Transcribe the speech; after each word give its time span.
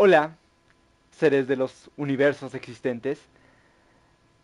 Hola, 0.00 0.36
seres 1.10 1.48
de 1.48 1.56
los 1.56 1.90
universos 1.96 2.54
existentes. 2.54 3.18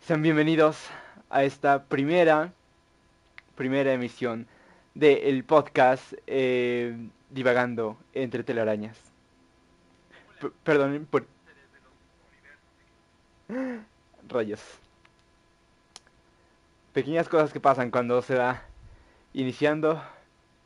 Sean 0.01 0.21
bienvenidos 0.21 0.89
a 1.31 1.45
esta 1.45 1.85
primera, 1.85 2.53
primera 3.55 3.93
emisión 3.93 4.49
del 4.95 5.45
podcast 5.45 6.13
eh, 6.27 6.99
Divagando 7.31 7.97
entre 8.15 8.43
telarañas. 8.43 8.99
P- 10.41 10.51
Perdonen 10.65 11.07
por... 11.07 11.25
Rayos. 14.27 14.61
Pequeñas 16.93 17.29
cosas 17.29 17.53
que 17.53 17.61
pasan 17.61 17.93
cuando 17.93 18.23
se 18.23 18.35
va 18.35 18.65
iniciando. 19.33 20.03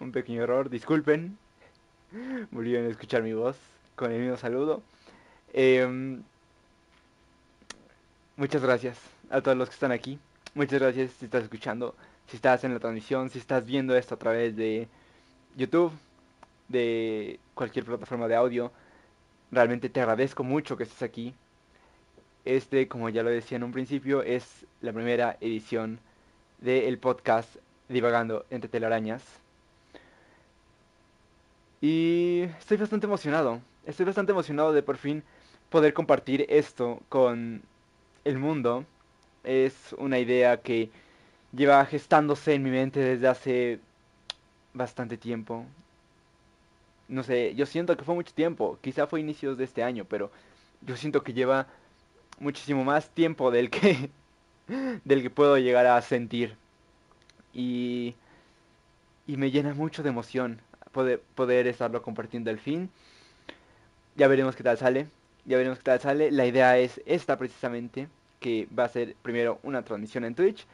Un 0.01 0.13
pequeño 0.13 0.45
error, 0.45 0.71
disculpen. 0.71 1.37
Volvieron 2.51 2.87
a 2.87 2.89
escuchar 2.89 3.23
mi 3.23 3.35
voz 3.35 3.59
con 3.99 4.13
el 4.13 4.21
mismo 4.21 4.37
saludo. 4.37 4.81
Em, 5.53 6.23
muchas 8.37 8.63
gracias 8.63 8.97
a 9.29 9.41
todos 9.43 9.57
los 9.57 9.69
que 9.69 9.75
están 9.75 9.93
aquí. 9.93 10.19
Muchas 10.55 10.81
gracias 10.81 11.11
si 11.19 11.27
estás 11.27 11.43
escuchando, 11.43 11.95
si 12.29 12.37
estás 12.37 12.65
en 12.65 12.73
la 12.73 12.81
transmisión, 12.81 13.29
si 13.29 13.39
estás 13.39 13.67
viendo 13.67 13.97
esto 13.97 14.15
a 14.15 14.19
través 14.19 14.57
de 14.57 14.89
YouTube, 15.57 15.93
de 16.69 17.41
cualquier 17.55 17.85
plataforma 17.85 18.29
de 18.29 18.37
audio. 18.37 18.73
Realmente 19.51 19.89
te 19.89 20.01
agradezco 20.01 20.45
mucho 20.45 20.77
que 20.77 20.85
estés 20.85 21.03
aquí. 21.03 21.35
Este, 22.45 22.89
como 22.89 23.09
ya 23.11 23.23
lo 23.23 23.31
decía 23.31 23.57
en 23.57 23.65
un 23.65 23.73
principio, 23.73 24.23
es 24.23 24.65
la 24.81 24.93
primera 24.93 25.37
edición 25.41 25.99
del 26.59 26.99
podcast 26.99 27.57
Divagando 27.89 28.45
entre 28.51 28.69
telarañas. 28.69 29.23
Y 31.81 32.43
estoy 32.59 32.77
bastante 32.77 33.07
emocionado. 33.07 33.63
Estoy 33.89 34.05
bastante 34.05 34.33
emocionado 34.33 34.75
de 34.75 34.83
por 34.83 34.99
fin 34.99 35.25
poder 35.71 35.95
compartir 35.95 36.45
esto 36.51 37.01
con 37.09 37.63
el 38.25 38.39
mundo. 38.39 38.85
Es 39.45 39.95
una 39.97 40.19
idea 40.19 40.61
que 40.61 40.91
lleva 41.55 41.87
gestándose 41.87 42.53
en 42.53 42.63
mi 42.65 42.71
mente 42.71 43.01
desde 43.01 43.29
hace 43.29 43.81
bastante 44.75 45.17
tiempo. 45.17 45.65
No 47.09 47.23
sé, 47.23 47.55
yo 47.55 47.65
siento 47.65 47.97
que 47.97 48.05
fue 48.05 48.15
mucho 48.15 48.35
tiempo. 48.35 48.79
Quizá 48.83 49.07
fue 49.07 49.21
inicios 49.21 49.57
de 49.57 49.65
este 49.65 49.83
año, 49.83 50.05
pero 50.05 50.31
yo 50.83 50.95
siento 50.95 51.23
que 51.23 51.33
lleva 51.33 51.67
muchísimo 52.41 52.85
más 52.85 53.09
tiempo 53.09 53.51
del 53.51 53.71
que 53.71 54.11
del 55.05 55.23
que 55.23 55.31
puedo 55.31 55.57
llegar 55.57 55.87
a 55.87 56.03
sentir. 56.03 56.57
Y 57.55 58.15
y 59.27 59.37
me 59.37 59.51
llena 59.51 59.75
mucho 59.75 60.03
de 60.03 60.09
emoción 60.11 60.61
poder, 60.93 61.23
poder 61.35 61.67
estarlo 61.67 62.03
compartiendo 62.03 62.51
al 62.51 62.59
fin. 62.59 62.91
Ya 64.19 64.27
veremos 64.27 64.57
qué 64.57 64.65
tal 64.65 64.77
sale. 64.77 65.07
Ya 65.45 65.57
veremos 65.59 65.79
qué 65.79 65.85
tal 65.85 66.01
sale. 66.01 66.33
La 66.33 66.45
idea 66.45 66.77
es 66.77 67.01
esta 67.07 67.39
precisamente, 67.39 68.09
que 68.41 68.67
va 68.77 68.83
a 68.83 68.89
ser 68.89 69.15
primero 69.23 69.61
una 69.63 69.85
transmisión 69.85 70.25
en 70.25 70.35
Twitch 70.35 70.67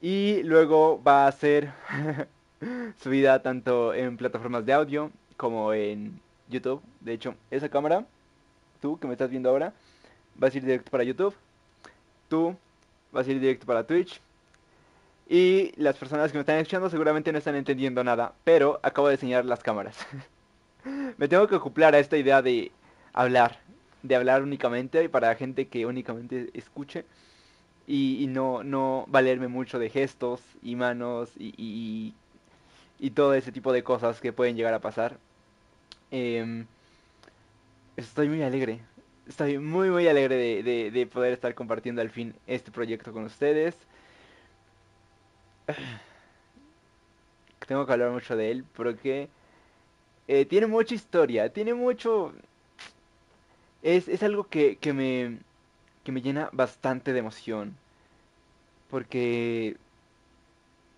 y 0.00 0.44
luego 0.44 1.02
va 1.02 1.26
a 1.26 1.32
ser 1.32 1.72
subida 3.02 3.42
tanto 3.42 3.92
en 3.94 4.16
plataformas 4.16 4.64
de 4.64 4.74
audio 4.74 5.10
como 5.36 5.72
en 5.72 6.20
YouTube. 6.48 6.80
De 7.00 7.14
hecho, 7.14 7.34
esa 7.50 7.68
cámara, 7.68 8.06
tú 8.80 8.96
que 8.96 9.08
me 9.08 9.14
estás 9.14 9.28
viendo 9.28 9.50
ahora, 9.50 9.72
vas 10.36 10.54
a 10.54 10.58
ir 10.58 10.64
directo 10.64 10.92
para 10.92 11.02
YouTube. 11.02 11.34
Tú 12.28 12.56
vas 13.10 13.26
a 13.26 13.30
ir 13.32 13.40
directo 13.40 13.66
para 13.66 13.84
Twitch. 13.84 14.20
Y 15.28 15.72
las 15.82 15.96
personas 15.96 16.30
que 16.30 16.38
me 16.38 16.42
están 16.42 16.58
escuchando 16.58 16.88
seguramente 16.90 17.32
no 17.32 17.38
están 17.38 17.56
entendiendo 17.56 18.04
nada, 18.04 18.34
pero 18.44 18.78
acabo 18.84 19.08
de 19.08 19.14
enseñar 19.14 19.44
las 19.44 19.64
cámaras. 19.64 19.96
me 21.18 21.28
tengo 21.28 21.46
que 21.46 21.56
acoplar 21.56 21.94
a 21.94 21.98
esta 21.98 22.16
idea 22.16 22.40
de 22.40 22.72
hablar, 23.12 23.58
de 24.02 24.16
hablar 24.16 24.42
únicamente 24.42 25.10
para 25.10 25.34
gente 25.34 25.68
que 25.68 25.84
únicamente 25.84 26.48
escuche 26.54 27.04
y, 27.86 28.26
no, 28.28 28.64
no 28.64 29.04
valerme 29.08 29.48
mucho 29.48 29.78
de 29.78 29.90
gestos 29.90 30.40
y 30.62 30.76
manos 30.76 31.30
y, 31.38 32.14
y, 32.98 33.10
todo 33.10 33.34
ese 33.34 33.52
tipo 33.52 33.72
de 33.72 33.82
cosas 33.82 34.20
que 34.20 34.32
pueden 34.32 34.56
llegar 34.56 34.74
a 34.74 34.80
pasar. 34.80 35.18
Em, 36.10 36.66
estoy 37.96 38.28
muy 38.28 38.42
alegre, 38.42 38.80
estoy 39.26 39.58
muy 39.58 39.90
muy 39.90 40.06
alegre 40.06 40.62
de, 40.62 40.90
de 40.90 41.06
poder 41.06 41.32
estar 41.32 41.54
compartiendo 41.54 42.02
al 42.02 42.10
fin 42.10 42.34
este 42.46 42.70
proyecto 42.70 43.12
con 43.12 43.24
ustedes. 43.24 43.74
Tengo 47.66 47.86
que 47.86 47.92
hablar 47.92 48.10
mucho 48.10 48.36
de 48.36 48.50
él 48.50 48.64
porque 48.74 49.28
eh, 50.28 50.44
tiene 50.44 50.66
mucha 50.66 50.94
historia, 50.94 51.52
tiene 51.52 51.74
mucho... 51.74 52.32
Es, 53.82 54.08
es 54.08 54.22
algo 54.22 54.44
que, 54.48 54.76
que, 54.76 54.92
me, 54.92 55.38
que 56.04 56.12
me 56.12 56.20
llena 56.20 56.50
bastante 56.52 57.12
de 57.12 57.20
emoción. 57.20 57.76
Porque 58.90 59.76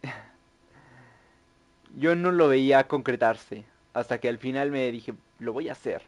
yo 1.97 2.17
no 2.17 2.33
lo 2.33 2.49
veía 2.49 2.89
concretarse. 2.89 3.65
Hasta 3.95 4.19
que 4.19 4.29
al 4.29 4.39
final 4.39 4.71
me 4.71 4.91
dije, 4.91 5.15
lo 5.39 5.53
voy 5.53 5.69
a 5.69 5.73
hacer. 5.73 6.03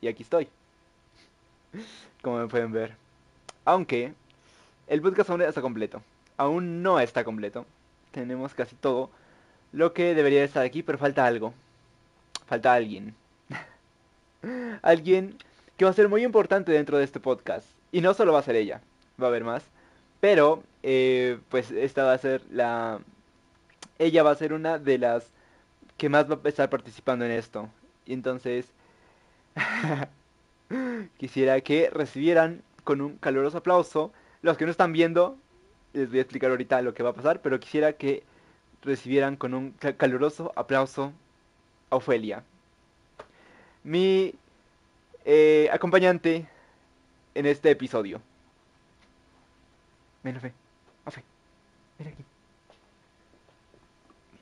Y 0.00 0.08
aquí 0.08 0.22
estoy. 0.22 0.48
Como 2.22 2.38
me 2.38 2.48
pueden 2.48 2.72
ver. 2.72 2.96
Aunque 3.64 4.14
el 4.88 5.00
podcast 5.02 5.30
aún 5.30 5.42
está 5.42 5.62
completo. 5.62 6.02
Aún 6.36 6.82
no 6.82 6.98
está 6.98 7.22
completo. 7.22 7.66
Tenemos 8.10 8.54
casi 8.54 8.74
todo 8.74 9.10
lo 9.72 9.92
que 9.92 10.14
debería 10.14 10.42
estar 10.42 10.64
aquí, 10.64 10.82
pero 10.82 10.98
falta 10.98 11.26
algo. 11.26 11.54
Falta 12.50 12.74
alguien. 12.74 13.14
alguien 14.82 15.36
que 15.76 15.84
va 15.84 15.92
a 15.92 15.94
ser 15.94 16.08
muy 16.08 16.24
importante 16.24 16.72
dentro 16.72 16.98
de 16.98 17.04
este 17.04 17.20
podcast. 17.20 17.68
Y 17.92 18.00
no 18.00 18.12
solo 18.12 18.32
va 18.32 18.40
a 18.40 18.42
ser 18.42 18.56
ella, 18.56 18.80
va 19.22 19.26
a 19.26 19.28
haber 19.28 19.44
más. 19.44 19.62
Pero, 20.18 20.64
eh, 20.82 21.38
pues 21.48 21.70
esta 21.70 22.02
va 22.02 22.12
a 22.12 22.18
ser 22.18 22.42
la... 22.50 22.98
Ella 24.00 24.24
va 24.24 24.32
a 24.32 24.34
ser 24.34 24.52
una 24.52 24.80
de 24.80 24.98
las 24.98 25.30
que 25.96 26.08
más 26.08 26.28
va 26.28 26.40
a 26.42 26.48
estar 26.48 26.68
participando 26.68 27.24
en 27.24 27.30
esto. 27.30 27.68
Y 28.04 28.14
entonces... 28.14 28.66
quisiera 31.18 31.60
que 31.60 31.88
recibieran 31.90 32.64
con 32.82 33.00
un 33.00 33.16
caluroso 33.18 33.58
aplauso. 33.58 34.12
Los 34.42 34.56
que 34.56 34.64
no 34.64 34.72
están 34.72 34.92
viendo, 34.92 35.38
les 35.92 36.08
voy 36.08 36.18
a 36.18 36.22
explicar 36.22 36.50
ahorita 36.50 36.82
lo 36.82 36.94
que 36.94 37.04
va 37.04 37.10
a 37.10 37.14
pasar, 37.14 37.42
pero 37.42 37.60
quisiera 37.60 37.92
que 37.92 38.24
recibieran 38.82 39.36
con 39.36 39.54
un 39.54 39.70
caluroso 39.70 40.52
aplauso 40.56 41.12
Ofelia. 41.90 42.42
Mi 43.82 44.34
eh, 45.24 45.68
acompañante 45.72 46.46
en 47.34 47.46
este 47.46 47.70
episodio. 47.70 48.20
Ven, 50.22 50.36
Ofe. 50.36 50.52
Ofe. 51.04 51.22
Ven 51.98 52.08
aquí. 52.08 52.24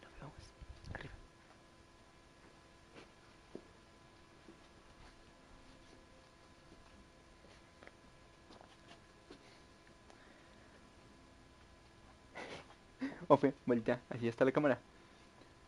Ofe, 0.06 0.20
vamos. 0.20 0.34
Arriba. 0.94 1.14
Ofe, 13.28 13.54
vuelta. 13.66 14.00
Así 14.10 14.26
está 14.28 14.44
la 14.44 14.52
cámara. 14.52 14.78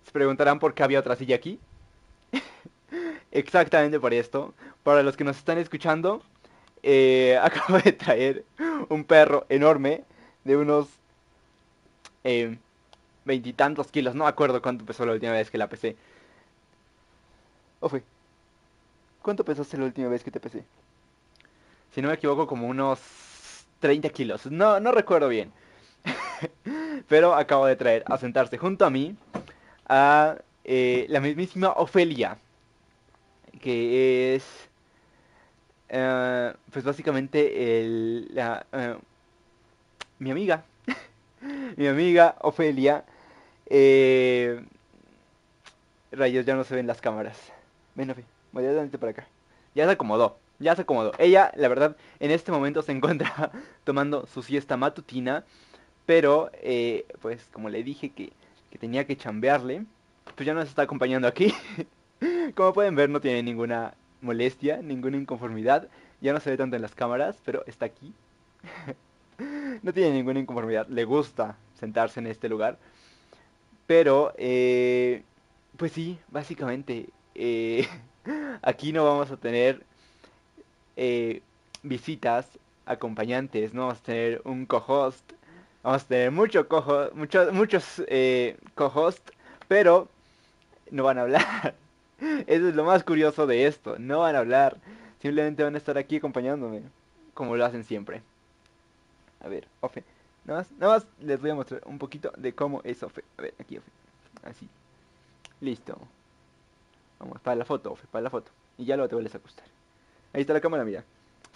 Se 0.04 0.12
preguntarán 0.12 0.58
por 0.58 0.74
qué 0.74 0.82
había 0.82 0.98
otra 0.98 1.14
silla 1.16 1.36
aquí. 1.36 1.60
Exactamente 3.32 4.00
por 4.00 4.14
esto. 4.14 4.54
Para 4.82 5.02
los 5.02 5.16
que 5.16 5.24
nos 5.24 5.36
están 5.36 5.58
escuchando, 5.58 6.22
eh, 6.82 7.38
acabo 7.42 7.78
de 7.78 7.92
traer 7.92 8.44
un 8.88 9.04
perro 9.04 9.46
enorme 9.48 10.04
de 10.44 10.56
unos 10.56 10.88
eh, 12.24 12.58
veintitantos 13.24 13.90
kilos. 13.90 14.14
No 14.14 14.26
acuerdo 14.26 14.62
cuánto 14.62 14.84
pesó 14.84 15.06
la 15.06 15.12
última 15.12 15.32
vez 15.32 15.50
que 15.50 15.58
la 15.58 15.68
pesé. 15.68 15.96
Ofe, 17.80 18.02
¿cuánto 19.22 19.44
pesaste 19.44 19.78
la 19.78 19.84
última 19.84 20.08
vez 20.08 20.22
que 20.22 20.30
te 20.30 20.40
pesé? 20.40 20.64
Si 21.94 22.02
no 22.02 22.08
me 22.08 22.14
equivoco, 22.14 22.46
como 22.46 22.68
unos 22.68 23.00
30 23.80 24.08
kilos. 24.10 24.46
No, 24.46 24.80
no 24.80 24.92
recuerdo 24.92 25.28
bien. 25.28 25.52
Pero 27.08 27.34
acabo 27.34 27.66
de 27.66 27.76
traer 27.76 28.04
a 28.06 28.18
sentarse 28.18 28.58
junto 28.58 28.84
a 28.84 28.90
mí 28.90 29.16
a 29.88 30.36
eh, 30.64 31.06
la 31.08 31.20
mismísima 31.20 31.70
Ofelia. 31.72 32.38
Que 33.60 34.34
es... 34.36 34.68
eh, 35.88 36.54
pues 36.72 36.84
básicamente 36.84 37.80
el, 37.82 38.28
la, 38.34 38.66
eh, 38.72 38.96
mi 40.18 40.30
amiga. 40.30 40.64
mi 41.76 41.86
amiga 41.86 42.36
Ofelia. 42.40 43.04
Rayos, 46.12 46.44
ya 46.46 46.54
no 46.56 46.64
se 46.64 46.74
ven 46.74 46.86
las 46.86 47.00
cámaras. 47.00 47.52
Ven, 47.94 48.10
Ofe, 48.10 48.24
voy 48.52 48.64
a 48.66 48.72
darte 48.72 48.98
para 48.98 49.12
acá. 49.12 49.28
Ya 49.74 49.86
se 49.86 49.92
acomodó, 49.92 50.38
ya 50.58 50.74
se 50.76 50.82
acomodó. 50.82 51.12
Ella, 51.18 51.52
la 51.56 51.68
verdad, 51.68 51.96
en 52.18 52.30
este 52.32 52.52
momento 52.52 52.82
se 52.82 52.92
encuentra 52.92 53.52
tomando 53.84 54.26
su 54.26 54.42
siesta 54.42 54.76
matutina. 54.76 55.44
Pero, 56.06 56.50
pues, 57.20 57.44
como 57.52 57.68
le 57.68 57.84
dije 57.84 58.10
que, 58.10 58.32
que 58.70 58.78
tenía 58.78 59.06
que 59.06 59.16
chambearle, 59.16 59.84
pues 60.34 60.46
ya 60.46 60.54
nos 60.54 60.68
está 60.68 60.82
acompañando 60.82 61.28
aquí. 61.28 61.54
como 62.54 62.72
pueden 62.72 62.94
ver, 62.94 63.10
no 63.10 63.20
tiene 63.20 63.42
ninguna 63.42 63.94
molestia, 64.20 64.78
ninguna 64.82 65.16
inconformidad. 65.16 65.88
Ya 66.20 66.32
no 66.32 66.40
se 66.40 66.50
ve 66.50 66.56
tanto 66.56 66.76
en 66.76 66.82
las 66.82 66.94
cámaras, 66.94 67.36
pero 67.44 67.64
está 67.66 67.86
aquí. 67.86 68.12
no 69.82 69.92
tiene 69.92 70.12
ninguna 70.12 70.40
inconformidad. 70.40 70.86
Le 70.88 71.04
gusta 71.04 71.56
sentarse 71.74 72.20
en 72.20 72.26
este 72.26 72.48
lugar. 72.48 72.78
Pero, 73.86 74.32
eh, 74.36 75.24
pues 75.76 75.92
sí, 75.92 76.18
básicamente, 76.28 77.08
eh, 77.34 77.88
aquí 78.62 78.92
no 78.92 79.04
vamos 79.04 79.30
a 79.30 79.36
tener 79.36 79.84
eh, 80.96 81.42
visitas, 81.82 82.46
acompañantes, 82.86 83.74
no 83.74 83.82
vamos 83.82 83.98
a 83.98 84.02
tener 84.02 84.42
un 84.44 84.66
co-host. 84.66 85.32
Vamos 85.82 86.02
a 86.02 86.06
tener 86.06 86.30
mucho 86.30 86.68
cojo, 86.68 87.08
muchos, 87.14 87.52
muchos 87.54 88.02
co-host, 88.74 89.30
pero 89.70 90.08
no 90.90 91.04
van 91.04 91.18
a 91.18 91.22
hablar. 91.22 91.76
Eso 92.48 92.68
es 92.68 92.74
lo 92.74 92.82
más 92.82 93.04
curioso 93.04 93.46
de 93.46 93.66
esto. 93.66 94.00
No 94.00 94.18
van 94.18 94.34
a 94.34 94.40
hablar. 94.40 94.78
Simplemente 95.22 95.62
van 95.62 95.76
a 95.76 95.78
estar 95.78 95.96
aquí 95.96 96.16
acompañándome. 96.16 96.82
Como 97.34 97.56
lo 97.56 97.64
hacen 97.64 97.84
siempre. 97.84 98.20
A 99.38 99.46
ver, 99.46 99.68
Ofe. 99.80 100.02
Nada 100.44 100.58
más, 100.58 100.72
nada 100.72 100.94
más 100.94 101.06
les 101.20 101.40
voy 101.40 101.50
a 101.50 101.54
mostrar 101.54 101.82
un 101.86 102.00
poquito 102.00 102.32
de 102.36 102.52
cómo 102.52 102.80
es 102.82 103.00
Ofe. 103.04 103.22
A 103.38 103.42
ver, 103.42 103.54
aquí 103.60 103.78
Ofe. 103.78 103.90
Así. 104.42 104.68
Listo. 105.60 105.96
Vamos, 107.20 107.40
para 107.40 107.54
la 107.54 107.64
foto, 107.64 107.92
Ofe, 107.92 108.08
para 108.10 108.24
la 108.24 108.30
foto. 108.30 108.50
Y 108.76 108.86
ya 108.86 108.96
luego 108.96 109.08
te 109.08 109.14
vuelves 109.14 109.36
a 109.36 109.38
acostar. 109.38 109.66
Ahí 110.32 110.40
está 110.40 110.52
la 110.52 110.60
cámara, 110.60 110.84
mira. 110.84 111.04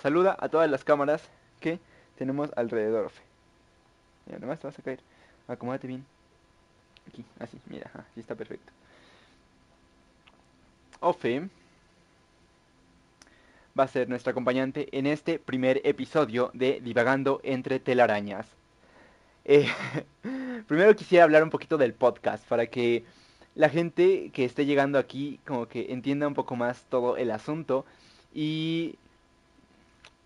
Saluda 0.00 0.36
a 0.38 0.48
todas 0.48 0.70
las 0.70 0.84
cámaras 0.84 1.28
que 1.58 1.80
tenemos 2.16 2.52
alrededor, 2.54 3.06
Ofe. 3.06 3.22
Mira, 4.26 4.38
nomás 4.38 4.60
te 4.60 4.68
vas 4.68 4.78
a 4.78 4.82
caer. 4.82 5.00
Acomódate 5.48 5.88
bien. 5.88 6.13
Aquí, 7.08 7.24
así, 7.38 7.58
mira, 7.66 7.90
así 7.94 8.20
está 8.20 8.34
perfecto. 8.34 8.72
Ofe 11.00 11.48
va 13.78 13.84
a 13.84 13.88
ser 13.88 14.08
nuestra 14.08 14.30
acompañante 14.30 14.88
en 14.96 15.06
este 15.06 15.38
primer 15.38 15.80
episodio 15.84 16.50
de 16.54 16.80
Divagando 16.80 17.40
entre 17.42 17.80
telarañas. 17.80 18.46
Eh, 19.44 19.68
primero 20.68 20.94
quisiera 20.96 21.24
hablar 21.24 21.42
un 21.42 21.50
poquito 21.50 21.76
del 21.76 21.92
podcast 21.92 22.46
para 22.46 22.66
que 22.66 23.04
la 23.54 23.68
gente 23.68 24.30
que 24.32 24.44
esté 24.44 24.66
llegando 24.66 24.98
aquí 24.98 25.40
como 25.46 25.66
que 25.68 25.92
entienda 25.92 26.26
un 26.26 26.34
poco 26.34 26.56
más 26.56 26.84
todo 26.88 27.16
el 27.16 27.30
asunto 27.30 27.84
y, 28.32 28.96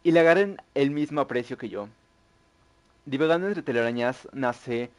y 0.03 0.13
le 0.13 0.21
agarren 0.21 0.59
el 0.75 0.91
mismo 0.91 1.21
aprecio 1.21 1.59
que 1.59 1.69
yo. 1.69 1.89
Divagando 3.07 3.49
entre 3.49 3.63
telarañas 3.63 4.29
nace 4.33 4.91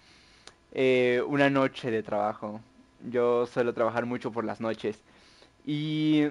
eh, 0.73 1.21
una 1.27 1.49
noche 1.49 1.91
de 1.91 2.03
trabajo. 2.03 2.61
Yo 3.09 3.45
suelo 3.45 3.73
trabajar 3.73 4.05
mucho 4.05 4.31
por 4.31 4.43
las 4.43 4.59
noches 4.59 5.01
y 5.65 6.27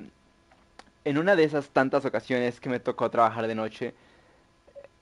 en 1.04 1.18
una 1.18 1.36
de 1.36 1.44
esas 1.44 1.70
tantas 1.70 2.04
ocasiones 2.04 2.60
que 2.60 2.68
me 2.68 2.80
tocó 2.80 3.10
trabajar 3.10 3.46
de 3.46 3.54
noche, 3.54 3.94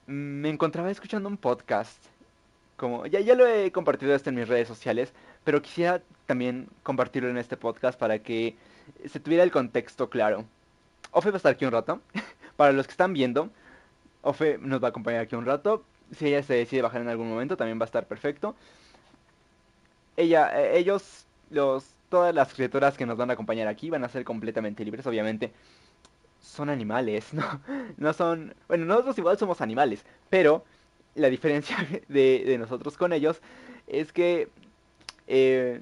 me 0.06 0.48
encontraba 0.48 0.90
escuchando 0.90 1.28
un 1.28 1.36
podcast. 1.36 2.04
Como, 2.76 3.06
ya, 3.06 3.20
ya 3.20 3.34
lo 3.34 3.46
he 3.46 3.72
compartido 3.72 4.14
esto 4.14 4.30
en 4.30 4.36
mis 4.36 4.46
redes 4.48 4.68
sociales, 4.68 5.12
pero 5.44 5.62
quisiera 5.62 6.02
también 6.26 6.68
compartirlo 6.82 7.30
en 7.30 7.38
este 7.38 7.56
podcast 7.56 7.98
para 7.98 8.18
que 8.18 8.56
se 9.06 9.18
tuviera 9.18 9.42
el 9.42 9.50
contexto 9.50 10.10
claro. 10.10 10.44
Ofe 11.10 11.30
va 11.30 11.36
a 11.36 11.38
estar 11.38 11.52
aquí 11.52 11.64
un 11.64 11.72
rato. 11.72 12.00
para 12.56 12.72
los 12.72 12.86
que 12.86 12.92
están 12.92 13.12
viendo, 13.12 13.50
Ofe 14.22 14.58
nos 14.58 14.82
va 14.82 14.88
a 14.88 14.90
acompañar 14.90 15.22
aquí 15.22 15.34
un 15.34 15.46
rato. 15.46 15.84
Si 16.12 16.26
ella 16.26 16.42
se 16.42 16.54
decide 16.54 16.82
bajar 16.82 17.00
en 17.00 17.08
algún 17.08 17.28
momento, 17.28 17.56
también 17.56 17.80
va 17.80 17.84
a 17.84 17.86
estar 17.86 18.06
perfecto. 18.06 18.54
Ella, 20.16 20.60
eh, 20.60 20.78
ellos, 20.78 21.26
los 21.50 21.96
todas 22.08 22.34
las 22.34 22.52
criaturas 22.54 22.96
que 22.96 23.06
nos 23.06 23.16
van 23.16 23.30
a 23.30 23.34
acompañar 23.34 23.68
aquí 23.68 23.90
van 23.90 24.04
a 24.04 24.08
ser 24.08 24.24
completamente 24.24 24.84
libres, 24.84 25.06
obviamente. 25.06 25.52
Son 26.40 26.70
animales, 26.70 27.32
¿no? 27.34 27.60
No 27.96 28.12
son... 28.12 28.54
Bueno, 28.68 28.84
nosotros 28.84 29.18
igual 29.18 29.38
somos 29.38 29.60
animales, 29.60 30.04
pero 30.30 30.64
la 31.14 31.28
diferencia 31.28 31.76
de, 32.08 32.56
nosotros 32.58 32.96
con 32.96 33.12
ellos 33.12 33.40
es 33.86 34.12
que 34.12 34.48
eh, 35.26 35.80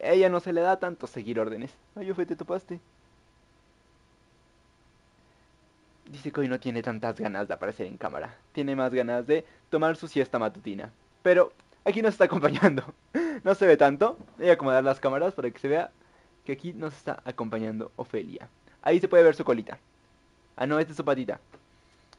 a 0.00 0.10
ella 0.10 0.28
no 0.28 0.40
se 0.40 0.52
le 0.52 0.60
da 0.60 0.78
tanto 0.78 1.06
seguir 1.06 1.40
órdenes. 1.40 1.72
Ay, 1.96 2.06
yo 2.06 2.14
te 2.14 2.36
topaste. 2.36 2.80
Dice 6.10 6.32
que 6.32 6.40
hoy 6.40 6.48
no 6.48 6.58
tiene 6.58 6.82
tantas 6.82 7.20
ganas 7.20 7.48
de 7.48 7.54
aparecer 7.54 7.86
en 7.86 7.98
cámara. 7.98 8.34
Tiene 8.52 8.74
más 8.74 8.92
ganas 8.94 9.26
de 9.26 9.44
tomar 9.68 9.96
su 9.96 10.08
siesta 10.08 10.38
matutina. 10.38 10.90
Pero 11.22 11.52
aquí 11.84 12.02
nos 12.02 12.14
está 12.14 12.24
acompañando. 12.24 12.82
No 13.44 13.54
se 13.54 13.66
ve 13.66 13.76
tanto. 13.76 14.18
Voy 14.36 14.50
a 14.50 14.54
acomodar 14.54 14.82
las 14.82 14.98
cámaras 14.98 15.32
para 15.32 15.48
que 15.50 15.60
se 15.60 15.68
vea 15.68 15.92
que 16.44 16.52
aquí 16.52 16.72
nos 16.72 16.92
está 16.92 17.22
acompañando 17.24 17.92
Ofelia. 17.94 18.48
Ahí 18.82 18.98
se 18.98 19.06
puede 19.06 19.22
ver 19.22 19.36
su 19.36 19.44
colita. 19.44 19.78
Ah, 20.56 20.66
no, 20.66 20.80
esta 20.80 20.90
es 20.90 20.96
su 20.96 21.04
patita. 21.04 21.40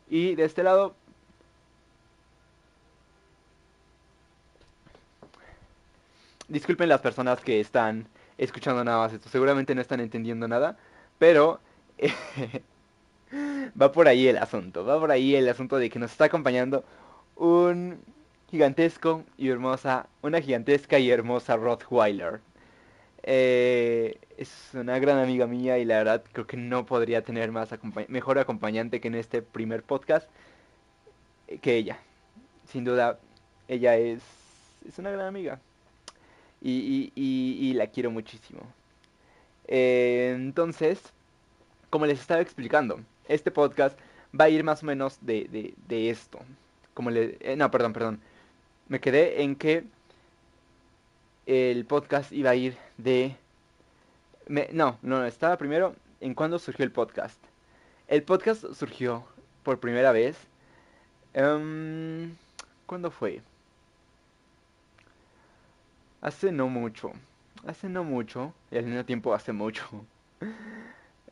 Y 0.09 0.35
de 0.35 0.45
este 0.45 0.63
lado... 0.63 0.95
Disculpen 6.47 6.87
las 6.87 7.01
personas 7.01 7.41
que 7.41 7.59
están 7.59 8.07
escuchando 8.37 8.83
nada 8.83 8.99
más 8.99 9.13
esto. 9.13 9.27
Seguramente 9.29 9.75
no 9.75 9.81
están 9.81 9.99
entendiendo 9.99 10.47
nada. 10.47 10.77
Pero... 11.17 11.59
va 13.79 13.91
por 13.91 14.07
ahí 14.07 14.27
el 14.27 14.37
asunto. 14.37 14.85
Va 14.85 14.99
por 14.99 15.11
ahí 15.11 15.35
el 15.35 15.49
asunto 15.49 15.77
de 15.77 15.89
que 15.89 15.99
nos 15.99 16.11
está 16.11 16.25
acompañando 16.25 16.85
un 17.35 17.99
gigantesco 18.49 19.23
y 19.37 19.49
hermosa, 19.49 20.07
una 20.21 20.41
gigantesca 20.41 20.97
y 20.99 21.11
hermosa 21.11 21.55
Rottweiler. 21.55 22.41
Eh, 23.23 24.17
es 24.37 24.71
una 24.73 24.97
gran 24.97 25.19
amiga 25.19 25.45
mía 25.45 25.77
y 25.77 25.85
la 25.85 25.97
verdad 25.97 26.23
creo 26.31 26.47
que 26.47 26.57
no 26.57 26.85
podría 26.85 27.21
tener 27.21 27.51
más 27.51 27.69
mejor 28.07 28.39
acompañante 28.39 29.01
que 29.01 29.09
en 29.09 29.15
este 29.15 29.41
primer 29.41 29.83
podcast 29.83 30.27
eh, 31.47 31.59
que 31.59 31.75
ella. 31.75 31.99
Sin 32.67 32.83
duda, 32.83 33.19
ella 33.67 33.97
es, 33.97 34.21
es 34.87 34.97
una 34.97 35.11
gran 35.11 35.27
amiga 35.27 35.59
y, 36.61 37.11
y, 37.15 37.73
la 37.73 37.87
quiero 37.87 38.11
muchísimo. 38.11 38.61
Eh, 39.67 40.33
entonces, 40.35 41.01
como 41.89 42.05
les 42.05 42.19
estaba 42.19 42.41
explicando, 42.41 42.99
este 43.27 43.51
podcast 43.51 43.97
va 44.39 44.45
a 44.45 44.49
ir 44.49 44.63
más 44.63 44.83
o 44.83 44.85
menos 44.85 45.19
de, 45.21 45.47
de, 45.51 45.73
de 45.87 46.09
esto. 46.09 46.39
Como 46.93 47.11
le, 47.11 47.37
no, 47.55 47.69
perdón, 47.71 47.93
perdón 47.93 48.19
me 48.89 48.99
quedé 48.99 49.43
en 49.43 49.55
que 49.55 49.83
el 51.45 51.85
podcast 51.85 52.31
iba 52.31 52.49
a 52.49 52.55
ir 52.55 52.75
de... 52.97 53.35
no, 54.71 54.97
no, 55.01 55.25
estaba 55.25 55.57
primero 55.57 55.95
en 56.19 56.33
cuándo 56.33 56.59
surgió 56.59 56.83
el 56.83 56.91
podcast. 56.91 57.39
El 58.07 58.23
podcast 58.23 58.65
surgió 58.73 59.23
por 59.63 59.79
primera 59.79 60.11
vez. 60.11 60.37
Um, 61.35 62.35
¿Cuándo 62.87 63.11
fue? 63.11 63.41
Hace 66.21 66.51
no 66.51 66.67
mucho. 66.67 67.11
Hace 67.67 67.87
no 67.87 68.03
mucho. 68.03 68.53
Y 68.71 68.77
al 68.79 68.85
mismo 68.85 69.05
tiempo 69.05 69.33
hace 69.33 69.53
mucho. 69.53 69.85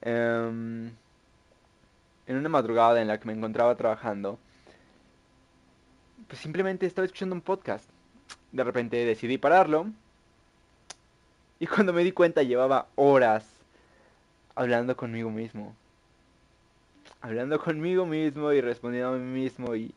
Em, 0.01 0.91
en 2.27 2.36
una 2.38 2.50
madrugada 2.50 3.01
en 3.01 3.08
la 3.08 3.20
que 3.20 3.25
me 3.25 3.34
encontraba 3.34 3.75
trabajando 3.75 4.38
pues 6.27 6.41
simplemente 6.41 6.86
estaba 6.86 7.05
escuchando 7.05 7.36
un 7.36 7.41
podcast. 7.41 7.89
De 8.51 8.63
repente 8.63 9.05
decidí 9.05 9.38
pararlo. 9.38 9.88
Y 11.60 11.67
cuando 11.67 11.93
me 11.93 12.03
di 12.03 12.12
cuenta 12.12 12.43
llevaba 12.43 12.88
horas 12.96 13.46
hablando 14.55 14.96
conmigo 14.96 15.29
mismo. 15.29 15.75
Hablando 17.22 17.60
conmigo 17.60 18.05
mismo 18.05 18.51
y 18.51 18.62
respondiendo 18.62 19.10
a 19.10 19.17
mí 19.17 19.41
mismo 19.41 19.75
y 19.75 19.93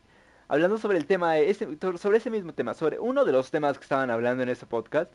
hablando 0.48 0.78
sobre 0.78 0.98
el 0.98 1.06
tema, 1.06 1.38
ese, 1.38 1.68
sobre 1.98 2.18
ese 2.18 2.30
mismo 2.30 2.52
tema, 2.52 2.74
sobre 2.74 2.98
uno 2.98 3.24
de 3.24 3.32
los 3.32 3.50
temas 3.50 3.78
que 3.78 3.84
estaban 3.84 4.10
hablando 4.10 4.42
en 4.42 4.48
ese 4.48 4.66
podcast. 4.66 5.12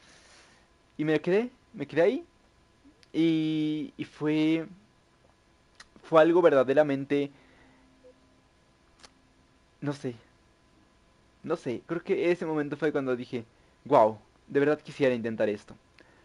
Y 0.97 1.03
me 1.05 1.19
quedé, 1.19 1.49
me 1.73 1.87
quedé 1.87 2.01
ahí. 2.01 2.25
Y, 3.11 3.93
y 3.97 4.03
fue, 4.03 4.67
fue 6.03 6.21
algo 6.21 6.41
verdaderamente, 6.41 7.31
no 9.81 9.93
sé, 9.93 10.15
no 11.45 11.55
sé, 11.55 11.83
creo 11.85 12.03
que 12.03 12.31
ese 12.31 12.45
momento 12.45 12.75
fue 12.75 12.91
cuando 12.91 13.15
dije, 13.15 13.45
wow, 13.85 14.17
de 14.47 14.59
verdad 14.59 14.81
quisiera 14.81 15.13
intentar 15.13 15.47
esto. 15.47 15.75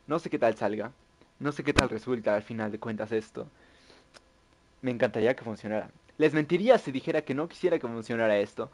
No 0.06 0.18
sé 0.18 0.30
qué 0.30 0.38
tal 0.38 0.56
salga, 0.56 0.92
no 1.38 1.52
sé 1.52 1.62
qué 1.62 1.74
tal 1.74 1.90
resulta 1.90 2.34
al 2.34 2.42
final 2.42 2.72
de 2.72 2.80
cuentas 2.80 3.12
esto. 3.12 3.46
Me 4.82 4.90
encantaría 4.90 5.36
que 5.36 5.44
funcionara. 5.44 5.90
Les 6.16 6.32
mentiría 6.34 6.78
si 6.78 6.90
dijera 6.90 7.22
que 7.22 7.34
no 7.34 7.48
quisiera 7.48 7.78
que 7.78 7.86
funcionara 7.86 8.38
esto, 8.38 8.70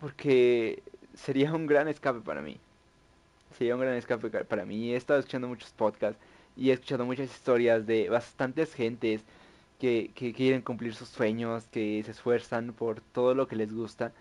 porque 0.00 0.82
sería 1.14 1.54
un 1.54 1.66
gran 1.66 1.88
escape 1.88 2.20
para 2.20 2.42
mí. 2.42 2.60
Sería 3.56 3.74
un 3.74 3.80
gran 3.80 3.94
escape 3.94 4.30
para 4.44 4.66
mí. 4.66 4.92
He 4.92 4.96
estado 4.96 5.20
escuchando 5.20 5.48
muchos 5.48 5.72
podcasts 5.72 6.20
y 6.56 6.70
he 6.70 6.72
escuchado 6.74 7.06
muchas 7.06 7.30
historias 7.30 7.86
de 7.86 8.10
bastantes 8.10 8.74
gentes 8.74 9.24
que, 9.78 10.12
que 10.14 10.34
quieren 10.34 10.62
cumplir 10.62 10.94
sus 10.94 11.08
sueños, 11.08 11.68
que 11.68 12.02
se 12.04 12.10
esfuerzan 12.12 12.74
por 12.74 13.00
todo 13.00 13.34
lo 13.34 13.48
que 13.48 13.56
les 13.56 13.72
gusta 13.74 14.12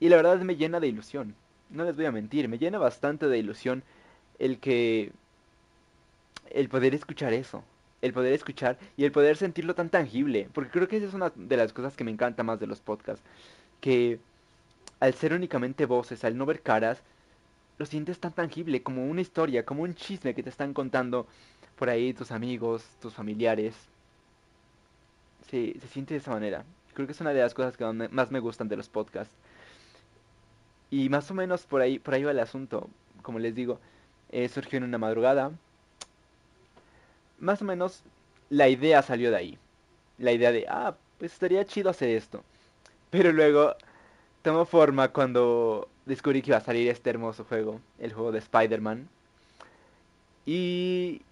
y 0.00 0.08
la 0.08 0.16
verdad 0.16 0.38
me 0.40 0.56
llena 0.56 0.80
de 0.80 0.88
ilusión. 0.88 1.34
No 1.70 1.84
les 1.84 1.96
voy 1.96 2.06
a 2.06 2.12
mentir, 2.12 2.48
me 2.48 2.58
llena 2.58 2.78
bastante 2.78 3.26
de 3.28 3.38
ilusión 3.38 3.82
el 4.38 4.58
que... 4.58 5.12
El 6.50 6.68
poder 6.68 6.94
escuchar 6.94 7.32
eso. 7.32 7.64
el 8.04 8.12
poder 8.12 8.34
escuchar 8.34 8.78
y 8.98 9.04
el 9.04 9.12
poder 9.12 9.36
sentirlo 9.38 9.74
tan 9.74 9.88
tangible. 9.88 10.48
Porque 10.52 10.70
creo 10.70 10.88
que 10.88 10.98
esa 10.98 11.06
es 11.06 11.14
una 11.14 11.32
de 11.34 11.56
las 11.56 11.72
cosas 11.72 11.96
que 11.96 12.04
me 12.04 12.10
encanta 12.10 12.42
más 12.42 12.60
de 12.60 12.66
los 12.66 12.80
podcasts. 12.80 13.24
Que 13.80 14.18
al 15.00 15.14
ser 15.14 15.32
únicamente 15.32 15.86
voces, 15.86 16.22
al 16.24 16.36
no 16.36 16.44
ver 16.46 16.60
caras, 16.60 17.02
lo 17.78 17.86
sientes 17.86 18.18
tan 18.18 18.32
tangible, 18.32 18.82
como 18.82 19.06
una 19.06 19.22
historia, 19.22 19.64
como 19.64 19.82
un 19.82 19.94
chisme 19.94 20.34
que 20.34 20.42
te 20.42 20.50
están 20.50 20.74
contando 20.74 21.26
por 21.76 21.88
ahí 21.88 22.12
tus 22.12 22.30
amigos, 22.30 22.84
tus 23.00 23.14
familiares. 23.14 23.74
Sí, 25.50 25.74
se 25.80 25.88
siente 25.88 26.14
de 26.14 26.20
esa 26.20 26.30
manera. 26.32 26.64
Creo 26.94 27.06
que 27.06 27.12
es 27.12 27.20
una 27.20 27.32
de 27.32 27.40
las 27.40 27.54
cosas 27.54 27.76
que 27.76 27.84
más 27.84 28.30
me 28.30 28.40
gustan 28.40 28.68
de 28.68 28.76
los 28.76 28.88
podcasts. 28.88 29.34
Y 30.94 31.08
más 31.08 31.28
o 31.28 31.34
menos 31.34 31.66
por 31.66 31.80
ahí, 31.80 31.98
por 31.98 32.14
ahí 32.14 32.22
va 32.22 32.30
el 32.30 32.38
asunto. 32.38 32.88
Como 33.22 33.40
les 33.40 33.52
digo, 33.52 33.80
eh, 34.30 34.48
surgió 34.48 34.76
en 34.76 34.84
una 34.84 34.96
madrugada. 34.96 35.50
Más 37.40 37.60
o 37.62 37.64
menos 37.64 38.04
la 38.48 38.68
idea 38.68 39.02
salió 39.02 39.32
de 39.32 39.36
ahí. 39.36 39.58
La 40.18 40.30
idea 40.30 40.52
de, 40.52 40.66
ah, 40.68 40.94
pues 41.18 41.32
estaría 41.32 41.64
chido 41.64 41.90
hacer 41.90 42.10
esto. 42.10 42.44
Pero 43.10 43.32
luego 43.32 43.74
tomó 44.42 44.66
forma 44.66 45.08
cuando 45.08 45.88
descubrí 46.06 46.42
que 46.42 46.50
iba 46.50 46.58
a 46.58 46.60
salir 46.60 46.88
este 46.88 47.10
hermoso 47.10 47.42
juego, 47.42 47.80
el 47.98 48.12
juego 48.12 48.30
de 48.30 48.38
Spider-Man. 48.38 49.08
Y 50.46 51.22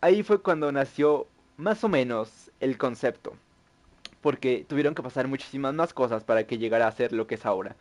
ahí 0.00 0.24
fue 0.24 0.42
cuando 0.42 0.72
nació 0.72 1.28
más 1.58 1.84
o 1.84 1.88
menos 1.88 2.50
el 2.58 2.76
concepto. 2.76 3.34
Porque 4.20 4.66
tuvieron 4.68 4.96
que 4.96 5.02
pasar 5.04 5.28
muchísimas 5.28 5.74
más 5.74 5.94
cosas 5.94 6.24
para 6.24 6.44
que 6.48 6.58
llegara 6.58 6.88
a 6.88 6.92
ser 6.92 7.12
lo 7.12 7.28
que 7.28 7.36
es 7.36 7.46
ahora. 7.46 7.76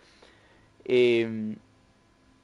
Eh, 0.86 1.56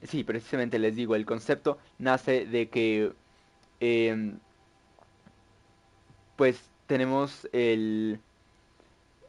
sí, 0.02 0.24
precisamente 0.24 0.78
les 0.78 0.96
digo, 0.96 1.14
el 1.14 1.26
concepto 1.26 1.78
nace 1.98 2.46
de 2.46 2.68
que... 2.68 3.12
Em, 3.80 4.38
pues 6.36 6.60
tenemos 6.86 7.48
el... 7.52 8.18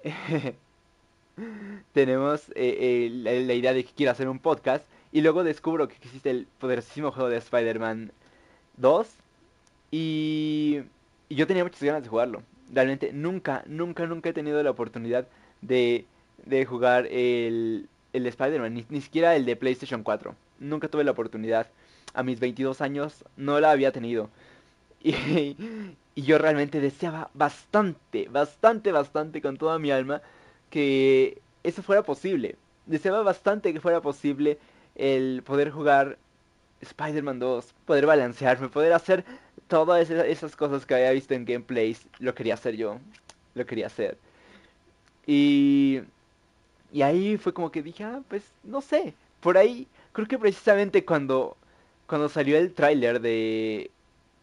tenemos 1.93 2.51
eh, 2.55 3.10
la, 3.12 3.53
idea 3.53 3.74
de 3.74 3.84
que 3.86 3.91
quiero 3.93 4.12
hacer 4.12 4.27
un 4.27 4.39
podcast 4.39 4.86
y 5.12 5.22
luego 5.22 5.43
descubro 5.43 5.88
que 5.88 5.96
existe 5.96 6.29
el 6.29 6.48
poderosísimo 6.60 7.12
juego 7.12 7.29
de 7.29 7.38
Spider-Man 7.38 8.12
2 8.77 9.08
y, 9.91 10.82
y, 11.29 11.36
yo 11.36 11.48
tenía 11.48 11.63
muchas 11.63 11.84
ganas 11.84 12.03
de 12.03 12.10
jugarlo. 12.10 12.43
Realmente 12.72 13.13
nunca, 13.13 13.63
nunca, 13.67 14.05
nunca 14.08 14.29
he 14.29 14.34
tenido 14.34 14.62
la 14.63 14.72
oportunidad 14.72 15.27
de, 15.62 16.05
de 16.46 16.65
jugar 16.65 17.08
el, 17.08 17.88
el 18.13 18.25
Spider-Man, 18.27 18.86
ni, 18.89 19.01
siquiera 19.01 19.36
el 19.36 19.46
de 19.46 19.55
PlayStation 19.55 20.03
4. 20.03 20.36
Nunca 20.60 20.88
tuve 20.88 21.03
la 21.03 21.12
oportunidad. 21.12 21.67
A 22.13 22.24
mis 22.24 22.39
22 22.39 22.82
años 22.82 23.25
no 23.38 23.60
la 23.60 23.72
había 23.72 23.91
tenido. 23.91 24.29
Y, 25.05 25.58
y 26.15 26.22
yo 26.22 26.38
realmente 26.38 26.79
deseaba 26.79 27.29
bastante, 27.34 28.29
bastante, 28.29 28.91
bastante 28.93 29.41
con 29.41 29.58
toda 29.58 29.79
mi 29.79 29.91
alma 29.91 30.22
que 30.70 31.41
eso 31.63 31.84
fuera 31.84 32.03
posible. 32.03 32.55
Deseaba 32.86 33.24
bastante 33.24 33.74
que 33.74 33.82
fuera 33.82 34.01
posible 34.01 34.60
el 34.96 35.41
poder 35.43 35.72
jugar 35.72 36.17
Spider-Man 36.82 37.39
2, 37.39 37.74
poder 37.86 38.05
balancearme, 38.05 38.70
poder 38.70 38.93
hacer 38.93 39.25
todas 39.67 40.10
esas 40.10 40.55
cosas 40.55 40.86
que 40.86 40.96
había 40.96 41.12
visto 41.12 41.34
en 41.34 41.46
gameplays. 41.46 42.08
Lo 42.20 42.36
quería 42.36 42.53
hacer 42.55 42.75
yo, 42.75 43.00
lo 43.55 43.65
quería 43.65 43.88
hacer. 43.88 44.17
Y 45.25 46.01
y 46.93 47.01
ahí 47.01 47.38
fue 47.38 47.53
como 47.53 47.71
que 47.71 47.81
dije, 47.83 48.03
ah, 48.03 48.21
pues 48.29 48.43
no 48.63 48.81
sé. 48.81 49.15
Por 49.41 49.57
ahí, 49.57 49.88
creo 50.13 50.27
que 50.27 50.39
precisamente 50.39 51.03
cuando, 51.05 51.57
cuando 52.07 52.29
salió 52.29 52.57
el 52.57 52.73
tráiler 52.73 53.19
de, 53.19 53.91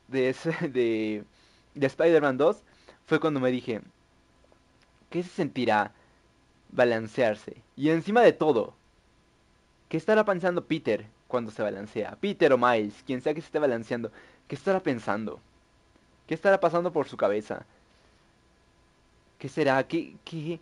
de, 0.09 0.35
de, 0.73 1.25
de 1.75 1.87
Spider-Man 1.87 2.37
2, 2.39 2.63
fue 3.07 3.21
cuando 3.21 3.41
me 3.41 3.53
dije, 3.53 3.81
¿qué 5.11 5.23
se 5.23 5.31
sentirá 5.31 5.93
balancearse? 6.73 7.57
Y 7.77 7.91
encima 7.91 8.23
de 8.23 8.33
todo, 8.33 8.75
¿qué 9.89 9.97
estará 9.97 10.25
pensando 10.25 10.65
Peter 10.67 11.07
cuando 11.29 11.51
se 11.51 11.63
balancea? 11.63 12.17
Peter 12.21 12.53
o 12.53 12.59
Miles, 12.59 13.03
quien 13.07 13.21
sea 13.21 13.35
que 13.35 13.41
se 13.41 13.47
esté 13.47 13.59
balanceando, 13.59 14.11
¿qué 14.49 14.55
estará 14.55 14.81
pensando? 14.81 15.41
¿Qué 16.27 16.35
estará 16.35 16.61
pasando 16.61 16.93
por 16.93 17.09
su 17.09 17.17
cabeza? 17.17 17.67
¿Qué 19.39 19.49
será? 19.49 19.83
¿Qué, 19.87 20.17
qué, 20.25 20.61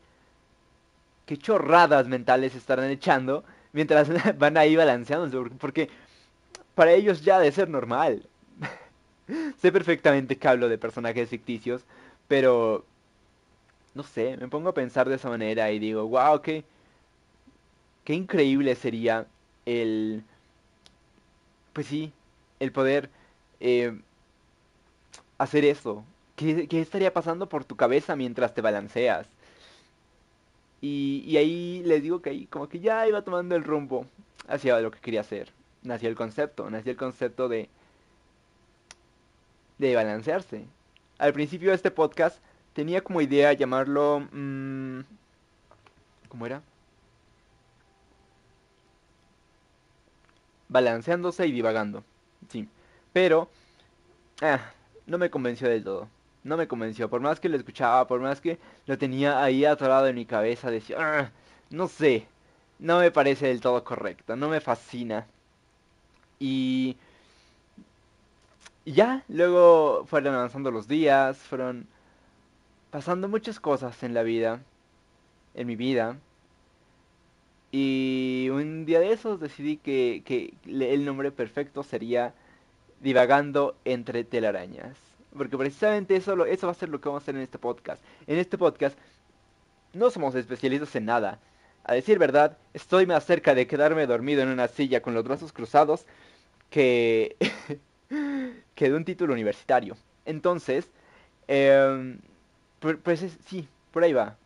qué 1.29 1.37
chorradas 1.37 2.09
mentales 2.09 2.55
estarán 2.55 2.91
echando 2.91 3.45
mientras 3.75 4.09
van 4.39 4.57
ahí 4.57 4.77
balanceándose, 4.77 5.55
porque 5.59 5.91
para 6.75 6.93
ellos 6.93 7.23
ya 7.23 7.39
de 7.39 7.53
ser 7.53 7.69
normal. 7.69 8.27
sé 9.61 9.71
perfectamente 9.71 10.39
que 10.39 10.49
hablo 10.49 10.71
de 10.71 10.79
personajes 10.79 11.29
ficticios, 11.29 11.83
pero 12.29 12.87
no 13.95 14.03
sé, 14.05 14.39
me 14.39 14.49
pongo 14.49 14.71
a 14.71 14.75
pensar 14.75 15.07
de 15.07 15.17
esa 15.17 15.29
manera 15.29 15.71
y 15.71 15.79
digo, 15.79 16.07
wow, 16.09 16.41
qué, 16.41 16.65
qué 18.05 18.15
increíble 18.15 18.75
sería 18.75 19.27
el, 19.67 20.23
pues 21.75 21.89
sí, 21.89 22.11
el 22.59 22.73
poder 22.73 23.11
eh, 23.61 24.01
hacer 25.37 25.67
eso. 25.67 26.05
¿Qué, 26.37 26.69
¿Qué 26.69 26.81
estaría 26.81 27.13
pasando 27.13 27.51
por 27.51 27.65
tu 27.67 27.77
cabeza 27.77 28.17
mientras 28.17 28.55
te 28.55 28.63
balanceas? 28.63 29.27
Y, 30.81 31.37
ahí 31.37 31.83
les 31.85 32.03
digo 32.03 32.23
que 32.23 32.31
ahí 32.31 32.47
como 32.47 32.69
que 32.69 32.81
ya 32.81 33.07
iba 33.09 33.23
tomando 33.23 33.57
el 33.57 33.65
rumbo 33.65 34.07
hacia 34.47 34.81
lo 34.81 34.91
que 34.91 35.01
quería 35.01 35.21
hacer. 35.21 35.53
Nació 35.83 36.09
el 36.09 36.17
concepto, 36.17 36.71
nació 36.71 36.93
el 36.93 36.99
concepto 36.99 37.49
de, 37.49 37.69
de 39.79 39.95
balancearse. 39.95 40.67
Al 41.19 41.33
principio 41.33 41.71
de 41.71 41.77
este 41.77 41.91
podcast 41.91 42.39
tenía 42.73 43.03
como 43.03 43.21
idea 43.21 43.53
llamarlo... 43.53 44.21
Mmm, 44.33 45.01
¿Cómo 46.29 46.47
era? 46.47 46.63
Balanceándose 50.69 51.47
y 51.47 51.53
divagando. 51.53 52.05
Sí. 52.49 52.69
Pero... 53.13 53.49
Ah, 54.41 54.73
no 55.07 55.19
me 55.19 55.31
convenció 55.31 55.69
del 55.69 55.83
todo 55.83 56.09
no 56.49 56.57
me 56.57 56.69
convenció. 56.69 57.09
Por 57.11 57.21
más 57.21 57.41
que 57.41 57.49
lo 57.49 57.57
escuchaba, 57.57 58.07
por 58.07 58.21
más 58.21 58.41
que 58.41 58.59
lo 58.87 58.99
tenía 58.99 59.43
ahí 59.43 59.65
atorado 59.65 60.07
en 60.09 60.17
mi 60.17 60.27
cabeza, 60.27 60.71
decía, 60.71 60.97
ah, 61.01 61.31
no 61.71 61.89
sé, 61.89 62.27
no 62.79 62.99
me 63.01 63.11
parece 63.11 63.49
del 63.49 63.61
todo 63.61 63.85
correcto, 63.85 64.37
no 64.37 64.49
me 64.49 64.61
fascina. 64.61 65.27
Y 66.41 66.97
ya, 68.87 69.25
luego 69.29 70.05
fueron 70.07 70.35
avanzando 70.35 70.71
los 70.71 70.89
días, 70.89 71.39
fueron 71.39 71.87
pasando 72.91 73.29
muchas 73.29 73.61
cosas 73.61 74.03
en 74.03 74.15
la 74.15 74.23
vida, 74.23 74.61
en 75.55 75.67
mi 75.67 75.77
vida. 75.77 76.19
Y 77.71 78.49
un 78.51 78.87
día 78.87 79.01
de 79.01 79.13
esos 79.13 79.41
decidí 79.41 79.77
que, 79.77 80.23
que 80.25 80.55
el 80.67 81.05
nombre 81.05 81.31
perfecto 81.33 81.83
sería 81.83 82.35
Divagando 83.01 83.77
entre 83.85 84.25
telarañas. 84.25 84.97
Porque 85.37 85.59
precisamente 85.59 86.17
eso, 86.17 86.45
eso 86.47 86.67
va 86.67 86.73
a 86.73 86.75
ser 86.75 86.89
lo 86.89 87.01
que 87.01 87.09
vamos 87.09 87.23
a 87.23 87.25
hacer 87.25 87.37
en 87.37 87.43
este 87.43 87.59
podcast. 87.59 88.03
En 88.27 88.39
este 88.39 88.57
podcast 88.59 88.99
no 89.93 90.11
somos 90.11 90.35
especialistas 90.35 90.95
en 90.97 91.07
nada. 91.07 91.41
A 91.85 91.95
decir 91.95 92.19
verdad, 92.19 92.59
estoy 92.75 93.07
más 93.07 93.25
cerca 93.25 93.55
de 93.55 93.67
quedarme 93.67 94.07
dormido 94.07 94.43
en 94.43 94.49
una 94.49 94.69
silla 94.69 95.01
con 95.01 95.15
los 95.15 95.25
brazos 95.25 95.53
cruzados 95.53 96.07
que, 96.71 97.37
que 98.75 98.91
de 98.91 98.95
un 98.95 99.05
título 99.05 99.33
universitario. 99.33 99.97
Entonces, 100.25 100.91
eh, 101.47 102.19
pues 103.03 103.25
sí, 103.47 103.69
por 103.93 104.05
ahí 104.05 104.13
va. 104.13 104.37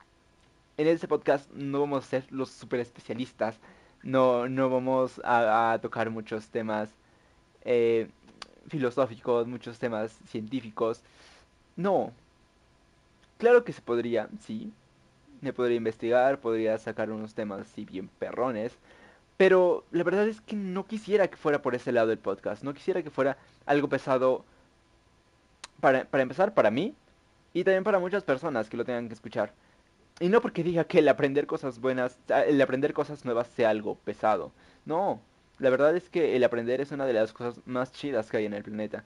En 0.77 0.87
este 0.87 1.09
podcast 1.09 1.51
no 1.53 1.81
vamos 1.81 2.05
a 2.05 2.09
ser 2.09 2.25
los 2.31 2.51
super 2.51 2.81
especialistas. 2.81 3.59
No, 4.03 4.49
no 4.49 4.71
vamos 4.71 5.21
a, 5.25 5.73
a 5.73 5.81
tocar 5.81 6.11
muchos 6.11 6.49
temas 6.49 6.91
eh, 7.65 8.09
filosóficos, 8.69 9.47
muchos 9.47 9.79
temas 9.79 10.19
científicos. 10.29 11.03
No. 11.77 12.13
Claro 13.39 13.65
que 13.65 13.73
se 13.73 13.83
podría, 13.83 14.29
sí. 14.41 14.73
Me 15.41 15.53
podría 15.53 15.77
investigar, 15.77 16.41
podría 16.41 16.79
sacar 16.79 17.11
unos 17.11 17.35
temas 17.35 17.61
así 17.61 17.85
bien 17.85 18.09
perrones. 18.19 18.73
Pero 19.37 19.85
la 19.91 20.05
verdad 20.05 20.29
es 20.29 20.41
que 20.41 20.57
no 20.57 20.87
quisiera 20.87 21.29
que 21.29 21.37
fuera 21.37 21.63
por 21.63 21.75
ese 21.75 21.93
lado 21.93 22.09
del 22.09 22.19
podcast. 22.19 22.63
No 22.63 22.75
quisiera 22.75 23.03
que 23.03 23.11
fuera 23.11 23.37
algo 23.67 23.89
pesado 23.89 24.45
para, 25.81 26.05
para 26.05 26.23
empezar, 26.23 26.55
para 26.55 26.71
mí. 26.71 26.95
Y 27.55 27.65
también 27.65 27.85
para 27.85 27.99
muchas 27.99 28.23
personas 28.25 28.69
que 28.69 28.77
lo 28.77 28.85
tengan 28.85 29.09
que 29.09 29.15
escuchar. 29.15 29.53
Y 30.21 30.29
no 30.29 30.41
porque 30.41 30.63
diga 30.63 30.85
que 30.85 31.01
el 31.01 31.09
aprender 31.09 31.47
cosas 31.47 31.81
buenas, 31.81 32.19
el 32.29 32.61
aprender 32.61 32.93
cosas 32.93 33.25
nuevas 33.25 33.49
sea 33.49 33.71
algo 33.71 33.97
pesado. 33.97 34.53
No, 34.85 35.21
la 35.63 35.71
verdad 35.71 35.97
es 35.97 36.11
que 36.11 36.37
el 36.37 36.45
aprender 36.45 36.81
es 36.81 36.93
una 36.93 37.07
de 37.07 37.15
las 37.15 37.33
cosas 37.33 37.61
más 37.67 37.93
chidas 37.93 38.31
que 38.31 38.39
hay 38.39 38.47
en 38.47 38.55
el 38.55 38.65
planeta. 38.65 39.05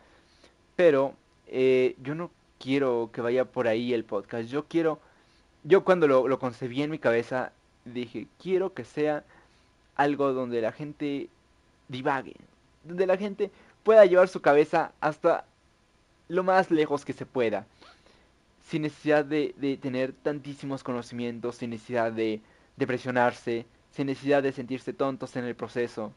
Pero 0.77 1.17
eh, 1.47 1.97
yo 1.99 2.15
no 2.15 2.33
quiero 2.59 3.11
que 3.13 3.21
vaya 3.23 3.45
por 3.47 3.69
ahí 3.69 3.95
el 3.95 4.05
podcast. 4.05 4.49
Yo 4.49 4.67
quiero, 4.69 5.01
yo 5.65 5.85
cuando 5.85 6.09
lo, 6.09 6.29
lo 6.29 6.39
concebí 6.39 6.83
en 6.83 6.91
mi 6.91 6.99
cabeza, 6.99 7.53
dije, 7.85 8.29
quiero 8.43 8.75
que 8.75 8.85
sea 8.85 9.25
algo 9.97 10.33
donde 10.33 10.61
la 10.63 10.73
gente 10.73 11.31
divague. 11.89 12.37
Donde 12.85 13.07
la 13.07 13.19
gente 13.19 13.53
pueda 13.85 14.07
llevar 14.07 14.29
su 14.29 14.41
cabeza 14.43 14.95
hasta 15.01 15.47
lo 16.29 16.45
más 16.45 16.71
lejos 16.71 17.05
que 17.05 17.13
se 17.15 17.27
pueda. 17.27 17.67
sin 18.61 18.83
necesidad 18.83 19.25
de, 19.25 19.55
de 19.59 19.77
tener 19.77 20.13
tantísimos 20.13 20.83
conocimientos, 20.83 21.57
sin 21.57 21.71
necesidad 21.71 22.13
de, 22.13 22.43
de 22.77 22.87
presionarse, 22.87 23.67
sin 23.93 24.07
necesidad 24.09 24.43
de 24.43 24.53
sentirse 24.53 24.93
tontos 24.93 25.37
en 25.37 25.45
el 25.45 25.57
proceso. 25.57 26.13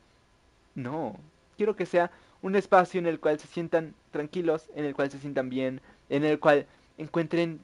No, 0.81 1.19
quiero 1.57 1.75
que 1.75 1.85
sea 1.85 2.09
un 2.41 2.55
espacio 2.55 2.99
en 2.99 3.07
el 3.07 3.19
cual 3.19 3.37
se 3.37 3.47
sientan 3.47 3.93
tranquilos, 4.11 4.69
en 4.75 4.85
el 4.85 4.95
cual 4.95 5.11
se 5.11 5.19
sientan 5.19 5.49
bien, 5.49 5.81
en 6.09 6.23
el 6.23 6.39
cual 6.39 6.67
encuentren 6.97 7.59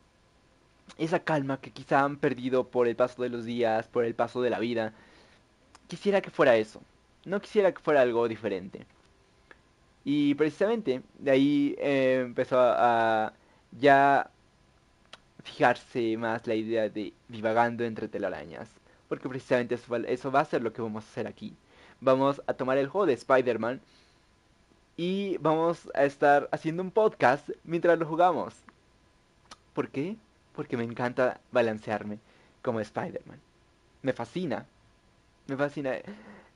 esa 0.98 1.20
calma 1.20 1.62
que 1.62 1.72
quizá 1.72 2.04
han 2.04 2.18
perdido 2.18 2.68
por 2.68 2.88
el 2.88 2.96
paso 2.98 3.24
de 3.24 3.30
los 3.30 3.46
días, 3.46 3.88
por 3.88 4.04
el 4.06 4.16
paso 4.16 4.42
de 4.42 4.50
la 4.50 4.60
vida. 4.60 4.94
Quisiera 5.88 6.22
que 6.22 6.30
fuera 6.30 6.58
eso, 6.58 6.82
no 7.26 7.42
quisiera 7.42 7.74
que 7.74 7.82
fuera 7.82 8.02
algo 8.02 8.28
diferente. 8.28 8.86
Y 10.04 10.36
precisamente 10.36 11.02
de 11.20 11.32
ahí 11.32 11.76
eh, 11.80 12.22
empezó 12.26 12.60
a, 12.60 13.34
ya 13.72 14.30
fijarse 15.44 16.18
más 16.18 16.48
la 16.48 16.56
idea 16.56 16.90
de 16.90 17.14
divagando 17.30 17.84
entre 17.86 18.08
telarañas. 18.08 18.70
Porque 19.08 19.30
precisamente 19.30 19.76
eso, 19.76 19.96
eso 19.96 20.32
va 20.32 20.42
a 20.42 20.46
ser 20.46 20.62
lo 20.64 20.74
que 20.74 20.82
vamos 20.82 21.06
a 21.06 21.08
hacer 21.08 21.28
aquí. 21.28 21.56
Vamos 22.06 22.40
a 22.46 22.54
tomar 22.54 22.78
el 22.78 22.88
juego 22.88 23.08
de 23.08 23.14
Spider-Man 23.14 23.82
y 24.96 25.38
vamos 25.40 25.90
a 25.96 26.04
estar 26.04 26.48
haciendo 26.52 26.84
un 26.84 26.92
podcast 26.92 27.50
mientras 27.64 27.98
lo 27.98 28.06
jugamos. 28.06 28.54
¿Por 29.74 29.90
qué? 29.90 30.16
Porque 30.56 30.78
me 30.78 30.84
encanta 30.84 31.40
balancearme 31.52 32.20
como 32.62 32.80
Spider-Man. 32.80 33.40
Me 34.04 34.14
fascina. 34.14 34.68
Me 35.48 35.58
fascina. 35.58 35.96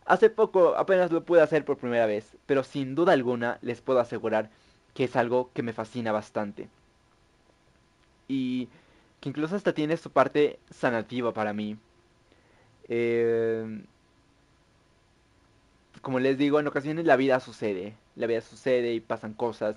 Hace 0.05 0.29
poco 0.29 0.75
apenas 0.75 1.11
lo 1.11 1.23
pude 1.23 1.41
hacer 1.41 1.65
por 1.65 1.79
primera 1.79 2.05
vez, 2.05 2.37
pero 2.45 2.63
sin 2.63 2.93
duda 2.93 3.13
alguna 3.13 3.57
les 3.63 3.81
puedo 3.81 3.99
asegurar 3.99 4.51
que 4.93 5.05
es 5.05 5.15
algo 5.15 5.49
que 5.55 5.63
me 5.63 5.73
fascina 5.73 6.11
bastante. 6.11 6.69
Y 8.27 8.67
que 9.19 9.29
incluso 9.29 9.55
hasta 9.55 9.73
tiene 9.73 9.97
su 9.97 10.11
parte 10.11 10.59
sanativa 10.69 11.33
para 11.33 11.53
mí. 11.53 11.75
Eh, 12.87 13.81
como 16.01 16.19
les 16.19 16.37
digo, 16.37 16.59
en 16.59 16.67
ocasiones 16.67 17.05
la 17.05 17.15
vida 17.15 17.39
sucede. 17.39 17.95
La 18.15 18.27
vida 18.27 18.41
sucede 18.41 18.93
y 18.93 18.99
pasan 18.99 19.33
cosas. 19.33 19.75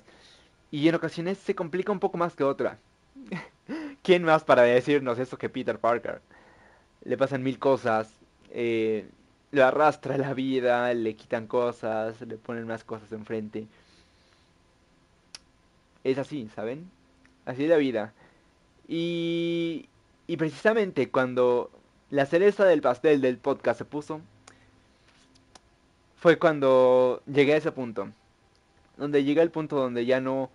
Y 0.70 0.88
en 0.88 0.94
ocasiones 0.94 1.38
se 1.38 1.54
complica 1.54 1.92
un 1.92 2.00
poco 2.00 2.18
más 2.18 2.34
que 2.34 2.44
otra. 2.44 2.78
¿Quién 4.02 4.24
más 4.24 4.44
para 4.44 4.62
decirnos 4.62 5.18
eso 5.18 5.38
que 5.38 5.48
Peter 5.48 5.78
Parker? 5.78 6.20
Le 7.04 7.16
pasan 7.16 7.42
mil 7.42 7.58
cosas. 7.58 8.10
Eh, 8.50 9.08
lo 9.52 9.64
arrastra 9.64 10.16
la 10.18 10.34
vida, 10.34 10.92
le 10.94 11.14
quitan 11.14 11.46
cosas, 11.46 12.20
le 12.22 12.36
ponen 12.36 12.66
más 12.66 12.84
cosas 12.84 13.12
enfrente. 13.12 13.66
Es 16.04 16.18
así, 16.18 16.48
¿saben? 16.54 16.90
Así 17.44 17.64
es 17.64 17.70
la 17.70 17.76
vida. 17.76 18.12
Y, 18.88 19.88
y 20.26 20.36
precisamente 20.36 21.10
cuando 21.10 21.70
la 22.10 22.26
cereza 22.26 22.64
del 22.64 22.82
pastel 22.82 23.20
del 23.20 23.38
podcast 23.38 23.78
se 23.78 23.84
puso, 23.84 24.20
fue 26.22 26.38
cuando 26.38 27.22
llegué 27.26 27.54
a 27.54 27.56
ese 27.58 27.72
punto. 27.72 28.08
Donde 28.96 29.24
llegué 29.24 29.40
al 29.40 29.50
punto 29.50 29.76
donde 29.76 30.06
ya 30.06 30.20
no, 30.20 30.50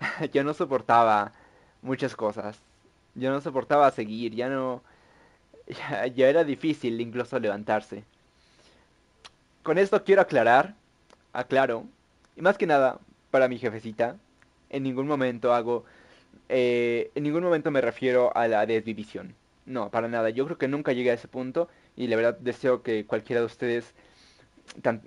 ya 0.32 0.42
no 0.44 0.54
soportaba 0.54 1.32
muchas 1.82 2.16
cosas. 2.16 2.58
Ya 3.14 3.30
no 3.30 3.40
soportaba 3.40 3.90
seguir, 3.92 4.34
ya 4.34 4.48
no, 4.48 4.82
ya, 5.68 6.06
ya 6.06 6.28
era 6.28 6.44
difícil 6.44 7.00
incluso 7.00 7.38
levantarse 7.38 8.04
con 9.62 9.78
esto 9.78 10.02
quiero 10.04 10.22
aclarar, 10.22 10.74
aclaro, 11.32 11.84
y 12.36 12.42
más 12.42 12.58
que 12.58 12.66
nada 12.66 12.98
para 13.30 13.48
mi 13.48 13.58
jefecita, 13.58 14.16
en 14.70 14.82
ningún 14.82 15.06
momento 15.06 15.52
hago, 15.54 15.84
eh, 16.48 17.10
en 17.14 17.24
ningún 17.24 17.42
momento 17.42 17.70
me 17.70 17.80
refiero 17.80 18.34
a 18.36 18.48
la 18.48 18.66
desdivisión. 18.66 19.34
No, 19.66 19.90
para 19.90 20.08
nada. 20.08 20.30
Yo 20.30 20.44
creo 20.46 20.58
que 20.58 20.68
nunca 20.68 20.92
llegué 20.92 21.10
a 21.10 21.14
ese 21.14 21.28
punto 21.28 21.68
y 21.96 22.08
la 22.08 22.16
verdad 22.16 22.38
deseo 22.40 22.82
que 22.82 23.06
cualquiera 23.06 23.40
de 23.40 23.46
ustedes, 23.46 23.94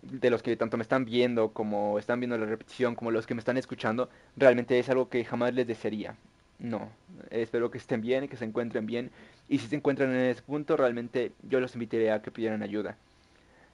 de 0.02 0.30
los 0.30 0.44
que 0.44 0.56
tanto 0.56 0.78
me 0.78 0.84
están 0.84 1.06
viendo 1.06 1.50
como 1.50 1.98
están 1.98 2.20
viendo 2.20 2.38
la 2.38 2.46
repetición, 2.46 2.96
como 2.96 3.12
los 3.12 3.26
que 3.26 3.34
me 3.34 3.40
están 3.40 3.58
escuchando, 3.58 4.10
realmente 4.36 4.78
es 4.78 4.90
algo 4.90 5.10
que 5.10 5.24
jamás 5.24 5.54
les 5.54 5.68
desearía. 5.68 6.16
No, 6.60 6.90
espero 7.30 7.72
que 7.72 7.78
estén 7.78 8.02
bien, 8.02 8.28
que 8.28 8.38
se 8.38 8.46
encuentren 8.46 8.86
bien 8.86 9.12
y 9.50 9.60
si 9.60 9.68
se 9.68 9.76
encuentran 9.76 10.12
en 10.12 10.30
ese 10.30 10.42
punto, 10.42 10.78
realmente 10.78 11.32
yo 11.44 11.60
los 11.60 11.74
invitaría 11.74 12.16
a 12.16 12.22
que 12.22 12.32
pidieran 12.32 12.64
ayuda. 12.64 12.98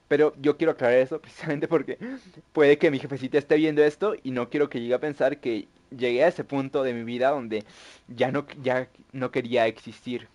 Pero 0.08 0.34
yo 0.42 0.58
quiero 0.58 0.72
aclarar 0.72 0.98
eso 0.98 1.22
precisamente 1.22 1.68
porque 1.68 1.98
puede 2.52 2.78
que 2.78 2.92
mi 2.92 3.00
jefecita 3.00 3.38
esté 3.38 3.56
viendo 3.56 3.84
esto 3.84 4.16
y 4.24 4.32
no 4.32 4.50
quiero 4.50 4.70
que 4.70 4.80
llegue 4.82 4.96
a 4.96 5.00
pensar 5.00 5.38
que 5.40 5.68
llegué 5.96 6.24
a 6.24 6.28
ese 6.28 6.44
punto 6.44 6.84
de 6.84 6.94
mi 6.94 7.04
vida 7.04 7.30
donde 7.30 7.64
ya 8.08 8.32
no, 8.32 8.46
ya 8.62 8.90
no 9.12 9.32
quería 9.32 9.68
existir. 9.68 10.28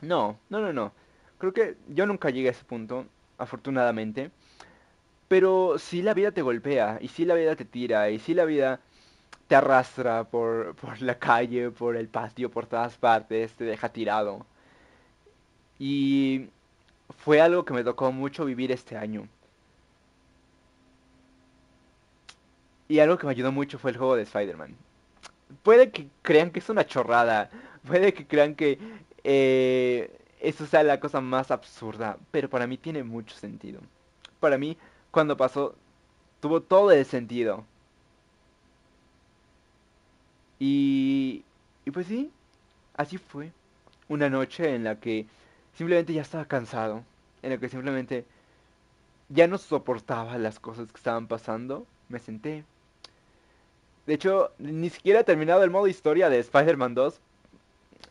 No, 0.00 0.38
no, 0.50 0.60
no, 0.60 0.72
no. 0.72 0.92
Creo 1.38 1.52
que 1.52 1.76
yo 1.88 2.06
nunca 2.06 2.30
llegué 2.30 2.48
a 2.48 2.52
ese 2.52 2.64
punto, 2.64 3.06
afortunadamente. 3.38 4.30
Pero 5.28 5.78
si 5.78 6.02
la 6.02 6.14
vida 6.14 6.32
te 6.32 6.42
golpea, 6.42 6.98
y 7.00 7.08
si 7.08 7.24
la 7.24 7.34
vida 7.34 7.56
te 7.56 7.64
tira, 7.64 8.10
y 8.10 8.18
si 8.18 8.34
la 8.34 8.44
vida 8.44 8.80
te 9.48 9.56
arrastra 9.56 10.24
por, 10.24 10.74
por 10.76 11.00
la 11.02 11.18
calle, 11.18 11.70
por 11.70 11.96
el 11.96 12.08
patio, 12.08 12.50
por 12.50 12.66
todas 12.66 12.96
partes, 12.96 13.52
te 13.54 13.64
deja 13.64 13.88
tirado. 13.90 14.46
Y 15.78 16.48
fue 17.18 17.40
algo 17.40 17.64
que 17.64 17.74
me 17.74 17.84
tocó 17.84 18.12
mucho 18.12 18.44
vivir 18.44 18.72
este 18.72 18.96
año. 18.96 19.28
Y 22.88 22.98
algo 22.98 23.18
que 23.18 23.26
me 23.26 23.32
ayudó 23.32 23.50
mucho 23.52 23.78
fue 23.78 23.90
el 23.90 23.96
juego 23.96 24.16
de 24.16 24.22
Spider-Man. 24.22 24.76
Puede 25.62 25.90
que 25.90 26.08
crean 26.22 26.50
que 26.50 26.58
es 26.58 26.68
una 26.68 26.86
chorrada, 26.86 27.50
puede 27.86 28.12
que 28.12 28.26
crean 28.26 28.54
que 28.54 28.78
eh, 29.24 30.10
eso 30.40 30.66
sea 30.66 30.82
la 30.82 31.00
cosa 31.00 31.20
más 31.20 31.50
absurda, 31.50 32.18
pero 32.30 32.48
para 32.50 32.66
mí 32.66 32.76
tiene 32.76 33.02
mucho 33.02 33.34
sentido. 33.36 33.80
Para 34.40 34.58
mí, 34.58 34.76
cuando 35.14 35.36
pasó, 35.36 35.74
tuvo 36.40 36.60
todo 36.60 36.90
el 36.90 37.06
sentido. 37.06 37.64
Y, 40.58 41.44
y 41.84 41.90
pues 41.90 42.06
sí, 42.06 42.30
así 42.96 43.18
fue. 43.18 43.52
Una 44.08 44.28
noche 44.28 44.74
en 44.74 44.84
la 44.84 45.00
que 45.00 45.26
simplemente 45.74 46.12
ya 46.12 46.22
estaba 46.22 46.44
cansado, 46.44 47.04
en 47.42 47.52
el 47.52 47.60
que 47.60 47.68
simplemente 47.68 48.26
ya 49.28 49.46
no 49.46 49.56
soportaba 49.56 50.36
las 50.38 50.60
cosas 50.60 50.90
que 50.90 50.98
estaban 50.98 51.26
pasando, 51.28 51.86
me 52.08 52.18
senté. 52.18 52.64
De 54.06 54.14
hecho, 54.14 54.50
ni 54.58 54.90
siquiera 54.90 55.20
he 55.20 55.24
terminado 55.24 55.62
el 55.64 55.70
modo 55.70 55.86
historia 55.86 56.28
de 56.28 56.38
Spider-Man 56.40 56.94
2, 56.94 57.20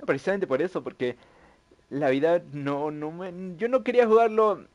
precisamente 0.06 0.48
por 0.48 0.62
eso, 0.62 0.84
porque 0.84 1.18
la 1.90 2.10
vida 2.10 2.42
no, 2.54 2.92
no 2.92 3.12
me, 3.12 3.32
yo 3.58 3.68
no 3.68 3.84
quería 3.84 4.08
jugarlo 4.08 4.66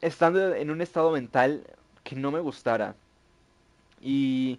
estando 0.00 0.54
en 0.54 0.70
un 0.70 0.80
estado 0.80 1.10
mental 1.10 1.64
que 2.08 2.16
no 2.16 2.30
me 2.30 2.40
gustara. 2.40 2.94
Y 4.00 4.58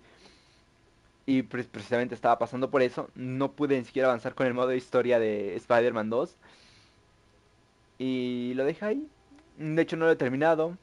y 1.25 1.43
precisamente 1.43 2.15
estaba 2.15 2.39
pasando 2.39 2.71
por 2.71 2.81
eso. 2.81 3.09
No 3.13 3.51
pude 3.51 3.77
ni 3.77 3.85
siquiera 3.85 4.07
avanzar 4.07 4.33
con 4.33 4.47
el 4.47 4.55
modo 4.55 4.73
historia 4.73 5.19
de 5.19 5.55
Spider-Man 5.57 6.09
2. 6.09 6.35
Y 7.99 8.53
lo 8.55 8.65
dejé 8.65 8.85
ahí. 8.85 9.07
De 9.57 9.81
hecho 9.81 9.95
no 9.95 10.05
lo 10.05 10.11
he 10.11 10.15
terminado. 10.15 10.75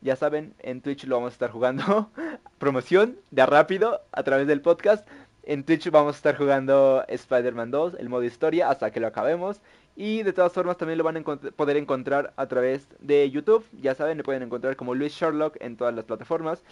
Ya 0.00 0.16
saben, 0.16 0.52
en 0.58 0.80
Twitch 0.80 1.04
lo 1.04 1.16
vamos 1.16 1.30
a 1.30 1.34
estar 1.34 1.50
jugando. 1.52 2.10
Promoción 2.58 3.18
de 3.30 3.46
rápido 3.46 4.00
a 4.10 4.24
través 4.24 4.48
del 4.48 4.62
podcast. 4.62 5.06
En 5.44 5.62
Twitch 5.62 5.90
vamos 5.90 6.16
a 6.16 6.18
estar 6.18 6.36
jugando 6.36 7.04
Spider-Man 7.06 7.70
2, 7.70 7.94
el 8.00 8.08
modo 8.08 8.24
historia, 8.24 8.70
hasta 8.70 8.90
que 8.90 8.98
lo 8.98 9.06
acabemos. 9.06 9.60
Y 10.00 10.22
de 10.22 10.32
todas 10.32 10.52
formas 10.52 10.76
también 10.76 10.96
lo 10.96 11.02
van 11.02 11.16
a 11.16 11.22
poder 11.24 11.76
encontrar 11.76 12.32
a 12.36 12.46
través 12.46 12.86
de 13.00 13.28
YouTube. 13.32 13.64
Ya 13.82 13.96
saben, 13.96 14.16
me 14.16 14.22
pueden 14.22 14.44
encontrar 14.44 14.76
como 14.76 14.94
Luis 14.94 15.12
Sherlock 15.12 15.56
en 15.58 15.76
todas 15.76 15.92
las 15.92 16.04
plataformas. 16.04 16.62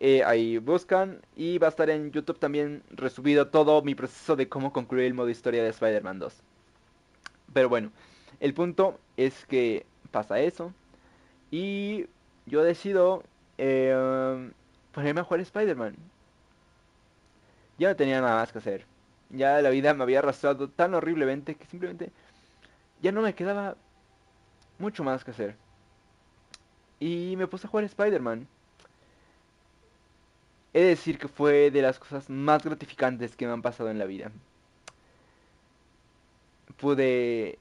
Eh, 0.00 0.24
ahí 0.24 0.58
buscan 0.58 1.20
y 1.36 1.58
va 1.58 1.68
a 1.68 1.70
estar 1.70 1.88
en 1.90 2.10
YouTube 2.10 2.40
también 2.40 2.82
resubido 2.90 3.46
todo 3.46 3.82
mi 3.82 3.94
proceso 3.94 4.34
de 4.34 4.48
cómo 4.48 4.72
concluir 4.72 5.06
el 5.06 5.14
modo 5.14 5.30
historia 5.30 5.62
de 5.62 5.68
Spider-Man 5.68 6.18
2. 6.18 6.42
Pero 7.52 7.68
bueno, 7.68 7.92
el 8.40 8.52
punto 8.52 8.98
es 9.16 9.46
que 9.46 9.86
pasa 10.10 10.40
eso. 10.40 10.72
Y 11.52 12.06
yo 12.46 12.64
decido 12.64 13.22
eh, 13.58 14.50
ponerme 14.90 15.20
a 15.20 15.24
jugar 15.24 15.40
Spider-Man. 15.40 15.94
Ya 17.78 17.90
no 17.90 17.96
tenía 17.96 18.20
nada 18.20 18.40
más 18.40 18.50
que 18.50 18.58
hacer. 18.58 18.86
Ya 19.30 19.62
la 19.62 19.70
vida 19.70 19.94
me 19.94 20.02
había 20.02 20.18
arrastrado 20.18 20.68
tan 20.68 20.94
horriblemente 20.94 21.54
que 21.54 21.66
simplemente 21.66 22.10
ya 23.02 23.12
no 23.12 23.22
me 23.22 23.34
quedaba 23.34 23.76
mucho 24.78 25.04
más 25.04 25.24
que 25.24 25.30
hacer. 25.30 25.56
Y 27.00 27.34
me 27.36 27.46
puse 27.46 27.66
a 27.66 27.70
jugar 27.70 27.84
Spider-Man. 27.84 28.46
He 30.72 30.80
de 30.80 30.88
decir 30.88 31.18
que 31.18 31.28
fue 31.28 31.70
de 31.70 31.82
las 31.82 31.98
cosas 31.98 32.28
más 32.30 32.62
gratificantes 32.64 33.36
que 33.36 33.46
me 33.46 33.52
han 33.52 33.62
pasado 33.62 33.90
en 33.90 33.98
la 33.98 34.04
vida. 34.06 34.30
Pude 36.78 37.58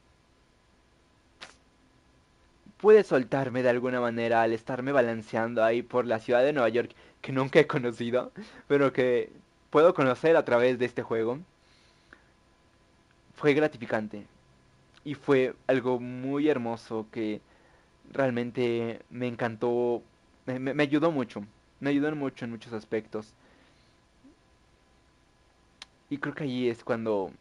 pude 2.78 3.04
soltarme 3.04 3.64
de 3.64 3.70
alguna 3.70 4.02
manera 4.02 4.42
al 4.42 4.54
estarme 4.54 4.92
balanceando 4.92 5.64
ahí 5.64 5.82
por 5.82 6.06
la 6.06 6.20
ciudad 6.20 6.44
de 6.44 6.54
Nueva 6.54 6.70
York 6.70 6.92
que 7.22 7.32
nunca 7.32 7.60
he 7.60 7.68
conocido, 7.68 8.32
pero 8.68 8.94
que 8.94 9.32
puedo 9.70 9.94
conocer 9.94 10.36
a 10.38 10.46
través 10.46 10.78
de 10.80 10.86
este 10.86 11.02
juego. 11.02 11.40
fue 13.36 13.54
gratificante 13.54 14.26
y 15.06 15.16
fue 15.16 15.56
algo 15.68 16.00
muy 16.00 16.50
hermoso 16.50 17.08
que 17.12 17.42
realmente 18.12 19.02
me 19.10 19.28
encantó, 19.28 20.04
me, 20.46 20.60
me 20.60 20.84
ayudó 20.84 21.12
mucho, 21.12 21.46
me 21.80 21.92
ayudó 21.92 22.14
mucho 22.16 22.46
en 22.46 22.52
muchos 22.52 22.74
aspectos. 22.74 23.34
Y 26.10 26.18
creo 26.18 26.36
que 26.36 26.44
allí 26.44 26.70
es 26.70 26.84
cuando 26.84 27.32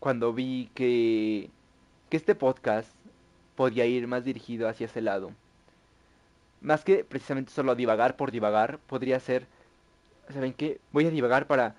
cuando 0.00 0.32
vi 0.32 0.70
que 0.74 1.50
que 2.08 2.16
este 2.16 2.34
podcast 2.34 2.90
podía 3.56 3.86
ir 3.86 4.06
más 4.06 4.24
dirigido 4.24 4.68
hacia 4.68 4.86
ese 4.86 5.00
lado. 5.00 5.32
Más 6.60 6.84
que 6.84 7.04
precisamente 7.04 7.52
solo 7.52 7.74
divagar 7.74 8.16
por 8.16 8.30
divagar, 8.30 8.78
podría 8.86 9.20
ser, 9.20 9.46
¿saben 10.32 10.52
qué? 10.52 10.80
Voy 10.92 11.06
a 11.06 11.10
divagar 11.10 11.46
para, 11.46 11.74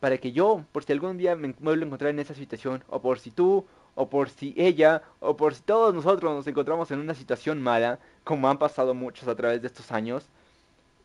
para 0.00 0.18
que 0.18 0.32
yo, 0.32 0.64
por 0.72 0.84
si 0.84 0.92
algún 0.92 1.18
día 1.18 1.34
me 1.36 1.54
vuelvo 1.58 1.82
a 1.82 1.86
encontrar 1.86 2.10
en 2.10 2.20
esa 2.20 2.34
situación, 2.34 2.84
o 2.88 3.00
por 3.00 3.18
si 3.18 3.30
tú, 3.30 3.64
o 3.94 4.08
por 4.08 4.30
si 4.30 4.54
ella, 4.56 5.02
o 5.20 5.36
por 5.36 5.54
si 5.54 5.62
todos 5.62 5.94
nosotros 5.94 6.34
nos 6.34 6.46
encontramos 6.46 6.90
en 6.90 7.00
una 7.00 7.14
situación 7.14 7.60
mala, 7.60 7.98
como 8.24 8.48
han 8.48 8.58
pasado 8.58 8.94
muchos 8.94 9.26
a 9.28 9.34
través 9.34 9.60
de 9.60 9.66
estos 9.66 9.90
años, 9.90 10.24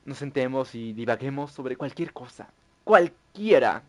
nos 0.06 0.18
sentemos 0.18 0.76
y 0.76 0.94
divaguemos 0.94 1.52
sobre 1.52 1.76
cualquier 1.76 2.14
cosa, 2.14 2.50
cualquiera, 2.84 3.84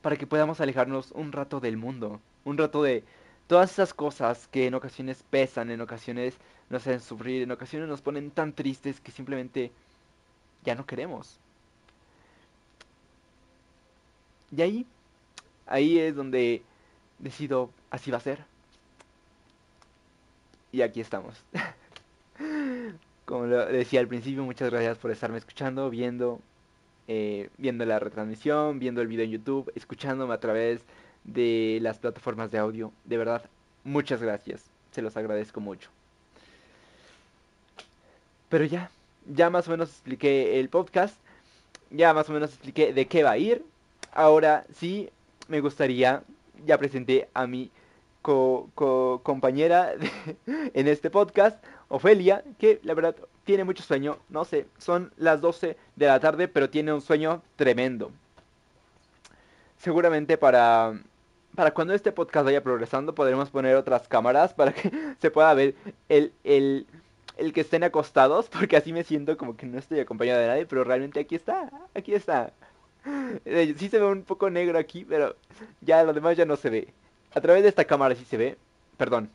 para 0.00 0.16
que 0.16 0.26
podamos 0.26 0.60
alejarnos 0.60 1.10
un 1.12 1.32
rato 1.32 1.60
del 1.60 1.76
mundo, 1.76 2.20
un 2.44 2.56
rato 2.56 2.82
de 2.82 3.04
todas 3.46 3.72
esas 3.72 3.92
cosas 3.92 4.48
que 4.48 4.66
en 4.66 4.74
ocasiones 4.74 5.22
pesan, 5.28 5.70
en 5.70 5.80
ocasiones 5.80 6.34
nos 6.70 6.82
hacen 6.82 7.00
sufrir, 7.00 7.42
en 7.42 7.50
ocasiones 7.50 7.88
nos 7.88 8.00
ponen 8.00 8.30
tan 8.30 8.52
tristes 8.52 9.00
que 9.00 9.12
simplemente 9.12 9.70
ya 10.64 10.74
no 10.74 10.86
queremos. 10.86 11.38
Y 14.54 14.62
ahí, 14.62 14.86
ahí 15.66 15.98
es 15.98 16.14
donde 16.14 16.62
decido, 17.18 17.70
así 17.90 18.10
va 18.10 18.18
a 18.18 18.20
ser. 18.20 18.44
Y 20.72 20.82
aquí 20.82 21.00
estamos. 21.00 21.42
Como 23.24 23.46
decía 23.46 24.00
al 24.00 24.08
principio, 24.08 24.44
muchas 24.44 24.70
gracias 24.70 24.98
por 24.98 25.10
estarme 25.10 25.38
escuchando, 25.38 25.90
viendo, 25.90 26.40
eh, 27.08 27.48
viendo 27.58 27.84
la 27.84 27.98
retransmisión, 27.98 28.78
viendo 28.78 29.02
el 29.02 29.08
video 29.08 29.24
en 29.24 29.32
YouTube, 29.32 29.72
escuchándome 29.74 30.34
a 30.34 30.40
través 30.40 30.82
de 31.24 31.78
las 31.82 31.98
plataformas 31.98 32.50
de 32.50 32.58
audio. 32.58 32.92
De 33.04 33.18
verdad, 33.18 33.42
muchas 33.84 34.22
gracias. 34.22 34.70
Se 34.92 35.02
los 35.02 35.16
agradezco 35.16 35.60
mucho. 35.60 35.90
Pero 38.48 38.64
ya, 38.64 38.90
ya 39.26 39.50
más 39.50 39.66
o 39.66 39.72
menos 39.72 39.90
expliqué 39.90 40.60
el 40.60 40.68
podcast. 40.68 41.16
Ya 41.90 42.14
más 42.14 42.28
o 42.28 42.32
menos 42.32 42.50
expliqué 42.50 42.92
de 42.92 43.06
qué 43.06 43.22
va 43.22 43.32
a 43.32 43.38
ir. 43.38 43.64
Ahora 44.16 44.64
sí, 44.72 45.10
me 45.46 45.60
gustaría, 45.60 46.22
ya 46.64 46.78
presenté 46.78 47.28
a 47.34 47.46
mi 47.46 47.70
co, 48.22 48.70
compañera 49.22 49.92
en 50.46 50.88
este 50.88 51.10
podcast, 51.10 51.62
Ofelia, 51.88 52.42
que 52.58 52.80
la 52.82 52.94
verdad 52.94 53.14
tiene 53.44 53.64
mucho 53.64 53.82
sueño. 53.82 54.16
No 54.30 54.46
sé, 54.46 54.68
son 54.78 55.12
las 55.18 55.42
12 55.42 55.76
de 55.96 56.06
la 56.06 56.18
tarde, 56.18 56.48
pero 56.48 56.70
tiene 56.70 56.94
un 56.94 57.02
sueño 57.02 57.42
tremendo. 57.56 58.10
Seguramente 59.76 60.38
para 60.38 60.98
para 61.54 61.72
cuando 61.72 61.92
este 61.94 62.12
podcast 62.12 62.46
vaya 62.46 62.62
progresando 62.62 63.14
podremos 63.14 63.50
poner 63.50 63.76
otras 63.76 64.08
cámaras 64.08 64.54
para 64.54 64.72
que 64.72 64.90
se 65.20 65.30
pueda 65.30 65.52
ver 65.54 65.74
el, 66.08 66.32
el, 66.44 66.86
el 67.36 67.52
que 67.52 67.60
estén 67.62 67.84
acostados, 67.84 68.48
porque 68.50 68.76
así 68.78 68.94
me 68.94 69.04
siento 69.04 69.36
como 69.36 69.56
que 69.58 69.66
no 69.66 69.78
estoy 69.78 70.00
acompañado 70.00 70.40
de 70.40 70.46
nadie, 70.48 70.66
pero 70.66 70.84
realmente 70.84 71.20
aquí 71.20 71.34
está, 71.34 71.70
aquí 71.94 72.14
está. 72.14 72.54
Sí 73.78 73.88
se 73.88 73.98
ve 73.98 74.06
un 74.06 74.22
poco 74.22 74.50
negro 74.50 74.78
aquí, 74.78 75.04
pero 75.04 75.36
ya 75.80 76.02
lo 76.02 76.12
demás 76.12 76.36
ya 76.36 76.44
no 76.44 76.56
se 76.56 76.70
ve. 76.70 76.88
A 77.34 77.40
través 77.40 77.62
de 77.62 77.68
esta 77.68 77.84
cámara 77.84 78.14
sí 78.14 78.24
se 78.24 78.36
ve, 78.36 78.56
perdón, 78.96 79.30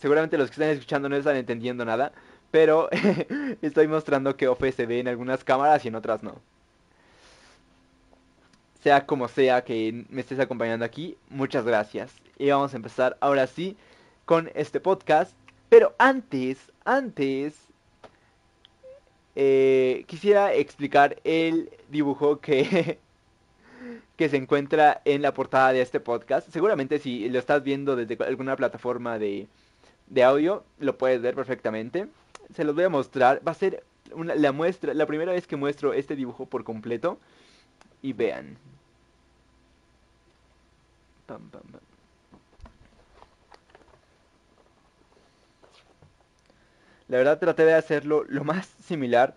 seguramente 0.00 0.38
los 0.38 0.48
que 0.48 0.54
están 0.54 0.68
escuchando 0.70 1.08
no 1.08 1.16
están 1.16 1.36
entendiendo 1.36 1.84
nada, 1.84 2.12
pero 2.50 2.88
estoy 3.62 3.88
mostrando 3.88 4.36
que 4.36 4.48
OFE 4.48 4.72
se 4.72 4.86
ve 4.86 5.00
en 5.00 5.08
algunas 5.08 5.44
cámaras 5.44 5.84
y 5.84 5.88
en 5.88 5.94
otras 5.94 6.22
no 6.22 6.40
sea 8.84 9.06
como 9.06 9.28
sea 9.28 9.64
que 9.64 10.04
me 10.10 10.20
estés 10.20 10.38
acompañando 10.38 10.84
aquí, 10.84 11.16
muchas 11.30 11.64
gracias. 11.64 12.12
Y 12.36 12.50
vamos 12.50 12.74
a 12.74 12.76
empezar 12.76 13.16
ahora 13.20 13.46
sí 13.46 13.78
con 14.26 14.50
este 14.54 14.78
podcast. 14.78 15.32
Pero 15.70 15.94
antes, 15.96 16.70
antes, 16.84 17.54
eh, 19.34 20.04
quisiera 20.06 20.52
explicar 20.52 21.16
el 21.24 21.70
dibujo 21.88 22.40
que, 22.40 22.98
que 24.16 24.28
se 24.28 24.36
encuentra 24.36 25.00
en 25.04 25.22
la 25.22 25.34
portada 25.34 25.72
de 25.72 25.80
este 25.80 26.00
podcast. 26.00 26.48
Seguramente 26.50 26.98
si 26.98 27.28
lo 27.28 27.38
estás 27.38 27.62
viendo 27.62 27.96
desde 27.96 28.22
alguna 28.24 28.56
plataforma 28.56 29.18
de, 29.18 29.48
de 30.06 30.24
audio, 30.24 30.64
lo 30.78 30.96
puedes 30.96 31.20
ver 31.20 31.34
perfectamente. 31.34 32.08
Se 32.54 32.64
los 32.64 32.74
voy 32.74 32.84
a 32.84 32.88
mostrar. 32.88 33.40
Va 33.46 33.52
a 33.52 33.54
ser 33.54 33.82
la 34.14 34.52
muestra, 34.52 34.94
la 34.94 35.06
primera 35.06 35.32
vez 35.32 35.46
que 35.46 35.56
muestro 35.56 35.92
este 35.92 36.14
dibujo 36.14 36.46
por 36.46 36.64
completo. 36.64 37.18
Y 38.02 38.12
vean. 38.12 38.56
La 47.08 47.18
verdad 47.18 47.38
traté 47.38 47.64
de 47.64 47.74
hacerlo 47.74 48.24
lo 48.28 48.44
más 48.44 48.66
similar 48.66 49.34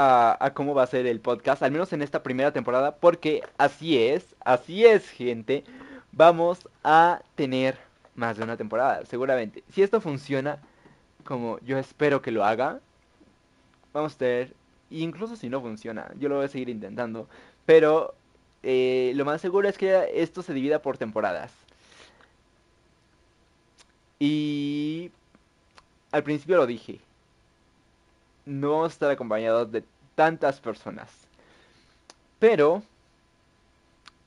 a, 0.00 0.52
cómo 0.54 0.74
va 0.74 0.84
a 0.84 0.86
ser 0.86 1.06
el 1.06 1.20
podcast, 1.20 1.60
al 1.62 1.72
menos 1.72 1.92
en 1.92 2.02
esta 2.02 2.22
primera 2.22 2.52
temporada, 2.52 2.94
porque 2.94 3.42
así 3.58 3.98
es, 3.98 4.36
así 4.44 4.84
es 4.84 5.08
gente, 5.08 5.64
vamos 6.12 6.68
a 6.84 7.20
tener 7.34 7.76
más 8.14 8.36
de 8.36 8.44
una 8.44 8.56
temporada, 8.56 9.04
seguramente. 9.06 9.64
Si 9.72 9.82
esto 9.82 10.00
funciona 10.00 10.58
como 11.24 11.58
yo 11.60 11.78
espero 11.78 12.22
que 12.22 12.30
lo 12.30 12.44
haga, 12.44 12.78
vamos 13.92 14.14
a 14.14 14.18
tener, 14.18 14.54
incluso 14.90 15.34
si 15.34 15.48
no 15.48 15.60
funciona, 15.60 16.12
yo 16.18 16.28
lo 16.28 16.36
voy 16.36 16.44
a 16.44 16.48
seguir 16.48 16.68
intentando, 16.68 17.28
pero 17.66 18.14
eh, 18.62 19.12
lo 19.16 19.24
más 19.24 19.40
seguro 19.40 19.68
es 19.68 19.76
que 19.78 20.12
esto 20.14 20.42
se 20.42 20.54
divida 20.54 20.80
por 20.80 20.96
temporadas. 20.96 21.52
Y 24.20 25.10
al 26.12 26.22
principio 26.22 26.56
lo 26.56 26.66
dije. 26.66 27.00
No 28.48 28.86
estar 28.86 29.10
acompañados 29.10 29.70
de 29.70 29.84
tantas 30.14 30.58
personas. 30.58 31.10
Pero, 32.38 32.82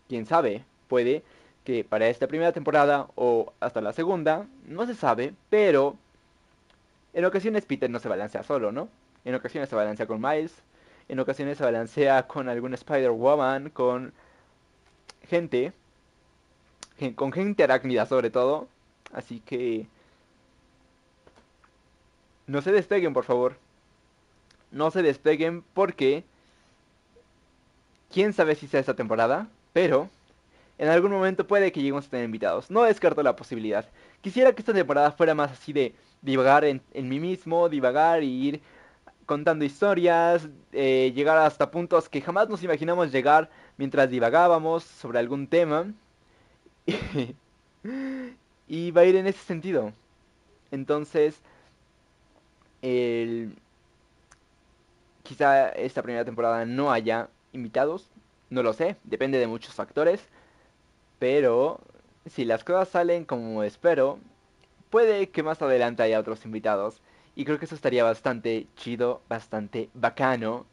quién 0.07 0.27
sabe, 0.27 0.63
puede 0.87 1.23
que 1.63 1.83
para 1.83 2.07
esta 2.07 2.27
primera 2.27 2.51
temporada 2.51 3.07
o 3.15 3.51
hasta 3.59 3.81
la 3.81 3.93
segunda, 3.93 4.45
no 4.67 4.85
se 4.85 4.93
sabe, 4.93 5.33
pero 5.49 5.95
en 7.13 7.25
ocasiones 7.25 7.65
Peter 7.65 7.89
no 7.89 7.97
se 7.99 8.09
balancea 8.09 8.43
solo, 8.43 8.71
¿no? 8.71 8.89
En 9.25 9.33
ocasiones 9.33 9.69
se 9.69 9.75
balancea 9.75 10.05
con 10.05 10.21
Miles, 10.21 10.53
en 11.09 11.19
ocasiones 11.19 11.57
se 11.57 11.63
balancea 11.63 12.27
con 12.27 12.47
algún 12.47 12.75
Spider-Woman, 12.75 13.71
con 13.71 14.13
gente, 15.27 15.73
con 17.15 17.31
gente 17.31 17.63
arácnida 17.63 18.05
sobre 18.05 18.29
todo. 18.29 18.67
Así 19.13 19.39
que... 19.39 19.87
No 22.45 22.61
se 22.61 22.71
despeguen, 22.71 23.13
por 23.13 23.23
favor. 23.23 23.55
No 24.71 24.91
se 24.91 25.01
despeguen 25.01 25.63
porque... 25.73 26.23
Quién 28.11 28.33
sabe 28.33 28.55
si 28.55 28.67
sea 28.67 28.79
esta 28.79 28.95
temporada, 28.95 29.47
pero... 29.73 30.09
En 30.77 30.89
algún 30.89 31.11
momento 31.11 31.45
puede 31.45 31.71
que 31.71 31.79
lleguemos 31.79 32.07
a 32.07 32.09
tener 32.09 32.25
invitados. 32.25 32.71
No 32.71 32.81
descarto 32.81 33.21
la 33.21 33.35
posibilidad. 33.35 33.85
Quisiera 34.21 34.51
que 34.51 34.63
esta 34.63 34.73
temporada 34.73 35.11
fuera 35.11 35.35
más 35.35 35.51
así 35.51 35.73
de 35.73 35.93
divagar 36.23 36.65
en, 36.65 36.81
mí 36.93 37.19
mismo, 37.19 37.69
divagar 37.69 38.23
y 38.23 38.47
ir 38.47 38.61
contando 39.27 39.63
historias, 39.63 40.49
eh, 40.71 41.11
llegar 41.15 41.37
hasta 41.37 41.69
puntos 41.69 42.09
que 42.09 42.19
jamás 42.19 42.49
nos 42.49 42.63
imaginamos 42.63 43.11
llegar 43.11 43.49
mientras 43.77 44.09
divagábamos 44.09 44.83
sobre 44.83 45.19
algún 45.19 45.45
tema. 45.45 45.85
y 48.67 48.91
va 48.91 49.01
a 49.01 49.05
ir 49.05 49.15
en 49.15 49.27
ese 49.27 49.43
sentido. 49.43 49.93
Entonces, 50.71 51.39
el... 52.81 53.55
quizá 55.31 55.69
esta 55.69 56.01
primera 56.03 56.25
temporada 56.25 56.65
no 56.65 56.91
haya 56.91 57.29
invitados, 57.53 58.09
no 58.49 58.63
lo 58.63 58.73
sé, 58.73 58.97
depende 59.05 59.39
de 59.39 59.47
muchos 59.47 59.73
factores. 59.73 60.21
Pero 61.19 61.79
si 62.25 62.43
las 62.43 62.65
cosas 62.65 62.89
salen 62.89 63.23
como 63.23 63.63
espero, 63.63 64.19
puede 64.89 65.29
que 65.29 65.41
más 65.41 65.61
adelante 65.61 66.03
haya 66.03 66.19
otros 66.19 66.43
invitados. 66.43 67.01
Y 67.33 67.45
creo 67.45 67.59
que 67.59 67.65
eso 67.65 67.75
estaría 67.75 68.03
bastante 68.03 68.67
chido, 68.75 69.21
bastante 69.29 69.89
bacano. 69.93 70.65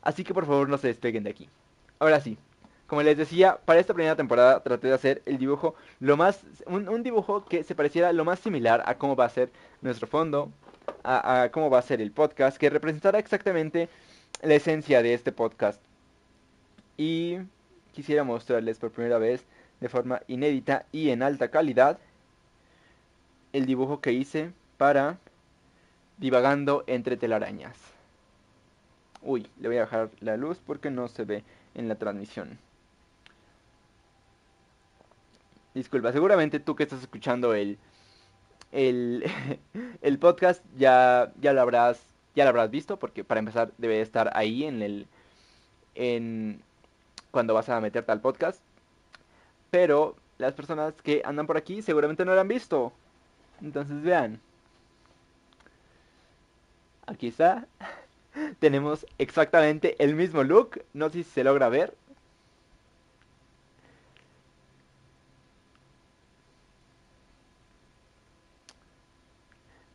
Así 0.00 0.24
que 0.24 0.32
por 0.32 0.46
favor 0.46 0.70
no 0.70 0.78
se 0.78 0.88
despeguen 0.88 1.24
de 1.24 1.30
aquí. 1.30 1.50
Ahora 1.98 2.20
sí, 2.20 2.38
como 2.86 3.02
les 3.02 3.18
decía, 3.18 3.58
para 3.66 3.80
esta 3.80 3.92
primera 3.92 4.16
temporada 4.16 4.62
traté 4.62 4.88
de 4.88 4.94
hacer 4.94 5.22
el 5.26 5.36
dibujo 5.36 5.74
lo 6.00 6.16
más... 6.16 6.42
Un, 6.66 7.02
dibujo 7.02 7.44
que 7.44 7.64
se 7.64 7.74
pareciera 7.74 8.14
lo 8.14 8.24
más 8.24 8.40
similar 8.40 8.82
a 8.86 8.96
cómo 8.96 9.14
va 9.14 9.26
a 9.26 9.28
ser 9.28 9.52
nuestro 9.82 10.06
fondo, 10.06 10.50
a, 11.04 11.48
cómo 11.52 11.70
va 11.70 11.78
a 11.78 11.82
ser 11.82 12.00
el 12.00 12.12
podcast, 12.12 12.56
que 12.56 12.70
representara 12.70 13.18
exactamente 13.18 13.88
la 14.42 14.54
esencia 14.54 15.02
de 15.02 15.14
este 15.14 15.32
podcast. 15.32 15.80
Y 16.96 17.38
quisiera 17.92 18.24
mostrarles 18.24 18.78
por 18.78 18.90
primera 18.90 19.18
vez 19.18 19.44
de 19.80 19.88
forma 19.88 20.22
inédita 20.28 20.86
y 20.92 21.10
en 21.10 21.22
alta 21.22 21.50
calidad 21.50 21.98
el 23.52 23.66
dibujo 23.66 24.00
que 24.00 24.12
hice 24.12 24.52
para 24.76 25.18
divagando 26.18 26.84
entre 26.86 27.16
telarañas. 27.16 27.76
Uy, 29.22 29.48
le 29.58 29.68
voy 29.68 29.78
a 29.78 29.82
bajar 29.82 30.10
la 30.20 30.36
luz 30.36 30.60
porque 30.64 30.90
no 30.90 31.08
se 31.08 31.24
ve 31.24 31.44
en 31.74 31.88
la 31.88 31.94
transmisión. 31.94 32.58
Disculpa, 35.74 36.12
seguramente 36.12 36.60
tú 36.60 36.74
que 36.74 36.82
estás 36.82 37.00
escuchando 37.00 37.54
el, 37.54 37.78
el, 38.72 39.24
el 40.02 40.18
podcast 40.18 40.64
ya, 40.76 41.32
ya 41.40 41.52
lo 41.52 41.60
habrás 41.60 42.06
ya 42.34 42.44
lo 42.44 42.50
habrás 42.50 42.70
visto 42.70 42.98
porque 42.98 43.24
para 43.24 43.40
empezar 43.40 43.72
debe 43.78 44.00
estar 44.00 44.30
ahí 44.34 44.64
en 44.64 44.82
el 44.82 45.06
en 45.94 46.62
cuando 47.30 47.54
vas 47.54 47.68
a 47.68 47.80
meterte 47.80 48.12
al 48.12 48.20
podcast. 48.20 48.60
Pero 49.70 50.16
las 50.38 50.54
personas 50.54 50.94
que 51.02 51.22
andan 51.24 51.46
por 51.46 51.56
aquí 51.56 51.82
seguramente 51.82 52.24
no 52.24 52.34
lo 52.34 52.40
han 52.40 52.48
visto. 52.48 52.92
Entonces 53.60 54.02
vean. 54.02 54.40
Aquí 57.06 57.28
está. 57.28 57.66
Tenemos 58.58 59.06
exactamente 59.18 59.96
el 60.02 60.14
mismo 60.14 60.42
look. 60.42 60.82
No 60.92 61.10
sé 61.10 61.24
si 61.24 61.30
se 61.30 61.44
logra 61.44 61.68
ver. 61.68 61.94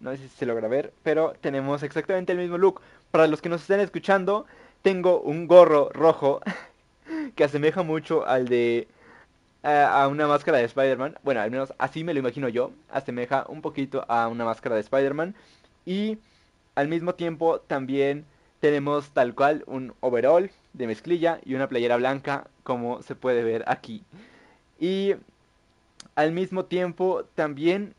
No 0.05 0.11
sé 0.11 0.17
si 0.19 0.27
se 0.29 0.45
logra 0.45 0.67
ver, 0.67 0.93
pero 1.01 1.33
tenemos 1.41 1.81
exactamente 1.81 2.31
el 2.31 2.37
mismo 2.37 2.59
look. 2.59 2.79
Para 3.09 3.25
los 3.25 3.41
que 3.41 3.49
nos 3.49 3.61
estén 3.61 3.79
escuchando, 3.79 4.45
tengo 4.83 5.19
un 5.19 5.47
gorro 5.47 5.89
rojo 5.89 6.41
que 7.35 7.43
asemeja 7.43 7.81
mucho 7.81 8.23
al 8.27 8.47
de 8.47 8.87
a 9.63 10.07
una 10.07 10.27
máscara 10.27 10.59
de 10.59 10.65
Spider-Man. 10.65 11.17
Bueno, 11.23 11.41
al 11.41 11.49
menos 11.49 11.73
así 11.79 12.03
me 12.03 12.13
lo 12.13 12.19
imagino 12.19 12.49
yo. 12.49 12.71
Asemeja 12.91 13.45
un 13.49 13.63
poquito 13.63 14.05
a 14.07 14.27
una 14.27 14.45
máscara 14.45 14.75
de 14.75 14.81
Spider-Man. 14.81 15.33
Y 15.87 16.19
al 16.75 16.87
mismo 16.87 17.15
tiempo 17.15 17.61
también 17.61 18.25
tenemos 18.59 19.09
tal 19.09 19.33
cual 19.33 19.63
un 19.65 19.95
overall 20.01 20.51
de 20.73 20.85
mezclilla 20.85 21.39
y 21.43 21.55
una 21.55 21.67
playera 21.67 21.97
blanca 21.97 22.45
como 22.61 23.01
se 23.01 23.15
puede 23.15 23.43
ver 23.43 23.63
aquí. 23.65 24.03
Y 24.79 25.15
al 26.13 26.31
mismo 26.31 26.65
tiempo 26.65 27.23
también 27.33 27.95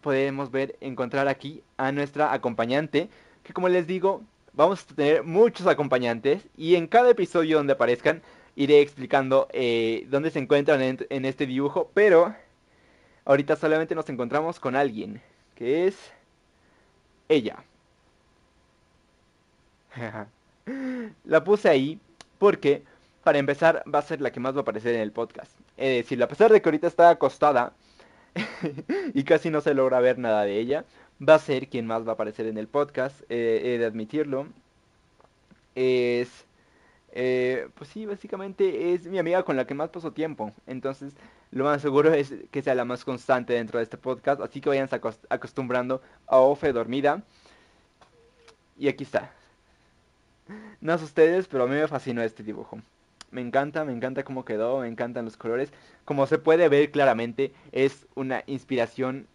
podemos 0.00 0.50
ver, 0.50 0.76
encontrar 0.80 1.28
aquí 1.28 1.62
a 1.76 1.92
nuestra 1.92 2.32
acompañante, 2.32 3.08
que 3.42 3.52
como 3.52 3.68
les 3.68 3.86
digo, 3.86 4.22
vamos 4.52 4.86
a 4.90 4.94
tener 4.94 5.24
muchos 5.24 5.66
acompañantes 5.66 6.46
y 6.56 6.74
en 6.74 6.86
cada 6.86 7.10
episodio 7.10 7.58
donde 7.58 7.74
aparezcan 7.74 8.22
iré 8.56 8.80
explicando 8.80 9.48
eh, 9.52 10.06
dónde 10.08 10.30
se 10.30 10.38
encuentran 10.38 10.80
en, 10.82 11.24
este 11.24 11.46
dibujo, 11.46 11.90
pero 11.94 12.34
ahorita 13.24 13.54
solamente 13.56 13.94
nos 13.94 14.08
encontramos 14.08 14.58
con 14.58 14.74
alguien, 14.74 15.22
que 15.54 15.86
es 15.86 15.96
ella. 17.28 17.62
la 21.24 21.44
puse 21.44 21.68
ahí 21.68 22.00
porque, 22.38 22.82
para 23.22 23.38
empezar, 23.38 23.84
va 23.92 23.98
a 24.00 24.02
ser 24.02 24.20
la 24.20 24.30
que 24.32 24.40
más 24.40 24.54
va 24.54 24.58
a 24.58 24.62
aparecer 24.62 24.94
en 24.94 25.02
el 25.02 25.12
podcast. 25.12 25.52
Es 25.76 26.04
decir, 26.04 26.22
a 26.22 26.28
pesar 26.28 26.50
de 26.50 26.60
que 26.62 26.68
ahorita 26.68 26.86
está 26.86 27.10
acostada 27.10 27.74
y 29.14 29.24
casi 29.24 29.50
no 29.50 29.60
se 29.60 29.74
logra 29.74 30.00
ver 30.00 30.18
nada 30.18 30.44
de 30.44 30.58
ella, 30.58 30.84
va 31.26 31.34
a 31.34 31.38
ser 31.38 31.68
quien 31.68 31.86
más 31.86 32.06
va 32.06 32.10
a 32.10 32.14
aparecer 32.14 32.46
en 32.46 32.58
el 32.58 32.68
podcast, 32.68 33.20
eh, 33.28 33.62
he 33.64 33.78
de 33.78 33.86
admitirlo. 33.86 34.46
Es 35.74 36.46
eh, 37.18 37.70
pues 37.76 37.88
sí, 37.88 38.04
básicamente 38.04 38.92
es 38.92 39.06
mi 39.06 39.18
amiga 39.18 39.42
con 39.42 39.56
la 39.56 39.66
que 39.66 39.72
más 39.72 39.88
paso 39.88 40.12
tiempo. 40.12 40.52
Entonces, 40.66 41.14
lo 41.50 41.64
más 41.64 41.80
seguro 41.80 42.12
es 42.12 42.34
que 42.50 42.60
sea 42.60 42.74
la 42.74 42.84
más 42.84 43.06
constante 43.06 43.54
dentro 43.54 43.78
de 43.78 43.84
este 43.84 43.96
podcast. 43.96 44.42
Así 44.42 44.60
que 44.60 44.68
vayan 44.68 44.90
acostumbrando 45.30 46.02
a 46.26 46.38
Ofe 46.38 46.74
dormida. 46.74 47.22
Y 48.78 48.88
aquí 48.88 49.04
está. 49.04 49.32
No 50.82 50.98
sé 50.98 51.04
ustedes, 51.04 51.48
pero 51.48 51.64
a 51.64 51.66
mí 51.66 51.74
me 51.74 51.88
fascinó 51.88 52.22
este 52.22 52.42
dibujo. 52.42 52.80
Me 53.30 53.40
encanta, 53.40 53.84
me 53.84 53.92
encanta 53.92 54.24
cómo 54.24 54.44
quedó, 54.44 54.80
me 54.80 54.88
encantan 54.88 55.24
los 55.24 55.36
colores. 55.36 55.72
Como 56.04 56.26
se 56.26 56.38
puede 56.38 56.68
ver 56.68 56.90
claramente, 56.90 57.52
es 57.72 58.06
una 58.14 58.42
inspiración 58.46 59.26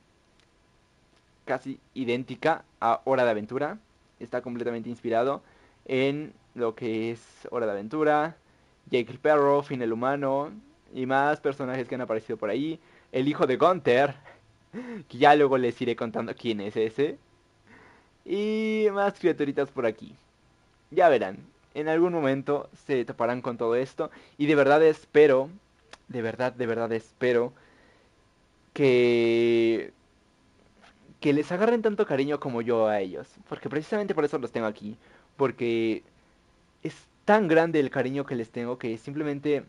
casi 1.46 1.80
idéntica 1.94 2.64
a 2.80 3.02
Hora 3.04 3.26
de 3.26 3.32
Aventura. 3.32 3.78
Está 4.20 4.42
completamente 4.42 4.90
inspirado 4.90 5.42
en 5.86 6.34
lo 6.56 6.76
que 6.76 7.12
es 7.12 7.22
Hora 7.50 7.66
de 7.66 7.74
Aventura, 7.74 8.38
Jake 8.90 9.12
el 9.12 9.20
Perro, 9.20 9.64
Finn 9.64 9.82
el 9.82 9.94
Humano 9.94 10.52
y 10.94 11.06
más 11.06 11.40
personajes 11.40 11.88
que 11.88 11.96
han 11.96 12.02
aparecido 12.02 12.38
por 12.38 12.50
ahí. 12.50 12.80
El 13.12 13.28
hijo 13.28 13.46
de 13.48 13.58
Gunther, 13.58 14.16
que 15.10 15.18
ya 15.18 15.36
luego 15.36 15.58
les 15.58 15.80
iré 15.82 15.96
contando 15.96 16.34
quién 16.36 16.62
es 16.62 16.76
ese. 16.76 17.18
Y 18.26 18.88
más 18.94 19.20
criaturitas 19.20 19.70
por 19.70 19.86
aquí. 19.86 20.16
Ya 20.92 21.10
verán, 21.10 21.38
en 21.74 21.88
algún 21.88 22.14
momento 22.14 22.70
se 22.86 23.06
toparán 23.06 23.42
con 23.42 23.58
todo 23.58 23.76
esto. 23.76 24.12
Y 24.38 24.46
de 24.46 24.56
verdad 24.56 24.84
espero, 24.84 25.50
de 26.08 26.22
verdad, 26.22 26.54
de 26.54 26.66
verdad 26.66 26.92
espero 26.92 27.54
que 28.74 29.94
que 31.20 31.34
les 31.34 31.52
agarren 31.52 31.84
tanto 31.84 32.06
cariño 32.06 32.40
como 32.40 32.62
yo 32.62 32.88
a 32.88 33.00
ellos. 33.00 33.28
Porque 33.48 33.70
precisamente 33.70 34.16
por 34.16 34.26
eso 34.26 34.40
los 34.40 34.52
tengo 34.52 34.68
aquí. 34.68 34.98
Porque 35.38 36.04
es 36.84 36.96
tan 37.26 37.48
grande 37.48 37.80
el 37.80 37.92
cariño 37.92 38.26
que 38.26 38.36
les 38.36 38.50
tengo 38.50 38.78
que 38.78 38.98
simplemente 38.98 39.64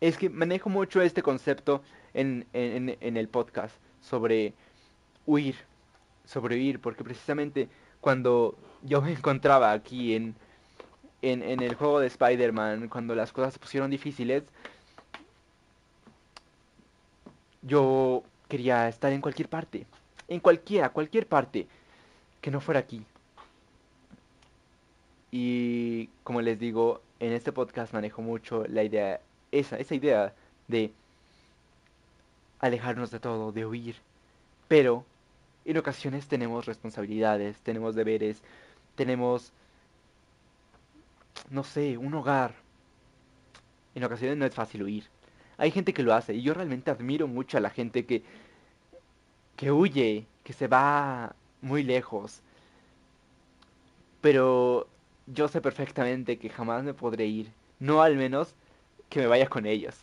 es 0.00 0.16
que 0.16 0.30
manejo 0.30 0.70
mucho 0.70 1.02
este 1.02 1.22
concepto 1.22 1.82
en, 2.14 2.46
en, 2.52 3.16
el 3.16 3.28
podcast 3.28 3.74
sobre 4.00 4.54
huir, 5.26 5.56
sobrevivir, 6.24 6.80
porque 6.80 7.02
precisamente 7.02 7.68
cuando 8.06 8.54
yo 8.82 9.02
me 9.02 9.10
encontraba 9.10 9.72
aquí 9.72 10.14
en, 10.14 10.36
en, 11.22 11.60
el 11.60 11.74
juego 11.74 11.98
de 11.98 12.06
Spider-Man, 12.06 12.88
cuando 12.88 13.16
las 13.16 13.32
cosas 13.32 13.54
se 13.54 13.58
pusieron 13.58 13.90
difíciles, 13.90 14.44
yo 17.62 18.22
quería 18.46 18.86
estar 18.86 19.12
en 19.12 19.20
cualquier 19.20 19.48
parte, 19.48 19.88
en 20.28 20.38
cualquiera, 20.38 20.90
cualquier 20.90 21.26
parte, 21.26 21.66
que 22.40 22.52
no 22.52 22.60
fuera 22.60 22.78
aquí. 22.78 23.04
Y 25.32 26.06
como 26.22 26.42
les 26.42 26.60
digo, 26.60 27.00
en 27.18 27.32
este 27.32 27.50
podcast 27.50 27.92
manejo 27.92 28.22
mucho 28.22 28.66
la 28.68 28.84
idea, 28.84 29.20
esa, 29.50 29.78
esa 29.78 29.96
idea 29.96 30.32
de 30.68 30.92
alejarnos 32.60 33.10
de 33.10 33.18
todo, 33.18 33.50
de 33.50 33.66
huir. 33.66 33.96
Pero 34.68 35.04
en 35.66 35.78
ocasiones 35.78 36.28
tenemos 36.28 36.64
responsabilidades, 36.64 37.58
tenemos 37.60 37.94
deberes, 37.94 38.42
tenemos, 38.94 39.52
no 41.50 41.64
sé, 41.64 41.98
un 41.98 42.14
hogar. 42.14 42.54
En 43.94 44.04
ocasiones 44.04 44.36
no 44.36 44.46
es 44.46 44.54
fácil 44.54 44.84
huir. 44.84 45.04
Hay 45.58 45.70
gente 45.72 45.92
que 45.92 46.02
lo 46.02 46.14
hace 46.14 46.34
y 46.34 46.42
yo 46.42 46.54
realmente 46.54 46.90
admiro 46.90 47.26
mucho 47.26 47.58
a 47.58 47.60
la 47.60 47.70
gente 47.70 48.06
que, 48.06 48.22
que 49.56 49.72
huye, 49.72 50.26
que 50.44 50.52
se 50.52 50.68
va 50.68 51.34
muy 51.62 51.82
lejos. 51.82 52.42
Pero 54.20 54.88
yo 55.26 55.48
sé 55.48 55.60
perfectamente 55.60 56.38
que 56.38 56.48
jamás 56.48 56.84
me 56.84 56.94
podré 56.94 57.26
ir. 57.26 57.50
No 57.80 58.02
al 58.02 58.16
menos 58.16 58.54
que 59.08 59.20
me 59.20 59.26
vaya 59.26 59.48
con 59.48 59.66
ellos. 59.66 59.96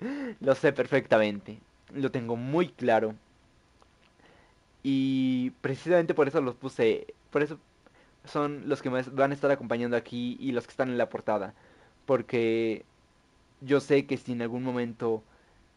lo 0.40 0.54
sé 0.54 0.72
perfectamente. 0.72 1.58
Lo 1.92 2.10
tengo 2.10 2.36
muy 2.36 2.68
claro. 2.68 3.14
Y 4.90 5.50
precisamente 5.60 6.14
por 6.14 6.28
eso 6.28 6.40
los 6.40 6.54
puse. 6.54 7.14
Por 7.30 7.42
eso 7.42 7.58
son 8.24 8.70
los 8.70 8.80
que 8.80 8.88
me 8.88 9.02
van 9.02 9.32
a 9.32 9.34
estar 9.34 9.50
acompañando 9.50 9.98
aquí 9.98 10.38
y 10.40 10.52
los 10.52 10.66
que 10.66 10.70
están 10.70 10.88
en 10.88 10.96
la 10.96 11.10
portada. 11.10 11.52
Porque 12.06 12.86
yo 13.60 13.80
sé 13.80 14.06
que 14.06 14.16
si 14.16 14.32
en 14.32 14.42
algún 14.42 14.62
momento 14.64 15.22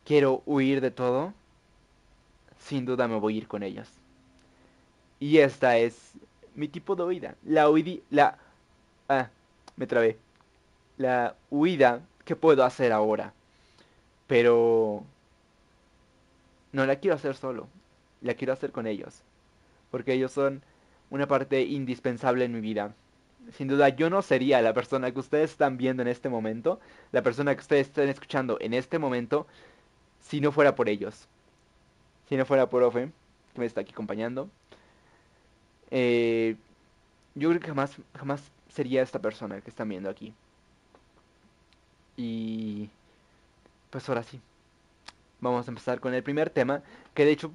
quiero 0.05 0.43
huir 0.45 0.79
de 0.81 0.91
todo, 0.91 1.33
sin 2.57 2.85
duda 2.85 3.07
me 3.09 3.17
voy 3.19 3.35
a 3.35 3.37
ir 3.39 3.47
con 3.49 3.63
ellos. 3.63 3.89
Y 5.19 5.39
esta 5.39 5.77
es 5.77 6.13
mi 6.55 6.67
tipo 6.69 6.95
de 6.95 7.03
huida. 7.03 7.35
La 7.43 7.69
huida, 7.69 8.01
la 8.09 8.37
Ah, 9.09 9.29
me 9.77 9.87
trabé. 9.87 10.17
La 10.97 11.35
huida 11.51 12.01
que 12.25 12.35
puedo 12.35 12.63
hacer 12.65 12.91
ahora. 12.93 13.33
Pero... 14.27 15.03
No 16.73 16.85
la 16.85 16.97
quiero 16.97 17.15
hacer 17.15 17.35
solo. 17.35 17.67
La 18.21 18.33
quiero 18.35 18.53
hacer 18.53 18.71
con 18.71 18.87
ellos. 18.87 19.23
Porque 19.89 20.13
ellos 20.13 20.31
son 20.31 20.61
una 21.09 21.27
parte 21.27 21.61
indispensable 21.61 22.45
en 22.45 22.53
mi 22.53 22.61
vida. 22.61 22.93
Sin 23.53 23.67
duda 23.67 23.89
yo 23.89 24.09
no 24.09 24.21
sería 24.21 24.61
la 24.61 24.73
persona 24.73 25.11
que 25.11 25.19
ustedes 25.19 25.51
están 25.51 25.77
viendo 25.77 26.01
en 26.01 26.07
este 26.07 26.29
momento. 26.29 26.79
La 27.11 27.21
persona 27.21 27.53
que 27.55 27.61
ustedes 27.61 27.87
están 27.87 28.09
escuchando 28.09 28.57
en 28.61 28.73
este 28.73 28.99
momento. 28.99 29.47
Si 30.21 30.39
no 30.41 30.51
fuera 30.51 30.75
por 30.75 30.89
ellos. 30.89 31.27
Si 32.29 32.37
no 32.37 32.45
fuera 32.45 32.69
por 32.69 32.83
Ofe. 32.83 33.11
Que 33.53 33.59
me 33.59 33.65
está 33.65 33.81
aquí 33.81 33.91
acompañando. 33.91 34.49
Eh, 35.89 36.55
yo 37.35 37.49
creo 37.49 37.59
que 37.59 37.67
jamás, 37.67 37.97
jamás 38.15 38.51
sería 38.69 39.01
esta 39.01 39.19
persona 39.19 39.61
que 39.61 39.69
están 39.69 39.89
viendo 39.89 40.09
aquí. 40.09 40.33
Y 42.17 42.89
pues 43.89 44.07
ahora 44.09 44.23
sí. 44.23 44.39
Vamos 45.39 45.67
a 45.67 45.71
empezar 45.71 45.99
con 45.99 46.13
el 46.13 46.23
primer 46.23 46.49
tema, 46.49 46.83
que 47.13 47.25
de 47.25 47.31
hecho 47.31 47.51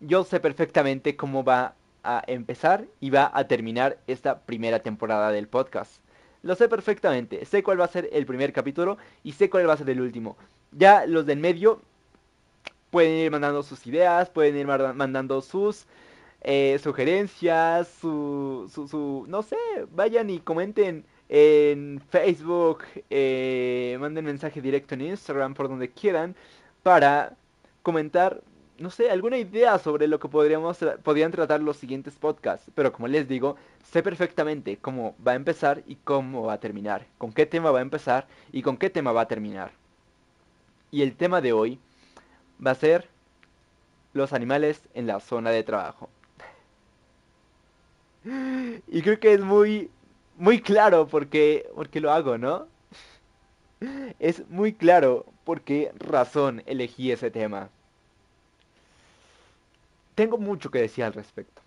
yo 0.00 0.24
sé 0.24 0.40
perfectamente 0.40 1.16
cómo 1.16 1.44
va 1.44 1.74
a 2.02 2.22
empezar 2.26 2.86
y 3.00 3.10
va 3.10 3.30
a 3.32 3.46
terminar 3.46 3.98
esta 4.06 4.40
primera 4.40 4.80
temporada 4.80 5.30
del 5.30 5.48
podcast. 5.48 6.02
Lo 6.42 6.54
sé 6.54 6.68
perfectamente, 6.68 7.44
sé 7.44 7.62
cuál 7.62 7.80
va 7.80 7.84
a 7.84 7.88
ser 7.88 8.08
el 8.12 8.24
primer 8.24 8.52
capítulo 8.52 8.96
y 9.22 9.32
sé 9.32 9.50
cuál 9.50 9.68
va 9.68 9.74
a 9.74 9.76
ser 9.76 9.90
el 9.90 10.00
último. 10.00 10.36
Ya 10.72 11.04
los 11.06 11.26
del 11.26 11.38
medio 11.38 11.82
pueden 12.90 13.12
ir 13.12 13.30
mandando 13.30 13.62
sus 13.62 13.86
ideas, 13.86 14.30
pueden 14.30 14.56
ir 14.56 14.66
mandando 14.66 15.42
sus 15.42 15.86
eh, 16.42 16.78
sugerencias, 16.82 17.88
su, 18.00 18.70
su, 18.72 18.88
su, 18.88 19.26
no 19.28 19.42
sé, 19.42 19.56
vayan 19.92 20.30
y 20.30 20.40
comenten 20.40 21.04
en 21.28 22.02
Facebook, 22.10 22.84
eh, 23.10 23.96
manden 24.00 24.24
mensaje 24.24 24.62
directo 24.62 24.94
en 24.94 25.02
Instagram, 25.02 25.54
por 25.54 25.68
donde 25.68 25.90
quieran, 25.90 26.34
para 26.82 27.36
comentar 27.82 28.42
no 28.80 28.88
sé, 28.88 29.10
alguna 29.10 29.36
idea 29.36 29.78
sobre 29.78 30.08
lo 30.08 30.18
que 30.18 30.28
podríamos 30.28 30.78
podrían 31.02 31.30
tratar 31.30 31.60
los 31.60 31.76
siguientes 31.76 32.14
podcasts, 32.16 32.70
pero 32.74 32.92
como 32.92 33.08
les 33.08 33.28
digo, 33.28 33.56
sé 33.84 34.02
perfectamente 34.02 34.78
cómo 34.78 35.14
va 35.26 35.32
a 35.32 35.34
empezar 35.34 35.82
y 35.86 35.96
cómo 35.96 36.44
va 36.44 36.54
a 36.54 36.60
terminar, 36.60 37.06
con 37.18 37.30
qué 37.32 37.44
tema 37.44 37.70
va 37.70 37.80
a 37.80 37.82
empezar 37.82 38.26
y 38.52 38.62
con 38.62 38.78
qué 38.78 38.88
tema 38.88 39.12
va 39.12 39.22
a 39.22 39.28
terminar. 39.28 39.72
Y 40.90 41.02
el 41.02 41.14
tema 41.14 41.42
de 41.42 41.52
hoy 41.52 41.78
va 42.64 42.70
a 42.70 42.74
ser 42.74 43.08
los 44.14 44.32
animales 44.32 44.82
en 44.94 45.06
la 45.06 45.20
zona 45.20 45.50
de 45.50 45.62
trabajo. 45.62 46.08
Y 48.88 49.02
creo 49.02 49.20
que 49.20 49.34
es 49.34 49.40
muy 49.40 49.90
muy 50.36 50.60
claro 50.62 51.06
porque 51.06 51.68
porque 51.74 52.00
lo 52.00 52.12
hago, 52.12 52.38
¿no? 52.38 52.66
Es 54.18 54.48
muy 54.48 54.72
claro 54.72 55.26
por 55.44 55.62
qué 55.62 55.92
razón 55.98 56.62
elegí 56.66 57.12
ese 57.12 57.30
tema 57.30 57.70
tengo 60.20 60.36
mucho 60.36 60.70
que 60.70 60.82
decir 60.82 61.02
al 61.02 61.14
respecto. 61.14 61.62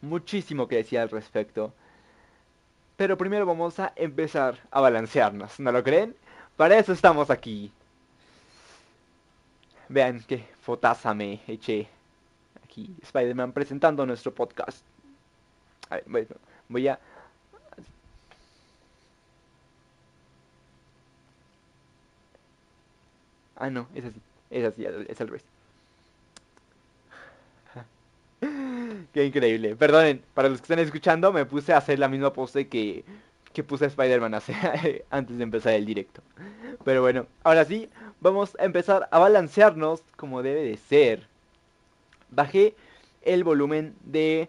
Muchísimo 0.00 0.68
que 0.68 0.76
decir 0.76 1.00
al 1.00 1.10
respecto. 1.10 1.72
Pero 2.96 3.18
primero 3.18 3.44
vamos 3.44 3.80
a 3.80 3.92
empezar 3.96 4.60
a 4.70 4.80
balancearnos, 4.80 5.58
¿no 5.58 5.72
lo 5.72 5.82
creen? 5.82 6.14
Para 6.56 6.78
eso 6.78 6.92
estamos 6.92 7.28
aquí. 7.28 7.72
Vean 9.88 10.22
qué 10.28 10.46
fotaza 10.62 11.12
me 11.12 11.40
eché. 11.48 11.88
Aquí 12.62 12.94
Spider-Man 13.02 13.50
presentando 13.50 14.06
nuestro 14.06 14.32
podcast. 14.32 14.84
A 15.90 15.96
ver, 15.96 16.04
bueno, 16.06 16.36
voy 16.68 16.86
a... 16.86 17.00
Ah, 23.56 23.70
no, 23.70 23.88
es 23.92 24.04
así. 24.04 24.20
Es 24.50 24.64
así, 24.64 24.84
es 24.84 25.20
al 25.20 25.26
revés. 25.26 25.55
Qué 29.12 29.24
increíble. 29.24 29.76
Perdonen, 29.76 30.22
para 30.34 30.48
los 30.48 30.58
que 30.58 30.64
están 30.64 30.78
escuchando, 30.78 31.32
me 31.32 31.46
puse 31.46 31.72
a 31.72 31.78
hacer 31.78 31.98
la 31.98 32.08
misma 32.08 32.32
pose 32.32 32.68
que, 32.68 33.04
que 33.52 33.64
puse 33.64 33.86
Spider-Man 33.86 34.34
antes 35.10 35.36
de 35.36 35.42
empezar 35.42 35.74
el 35.74 35.86
directo. 35.86 36.22
Pero 36.84 37.02
bueno, 37.02 37.26
ahora 37.42 37.64
sí, 37.64 37.88
vamos 38.20 38.56
a 38.58 38.64
empezar 38.64 39.08
a 39.10 39.18
balancearnos 39.18 40.02
como 40.16 40.42
debe 40.42 40.62
de 40.62 40.76
ser. 40.76 41.26
Bajé 42.30 42.74
el 43.22 43.44
volumen 43.44 43.94
de 44.04 44.48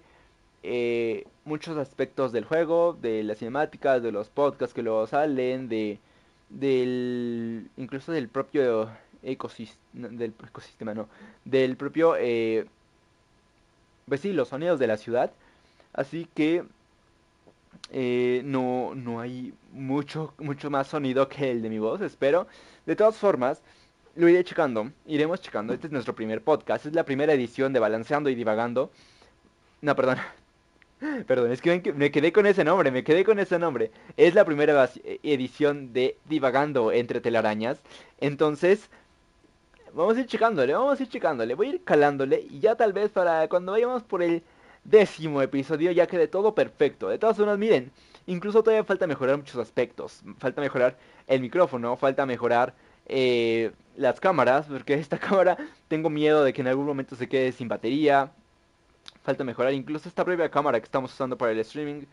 eh, 0.63 1.26
muchos 1.46 1.78
aspectos 1.78 2.32
del 2.32 2.46
juego, 2.46 2.98
de 3.02 3.24
las 3.24 3.39
cinemáticas, 3.39 4.04
de 4.04 4.12
los 4.12 4.30
podcasts 4.30 4.74
que 4.74 4.84
luego 4.84 5.08
salen, 5.08 5.70
de 5.70 6.00
del 6.50 7.70
incluso 7.76 8.12
del 8.12 8.30
propio 8.30 8.89
ecosistema, 9.24 10.08
del 10.10 10.34
ecosistema 10.48 10.93
no, 10.93 11.10
del 11.46 11.76
propio 11.76 12.15
eh, 12.17 12.65
pues 14.08 14.22
sí, 14.22 14.34
los 14.34 14.50
sonidos 14.50 14.80
de 14.80 14.88
la 14.88 14.98
ciudad. 14.98 15.32
Así 15.93 16.28
que 16.34 16.63
eh, 17.91 18.41
no, 18.46 18.93
no 18.96 19.20
hay 19.20 19.54
mucho, 19.72 20.34
mucho 20.38 20.70
más 20.70 20.88
sonido 20.88 21.28
que 21.28 21.52
el 21.52 21.62
de 21.62 21.70
mi 21.70 21.80
voz, 21.80 22.02
espero. 22.02 22.48
De 22.86 22.96
todas 22.96 23.17
formas, 23.17 23.62
lo 24.15 24.30
iré 24.30 24.43
checando, 24.43 24.91
iremos 25.06 25.41
checando. 25.41 25.74
Este 25.74 25.88
es 25.88 25.93
nuestro 25.93 26.15
primer 26.15 26.41
podcast, 26.41 26.86
es 26.86 26.93
la 26.93 27.04
primera 27.04 27.34
edición 27.34 27.74
de 27.74 27.80
Balanceando 27.80 28.30
y 28.30 28.36
Divagando. 28.36 28.91
No, 29.82 29.96
perdón. 29.96 30.17
Perdón, 31.28 31.52
es 31.52 31.62
que 31.62 31.93
me 31.93 32.10
quedé 32.10 32.32
con 32.32 32.48
ese 32.48 32.63
nombre, 32.63 32.89
me 32.89 33.04
quedé 33.04 33.24
con 33.24 33.38
ese 33.38 33.60
nombre. 33.60 33.91
Es 34.17 34.34
la 34.34 34.46
primera 34.46 34.89
edición 35.22 35.93
de 35.93 36.17
Divagando 36.26 36.91
entre 36.91 37.22
telarañas. 37.22 37.80
Entonces, 38.20 38.89
Vamos 39.97 40.15
a 40.15 40.19
ir 40.19 40.27
checándole, 40.27 40.73
vamos 40.73 40.99
a 40.99 41.03
ir 41.03 41.10
checándole. 41.10 41.55
Voy 41.55 41.67
a 41.67 41.69
ir 41.71 41.83
calándole 41.83 42.45
y 42.51 42.60
ya 42.60 42.75
tal 42.75 42.93
vez 42.93 43.10
para 43.10 43.49
cuando 43.49 43.71
vayamos 43.71 44.03
por 44.03 44.21
el 44.21 44.43
décimo 44.83 45.41
episodio 45.41 45.91
ya 45.91 46.05
quede 46.05 46.27
todo 46.27 46.53
perfecto. 46.53 47.10
De 47.10 47.17
todas 47.17 47.36
formas, 47.36 47.57
miren, 47.57 47.91
incluso 48.27 48.62
todavía 48.62 48.83
falta 48.83 49.07
mejorar 49.07 49.38
muchos 49.38 49.55
aspectos. 49.57 50.21
Falta 50.38 50.62
mejorar 50.62 50.95
el 51.25 51.41
micrófono, 51.41 51.97
falta 51.97 52.27
mejorar 52.27 52.75
eh, 53.07 53.71
las 53.95 54.19
cámaras, 54.19 54.67
porque 54.67 54.93
esta 54.93 55.17
cámara 55.17 55.57
tengo 55.88 56.12
miedo 56.12 56.43
de 56.43 56.53
que 56.53 56.62
en 56.62 56.67
algún 56.67 56.86
momento 56.86 57.15
se 57.15 57.27
quede 57.27 57.51
sin 57.51 57.67
batería. 57.67 58.31
Falta 59.23 59.43
mejorar 59.43 59.73
incluso 59.73 60.07
esta 60.07 60.23
propia 60.23 60.51
cámara 60.51 60.79
que 60.79 60.86
estamos 60.86 61.12
usando 61.12 61.36
para 61.39 61.53
el 61.53 61.60
streaming. 61.62 62.03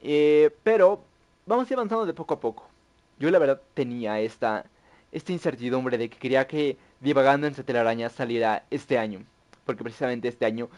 Eh, 0.00 0.50
pero 0.62 1.04
vamos 1.44 1.70
a 1.70 1.74
ir 1.74 1.76
avanzando 1.78 2.06
de 2.06 2.14
poco 2.14 2.32
a 2.32 2.40
poco. 2.40 2.70
Yo 3.18 3.30
la 3.30 3.38
verdad 3.38 3.60
tenía 3.74 4.18
esta 4.18 4.64
esta 5.12 5.32
incertidumbre 5.32 5.98
de 5.98 6.10
que 6.10 6.18
quería 6.18 6.46
que 6.46 6.76
Divagando 7.00 7.46
entre 7.46 7.64
telarañas 7.64 8.12
saliera 8.12 8.64
este 8.70 8.98
año. 8.98 9.24
Porque 9.64 9.82
precisamente 9.82 10.28
este 10.28 10.46
año 10.46 10.68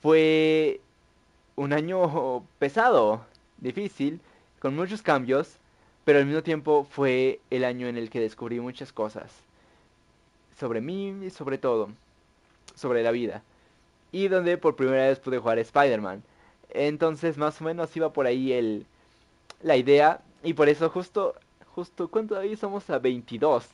fue 0.00 0.80
un 1.56 1.72
año 1.72 2.44
pesado, 2.58 3.24
difícil, 3.58 4.20
con 4.58 4.74
muchos 4.74 5.02
cambios, 5.02 5.58
pero 6.04 6.18
al 6.18 6.26
mismo 6.26 6.42
tiempo 6.42 6.84
fue 6.88 7.40
el 7.50 7.64
año 7.64 7.86
en 7.86 7.96
el 7.96 8.10
que 8.10 8.20
descubrí 8.20 8.60
muchas 8.60 8.92
cosas. 8.92 9.32
Sobre 10.58 10.80
mí 10.80 11.14
y 11.24 11.30
sobre 11.30 11.58
todo. 11.58 11.90
Sobre 12.74 13.02
la 13.02 13.10
vida. 13.10 13.42
Y 14.10 14.28
donde 14.28 14.58
por 14.58 14.76
primera 14.76 15.08
vez 15.08 15.20
pude 15.20 15.38
jugar 15.38 15.58
Spider-Man. 15.58 16.22
Entonces 16.70 17.38
más 17.38 17.60
o 17.60 17.64
menos 17.64 17.96
iba 17.96 18.12
por 18.12 18.26
ahí 18.26 18.52
el, 18.52 18.86
la 19.62 19.76
idea. 19.76 20.20
Y 20.42 20.54
por 20.54 20.68
eso 20.68 20.90
justo 20.90 21.34
justo, 21.74 22.08
¿cuánto 22.08 22.38
ahí 22.38 22.56
somos 22.56 22.88
a 22.90 22.98
22? 22.98 23.68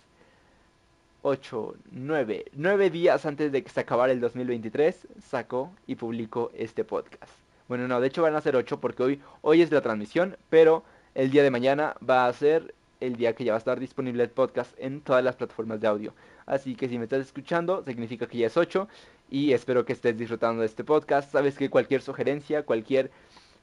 8, 1.22 1.74
9, 1.90 2.44
9 2.52 2.90
días 2.90 3.26
antes 3.26 3.52
de 3.52 3.62
que 3.62 3.70
se 3.70 3.80
acabara 3.80 4.12
el 4.12 4.20
2023, 4.20 5.08
sacó 5.22 5.72
y 5.86 5.96
publicó 5.96 6.50
este 6.54 6.84
podcast. 6.84 7.32
Bueno, 7.68 7.88
no, 7.88 8.00
de 8.00 8.08
hecho 8.08 8.22
van 8.22 8.36
a 8.36 8.40
ser 8.40 8.56
8 8.56 8.80
porque 8.80 9.02
hoy, 9.02 9.20
hoy 9.42 9.62
es 9.62 9.70
la 9.70 9.80
transmisión, 9.80 10.36
pero 10.48 10.84
el 11.14 11.30
día 11.30 11.42
de 11.42 11.50
mañana 11.50 11.96
va 12.08 12.26
a 12.26 12.32
ser 12.32 12.74
el 13.00 13.16
día 13.16 13.34
que 13.34 13.44
ya 13.44 13.52
va 13.52 13.56
a 13.56 13.58
estar 13.58 13.78
disponible 13.78 14.22
el 14.22 14.30
podcast 14.30 14.72
en 14.78 15.00
todas 15.00 15.22
las 15.22 15.36
plataformas 15.36 15.80
de 15.80 15.86
audio. 15.86 16.14
Así 16.46 16.74
que 16.74 16.88
si 16.88 16.98
me 16.98 17.04
estás 17.04 17.20
escuchando, 17.20 17.84
significa 17.84 18.26
que 18.26 18.38
ya 18.38 18.46
es 18.46 18.56
8 18.56 18.88
y 19.30 19.52
espero 19.52 19.84
que 19.84 19.92
estés 19.92 20.16
disfrutando 20.16 20.60
de 20.60 20.66
este 20.66 20.84
podcast. 20.84 21.30
Sabes 21.30 21.56
que 21.56 21.70
cualquier 21.70 22.02
sugerencia, 22.02 22.64
cualquier... 22.64 23.10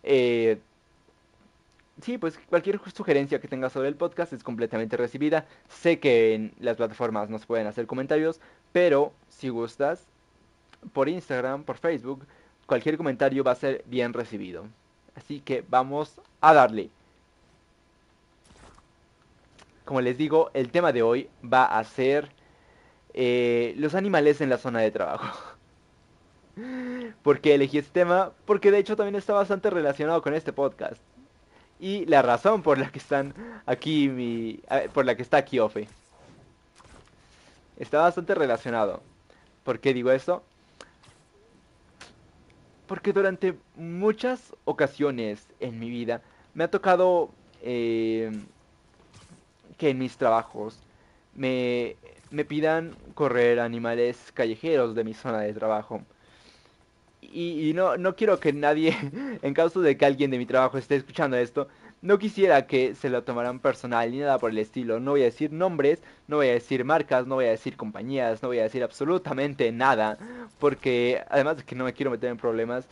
Eh, 0.03 0.59
sí, 2.01 2.17
pues 2.17 2.39
cualquier 2.49 2.79
sugerencia 2.93 3.39
que 3.39 3.47
tengas 3.47 3.73
sobre 3.73 3.87
el 3.87 3.95
podcast 3.95 4.33
es 4.33 4.43
completamente 4.43 4.97
recibida. 4.97 5.45
Sé 5.69 5.99
que 5.99 6.33
en 6.33 6.53
las 6.59 6.77
plataformas 6.77 7.29
nos 7.29 7.45
pueden 7.45 7.67
hacer 7.67 7.87
comentarios, 7.87 8.39
pero 8.71 9.13
si 9.29 9.49
gustas, 9.49 10.07
por 10.93 11.09
Instagram, 11.09 11.63
por 11.63 11.77
Facebook, 11.77 12.25
cualquier 12.65 12.97
comentario 12.97 13.43
va 13.43 13.51
a 13.51 13.55
ser 13.55 13.83
bien 13.87 14.13
recibido. 14.13 14.67
Así 15.15 15.39
que 15.39 15.63
vamos 15.67 16.19
a 16.41 16.53
darle. 16.53 16.89
Como 19.85 20.01
les 20.01 20.17
digo, 20.17 20.49
el 20.53 20.71
tema 20.71 20.91
de 20.91 21.03
hoy 21.03 21.29
va 21.43 21.65
a 21.65 21.83
ser 21.83 22.29
eh, 23.13 23.73
los 23.77 23.95
animales 23.95 24.41
en 24.41 24.49
la 24.49 24.57
zona 24.57 24.79
de 24.79 24.91
trabajo. 24.91 25.55
¿Por 27.23 27.39
qué 27.39 27.55
elegí 27.55 27.77
este 27.77 28.01
tema? 28.01 28.31
Porque 28.45 28.71
de 28.71 28.79
hecho 28.79 28.95
también 28.95 29.15
está 29.15 29.33
bastante 29.33 29.69
relacionado 29.69 30.21
con 30.21 30.33
este 30.33 30.53
podcast 30.53 31.01
y 31.79 32.05
la 32.05 32.21
razón 32.21 32.61
por 32.61 32.77
la 32.77 32.89
que 32.91 32.99
están 32.99 33.33
aquí 33.65 34.07
mi 34.09 34.61
por 34.93 35.05
la 35.05 35.15
que 35.15 35.21
está 35.21 35.37
aquí 35.37 35.59
Ofe. 35.59 35.87
Está 37.77 37.99
bastante 37.99 38.33
relacionado. 38.35 39.01
¿Por 39.63 39.79
qué 39.79 39.93
digo 39.93 40.11
esto? 40.11 40.43
Porque 42.87 43.11
durante 43.11 43.57
muchas 43.75 44.55
ocasiones 44.63 45.47
en 45.59 45.79
mi 45.79 45.89
vida 45.89 46.21
me 46.53 46.63
ha 46.63 46.69
tocado 46.69 47.31
eh, 47.61 48.31
que 49.77 49.89
en 49.89 49.97
mis 49.97 50.15
trabajos 50.17 50.79
me, 51.33 51.97
me 52.31 52.45
pidan 52.45 52.95
correr 53.13 53.59
animales 53.59 54.31
callejeros 54.33 54.95
de 54.95 55.03
mi 55.03 55.13
zona 55.13 55.39
de 55.39 55.53
trabajo 55.53 56.01
y, 57.33 57.73
no, 57.73 57.97
no 57.97 58.15
quiero 58.15 58.39
que 58.39 58.53
nadie, 58.53 58.95
en 59.41 59.53
caso 59.53 59.81
de 59.81 59.97
que 59.97 60.05
alguien 60.05 60.31
de 60.31 60.37
mi 60.37 60.45
trabajo 60.45 60.77
esté 60.77 60.95
escuchando 60.95 61.37
esto, 61.37 61.67
no 62.01 62.19
quisiera 62.19 62.67
que 62.67 62.93
se 62.93 63.09
lo 63.09 63.23
tomaran 63.23 63.59
personal 63.59 64.11
ni 64.11 64.19
nada 64.19 64.37
por 64.37 64.51
el 64.51 64.57
estilo. 64.59 64.99
No 64.99 65.11
voy 65.11 65.21
a 65.21 65.25
decir 65.25 65.51
nombres, 65.51 66.03
no 66.27 66.37
voy 66.37 66.49
a 66.49 66.53
decir 66.53 66.83
marcas, 66.85 67.25
no 67.25 67.35
voy 67.35 67.45
a 67.45 67.49
decir 67.51 67.77
compañías, 67.77 68.43
no 68.43 68.49
voy 68.49 68.59
a 68.59 68.63
decir 68.63 68.83
absolutamente 68.83 69.71
nada, 69.71 70.17
porque 70.59 71.23
además 71.29 71.57
de 71.57 71.63
que 71.63 71.75
no 71.75 71.83
me 71.85 71.93
quiero 71.93 72.11
meter 72.11 72.29
en 72.29 72.37
problemas, 72.37 72.87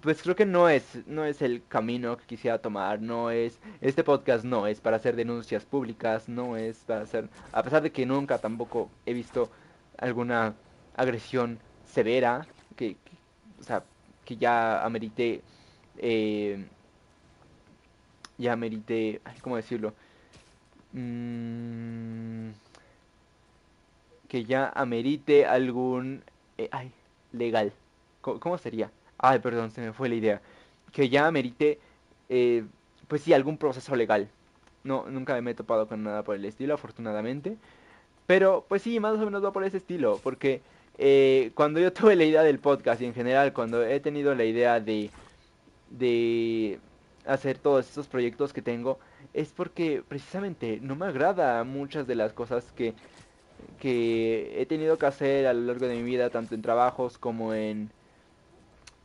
pues 0.00 0.22
creo 0.22 0.36
que 0.36 0.46
no 0.46 0.68
es 0.68 0.84
no 1.06 1.24
es 1.24 1.42
el 1.42 1.62
camino 1.68 2.16
que 2.16 2.26
quisiera 2.26 2.58
tomar, 2.58 3.00
no 3.00 3.30
es 3.30 3.58
este 3.80 4.04
podcast 4.04 4.44
no 4.44 4.66
es 4.66 4.80
para 4.80 4.96
hacer 4.96 5.16
denuncias 5.16 5.64
públicas, 5.64 6.28
no 6.28 6.56
es 6.56 6.78
para 6.86 7.02
hacer 7.02 7.28
a 7.52 7.62
pesar 7.62 7.82
de 7.82 7.92
que 7.92 8.06
nunca 8.06 8.38
tampoco 8.38 8.90
he 9.04 9.14
visto 9.14 9.50
alguna 9.98 10.54
agresión 10.96 11.58
severa 11.84 12.46
o 13.60 13.62
sea, 13.62 13.84
que 14.24 14.36
ya 14.36 14.84
amerite 14.84 15.42
eh, 15.98 16.64
ya 18.38 18.52
amerite, 18.52 19.20
¿cómo 19.42 19.56
decirlo? 19.56 19.94
Mm, 20.92 22.50
que 24.28 24.44
ya 24.44 24.72
amerite 24.74 25.46
algún 25.46 26.22
eh, 26.58 26.68
ay, 26.72 26.90
legal. 27.32 27.72
¿Cómo 28.20 28.58
sería? 28.58 28.90
Ay, 29.18 29.38
perdón, 29.38 29.70
se 29.70 29.80
me 29.80 29.92
fue 29.92 30.08
la 30.08 30.16
idea. 30.16 30.40
Que 30.92 31.08
ya 31.08 31.30
merite, 31.30 31.78
eh, 32.28 32.64
pues 33.08 33.22
sí, 33.22 33.32
algún 33.32 33.56
proceso 33.58 33.94
legal. 33.94 34.28
No, 34.84 35.08
nunca 35.10 35.40
me 35.40 35.50
he 35.52 35.54
topado 35.54 35.86
con 35.88 36.02
nada 36.02 36.22
por 36.24 36.36
el 36.36 36.44
estilo, 36.44 36.74
afortunadamente. 36.74 37.56
Pero, 38.26 38.64
pues 38.68 38.82
sí, 38.82 38.98
más 39.00 39.14
o 39.14 39.24
menos 39.24 39.44
va 39.44 39.52
por 39.52 39.64
ese 39.64 39.76
estilo. 39.78 40.20
Porque 40.22 40.60
eh, 40.98 41.50
cuando 41.54 41.80
yo 41.80 41.92
tuve 41.94 42.16
la 42.16 42.24
idea 42.24 42.42
del 42.42 42.58
podcast 42.58 43.00
y 43.00 43.06
en 43.06 43.14
general, 43.14 43.52
cuando 43.52 43.84
he 43.84 44.00
tenido 44.00 44.34
la 44.34 44.44
idea 44.44 44.80
de, 44.80 45.10
de 45.90 46.78
hacer 47.26 47.58
todos 47.58 47.86
estos 47.86 48.06
proyectos 48.08 48.52
que 48.52 48.62
tengo, 48.62 48.98
es 49.34 49.52
porque 49.52 50.02
precisamente 50.06 50.78
no 50.82 50.96
me 50.96 51.06
agrada 51.06 51.62
muchas 51.64 52.06
de 52.06 52.14
las 52.14 52.32
cosas 52.32 52.72
que, 52.72 52.94
que 53.78 54.60
he 54.60 54.66
tenido 54.66 54.98
que 54.98 55.06
hacer 55.06 55.46
a 55.46 55.52
lo 55.52 55.62
largo 55.62 55.86
de 55.86 55.96
mi 55.96 56.02
vida, 56.02 56.30
tanto 56.30 56.54
en 56.54 56.62
trabajos 56.62 57.18
como 57.18 57.54
en 57.54 57.90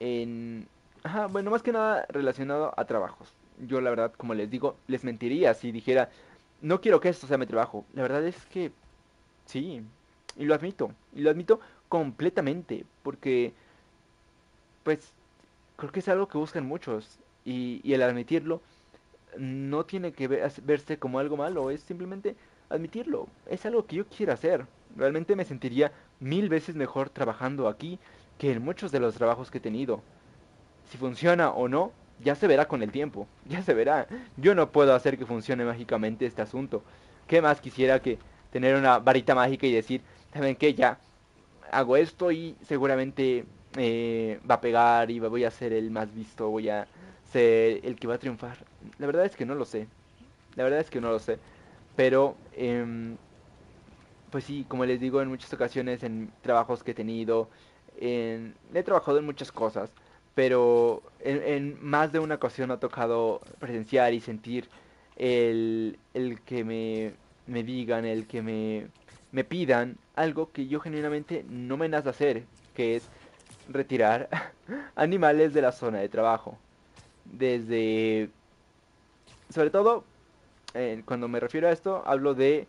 en... 0.02 0.68
Ajá, 1.04 1.28
bueno, 1.28 1.52
más 1.52 1.64
que 1.64 1.72
nada 1.72 2.06
relacionado 2.10 2.74
a 2.76 2.86
trabajos. 2.86 3.34
Yo 3.68 3.80
la 3.82 3.92
verdad, 3.92 4.14
como 4.18 4.34
les 4.34 4.50
digo, 4.50 4.76
les 4.88 5.04
mentiría 5.04 5.54
si 5.54 5.72
dijera, 5.72 6.10
no 6.62 6.82
quiero 6.82 7.00
que 7.00 7.10
esto 7.10 7.28
sea 7.28 7.38
mi 7.38 7.46
trabajo. 7.46 7.86
La 7.94 8.02
verdad 8.02 8.26
es 8.26 8.46
que 8.48 8.72
sí, 9.46 9.82
y 10.38 10.46
lo 10.46 10.56
admito, 10.56 10.92
y 11.16 11.22
lo 11.22 11.30
admito 11.30 11.60
completamente, 11.92 12.86
porque 13.04 13.52
pues 14.84 15.12
creo 15.76 15.92
que 15.92 16.00
es 16.00 16.08
algo 16.08 16.30
que 16.30 16.38
buscan 16.38 16.66
muchos, 16.66 17.20
y, 17.44 17.82
el 17.92 18.02
admitirlo 18.02 18.62
no 19.38 19.84
tiene 19.86 20.14
que 20.14 20.30
verse 20.30 20.98
como 20.98 21.20
algo 21.20 21.36
malo, 21.36 21.70
es 21.70 21.82
simplemente 21.82 22.38
admitirlo, 22.70 23.28
es 23.46 23.66
algo 23.66 23.86
que 23.86 23.98
yo 23.98 24.06
quiero 24.06 24.32
hacer. 24.32 24.66
Realmente 24.96 25.36
me 25.36 25.44
sentiría 25.44 25.92
mil 26.22 26.48
veces 26.48 26.76
mejor 26.76 27.10
trabajando 27.10 27.68
aquí 27.68 28.00
que 28.38 28.54
en 28.54 28.64
muchos 28.64 28.94
de 28.94 29.02
los 29.02 29.16
trabajos 29.16 29.52
que 29.52 29.58
he 29.58 29.62
tenido. 29.62 30.02
Si 30.89 30.98
funciona 30.98 31.50
o 31.50 31.68
no, 31.68 31.92
ya 32.22 32.36
se 32.36 32.48
verá 32.48 32.70
con 32.70 32.84
el 32.84 32.92
tiempo, 32.92 33.28
ya 33.50 33.62
se 33.64 33.74
verá. 33.74 34.08
Yo 34.38 34.56
no 34.56 34.72
puedo 34.72 34.96
hacer 34.96 35.18
que 35.18 35.26
funcione 35.26 35.66
mágicamente 35.66 36.26
este 36.26 36.42
asunto. 36.42 36.84
¿Qué 37.28 37.42
más 37.42 37.60
quisiera 37.60 38.02
que 38.02 38.18
tener 38.50 38.78
una 38.78 39.00
varita 39.00 39.36
mágica 39.36 39.68
y 39.68 39.74
decir, 39.74 40.02
¿saben 40.34 40.56
qué? 40.56 40.74
Ya 40.74 40.98
hago 41.72 41.97
esto 41.97 42.32
y 42.32 42.55
seguramente 42.66 43.45
eh, 43.78 44.39
va 44.49 44.55
a 44.55 44.62
pegar 44.62 45.12
y 45.12 45.20
voy 45.20 45.43
a 45.43 45.51
ser 45.51 45.74
el 45.74 45.91
más 45.91 46.14
visto, 46.14 46.49
voy 46.49 46.70
a 46.70 46.88
ser 47.32 47.80
el 47.84 47.95
que 47.97 48.07
va 48.07 48.16
a 48.16 48.20
triunfar. 48.20 48.57
La 48.97 49.05
verdad 49.05 49.26
es 49.26 49.36
que 49.36 49.45
no 49.45 49.55
lo 49.55 49.66
sé. 49.66 49.88
La 50.55 50.64
verdad 50.64 50.80
es 50.80 50.89
que 50.89 51.01
no 51.01 51.12
lo 51.12 51.20
sé. 51.20 51.39
Pero, 51.95 52.36
eh, 52.53 53.16
pues 54.32 54.43
sí, 54.45 54.66
como 54.68 54.86
les 54.86 54.99
digo 54.99 55.22
en 55.22 55.30
muchas 55.30 55.53
ocasiones 55.53 56.03
en 56.03 56.32
trabajos 56.41 56.84
que 56.84 56.91
he 56.91 56.95
tenido, 56.95 57.49
he 57.99 58.84
trabajado 58.84 59.20
en 59.20 59.26
muchas 59.26 59.51
cosas, 59.51 59.91
pero 60.36 61.03
en, 61.20 61.78
más 61.82 62.12
de 62.12 62.20
una 62.20 62.36
ocasión 62.36 62.72
ha 62.72 62.80
tocado 62.80 63.41
presenciar 63.59 64.14
y 64.14 64.22
sentir 64.22 64.70
el, 65.18 65.97
que 66.45 66.64
me, 66.64 67.14
me, 67.47 67.64
digan, 67.64 68.05
el 68.05 68.28
que 68.28 68.41
me, 68.41 68.88
me 69.32 69.43
pidan 69.43 69.97
algo 70.15 70.51
que 70.51 70.67
yo 70.67 70.79
genuinamente 70.79 71.45
no 71.49 71.77
me 71.77 71.89
nace 71.89 72.09
hacer, 72.09 72.43
que 72.75 72.95
es 72.95 73.07
retirar 73.69 74.29
animales 74.95 75.53
de 75.53 75.61
la 75.61 75.71
zona 75.71 75.99
de 75.99 76.09
trabajo. 76.09 76.57
Desde... 77.25 78.29
Sobre 79.49 79.69
todo, 79.69 80.05
cuando 81.05 81.27
me 81.27 81.39
refiero 81.39 81.67
a 81.67 81.71
esto, 81.71 82.03
hablo 82.05 82.34
de 82.34 82.67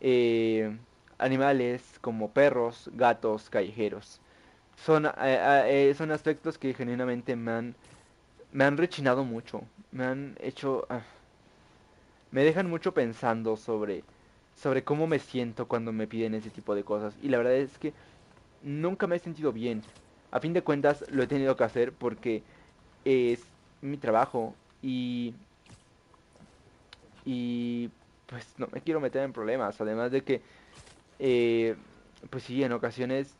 eh, 0.00 0.76
animales 1.18 1.98
como 2.00 2.30
perros, 2.30 2.90
gatos, 2.94 3.50
callejeros 3.50 4.20
son, 4.76 5.06
eh, 5.06 5.90
eh, 5.90 5.94
son 5.96 6.10
aspectos 6.10 6.58
que 6.58 6.74
genuinamente 6.74 7.36
me 7.36 7.52
han, 7.52 7.74
me 8.52 8.64
han 8.64 8.76
rechinado 8.76 9.24
mucho. 9.24 9.62
Me 9.92 10.04
han 10.04 10.36
hecho... 10.40 10.86
Ah, 10.88 11.02
me 12.30 12.42
dejan 12.44 12.68
mucho 12.68 12.92
pensando 12.92 13.56
sobre, 13.56 14.02
sobre 14.56 14.84
cómo 14.84 15.06
me 15.06 15.18
siento 15.18 15.66
cuando 15.66 15.92
me 15.92 16.06
piden 16.06 16.34
ese 16.34 16.50
tipo 16.50 16.74
de 16.74 16.84
cosas. 16.84 17.14
Y 17.22 17.28
la 17.28 17.38
verdad 17.38 17.54
es 17.54 17.78
que 17.78 17.92
nunca 18.62 19.06
me 19.06 19.16
he 19.16 19.18
sentido 19.18 19.52
bien. 19.52 19.82
A 20.30 20.40
fin 20.40 20.52
de 20.52 20.62
cuentas 20.62 21.04
lo 21.10 21.22
he 21.22 21.26
tenido 21.26 21.56
que 21.56 21.64
hacer 21.64 21.92
porque 21.92 22.42
es 23.04 23.40
mi 23.80 23.96
trabajo 23.96 24.54
y... 24.82 25.34
Y 27.26 27.90
pues 28.26 28.46
no 28.58 28.68
me 28.72 28.80
quiero 28.80 29.00
meter 29.00 29.22
en 29.22 29.32
problemas. 29.32 29.80
Además 29.80 30.12
de 30.12 30.22
que... 30.22 30.42
Eh, 31.18 31.76
pues 32.30 32.44
sí, 32.44 32.62
en 32.62 32.72
ocasiones 32.72 33.34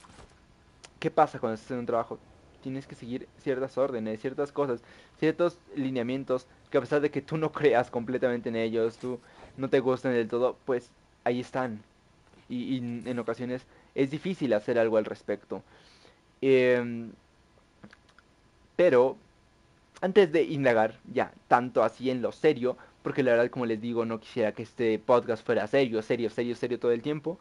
¿Qué 1.04 1.10
pasa 1.10 1.38
cuando 1.38 1.56
estás 1.56 1.72
en 1.72 1.80
un 1.80 1.84
trabajo? 1.84 2.18
Tienes 2.62 2.86
que 2.86 2.94
seguir 2.94 3.28
ciertas 3.36 3.76
órdenes, 3.76 4.22
ciertas 4.22 4.52
cosas, 4.52 4.82
ciertos 5.18 5.58
lineamientos 5.76 6.46
que 6.70 6.78
a 6.78 6.80
pesar 6.80 7.02
de 7.02 7.10
que 7.10 7.20
tú 7.20 7.36
no 7.36 7.52
creas 7.52 7.90
completamente 7.90 8.48
en 8.48 8.56
ellos, 8.56 8.96
tú 8.96 9.20
no 9.58 9.68
te 9.68 9.80
gusten 9.80 10.12
del 10.12 10.28
todo, 10.28 10.56
pues 10.64 10.90
ahí 11.24 11.40
están. 11.40 11.82
Y, 12.48 12.78
en 12.78 13.18
ocasiones 13.18 13.62
es 13.94 14.10
difícil 14.10 14.52
hacer 14.52 14.78
algo 14.78 14.96
al 14.96 15.04
respecto. 15.04 15.62
Em, 16.40 17.12
pero 18.76 19.16
antes 20.00 20.30
de 20.32 20.42
indagar 20.42 20.98
ya 21.12 21.32
tanto 21.48 21.82
así 21.82 22.10
en 22.10 22.22
lo 22.22 22.32
serio, 22.32 22.76
porque 23.02 23.22
la 23.22 23.32
verdad 23.32 23.50
como 23.50 23.66
les 23.66 23.80
digo 23.80 24.04
no 24.04 24.20
quisiera 24.20 24.52
que 24.52 24.62
este 24.64 24.98
podcast 24.98 25.44
fuera 25.44 25.66
serio, 25.66 26.02
serio, 26.02 26.30
serio, 26.30 26.54
serio 26.56 26.78
todo 26.78 26.92
el 26.92 27.02
tiempo. 27.02 27.38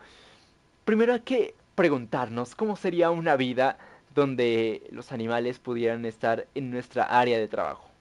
Primero 0.85 1.13
hay 1.13 1.21
que 1.21 1.55
preguntarnos 1.75 2.55
cómo 2.55 2.75
sería 2.75 3.11
una 3.11 3.35
vida 3.35 3.77
donde 4.13 4.83
los 4.91 5.11
animales 5.11 5.59
pudieran 5.59 6.05
estar 6.05 6.47
en 6.55 6.71
nuestra 6.71 7.03
área 7.03 7.37
de 7.37 7.47
trabajo. 7.47 7.92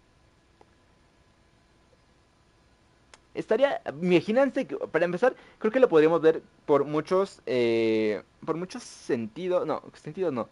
Estaría, 3.34 3.80
imagínense 4.02 4.66
que, 4.66 4.76
para 4.76 5.06
empezar, 5.06 5.34
creo 5.58 5.72
que 5.72 5.80
lo 5.80 5.88
podríamos 5.88 6.20
ver 6.20 6.42
por 6.66 6.84
muchos, 6.84 7.40
eh, 7.46 8.22
por 8.44 8.56
muchos 8.56 8.82
sentidos, 8.82 9.66
no, 9.66 9.82
sentidos 9.94 10.32
no, 10.32 10.48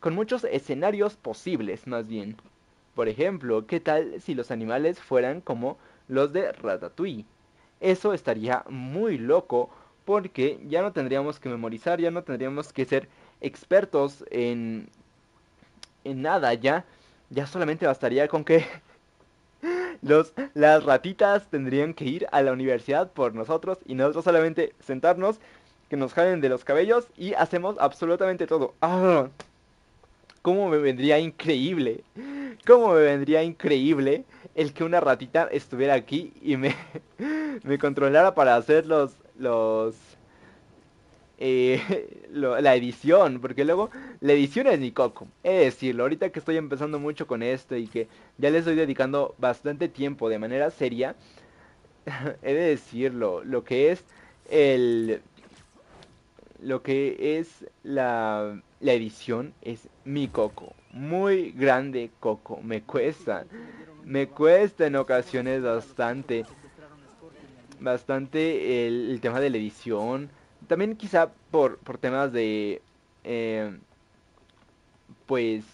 con 0.00 0.14
muchos 0.14 0.44
escenarios 0.44 1.16
posibles, 1.16 1.86
más 1.86 2.08
bien. 2.08 2.36
Por 2.94 3.08
ejemplo, 3.08 3.66
¿qué 3.66 3.80
tal 3.80 4.20
si 4.20 4.34
los 4.34 4.50
animales 4.50 4.98
fueran 5.00 5.40
como 5.42 5.78
los 6.08 6.32
de 6.32 6.52
Ratatouille? 6.52 7.26
Eso 7.80 8.14
estaría 8.14 8.64
muy 8.68 9.18
loco 9.18 9.70
porque 10.04 10.58
ya 10.68 10.82
no 10.82 10.92
tendríamos 10.92 11.38
que 11.38 11.48
memorizar, 11.48 12.00
ya 12.00 12.10
no 12.10 12.22
tendríamos 12.24 12.72
que 12.72 12.84
ser 12.84 13.08
expertos 13.40 14.24
en, 14.30 14.88
en 16.04 16.22
nada, 16.22 16.54
ya, 16.54 16.84
ya 17.30 17.46
solamente 17.46 17.86
bastaría 17.86 18.28
con 18.28 18.44
que 18.44 18.64
los, 20.02 20.32
las 20.54 20.84
ratitas 20.84 21.48
tendrían 21.48 21.94
que 21.94 22.04
ir 22.04 22.26
a 22.32 22.42
la 22.42 22.52
universidad 22.52 23.10
por 23.12 23.34
nosotros 23.34 23.78
y 23.86 23.94
nosotros 23.94 24.24
solamente 24.24 24.74
sentarnos, 24.80 25.40
que 25.88 25.96
nos 25.96 26.14
jalen 26.14 26.40
de 26.40 26.48
los 26.48 26.64
cabellos 26.64 27.08
y 27.16 27.34
hacemos 27.34 27.76
absolutamente 27.80 28.46
todo. 28.46 28.74
¡Ah! 28.80 29.28
¿Cómo 30.42 30.68
me 30.68 30.78
vendría 30.78 31.18
increíble? 31.18 32.04
¿Cómo 32.66 32.94
me 32.94 33.00
vendría 33.00 33.42
increíble 33.42 34.24
el 34.54 34.72
que 34.72 34.84
una 34.84 35.00
ratita 35.00 35.48
estuviera 35.50 35.94
aquí 35.94 36.32
y 36.40 36.56
me, 36.56 36.74
me 37.64 37.78
controlara 37.78 38.34
para 38.34 38.56
hacer 38.56 38.86
los, 38.86 39.16
los 39.38 39.96
eh, 41.40 42.28
la 42.32 42.74
edición, 42.76 43.40
porque 43.40 43.64
luego 43.64 43.90
la 44.20 44.32
edición 44.32 44.66
es 44.68 44.78
mi 44.78 44.92
coco. 44.92 45.26
Es 45.42 45.60
decirlo, 45.64 46.04
ahorita 46.04 46.30
que 46.30 46.38
estoy 46.38 46.56
empezando 46.56 46.98
mucho 46.98 47.26
con 47.26 47.42
esto 47.42 47.76
y 47.76 47.86
que 47.88 48.08
ya 48.38 48.50
le 48.50 48.58
estoy 48.58 48.76
dedicando 48.76 49.34
bastante 49.38 49.88
tiempo 49.88 50.28
de 50.28 50.38
manera 50.38 50.70
seria, 50.70 51.16
he 52.42 52.54
de 52.54 52.62
decirlo, 52.62 53.42
lo 53.44 53.64
que 53.64 53.90
es 53.90 54.04
el... 54.48 55.22
Lo 56.62 56.82
que 56.82 57.38
es 57.38 57.64
la, 57.84 58.60
la 58.80 58.92
edición 58.92 59.54
es 59.62 59.88
mi 60.04 60.28
coco. 60.28 60.74
Muy 60.92 61.52
grande 61.52 62.10
coco. 62.20 62.60
Me 62.62 62.82
cuesta 62.82 63.46
me 64.04 64.28
cuesta 64.28 64.86
en 64.86 64.96
ocasiones 64.96 65.62
bastante. 65.62 66.44
Bastante 67.78 68.86
el, 68.86 69.10
el 69.10 69.20
tema 69.20 69.40
de 69.40 69.50
la 69.50 69.56
edición. 69.56 70.30
También 70.70 70.94
quizá 70.94 71.32
por, 71.50 71.78
por 71.78 71.98
temas 71.98 72.32
de... 72.32 72.80
Eh, 73.24 73.76
pues 75.26 75.64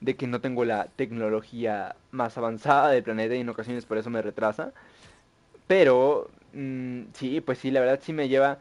de 0.00 0.14
que 0.14 0.28
no 0.28 0.40
tengo 0.40 0.64
la 0.64 0.86
tecnología 0.94 1.96
más 2.12 2.38
avanzada 2.38 2.90
del 2.90 3.02
planeta 3.02 3.34
y 3.34 3.40
en 3.40 3.48
ocasiones 3.48 3.84
por 3.84 3.98
eso 3.98 4.10
me 4.10 4.22
retrasa. 4.22 4.72
Pero 5.66 6.30
mm, 6.52 7.00
sí, 7.14 7.40
pues 7.40 7.58
sí, 7.58 7.72
la 7.72 7.80
verdad 7.80 7.98
sí 8.00 8.12
me 8.12 8.28
lleva 8.28 8.58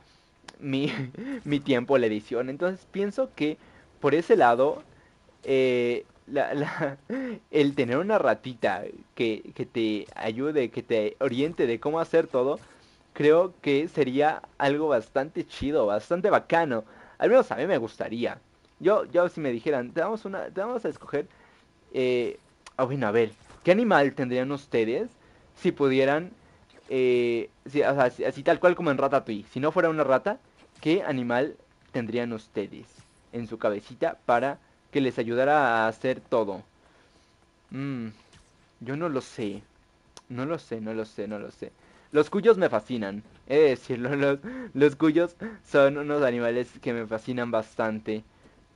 mi, 0.60 0.92
mi 1.44 1.60
tiempo 1.60 2.00
la 2.00 2.08
edición. 2.08 2.50
Entonces 2.50 2.88
pienso 2.92 3.30
que 3.36 3.60
por 4.00 4.16
ese 4.16 4.36
lado, 4.36 4.82
eh, 5.44 6.06
el 7.52 7.76
tener 7.76 8.00
una 8.00 8.18
ratita 8.18 8.84
que, 9.14 9.44
que 9.54 9.68
te 9.68 10.08
ayude, 10.16 10.70
que 10.72 10.82
te 10.82 11.18
oriente 11.20 11.68
de 11.68 11.80
cómo 11.80 12.00
hacer 12.00 12.26
todo, 12.26 12.60
creo 13.14 13.54
que 13.62 13.88
sería 13.88 14.42
algo 14.58 14.88
bastante 14.90 15.46
chido, 15.46 15.86
bastante 15.86 16.30
bacano. 16.30 16.84
Al 17.18 17.30
menos 17.30 17.52
a 17.52 17.56
mí 17.56 17.66
me 17.66 17.78
gustaría. 17.78 18.40
Yo, 18.80 19.06
yo 19.06 19.30
si 19.30 19.40
me 19.40 19.52
dijeran, 19.52 19.92
te 19.92 20.02
vamos, 20.02 20.26
una, 20.26 20.50
a 20.56 20.88
escoger... 20.90 21.28
Eh, 21.94 22.38
oh, 22.78 22.88
bueno, 22.88 23.08
a 23.08 23.12
ver, 23.12 23.32
¿qué 23.64 23.72
animal 23.72 24.14
tendrían 24.14 24.52
ustedes 24.52 25.10
si 25.56 25.72
pudieran... 25.72 26.32
Eh, 26.90 27.50
así 27.96 28.44
tal 28.44 28.60
cual 28.60 28.76
como 28.76 28.92
en 28.92 28.98
Ratatouille. 28.98 29.46
Si 29.52 29.60
no 29.60 29.72
fuera 29.72 29.90
una 29.90 30.04
rata, 30.04 30.38
¿qué 30.82 31.04
animal 31.04 31.56
tendrían 31.92 32.34
ustedes 32.34 32.88
en 33.32 33.48
su 33.48 33.58
cabecita 33.58 34.18
para 34.26 34.58
que 34.92 35.02
les 35.02 35.18
ayudara 35.18 35.86
a 35.86 35.88
hacer 35.88 36.20
todo? 36.20 36.62
Mm, 37.70 38.08
yo 38.82 38.98
no 38.98 39.08
lo 39.08 39.22
sé. 39.22 39.64
No 40.30 40.46
lo 40.46 40.58
sé, 40.58 40.82
no 40.82 40.94
lo 40.94 41.06
sé, 41.06 41.28
no 41.28 41.40
lo 41.40 41.52
sé. 41.52 41.72
Los 42.14 42.30
cuyos 42.30 42.58
me 42.58 42.70
fascinan. 42.70 43.24
He 43.48 43.58
de 43.58 43.70
decirlo, 43.70 44.16
los, 44.16 44.40
los 44.74 44.96
cuyos 44.96 45.36
son 45.66 45.98
unos 45.98 46.24
animales 46.24 46.72
que 46.82 46.94
me 46.94 47.06
fascinan 47.08 47.52
bastante. 47.52 48.24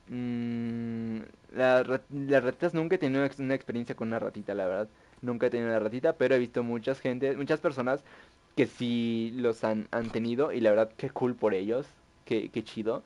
Mm, 0.08 1.20
las 1.52 1.86
ratitas 1.86 2.74
nunca 2.74 2.96
he 2.96 2.98
tenido 2.98 3.26
una 3.38 3.54
experiencia 3.54 3.94
con 3.94 4.08
una 4.08 4.18
ratita, 4.18 4.54
la 4.54 4.66
verdad. 4.66 4.88
Nunca 5.22 5.46
he 5.46 5.50
tenido 5.50 5.70
una 5.70 5.78
ratita, 5.78 6.14
pero 6.14 6.34
he 6.34 6.38
visto 6.38 6.62
muchas 6.64 7.00
gente, 7.00 7.36
muchas 7.36 7.60
personas 7.60 8.02
que 8.56 8.66
sí 8.66 9.32
los 9.36 9.64
han, 9.64 9.88
han 9.92 10.10
tenido 10.10 10.52
y 10.52 10.60
la 10.60 10.70
verdad 10.70 10.90
que 10.96 11.10
cool 11.10 11.34
por 11.36 11.54
ellos, 11.54 11.86
que, 12.24 12.50
chido. 12.64 13.04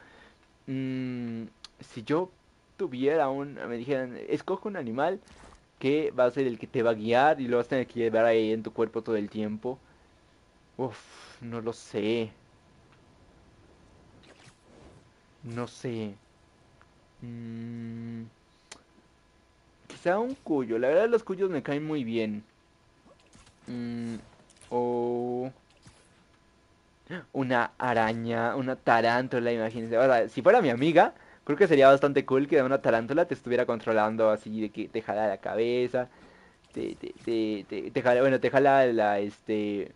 Mm, 0.66 1.44
si 1.80 2.02
yo 2.04 2.30
tuviera 2.76 3.28
un, 3.30 3.54
me 3.68 3.76
dijeran, 3.76 4.16
escoge 4.28 4.68
un 4.68 4.76
animal 4.76 5.20
que 5.78 6.12
va 6.12 6.26
a 6.26 6.30
ser 6.30 6.46
el 6.46 6.58
que 6.58 6.66
te 6.66 6.82
va 6.82 6.90
a 6.92 6.94
guiar 6.94 7.40
y 7.40 7.48
lo 7.48 7.58
vas 7.58 7.66
a 7.66 7.70
tener 7.70 7.86
que 7.86 8.00
llevar 8.00 8.24
ahí 8.26 8.52
en 8.52 8.62
tu 8.62 8.72
cuerpo 8.72 9.02
todo 9.02 9.16
el 9.16 9.30
tiempo. 9.30 9.78
Uf, 10.76 11.40
no 11.40 11.60
lo 11.60 11.72
sé. 11.72 12.30
No 15.42 15.66
sé. 15.66 16.14
Mm, 17.20 18.24
quizá 19.88 20.18
un 20.18 20.34
cuyo. 20.34 20.78
La 20.78 20.88
verdad 20.88 21.08
los 21.08 21.24
cuyos 21.24 21.50
me 21.50 21.62
caen 21.62 21.84
muy 21.84 22.04
bien. 22.04 22.44
Mm, 23.66 24.16
o 24.70 25.52
una 27.32 27.72
araña, 27.78 28.56
una 28.56 28.76
tarántula, 28.76 29.52
imagínense. 29.52 29.96
O 29.98 30.28
si 30.28 30.42
fuera 30.42 30.60
mi 30.62 30.70
amiga, 30.70 31.14
creo 31.44 31.58
que 31.58 31.66
sería 31.66 31.88
bastante 31.88 32.24
cool 32.24 32.48
que 32.48 32.62
una 32.62 32.80
tarántula 32.82 33.26
te 33.26 33.34
estuviera 33.34 33.66
controlando 33.66 34.30
así 34.30 34.60
de 34.60 34.70
que 34.70 34.88
te 34.88 35.02
jala 35.02 35.28
la 35.28 35.38
cabeza, 35.38 36.08
te, 36.72 36.96
te, 36.96 37.14
te, 37.68 37.90
te, 37.90 38.02
jala, 38.02 38.20
bueno, 38.22 38.40
te 38.40 38.50
jala 38.50 38.86
la, 38.86 39.18
este, 39.20 39.92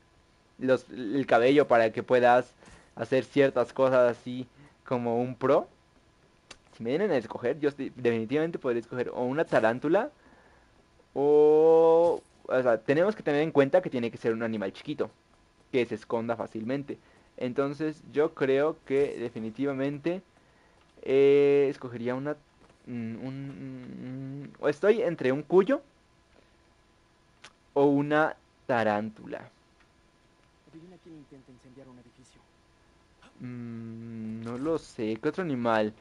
el 0.60 1.26
cabello 1.26 1.68
para 1.68 1.92
que 1.92 2.02
puedas 2.02 2.52
hacer 2.94 3.24
ciertas 3.24 3.72
cosas 3.72 4.16
así 4.16 4.46
como 4.84 5.20
un 5.20 5.34
pro 5.34 5.68
si 6.76 6.82
me 6.82 6.90
vienen 6.90 7.10
a 7.10 7.16
escoger, 7.16 7.58
yo 7.58 7.70
definitivamente 7.70 8.58
podría 8.58 8.80
escoger 8.80 9.08
o 9.10 9.24
una 9.24 9.44
tarántula 9.44 10.10
o... 11.14 12.22
O 12.48 12.62
sea, 12.62 12.78
tenemos 12.78 13.16
que 13.16 13.24
tener 13.24 13.42
en 13.42 13.50
cuenta 13.50 13.82
que 13.82 13.90
tiene 13.90 14.08
que 14.08 14.18
ser 14.18 14.32
un 14.32 14.44
animal 14.44 14.72
chiquito, 14.72 15.10
que 15.72 15.84
se 15.84 15.96
esconda 15.96 16.36
fácilmente. 16.36 16.96
Entonces 17.36 18.04
yo 18.12 18.34
creo 18.34 18.76
que 18.84 19.18
definitivamente 19.18 20.22
eh, 21.02 21.66
escogería 21.68 22.14
una... 22.14 22.36
Mm, 22.86 23.26
un, 23.26 24.52
o 24.60 24.68
estoy 24.68 25.02
entre 25.02 25.32
un 25.32 25.42
cuyo 25.42 25.80
o 27.74 27.86
una 27.86 28.36
tarántula. 28.66 29.50
Mm, 33.40 34.42
no 34.42 34.58
lo 34.58 34.78
sé. 34.78 35.16
¿Qué 35.20 35.28
otro 35.28 35.42
animal? 35.44 35.94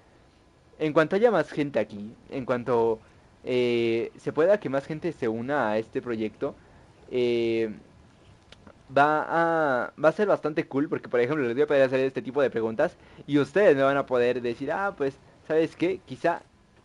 en 0.79 0.93
cuanto 0.93 1.15
haya 1.15 1.31
más 1.31 1.51
gente 1.51 1.79
aquí, 1.79 2.15
en 2.29 2.45
cuanto 2.45 2.99
eh, 3.43 4.11
se 4.17 4.33
pueda 4.33 4.59
que 4.59 4.69
más 4.69 4.85
gente 4.85 5.11
se 5.13 5.27
una 5.27 5.69
a 5.71 5.77
este 5.77 6.01
proyecto, 6.01 6.55
eh, 7.11 7.71
va, 8.95 9.25
a, 9.85 9.93
va 10.03 10.09
a 10.09 10.11
ser 10.11 10.27
bastante 10.27 10.67
cool 10.67 10.89
porque, 10.89 11.09
por 11.09 11.19
ejemplo, 11.19 11.45
les 11.45 11.53
voy 11.53 11.63
a 11.63 11.67
poder 11.67 11.83
hacer 11.83 11.99
este 12.01 12.21
tipo 12.21 12.41
de 12.41 12.49
preguntas 12.49 12.97
y 13.27 13.39
ustedes 13.39 13.75
me 13.75 13.83
van 13.83 13.97
a 13.97 14.05
poder 14.05 14.41
decir, 14.41 14.71
ah, 14.71 14.93
pues, 14.97 15.17
¿sabes 15.47 15.75
qué? 15.75 15.99
Quizá 16.05 16.41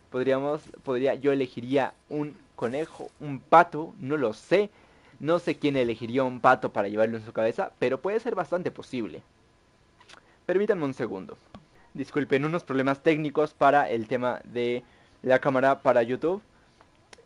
podríamos, 0.09 0.61
podría, 0.83 1.15
yo 1.15 1.31
elegiría 1.31 1.93
un 2.09 2.37
conejo, 2.55 3.09
un 3.19 3.39
pato, 3.39 3.93
no 3.99 4.17
lo 4.17 4.33
sé. 4.33 4.69
No 5.21 5.39
sé 5.39 5.57
quién 5.57 5.77
elegiría 5.77 6.23
un 6.25 6.41
pato 6.41 6.73
para 6.73 6.89
llevarlo 6.89 7.15
en 7.15 7.25
su 7.25 7.31
cabeza, 7.31 7.71
pero 7.79 8.01
puede 8.01 8.19
ser 8.19 8.35
bastante 8.35 8.71
posible. 8.71 9.23
Permítanme 10.45 10.83
un 10.83 10.93
segundo 10.93 11.37
disculpen, 11.93 12.45
unos 12.45 12.63
problemas 12.63 13.03
técnicos 13.03 13.53
para 13.53 13.89
el 13.89 14.07
tema 14.07 14.41
de 14.45 14.83
la 15.23 15.39
cámara 15.39 15.81
para 15.81 16.03
YouTube. 16.03 16.41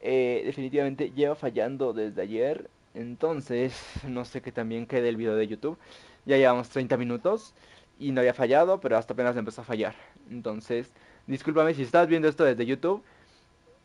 Eh, 0.02 0.43
definitivamente 0.46 1.12
lleva 1.12 1.36
fallando 1.36 1.93
desde 1.93 2.22
ayer. 2.22 2.70
Entonces, 2.93 3.80
no 4.08 4.26
sé 4.26 4.41
qué 4.41 4.52
también 4.52 4.86
quede 4.86 5.10
el 5.10 5.18
video 5.18 5.36
de 5.36 5.48
YouTube. 5.48 5.78
Ya 6.26 6.38
llevamos 6.38 6.70
30 6.70 6.98
minutos 6.98 7.54
y 8.00 8.12
no 8.12 8.22
había 8.22 8.34
fallado, 8.34 8.80
pero 8.80 8.98
hasta 8.98 9.14
apenas 9.14 9.38
empezó 9.38 9.62
a 9.62 9.66
fallar. 9.66 9.96
Entonces, 10.30 10.91
discúlpame 11.28 11.74
si 11.74 11.84
estás 11.84 12.08
viendo 12.08 12.28
esto 12.28 12.43
desde 12.43 12.66
YouTube 12.66 13.04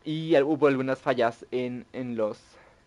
y 0.04 0.38
hubo 0.40 0.66
algunas 0.66 0.98
fallas 0.98 1.44
en, 1.50 1.84
en 1.92 2.16
los, 2.16 2.40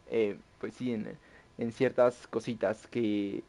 eh, 0.09 0.37
pues 0.59 0.73
sí, 0.75 0.93
en, 0.93 1.17
en 1.57 1.71
ciertas 1.71 2.27
cositas 2.27 2.87
que, 2.87 3.43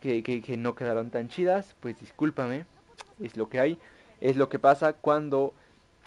que, 0.00 0.22
que 0.22 0.56
no 0.56 0.74
quedaron 0.74 1.10
tan 1.10 1.28
chidas, 1.28 1.74
pues 1.80 1.98
discúlpame 1.98 2.66
es 3.22 3.36
lo 3.36 3.48
que 3.48 3.60
hay, 3.60 3.78
es 4.20 4.36
lo 4.36 4.48
que 4.48 4.58
pasa 4.58 4.92
cuando 4.92 5.54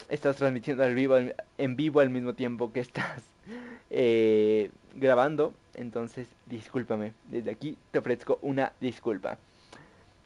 estás 0.09 0.37
transmitiendo 0.37 0.83
al 0.83 0.95
vivo, 0.95 1.17
en 1.57 1.75
vivo 1.75 1.99
al 1.99 2.09
mismo 2.09 2.33
tiempo 2.33 2.71
que 2.71 2.79
estás 2.79 3.23
eh, 3.89 4.71
grabando. 4.95 5.53
Entonces, 5.75 6.27
discúlpame. 6.47 7.13
Desde 7.25 7.51
aquí 7.51 7.77
te 7.91 7.99
ofrezco 7.99 8.39
una 8.41 8.73
disculpa. 8.79 9.37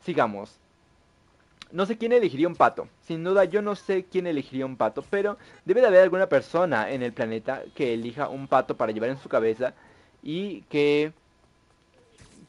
Sigamos. 0.03 0.59
No 1.71 1.85
sé 1.85 1.97
quién 1.97 2.11
elegiría 2.11 2.47
un 2.47 2.55
pato. 2.55 2.87
Sin 3.01 3.23
duda 3.23 3.45
yo 3.45 3.61
no 3.61 3.75
sé 3.75 4.05
quién 4.05 4.27
elegiría 4.27 4.65
un 4.65 4.77
pato. 4.77 5.03
Pero 5.09 5.37
debe 5.65 5.81
de 5.81 5.87
haber 5.87 6.01
alguna 6.01 6.27
persona 6.27 6.91
en 6.91 7.01
el 7.01 7.13
planeta 7.13 7.63
que 7.75 7.93
elija 7.93 8.29
un 8.29 8.47
pato 8.47 8.75
para 8.77 8.91
llevar 8.91 9.09
en 9.09 9.17
su 9.17 9.29
cabeza. 9.29 9.73
Y 10.23 10.61
que, 10.63 11.13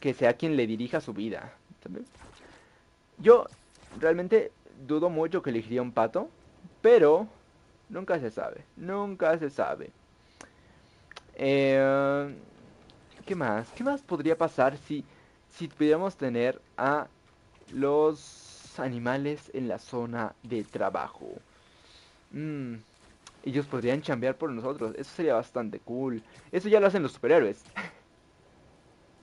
que 0.00 0.14
sea 0.14 0.34
quien 0.34 0.56
le 0.56 0.66
dirija 0.66 1.00
su 1.00 1.12
vida. 1.12 1.52
Yo 3.18 3.46
realmente 3.98 4.52
dudo 4.86 5.08
mucho 5.08 5.42
que 5.42 5.50
elegiría 5.50 5.82
un 5.82 5.92
pato, 5.92 6.28
pero 6.80 7.28
nunca 7.88 8.18
se 8.18 8.30
sabe, 8.30 8.64
nunca 8.76 9.38
se 9.38 9.50
sabe. 9.50 9.90
Eh, 11.34 12.34
¿Qué 13.24 13.34
más? 13.34 13.68
¿Qué 13.74 13.84
más 13.84 14.02
podría 14.02 14.36
pasar 14.36 14.76
si, 14.76 15.04
si 15.50 15.68
pudiéramos 15.68 16.16
tener 16.16 16.60
a 16.76 17.06
los 17.72 18.51
animales 18.80 19.50
en 19.54 19.68
la 19.68 19.78
zona 19.78 20.34
de 20.42 20.64
trabajo? 20.64 21.26
Mm, 22.30 22.74
ellos 23.44 23.66
podrían 23.66 24.02
chambear 24.02 24.36
por 24.36 24.50
nosotros, 24.50 24.94
eso 24.96 25.10
sería 25.14 25.34
bastante 25.34 25.78
cool. 25.80 26.22
Eso 26.50 26.68
ya 26.68 26.80
lo 26.80 26.86
hacen 26.86 27.02
los 27.02 27.12
superhéroes. 27.12 27.62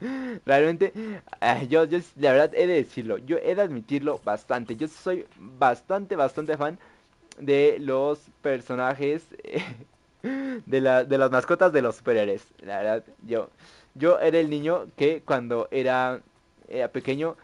Realmente, 0.45 0.93
ah, 1.41 1.63
yo, 1.63 1.85
yo 1.85 1.99
la 2.15 2.31
verdad 2.31 2.51
he 2.55 2.67
de 2.67 2.75
decirlo, 2.75 3.17
yo 3.17 3.37
he 3.37 3.55
de 3.55 3.61
admitirlo 3.61 4.19
bastante. 4.23 4.75
Yo 4.75 4.87
soy 4.87 5.25
bastante, 5.37 6.15
bastante 6.15 6.57
fan 6.57 6.79
de 7.39 7.77
los 7.79 8.19
personajes, 8.41 9.27
de, 10.21 10.81
la, 10.81 11.03
de 11.03 11.17
las 11.17 11.31
mascotas 11.31 11.73
de 11.73 11.81
los 11.81 11.95
superhéroes. 11.97 12.45
La 12.61 12.77
verdad, 12.77 13.03
yo, 13.25 13.49
yo 13.95 14.19
era 14.19 14.39
el 14.39 14.49
niño 14.49 14.87
que 14.95 15.21
cuando 15.21 15.67
era, 15.71 16.21
pequeño, 16.91 17.35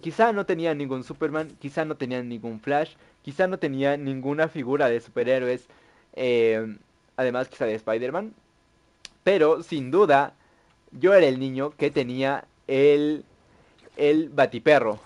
quizá 0.00 0.32
no 0.32 0.46
tenía 0.46 0.74
ningún 0.74 1.04
Superman, 1.04 1.56
quizá 1.60 1.84
no 1.84 1.96
tenía 1.96 2.22
ningún 2.22 2.60
Flash, 2.60 2.94
quizá 3.22 3.46
no 3.46 3.58
tenía 3.58 3.96
ninguna 3.96 4.48
figura 4.48 4.88
de 4.88 5.00
superhéroes, 5.00 5.66
eh, 6.14 6.76
además 7.16 7.48
quizá 7.48 7.66
de 7.66 7.74
Spider-Man. 7.74 8.34
Pero 9.22 9.62
sin 9.62 9.90
duda 9.90 10.34
yo 10.92 11.14
era 11.14 11.26
el 11.26 11.38
niño 11.38 11.70
que 11.76 11.90
tenía 11.90 12.44
el, 12.66 13.24
el 13.96 14.28
batiperro. 14.28 15.00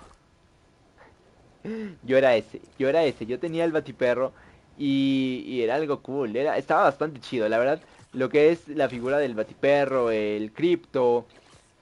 Yo 2.02 2.16
era 2.16 2.36
ese, 2.36 2.60
yo 2.78 2.88
era 2.88 3.04
ese, 3.04 3.26
yo 3.26 3.38
tenía 3.38 3.64
el 3.64 3.72
batiperro 3.72 4.32
y, 4.78 5.44
y 5.46 5.62
era 5.62 5.74
algo 5.74 6.00
cool, 6.00 6.34
era, 6.36 6.56
estaba 6.56 6.84
bastante 6.84 7.20
chido, 7.20 7.48
la 7.48 7.58
verdad. 7.58 7.80
Lo 8.12 8.28
que 8.30 8.50
es 8.50 8.68
la 8.68 8.88
figura 8.88 9.18
del 9.18 9.34
batiperro, 9.34 10.10
el 10.10 10.52
cripto 10.52 11.26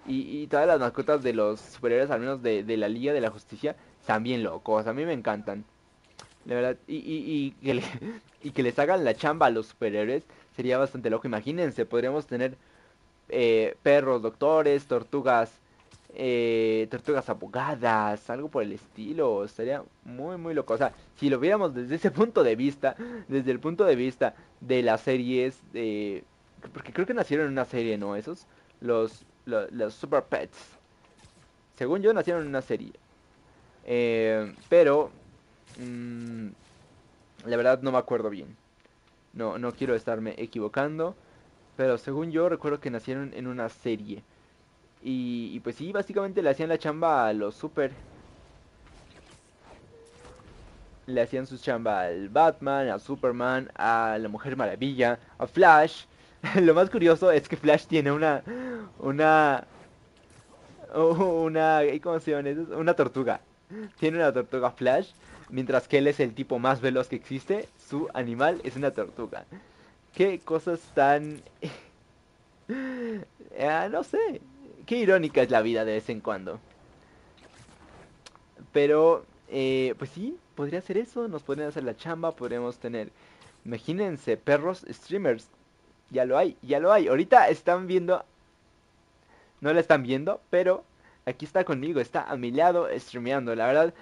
y, 0.08 0.46
todas 0.46 0.66
las 0.66 0.80
mascotas 0.80 1.22
de 1.22 1.32
los 1.32 1.60
superiores, 1.60 2.10
al 2.10 2.20
menos 2.20 2.42
de, 2.42 2.62
de 2.62 2.76
la 2.76 2.88
Liga 2.88 3.12
de 3.12 3.20
la 3.20 3.30
Justicia, 3.30 3.76
bien 4.20 4.42
locos, 4.42 4.86
a 4.86 4.92
mí 4.92 5.04
me 5.04 5.12
encantan. 5.12 5.64
La 6.44 6.54
verdad, 6.54 6.76
y, 6.86 6.96
y, 6.96 7.50
que 7.62 7.82
y 8.42 8.50
que 8.52 8.62
les 8.62 8.78
hagan 8.78 9.04
la 9.04 9.14
chamba 9.14 9.46
a 9.46 9.50
los 9.50 9.66
superhéroes 9.66 10.22
sería 10.54 10.78
bastante 10.78 11.10
loco. 11.10 11.26
Imagínense, 11.26 11.84
podríamos 11.86 12.26
tener 12.26 12.56
eh, 13.28 13.76
perros, 13.82 14.22
doctores, 14.22 14.86
tortugas, 14.86 15.50
eh, 16.14 16.86
tortugas 16.90 17.28
abogadas, 17.28 18.30
algo 18.30 18.48
por 18.48 18.62
el 18.62 18.72
estilo. 18.72 19.44
Estaría 19.44 19.82
muy, 20.04 20.36
muy 20.36 20.54
loco. 20.54 20.74
O 20.74 20.78
sea, 20.78 20.92
si 21.16 21.28
lo 21.28 21.40
viéramos 21.40 21.74
desde 21.74 21.96
ese 21.96 22.10
punto 22.12 22.44
de 22.44 22.54
vista, 22.54 22.94
desde 23.28 23.50
el 23.50 23.58
punto 23.58 23.84
de 23.84 23.96
vista 23.96 24.34
de 24.60 24.82
las 24.82 25.00
series, 25.00 25.60
de... 25.72 26.22
porque 26.72 26.92
creo 26.92 27.06
que 27.06 27.14
nacieron 27.14 27.46
en 27.46 27.52
una 27.52 27.64
serie, 27.64 27.98
¿no? 27.98 28.14
Esos, 28.14 28.46
los, 28.80 29.26
los, 29.46 29.94
Super 29.94 30.22
Pets. 30.22 30.58
Según 31.76 32.02
yo, 32.02 32.12
nacieron 32.12 32.42
en 32.42 32.48
una 32.48 32.62
serie. 32.62 32.92
Eh, 33.84 34.54
pero 34.68 35.10
Mm, 35.78 36.48
la 37.44 37.56
verdad 37.56 37.82
no 37.82 37.92
me 37.92 37.98
acuerdo 37.98 38.30
bien. 38.30 38.56
No, 39.32 39.58
no 39.58 39.72
quiero 39.72 39.94
estarme 39.94 40.34
equivocando. 40.38 41.14
Pero 41.76 41.98
según 41.98 42.30
yo 42.30 42.48
recuerdo 42.48 42.80
que 42.80 42.90
nacieron 42.90 43.32
en 43.34 43.46
una 43.46 43.68
serie. 43.68 44.22
Y, 45.02 45.60
pues 45.60 45.76
sí, 45.76 45.92
básicamente 45.92 46.42
le 46.42 46.50
hacían 46.50 46.70
la 46.70 46.78
chamba 46.78 47.28
a 47.28 47.32
los 47.32 47.54
super. 47.54 47.92
Le 51.06 51.20
hacían 51.20 51.46
su 51.46 51.58
chamba 51.58 52.02
al 52.02 52.28
Batman, 52.28 52.88
a 52.88 52.98
Superman, 52.98 53.70
a 53.76 54.18
la 54.18 54.28
Mujer 54.28 54.56
Maravilla, 54.56 55.18
a 55.38 55.46
Flash. 55.46 56.06
Lo 56.60 56.74
más 56.74 56.90
curioso 56.90 57.30
es 57.30 57.48
que 57.48 57.56
Flash 57.56 57.86
tiene 57.86 58.12
una... 58.12 58.42
Una... 58.98 59.66
Una... 60.94 61.80
¿Cómo 62.02 62.20
se 62.20 62.30
llama 62.30 62.48
eso? 62.48 62.78
Una 62.78 62.94
tortuga. 62.94 63.40
Tiene 63.98 64.18
una 64.18 64.32
tortuga 64.32 64.70
Flash. 64.70 65.10
Mientras 65.48 65.86
que 65.86 65.98
él 65.98 66.06
es 66.06 66.20
el 66.20 66.34
tipo 66.34 66.58
más 66.58 66.80
veloz 66.80 67.08
que 67.08 67.16
existe, 67.16 67.68
su 67.88 68.08
animal 68.14 68.60
es 68.64 68.76
una 68.76 68.90
tortuga. 68.90 69.44
Qué 70.14 70.40
cosas 70.40 70.80
tan... 70.94 71.42
Ah, 73.58 73.88
no 73.88 74.02
sé. 74.02 74.40
Qué 74.86 74.96
irónica 74.98 75.40
es 75.40 75.50
la 75.50 75.62
vida 75.62 75.84
de 75.84 75.92
vez 75.92 76.10
en 76.10 76.20
cuando. 76.20 76.58
Pero, 78.72 79.24
eh, 79.48 79.94
pues 79.98 80.10
sí, 80.10 80.36
podría 80.56 80.80
ser 80.80 80.98
eso. 80.98 81.28
Nos 81.28 81.42
podrían 81.42 81.68
hacer 81.68 81.84
la 81.84 81.96
chamba, 81.96 82.32
podríamos 82.32 82.78
tener... 82.78 83.10
Imagínense, 83.64 84.36
perros 84.36 84.84
streamers. 84.90 85.48
Ya 86.10 86.24
lo 86.24 86.38
hay, 86.38 86.56
ya 86.62 86.80
lo 86.80 86.92
hay. 86.92 87.08
Ahorita 87.08 87.48
están 87.48 87.86
viendo... 87.86 88.24
No 89.60 89.72
la 89.72 89.80
están 89.80 90.02
viendo, 90.02 90.40
pero 90.50 90.84
aquí 91.24 91.44
está 91.44 91.64
conmigo, 91.64 92.00
está 92.00 92.22
a 92.24 92.36
mi 92.36 92.50
lado 92.50 92.88
streameando. 92.98 93.54
La 93.54 93.66
verdad, 93.66 93.94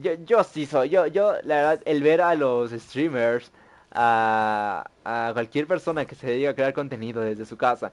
yo, 0.00 0.14
yo 0.24 0.42
sí 0.44 0.66
soy, 0.66 0.88
yo, 0.88 1.06
yo, 1.06 1.34
la 1.44 1.56
verdad, 1.56 1.82
el 1.84 2.02
ver 2.02 2.20
a 2.22 2.34
los 2.34 2.70
streamers, 2.70 3.52
a, 3.92 4.90
a 5.04 5.30
cualquier 5.32 5.66
persona 5.66 6.04
que 6.06 6.14
se 6.14 6.26
dedica 6.26 6.50
a 6.50 6.54
crear 6.54 6.72
contenido 6.72 7.20
desde 7.20 7.44
su 7.44 7.56
casa, 7.56 7.92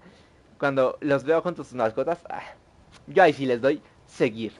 cuando 0.57 0.97
los 1.01 1.23
veo 1.23 1.41
junto 1.41 1.61
a 1.61 1.65
sus 1.65 1.75
mascotas, 1.75 2.19
ah, 2.29 2.41
yo 3.07 3.23
ahí 3.23 3.33
sí 3.33 3.45
les 3.45 3.61
doy 3.61 3.81
seguir, 4.07 4.53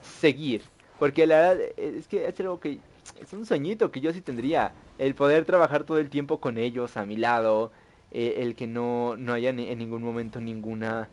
seguir. 0.00 0.62
Porque 0.98 1.26
la 1.26 1.36
verdad 1.36 1.66
es 1.76 2.06
que 2.06 2.26
es 2.26 2.38
algo 2.40 2.60
que 2.60 2.78
es 3.20 3.32
un 3.32 3.44
sueñito 3.46 3.90
que 3.90 4.00
yo 4.00 4.12
sí 4.12 4.20
tendría. 4.20 4.72
El 4.98 5.14
poder 5.14 5.44
trabajar 5.44 5.84
todo 5.84 5.98
el 5.98 6.10
tiempo 6.10 6.40
con 6.40 6.58
ellos 6.58 6.96
a 6.96 7.06
mi 7.06 7.16
lado. 7.16 7.72
Eh, 8.12 8.36
el 8.38 8.54
que 8.56 8.66
no, 8.66 9.16
no 9.16 9.32
haya 9.32 9.50
en 9.50 9.78
ningún 9.78 10.02
momento 10.02 10.40
ninguna 10.40 11.08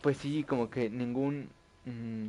pues 0.00 0.16
sí, 0.18 0.44
como 0.44 0.70
que 0.70 0.90
ningún... 0.90 1.48
Mm, 1.84 2.26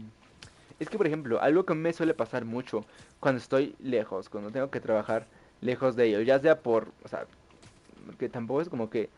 es 0.79 0.89
que, 0.89 0.97
por 0.97 1.07
ejemplo, 1.07 1.41
algo 1.41 1.65
que 1.65 1.73
me 1.73 1.91
suele 1.93 2.13
pasar 2.13 2.45
mucho 2.45 2.85
cuando 3.19 3.39
estoy 3.41 3.75
lejos, 3.79 4.29
cuando 4.29 4.51
tengo 4.51 4.69
que 4.69 4.79
trabajar 4.79 5.25
lejos 5.61 5.95
de 5.95 6.05
ellos, 6.05 6.25
ya 6.25 6.39
sea 6.39 6.61
por, 6.61 6.91
o 7.03 7.07
sea, 7.07 7.25
que 8.19 8.29
tampoco 8.29 8.61
es 8.61 8.69
como 8.69 8.89
que, 8.89 9.09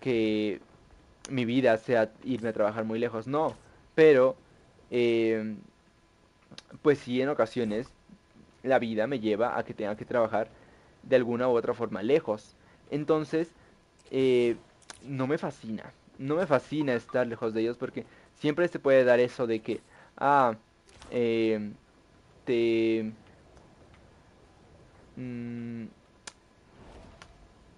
que 0.00 0.60
mi 1.28 1.44
vida 1.44 1.76
sea 1.78 2.12
irme 2.24 2.50
a 2.50 2.52
trabajar 2.52 2.84
muy 2.84 3.00
lejos, 3.00 3.26
no, 3.26 3.56
pero, 3.96 4.36
eh, 4.90 5.56
pues 6.82 6.98
sí, 6.98 7.20
en 7.20 7.30
ocasiones 7.30 7.88
la 8.62 8.78
vida 8.78 9.08
me 9.08 9.18
lleva 9.18 9.58
a 9.58 9.64
que 9.64 9.74
tenga 9.74 9.96
que 9.96 10.04
trabajar 10.04 10.48
de 11.02 11.16
alguna 11.16 11.48
u 11.48 11.56
otra 11.56 11.74
forma 11.74 12.00
lejos. 12.04 12.54
Entonces, 12.92 13.48
eh, 14.10 14.56
no 15.04 15.26
me 15.26 15.38
fascina 15.38 15.92
no 16.22 16.36
me 16.36 16.46
fascina 16.46 16.94
estar 16.94 17.26
lejos 17.26 17.54
de 17.54 17.62
ellos 17.62 17.76
porque 17.76 18.06
siempre 18.38 18.68
se 18.68 18.78
puede 18.78 19.04
dar 19.04 19.20
eso 19.20 19.46
de 19.46 19.60
que, 19.60 19.80
ah, 20.16 20.54
eh, 21.10 21.72
te... 22.44 23.12
Mm, 25.16 25.86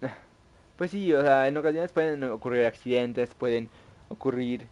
pues 0.77 0.91
sí, 0.91 1.13
o 1.13 1.23
sea, 1.23 1.49
en 1.49 1.57
ocasiones 1.57 1.93
pueden 1.93 2.23
ocurrir 2.25 2.67
accidentes, 2.67 3.35
pueden 3.35 3.69
ocurrir 4.09 4.67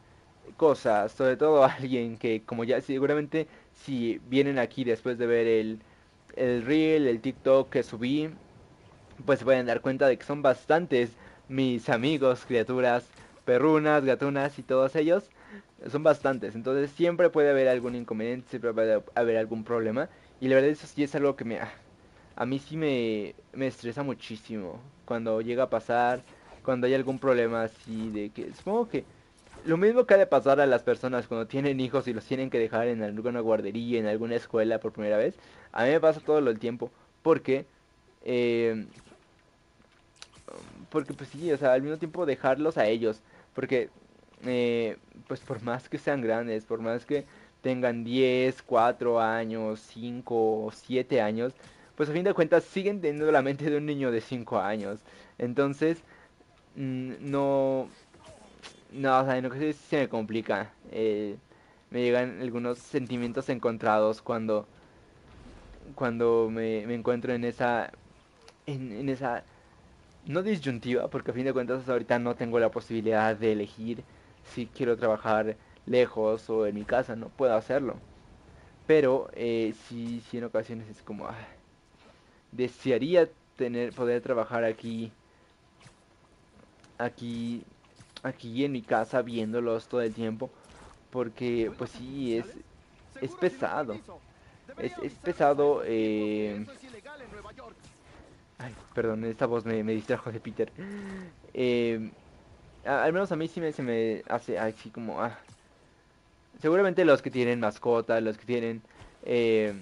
cosas, 0.57 1.13
sobre 1.13 1.37
todo 1.37 1.65
alguien 1.65 2.17
que 2.19 2.43
como 2.45 2.65
ya 2.65 2.81
seguramente 2.81 3.49
si 3.75 4.21
vienen 4.29 4.59
aquí 4.59 4.85
después 4.85 5.19
de 5.19 5.27
ver 5.27 5.47
el, 5.47 5.81
el 6.37 6.65
reel, 6.65 7.07
el 7.09 7.21
TikTok 7.21 7.71
que 7.71 7.83
subí, 7.83 8.31
pues 9.25 9.39
se 9.39 9.45
pueden 9.45 9.67
dar 9.67 9.81
cuenta 9.81 10.07
de 10.07 10.17
que 10.17 10.25
son 10.25 10.43
bastantes 10.43 11.11
mis 11.49 11.89
amigos, 11.89 12.45
criaturas, 12.47 13.05
perrunas, 13.45 14.05
gatunas 14.05 14.59
y 14.59 14.63
todos 14.63 14.97
ellos 14.97 15.31
son 15.91 16.03
bastantes. 16.03 16.55
Entonces 16.55 16.91
siempre 16.91 17.31
puede 17.31 17.51
haber 17.51 17.69
algún 17.69 17.95
inconveniente, 17.95 18.49
siempre 18.51 18.73
puede 18.73 19.03
haber 19.15 19.37
algún 19.37 19.65
problema. 19.65 20.09
Y 20.41 20.49
la 20.49 20.57
verdad 20.57 20.71
eso 20.71 20.87
sí 20.87 21.03
es 21.03 21.15
algo 21.15 21.37
que 21.37 21.45
me... 21.45 21.59
A 22.35 22.47
mí 22.47 22.59
sí 22.59 22.77
me, 22.77 23.35
me 23.53 23.67
estresa 23.67 24.03
muchísimo 24.03 24.81
cuando 25.05 25.41
llega 25.43 25.65
a 25.65 25.71
pasar, 25.71 26.23
cuando 26.65 26.87
hay 26.87 26.95
algún 26.95 27.19
problema 27.19 27.65
así 27.65 28.11
de 28.11 28.31
que... 28.31 28.53
Supongo 28.55 28.89
que 28.89 29.05
lo 29.65 29.77
mismo 29.77 30.07
que 30.07 30.15
ha 30.15 30.19
de 30.19 30.27
pasar 30.27 30.61
a 30.61 30.67
las 30.67 30.83
personas 30.83 31.29
cuando 31.29 31.47
tienen 31.47 31.79
hijos 31.79 32.09
y 32.09 32.15
los 32.15 32.25
tienen 32.25 32.51
que 32.51 32.59
dejar 32.59 32.89
en 32.89 33.03
alguna 33.03 33.41
guardería, 33.41 34.01
en 34.01 34.07
alguna 34.07 34.37
escuela 34.37 34.81
por 34.81 34.93
primera 34.93 35.19
vez. 35.19 35.37
A 35.73 35.85
mí 35.85 35.91
me 35.91 36.01
pasa 36.01 36.21
todo 36.21 36.39
el 36.39 36.59
tiempo. 36.59 36.91
Porque... 37.23 37.67
Eh, 38.25 38.87
porque 40.91 41.15
pues 41.15 41.31
sí, 41.31 41.51
o 41.53 41.57
sea, 41.57 41.73
al 41.73 41.83
mismo 41.83 41.99
tiempo 41.99 42.27
dejarlos 42.27 42.77
a 42.77 42.87
ellos 42.87 43.23
porque, 43.55 43.91
eh, 44.45 44.97
pues 45.29 45.41
por 45.41 45.63
más 45.63 45.89
que 45.89 45.99
sean 45.99 46.21
grandes, 46.23 46.65
por 46.65 46.81
más 46.81 47.05
que 47.07 47.25
tengan 47.63 48.05
10, 48.05 48.63
4 48.63 49.21
años, 49.21 49.81
5 49.81 50.65
o 50.67 50.71
7 50.73 51.21
años, 51.21 51.55
pues 51.97 52.09
a 52.09 52.13
fin 52.13 52.25
de 52.25 52.35
cuentas 52.35 52.65
siguen 52.65 53.01
teniendo 53.01 53.31
la 53.31 53.43
mente 53.43 53.71
de 53.71 53.77
un 53.77 53.87
niño 53.87 54.11
de 54.11 54.21
5 54.21 54.59
años. 54.61 55.01
Entonces, 55.39 55.99
mm, 56.77 57.15
no... 57.21 57.89
No, 58.93 59.21
o 59.21 59.25
sea, 59.25 59.39
en 59.39 59.47
ocasiones 59.47 59.77
se 59.77 59.97
me 59.99 60.09
complica. 60.09 60.73
Eh, 60.91 61.37
me 61.91 62.03
llegan 62.03 62.41
algunos 62.43 62.79
sentimientos 62.79 63.49
encontrados 63.49 64.21
cuando 64.23 64.67
cuando 65.95 66.49
me, 66.51 66.87
me 66.87 66.95
encuentro 66.95 67.33
en 67.35 67.45
esa 67.45 67.93
en, 68.67 69.09
esa 69.09 69.45
no 70.27 70.43
disyuntiva, 70.43 71.09
porque 71.09 71.31
a 71.31 71.35
fin 71.35 71.45
de 71.45 71.53
cuentas 71.53 71.89
ahorita 71.89 72.19
no 72.19 72.35
tengo 72.35 72.59
la 72.59 72.71
posibilidad 72.71 73.35
de 73.37 73.53
elegir 73.53 74.05
si 74.45 74.67
quiero 74.67 74.97
trabajar 74.97 75.57
lejos 75.87 76.49
o 76.49 76.67
en 76.67 76.75
mi 76.75 76.85
casa, 76.85 77.17
no 77.17 77.29
puedo 77.29 77.55
hacerlo. 77.55 77.97
Pero 78.87 79.31
eh, 79.35 79.75
sí, 79.89 80.23
sí 80.29 80.39
en 80.39 80.45
ocasiones 80.45 80.89
es 80.89 81.03
como, 81.03 81.27
ah, 81.27 81.37
desearía 82.53 83.29
tener, 83.57 83.93
poder 83.93 84.21
trabajar 84.23 84.65
aquí, 84.65 85.11
aquí, 86.99 87.63
aquí 88.23 88.65
en 88.65 88.73
mi 88.73 88.83
casa 88.83 89.23
viéndolos 89.23 89.89
todo 89.89 90.03
el 90.03 90.13
tiempo, 90.13 90.51
porque 91.11 91.71
pues 91.77 91.91
sí, 91.91 92.37
es, 92.37 92.47
es 93.21 93.33
pesado. 93.33 93.99
Es, 94.79 94.93
es 95.03 95.13
pesado 95.15 95.83
eh, 95.85 96.65
Ay, 98.63 98.75
perdón, 98.95 99.25
esta 99.25 99.47
voz 99.47 99.65
me, 99.65 99.83
distrajo 99.83 100.31
de 100.31 100.39
Peter. 100.39 100.71
Eh, 101.53 102.11
al 102.85 103.13
menos 103.13 103.33
a 103.33 103.37
mí 103.37 103.49
sí 103.49 103.61
me, 103.61 104.23
hace 104.29 104.59
así 104.59 104.91
como... 104.91 105.21
Ah. 105.21 105.37
Seguramente 106.61 107.05
los 107.05 107.23
que 107.23 107.31
tienen 107.31 107.59
mascotas, 107.59 108.23
los 108.23 108.39
que 108.39 108.45
tienen... 108.45 108.83
Eh, 109.25 109.75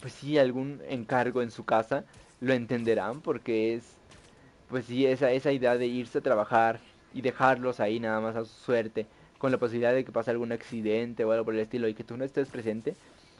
pues 0.00 0.14
sí, 0.14 0.38
algún 0.38 0.80
encargo 0.88 1.42
en 1.42 1.50
su 1.50 1.64
casa, 1.64 2.04
lo 2.40 2.54
entenderán 2.54 3.20
porque 3.20 3.74
es... 3.74 3.84
Pues 4.70 4.86
sí, 4.86 5.04
esa, 5.04 5.30
esa 5.32 5.52
idea 5.52 5.76
de 5.76 5.86
irse 5.86 6.18
a 6.18 6.22
trabajar 6.22 6.80
y 7.12 7.20
dejarlos 7.20 7.80
ahí 7.80 8.00
nada 8.00 8.20
más 8.20 8.36
a 8.36 8.44
su 8.44 8.54
suerte, 8.64 9.06
con 9.36 9.52
la 9.52 9.58
posibilidad 9.58 9.92
de 9.92 10.04
que 10.04 10.12
pase 10.12 10.30
algún 10.30 10.52
accidente 10.52 11.24
o 11.24 11.32
algo 11.32 11.44
por 11.44 11.54
el 11.54 11.60
estilo 11.60 11.88
y 11.88 11.94
que 11.94 12.04
tú 12.04 12.16
no 12.16 12.24
estés 12.24 12.48
presente, 12.48 12.94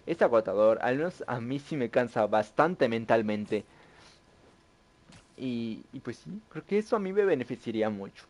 es 0.06 0.20
agotador. 0.20 0.78
Al 0.82 0.96
menos 0.96 1.24
a 1.26 1.40
mí 1.40 1.58
sí 1.58 1.76
me 1.76 1.88
cansa 1.88 2.26
bastante 2.26 2.88
mentalmente. 2.88 3.64
Y, 5.36 5.82
pues 6.02 6.18
sí, 6.18 6.30
creo 6.50 6.64
que 6.64 6.78
eso 6.78 6.96
a 6.96 6.98
mí 6.98 7.12
me 7.12 7.24
beneficiaría 7.24 7.88
mucho. 7.90 8.24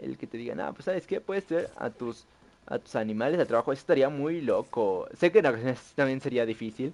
El 0.00 0.16
que 0.16 0.26
te 0.26 0.38
digan, 0.38 0.60
ah, 0.60 0.72
pues 0.72 0.84
sabes 0.84 1.06
qué, 1.06 1.20
puedes 1.20 1.44
ser 1.44 1.70
a 1.76 1.90
tus 1.90 2.26
a 2.70 2.78
tus 2.78 2.96
animales 2.96 3.38
de 3.38 3.46
trabajo, 3.46 3.72
eso 3.72 3.80
estaría 3.80 4.10
muy 4.10 4.42
loco. 4.42 5.08
Sé 5.14 5.32
que 5.32 5.38
en 5.38 5.46
ocasiones 5.46 5.92
también 5.96 6.20
sería 6.20 6.44
difícil, 6.44 6.92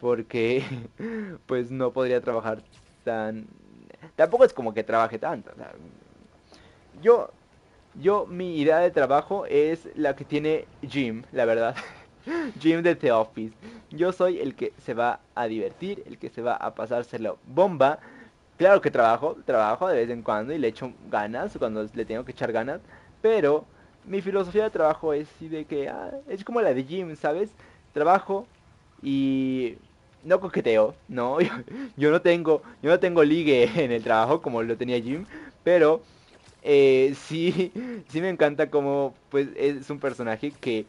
porque 0.00 0.62
pues 1.46 1.70
no 1.70 1.92
podría 1.92 2.20
trabajar 2.20 2.62
tan... 3.04 3.46
Tampoco 4.16 4.44
es 4.44 4.52
como 4.52 4.74
que 4.74 4.84
trabaje 4.84 5.18
tanto. 5.18 5.50
yo, 7.02 7.30
yo, 7.94 8.26
mi 8.26 8.60
idea 8.60 8.78
de 8.80 8.90
trabajo 8.90 9.46
es 9.46 9.88
la 9.96 10.14
que 10.14 10.26
tiene 10.26 10.66
Jim, 10.86 11.22
la 11.32 11.46
verdad. 11.46 11.74
Jim 12.60 12.82
de 12.82 12.94
The 12.94 13.12
Office. 13.12 13.54
Yo 13.90 14.12
soy 14.12 14.40
el 14.40 14.54
que 14.54 14.72
se 14.84 14.92
va 14.92 15.20
a 15.34 15.46
divertir, 15.46 16.02
el 16.06 16.18
que 16.18 16.28
se 16.28 16.42
va 16.42 16.54
a 16.54 16.74
pasárselo 16.74 17.38
bomba. 17.46 17.98
Claro 18.56 18.80
que 18.80 18.90
trabajo, 18.90 19.36
trabajo 19.44 19.88
de 19.88 19.96
vez 19.96 20.10
en 20.10 20.22
cuando 20.22 20.52
y 20.52 20.58
le 20.58 20.68
echo 20.68 20.92
ganas 21.10 21.56
cuando 21.58 21.88
le 21.92 22.04
tengo 22.04 22.24
que 22.24 22.32
echar 22.32 22.52
ganas, 22.52 22.80
pero 23.20 23.66
mi 24.04 24.20
filosofía 24.22 24.64
de 24.64 24.70
trabajo 24.70 25.12
es 25.12 25.28
así 25.34 25.48
de 25.48 25.64
que 25.66 25.88
ah, 25.88 26.12
es 26.28 26.44
como 26.44 26.60
la 26.60 26.72
de 26.72 26.84
Jim, 26.84 27.16
¿sabes? 27.16 27.50
Trabajo 27.92 28.46
y 29.02 29.76
no 30.22 30.38
coqueteo, 30.40 30.94
no, 31.08 31.38
yo, 31.96 32.10
no 32.10 32.22
tengo, 32.22 32.62
yo 32.82 32.90
no 32.90 33.00
tengo 33.00 33.24
ligue 33.24 33.70
en 33.84 33.90
el 33.92 34.02
trabajo 34.04 34.40
como 34.40 34.62
lo 34.62 34.76
tenía 34.76 35.00
Jim, 35.00 35.26
pero 35.64 36.00
eh, 36.62 37.14
sí, 37.16 37.72
sí 38.08 38.20
me 38.20 38.28
encanta 38.30 38.70
como 38.70 39.14
pues 39.30 39.48
es 39.56 39.90
un 39.90 39.98
personaje 40.00 40.52
que, 40.60 40.86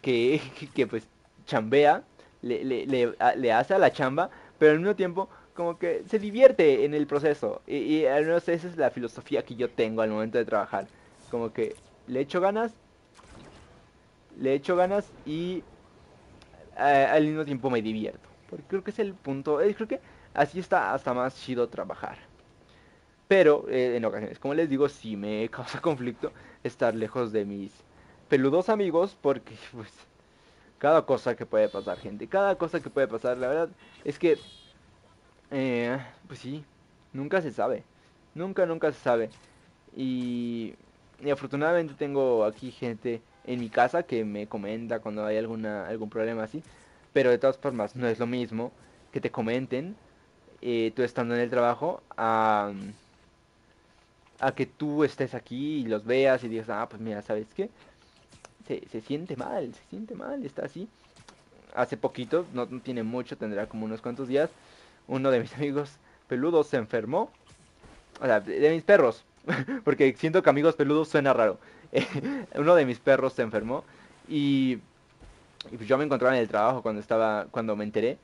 que, 0.00 0.40
que 0.74 0.86
pues 0.86 1.06
chambea, 1.46 2.02
le, 2.42 2.64
le, 2.64 2.86
le, 2.86 3.52
hace 3.52 3.74
a 3.74 3.78
la 3.78 3.92
chamba, 3.92 4.30
pero 4.58 4.72
al 4.72 4.78
mismo 4.78 4.94
tiempo 4.96 5.28
como 5.56 5.78
que 5.78 6.04
se 6.08 6.18
divierte 6.20 6.84
en 6.84 6.94
el 6.94 7.06
proceso. 7.06 7.62
Y, 7.66 7.76
y 7.76 8.06
al 8.06 8.24
menos 8.24 8.48
esa 8.48 8.68
es 8.68 8.76
la 8.76 8.90
filosofía 8.90 9.44
que 9.44 9.56
yo 9.56 9.70
tengo 9.70 10.02
al 10.02 10.10
momento 10.10 10.38
de 10.38 10.44
trabajar 10.44 10.86
como 11.30 11.52
que 11.52 11.76
le 12.06 12.20
echo 12.20 12.40
ganas, 12.40 12.72
le 14.38 14.54
echo 14.54 14.76
ganas 14.76 15.10
y 15.24 15.62
eh, 16.78 17.06
al 17.10 17.24
mismo 17.26 17.44
tiempo 17.44 17.70
me 17.70 17.82
divierto. 17.82 18.28
Porque 18.48 18.64
creo 18.68 18.84
que 18.84 18.90
es 18.90 18.98
el 18.98 19.14
punto, 19.14 19.60
eh, 19.60 19.74
creo 19.74 19.88
que 19.88 20.00
así 20.34 20.58
está 20.58 20.94
hasta 20.94 21.14
más 21.14 21.36
chido 21.36 21.68
trabajar. 21.68 22.18
Pero 23.28 23.66
eh, 23.68 23.96
en 23.96 24.04
ocasiones, 24.04 24.38
como 24.38 24.54
les 24.54 24.68
digo, 24.68 24.88
sí 24.88 25.16
me 25.16 25.48
causa 25.52 25.80
conflicto 25.80 26.32
estar 26.62 26.94
lejos 26.94 27.32
de 27.32 27.44
mis 27.44 27.72
peludos 28.28 28.68
amigos 28.68 29.16
porque 29.20 29.54
pues 29.72 29.92
cada 30.78 31.06
cosa 31.06 31.36
que 31.36 31.46
puede 31.46 31.68
pasar, 31.68 31.98
gente, 31.98 32.28
cada 32.28 32.56
cosa 32.56 32.80
que 32.80 32.90
puede 32.90 33.08
pasar, 33.08 33.38
la 33.38 33.48
verdad 33.48 33.70
es 34.04 34.18
que 34.18 34.38
pues 36.26 36.40
sí, 36.40 36.64
nunca 37.12 37.40
se 37.42 37.50
sabe. 37.52 37.84
Nunca, 38.34 38.66
nunca 38.66 38.92
se 38.92 39.00
sabe. 39.00 39.30
Y 39.96 40.74
y 41.22 41.30
afortunadamente 41.30 41.94
tengo 41.94 42.44
aquí 42.44 42.70
gente 42.70 43.22
en 43.44 43.60
mi 43.60 43.70
casa 43.70 44.02
que 44.04 44.24
me 44.24 44.48
comenta 44.48 45.00
cuando 45.00 45.24
hay 45.24 45.38
alguna 45.38 45.86
algún 45.88 46.10
problema 46.10 46.44
así. 46.44 46.62
Pero 47.12 47.30
de 47.30 47.38
todas 47.38 47.58
formas, 47.58 47.96
no 47.96 48.06
es 48.08 48.18
lo 48.18 48.26
mismo 48.26 48.72
que 49.12 49.20
te 49.20 49.30
comenten 49.30 49.96
eh, 50.62 50.92
tú 50.96 51.02
estando 51.02 51.34
en 51.34 51.40
el 51.42 51.50
trabajo 51.50 52.02
a, 52.16 52.72
a 54.40 54.54
que 54.54 54.66
tú 54.66 55.04
estés 55.04 55.34
aquí 55.34 55.78
y 55.80 55.86
los 55.86 56.04
veas 56.04 56.44
y 56.44 56.48
digas, 56.48 56.68
ah, 56.68 56.88
pues 56.88 57.00
mira, 57.00 57.22
¿sabes 57.22 57.46
qué? 57.54 57.70
Se, 58.66 58.86
se 58.88 59.00
siente 59.00 59.36
mal, 59.36 59.74
se 59.74 59.84
siente 59.90 60.14
mal, 60.14 60.44
está 60.44 60.66
así. 60.66 60.88
Hace 61.74 61.96
poquito, 61.96 62.46
no 62.52 62.66
tiene 62.80 63.02
mucho, 63.02 63.36
tendrá 63.36 63.68
como 63.68 63.86
unos 63.86 64.02
cuantos 64.02 64.28
días, 64.28 64.50
uno 65.08 65.30
de 65.30 65.40
mis 65.40 65.54
amigos 65.54 65.98
peludos 66.28 66.66
se 66.68 66.76
enfermó. 66.76 67.30
O 68.20 68.24
sea, 68.24 68.40
de 68.40 68.70
mis 68.70 68.82
perros, 68.82 69.24
porque 69.84 70.14
siento 70.16 70.42
que 70.42 70.50
amigos 70.50 70.74
peludos 70.74 71.08
suena 71.08 71.32
raro. 71.32 71.58
Uno 72.54 72.74
de 72.74 72.84
mis 72.84 72.98
perros 72.98 73.32
se 73.32 73.42
enfermó 73.42 73.84
y, 74.28 74.78
pues 75.70 75.86
yo 75.86 75.98
me 75.98 76.04
encontraba 76.04 76.34
en 76.34 76.42
el 76.42 76.48
trabajo 76.48 76.82
cuando 76.82 77.00
estaba 77.00 77.46
cuando 77.50 77.76
me 77.76 77.84
enteré 77.84 78.18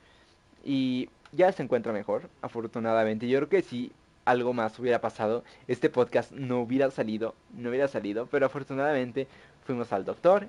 y 0.65 1.09
ya 1.31 1.51
se 1.51 1.63
encuentra 1.63 1.93
mejor, 1.93 2.29
afortunadamente. 2.41 3.27
Yo 3.27 3.39
creo 3.39 3.49
que 3.49 3.61
si 3.61 3.91
algo 4.25 4.53
más 4.53 4.77
hubiera 4.79 5.01
pasado, 5.01 5.43
este 5.67 5.89
podcast 5.89 6.31
no 6.31 6.61
hubiera 6.61 6.89
salido, 6.91 7.35
no 7.55 7.69
hubiera 7.69 7.87
salido, 7.87 8.27
pero 8.27 8.45
afortunadamente 8.45 9.27
fuimos 9.65 9.91
al 9.91 10.05
doctor 10.05 10.47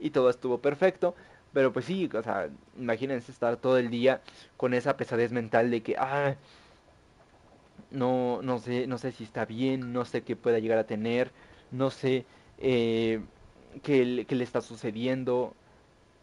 y 0.00 0.10
todo 0.10 0.30
estuvo 0.30 0.58
perfecto. 0.58 1.14
Pero 1.52 1.72
pues 1.72 1.84
sí, 1.84 2.08
o 2.12 2.22
sea, 2.22 2.48
imagínense 2.78 3.30
estar 3.30 3.56
todo 3.56 3.78
el 3.78 3.90
día 3.90 4.22
con 4.56 4.74
esa 4.74 4.96
pesadez 4.96 5.32
mental 5.32 5.70
de 5.70 5.82
que, 5.82 5.96
ah, 5.98 6.34
no, 7.90 8.40
no, 8.42 8.58
sé, 8.58 8.86
no 8.86 8.98
sé 8.98 9.12
si 9.12 9.24
está 9.24 9.44
bien, 9.44 9.92
no 9.92 10.04
sé 10.04 10.22
qué 10.22 10.36
pueda 10.36 10.58
llegar 10.58 10.78
a 10.78 10.86
tener, 10.86 11.30
no 11.70 11.90
sé 11.90 12.24
eh, 12.58 13.20
qué, 13.82 14.24
qué, 14.26 14.34
le 14.34 14.44
está 14.44 14.60
sucediendo. 14.60 15.54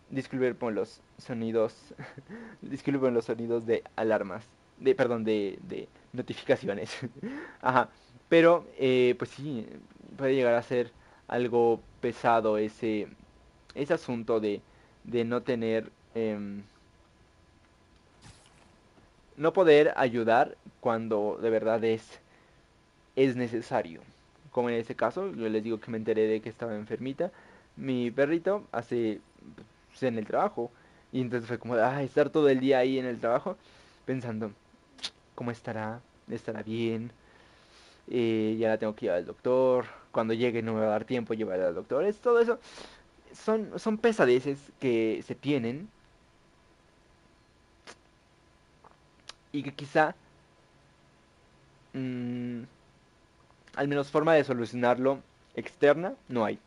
Disculpen 0.09 0.55
por 0.55 0.73
los 0.73 1.01
sonidos, 1.19 1.93
disculpen 2.61 3.13
los 3.13 3.25
sonidos 3.25 3.65
de 3.67 3.83
alarmas, 3.95 4.43
de, 4.79 4.95
perdón, 4.95 5.23
de, 5.23 5.59
de 5.67 5.87
notificaciones. 6.13 6.97
Ajá, 7.61 7.89
pero 8.29 8.65
eh, 8.77 9.15
pues 9.17 9.31
sí, 9.31 9.67
puede 10.17 10.35
llegar 10.35 10.55
a 10.55 10.63
ser 10.63 10.91
algo 11.27 11.81
pesado 12.01 12.57
ese, 12.57 13.07
ese 13.75 13.93
asunto 13.93 14.39
de, 14.39 14.61
de 15.03 15.23
no 15.25 15.41
tener... 15.41 15.91
Eh, 16.15 16.61
no 19.39 19.53
poder 19.53 19.93
ayudar 19.95 20.57
cuando 20.81 21.39
de 21.41 21.49
verdad 21.49 21.83
es, 21.85 22.19
es 23.15 23.35
necesario. 23.35 24.01
Como 24.51 24.69
en 24.69 24.75
ese 24.75 24.95
caso, 24.95 25.33
yo 25.33 25.47
les 25.47 25.63
digo 25.63 25.79
que 25.79 25.89
me 25.89 25.97
enteré 25.97 26.27
de 26.27 26.41
que 26.41 26.49
estaba 26.49 26.75
enfermita. 26.75 27.31
Mi 27.77 28.11
perrito 28.11 28.65
hace 28.73 29.21
pues, 29.87 30.03
en 30.03 30.17
el 30.17 30.27
trabajo. 30.27 30.71
Y 31.13 31.21
entonces 31.21 31.47
fue 31.47 31.57
como, 31.57 31.75
ah, 31.75 32.03
estar 32.03 32.29
todo 32.29 32.49
el 32.49 32.59
día 32.59 32.79
ahí 32.79 32.99
en 32.99 33.05
el 33.05 33.19
trabajo 33.19 33.55
pensando, 34.05 34.51
¿cómo 35.35 35.51
estará? 35.51 36.01
¿Estará 36.29 36.61
bien? 36.61 37.11
Eh, 38.09 38.57
ya 38.59 38.69
la 38.69 38.77
tengo 38.77 38.93
que 38.93 39.05
llevar 39.05 39.19
al 39.19 39.25
doctor. 39.25 39.85
Cuando 40.11 40.33
llegue 40.33 40.61
no 40.61 40.73
me 40.73 40.81
va 40.81 40.87
a 40.87 40.89
dar 40.89 41.05
tiempo 41.05 41.33
llevar 41.33 41.61
al 41.61 41.75
doctor. 41.75 42.03
Es 42.03 42.19
todo 42.19 42.41
eso. 42.41 42.59
Son, 43.33 43.79
son 43.79 43.97
pesadeces 43.97 44.57
que 44.79 45.23
se 45.25 45.35
tienen 45.35 45.87
y 49.51 49.63
que 49.63 49.73
quizá 49.73 50.15
mmm, 51.93 52.63
al 53.75 53.87
menos 53.87 54.09
forma 54.11 54.33
de 54.33 54.43
solucionarlo 54.43 55.19
externa 55.55 56.13
no 56.27 56.45
hay. 56.45 56.59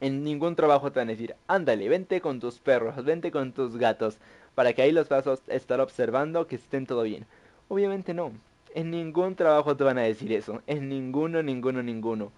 En 0.00 0.22
ningún 0.22 0.54
trabajo 0.54 0.92
te 0.92 1.00
van 1.00 1.08
a 1.08 1.12
decir, 1.12 1.34
ándale, 1.48 1.88
vente 1.88 2.20
con 2.20 2.38
tus 2.38 2.58
perros, 2.58 3.04
vente 3.04 3.30
con 3.32 3.52
tus 3.52 3.76
gatos, 3.76 4.18
para 4.54 4.72
que 4.72 4.82
ahí 4.82 4.92
los 4.92 5.08
vas 5.08 5.26
a 5.26 5.36
estar 5.48 5.80
observando 5.80 6.46
que 6.46 6.56
estén 6.56 6.86
todo 6.86 7.02
bien. 7.02 7.26
Obviamente 7.68 8.14
no. 8.14 8.32
En 8.74 8.90
ningún 8.90 9.34
trabajo 9.34 9.76
te 9.76 9.84
van 9.84 9.98
a 9.98 10.02
decir 10.02 10.32
eso. 10.32 10.62
En 10.66 10.88
ninguno, 10.88 11.42
ninguno, 11.42 11.82
ninguno. 11.82 12.30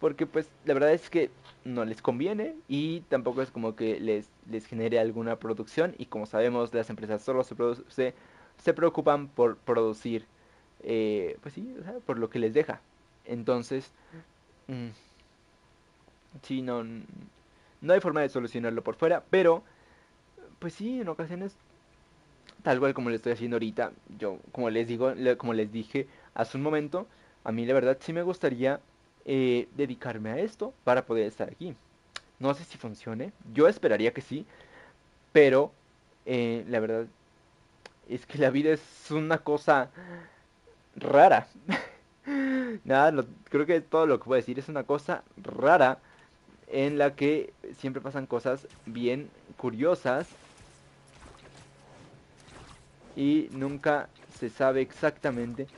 Porque 0.00 0.26
pues 0.26 0.48
la 0.64 0.74
verdad 0.74 0.92
es 0.92 1.08
que 1.08 1.30
no 1.64 1.84
les 1.84 2.02
conviene 2.02 2.54
y 2.68 3.00
tampoco 3.02 3.42
es 3.42 3.50
como 3.50 3.74
que 3.74 3.98
les, 4.00 4.28
les 4.50 4.66
genere 4.66 4.98
alguna 4.98 5.36
producción. 5.36 5.94
Y 5.98 6.06
como 6.06 6.26
sabemos, 6.26 6.74
las 6.74 6.90
empresas 6.90 7.22
solo 7.22 7.42
se, 7.44 7.54
produce, 7.54 8.14
se 8.58 8.74
preocupan 8.74 9.28
por 9.28 9.56
producir, 9.56 10.26
eh, 10.82 11.38
pues 11.42 11.54
sí, 11.54 11.74
por 12.06 12.18
lo 12.18 12.28
que 12.30 12.38
les 12.38 12.54
deja. 12.54 12.80
Entonces, 13.24 13.92
mm, 14.68 14.88
sí, 16.42 16.62
no, 16.62 16.84
no 17.80 17.92
hay 17.92 18.00
forma 18.00 18.20
de 18.22 18.28
solucionarlo 18.28 18.82
por 18.82 18.96
fuera, 18.96 19.24
pero, 19.30 19.62
pues 20.58 20.74
sí, 20.74 21.00
en 21.00 21.08
ocasiones, 21.08 21.56
tal 22.62 22.78
cual 22.80 22.94
como 22.94 23.10
le 23.10 23.16
estoy 23.16 23.32
haciendo 23.32 23.56
ahorita, 23.56 23.92
yo, 24.18 24.38
como 24.52 24.70
les 24.70 24.88
digo, 24.88 25.12
como 25.38 25.54
les 25.54 25.70
dije 25.72 26.08
hace 26.34 26.56
un 26.56 26.62
momento, 26.62 27.06
a 27.44 27.52
mí 27.52 27.66
la 27.66 27.74
verdad 27.74 27.98
sí 28.00 28.12
me 28.12 28.22
gustaría 28.22 28.80
eh, 29.24 29.68
dedicarme 29.76 30.30
a 30.30 30.38
esto 30.38 30.74
para 30.84 31.04
poder 31.06 31.26
estar 31.26 31.48
aquí. 31.48 31.74
No 32.38 32.52
sé 32.54 32.64
si 32.64 32.78
funcione, 32.78 33.32
yo 33.52 33.68
esperaría 33.68 34.12
que 34.12 34.20
sí, 34.20 34.46
pero 35.32 35.72
eh, 36.26 36.64
la 36.68 36.80
verdad 36.80 37.06
es 38.08 38.26
que 38.26 38.38
la 38.38 38.50
vida 38.50 38.70
es 38.72 39.10
una 39.10 39.38
cosa 39.38 39.90
rara. 40.96 41.46
Nada, 42.84 43.24
creo 43.48 43.66
que 43.66 43.80
todo 43.80 44.06
lo 44.06 44.18
que 44.18 44.24
puedo 44.24 44.40
decir 44.40 44.58
es 44.58 44.68
una 44.68 44.84
cosa 44.84 45.22
rara 45.36 45.98
en 46.68 46.98
la 46.98 47.14
que 47.14 47.52
siempre 47.78 48.02
pasan 48.02 48.26
cosas 48.26 48.66
bien 48.86 49.30
curiosas 49.56 50.28
y 53.16 53.48
nunca 53.52 54.08
se 54.38 54.50
sabe 54.50 54.80
exactamente 54.80 55.68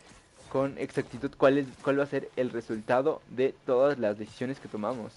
con 0.57 0.79
exactitud 0.79 1.31
cuál, 1.37 1.59
es, 1.59 1.67
cuál 1.83 1.99
va 1.99 2.05
a 2.05 2.07
ser 2.07 2.31
el 2.35 2.49
resultado 2.49 3.21
de 3.29 3.55
todas 3.67 3.99
las 3.99 4.17
decisiones 4.17 4.59
que 4.59 4.69
tomamos. 4.69 5.13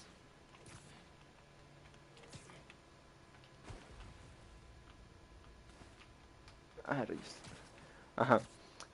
Ah, 6.84 7.06
rayos. 7.06 7.38
Ajá. 8.18 8.42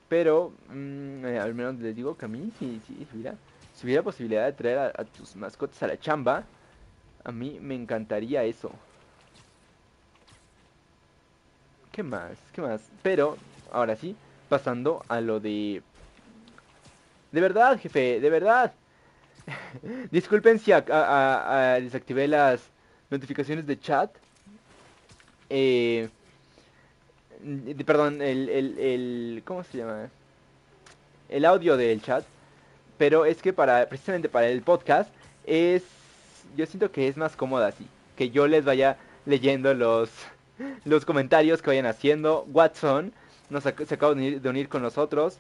Pero, 0.08 0.54
mm, 0.70 1.26
eh, 1.26 1.40
al 1.40 1.56
menos 1.56 1.80
les 1.80 1.96
digo 1.96 2.16
que 2.16 2.26
a 2.26 2.28
mí, 2.28 2.52
si, 2.60 2.80
si, 2.86 3.08
hubiera, 3.12 3.34
si 3.74 3.88
hubiera 3.88 4.04
posibilidad 4.04 4.46
de 4.46 4.54
traer 4.54 4.78
a, 4.78 5.04
tus 5.04 5.36
mascotas 5.36 5.82
a 5.82 5.88
la 5.88 6.00
chamba, 6.00 6.44
a 7.24 7.32
mí 7.32 7.58
me 7.60 7.74
encantaría 7.74 8.44
eso. 8.44 8.70
¿Qué 11.92 12.04
más? 12.04 12.38
¿Qué 12.54 12.62
más? 12.62 12.88
Pero, 13.02 13.36
ahora 13.72 13.96
sí, 13.96 14.16
pasando 14.48 15.04
a 15.08 15.22
lo 15.22 15.40
de... 15.40 15.82
De 17.36 17.42
verdad, 17.42 17.78
jefe, 17.78 18.22
de 18.22 18.30
verdad. 18.30 18.72
Disculpen 20.10 20.58
si 20.58 20.72
desactivé 20.72 22.30
las 22.30 22.62
notificaciones 23.10 23.68
de 23.68 23.78
chat. 23.78 24.10
Eh, 25.50 26.08
perdón, 27.86 28.22
el, 28.22 28.48
el, 28.48 29.44
¿cómo 29.44 29.66
se 29.66 29.80
llama? 29.80 30.08
El 31.28 31.44
audio 31.44 31.76
del 31.76 32.02
chat. 32.02 32.24
Pero 32.98 33.26
es 33.26 33.42
que 33.42 33.52
para, 33.52 33.90
precisamente 33.90 34.30
para 34.30 34.48
el 34.48 34.62
podcast, 34.62 35.10
es, 35.46 35.84
yo 36.56 36.66
siento 36.66 36.90
que 36.90 37.10
es 37.10 37.18
más 37.18 37.36
cómodo 37.36 37.66
así. 37.66 37.86
Que 38.16 38.30
yo 38.30 38.48
les 38.48 38.64
vaya 38.64 38.96
leyendo 39.26 39.74
los, 39.74 40.10
los 40.86 41.04
comentarios 41.04 41.62
que 41.62 41.72
vayan 41.72 41.86
haciendo. 41.86 42.46
Watson 42.54 43.12
nos 43.50 43.64
se 43.64 43.94
acaba 43.94 44.16
de 44.16 44.50
unir 44.50 44.70
con 44.70 44.82
nosotros. 44.82 45.38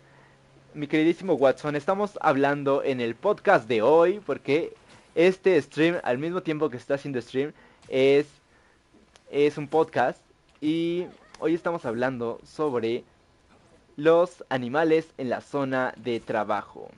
Mi 0.75 0.87
queridísimo 0.87 1.35
Watson, 1.35 1.77
estamos 1.77 2.19
hablando 2.21 2.83
en 2.83 2.99
el 2.99 3.15
podcast 3.15 3.67
de 3.67 3.81
hoy 3.81 4.19
porque 4.25 4.73
este 5.15 5.59
stream, 5.61 6.01
al 6.03 6.17
mismo 6.17 6.43
tiempo 6.43 6.69
que 6.69 6.75
está 6.75 6.95
haciendo 6.95 7.21
stream, 7.21 7.53
es, 7.87 8.27
es 9.31 9.57
un 9.57 9.69
podcast. 9.69 10.19
Y 10.59 11.07
Hoy 11.39 11.53
estamos 11.53 11.85
hablando 11.85 12.39
sobre 12.45 13.03
los 13.97 14.45
animales 14.47 15.07
en 15.17 15.29
la 15.29 15.41
zona 15.41 15.93
de 15.97 16.21
trabajo. 16.21 16.89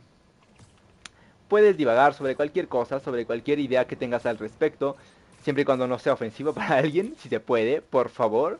Puedes 1.47 1.75
divagar 1.75 2.13
sobre 2.13 2.35
cualquier 2.35 2.67
cosa, 2.67 2.99
sobre 2.99 3.25
cualquier 3.25 3.59
idea 3.59 3.85
que 3.85 3.95
tengas 3.95 4.27
al 4.27 4.37
respecto, 4.37 4.95
siempre 5.41 5.63
y 5.63 5.65
cuando 5.65 5.87
no 5.87 5.97
sea 5.97 6.13
ofensivo 6.13 6.53
para 6.55 6.77
alguien, 6.77 7.15
si 7.17 7.29
se 7.29 7.39
puede, 7.39 7.81
por 7.81 8.09
favor. 8.09 8.59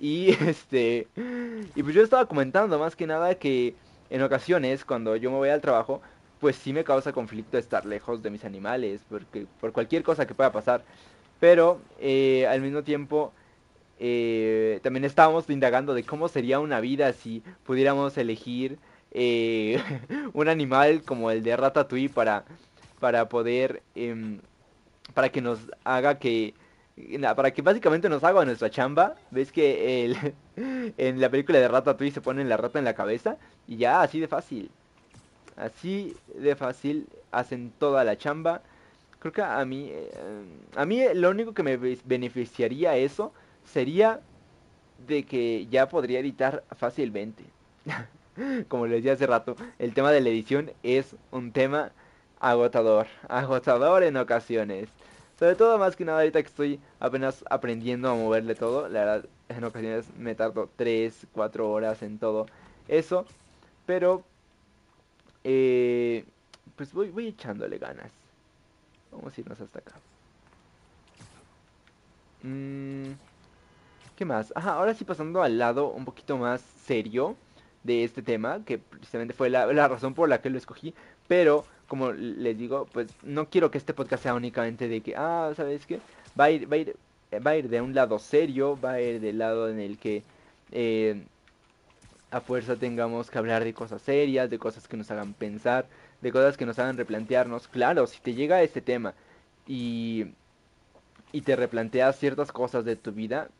Y 0.00 0.30
este 0.46 1.06
y 1.76 1.82
pues 1.82 1.94
yo 1.94 2.02
estaba 2.02 2.26
comentando 2.26 2.78
más 2.78 2.96
que 2.96 3.06
nada 3.06 3.36
que 3.36 3.74
en 4.10 4.22
ocasiones 4.22 4.84
cuando 4.84 5.16
yo 5.16 5.30
me 5.30 5.36
voy 5.36 5.48
al 5.48 5.60
trabajo, 5.60 6.00
pues 6.40 6.56
sí 6.56 6.72
me 6.72 6.84
causa 6.84 7.12
conflicto 7.12 7.56
estar 7.58 7.86
lejos 7.86 8.22
de 8.22 8.30
mis 8.30 8.44
animales, 8.44 9.00
porque 9.08 9.46
por 9.60 9.72
cualquier 9.72 10.02
cosa 10.02 10.26
que 10.26 10.34
pueda 10.34 10.52
pasar. 10.52 10.84
Pero 11.40 11.80
eh, 12.00 12.46
al 12.46 12.60
mismo 12.60 12.82
tiempo 12.82 13.32
eh, 13.98 14.80
también 14.82 15.04
estábamos 15.04 15.48
indagando 15.48 15.94
de 15.94 16.04
cómo 16.04 16.28
sería 16.28 16.60
una 16.60 16.80
vida 16.80 17.12
si 17.12 17.42
pudiéramos 17.64 18.16
elegir 18.18 18.78
eh, 19.12 19.82
un 20.34 20.48
animal 20.48 21.02
como 21.02 21.30
el 21.30 21.42
de 21.42 21.56
Ratatouille 21.56 22.10
para, 22.10 22.44
para 23.00 23.28
poder, 23.28 23.82
em, 23.94 24.40
para 25.14 25.30
que 25.30 25.40
nos 25.40 25.60
haga 25.84 26.18
que, 26.18 26.54
para 27.36 27.52
que 27.52 27.62
básicamente 27.62 28.08
nos 28.08 28.24
haga 28.24 28.44
nuestra 28.44 28.70
chamba. 28.70 29.14
¿Ves 29.30 29.52
que 29.52 30.14
en 30.56 31.20
la 31.20 31.30
película 31.30 31.58
de 31.58 31.68
Ratatouille 31.68 32.12
se 32.12 32.20
pone 32.20 32.44
la 32.44 32.56
rata 32.56 32.78
en 32.78 32.84
la 32.84 32.94
cabeza? 32.94 33.38
Y 33.66 33.76
ya, 33.76 34.02
así 34.02 34.20
de 34.20 34.28
fácil. 34.28 34.70
Así 35.56 36.16
de 36.34 36.56
fácil 36.56 37.06
hacen 37.30 37.72
toda 37.78 38.04
la 38.04 38.16
chamba. 38.16 38.62
Creo 39.18 39.32
que 39.32 39.42
a 39.42 39.64
mí, 39.64 39.88
eh, 39.90 40.10
a 40.76 40.84
mí 40.84 41.02
lo 41.14 41.30
único 41.30 41.54
que 41.54 41.62
me 41.62 41.76
beneficiaría 41.76 42.96
eso 42.96 43.32
sería 43.64 44.20
de 45.06 45.24
que 45.24 45.66
ya 45.66 45.88
podría 45.88 46.20
editar 46.20 46.64
fácilmente. 46.76 47.44
Como 48.68 48.86
les 48.86 48.96
decía 48.96 49.12
hace 49.12 49.26
rato, 49.26 49.56
el 49.78 49.94
tema 49.94 50.10
de 50.12 50.20
la 50.20 50.28
edición 50.28 50.72
es 50.82 51.16
un 51.30 51.52
tema 51.52 51.92
agotador, 52.40 53.06
agotador 53.28 54.02
en 54.02 54.16
ocasiones. 54.16 54.88
Sobre 55.38 55.56
todo 55.56 55.78
más 55.78 55.96
que 55.96 56.04
nada 56.04 56.18
ahorita 56.18 56.42
que 56.42 56.48
estoy 56.48 56.80
apenas 57.00 57.44
aprendiendo 57.50 58.10
a 58.10 58.14
moverle 58.14 58.54
todo, 58.54 58.88
la 58.88 59.00
verdad 59.00 59.24
en 59.48 59.64
ocasiones 59.64 60.06
me 60.16 60.34
tardo 60.34 60.70
3, 60.76 61.26
4 61.32 61.70
horas 61.70 62.02
en 62.02 62.18
todo 62.18 62.46
eso, 62.88 63.26
pero 63.86 64.24
eh, 65.42 66.24
pues 66.76 66.92
voy, 66.92 67.10
voy 67.10 67.28
echándole 67.28 67.78
ganas. 67.78 68.10
Vamos 69.12 69.36
a 69.36 69.40
irnos 69.40 69.60
hasta 69.60 69.78
acá. 69.78 69.92
Mmm... 72.42 73.12
¿Qué 74.16 74.24
más? 74.24 74.52
Ajá, 74.54 74.74
ahora 74.74 74.94
sí 74.94 75.04
pasando 75.04 75.42
al 75.42 75.58
lado 75.58 75.90
un 75.90 76.04
poquito 76.04 76.38
más 76.38 76.60
serio 76.86 77.36
de 77.82 78.04
este 78.04 78.22
tema, 78.22 78.64
que 78.64 78.78
precisamente 78.78 79.34
fue 79.34 79.50
la, 79.50 79.66
razón 79.88 80.14
por 80.14 80.28
la 80.28 80.40
que 80.40 80.50
lo 80.50 80.58
escogí, 80.58 80.94
pero 81.26 81.64
como 81.88 82.12
les 82.12 82.56
digo, 82.56 82.86
pues 82.92 83.08
no 83.24 83.50
quiero 83.50 83.70
que 83.70 83.78
este 83.78 83.92
podcast 83.92 84.22
sea 84.22 84.34
únicamente 84.34 84.88
de 84.88 85.00
que, 85.00 85.16
ah, 85.16 85.52
¿sabes 85.56 85.84
qué? 85.86 85.98
Va 86.38 86.44
a 86.44 86.50
ir, 86.50 86.70
va 86.70 86.76
a 86.76 86.78
ir, 86.78 86.96
va 87.44 87.50
a 87.50 87.56
ir 87.56 87.68
de 87.68 87.80
un 87.80 87.94
lado 87.94 88.18
serio, 88.20 88.78
va 88.80 88.92
a 88.92 89.00
ir 89.00 89.20
del 89.20 89.38
lado 89.38 89.68
en 89.68 89.80
el 89.80 89.98
que 89.98 90.22
eh, 90.70 91.24
a 92.34 92.40
fuerza 92.40 92.74
tengamos 92.74 93.30
que 93.30 93.38
hablar 93.38 93.62
de 93.62 93.72
cosas 93.72 94.02
serias, 94.02 94.50
de 94.50 94.58
cosas 94.58 94.88
que 94.88 94.96
nos 94.96 95.08
hagan 95.12 95.34
pensar, 95.34 95.86
de 96.20 96.32
cosas 96.32 96.56
que 96.56 96.66
nos 96.66 96.76
hagan 96.80 96.96
replantearnos. 96.96 97.68
Claro, 97.68 98.08
si 98.08 98.20
te 98.20 98.34
llega 98.34 98.60
este 98.62 98.80
tema 98.80 99.14
y, 99.68 100.26
y 101.30 101.42
te 101.42 101.54
replanteas 101.54 102.18
ciertas 102.18 102.50
cosas 102.50 102.84
de 102.84 102.96
tu 102.96 103.12
vida, 103.12 103.50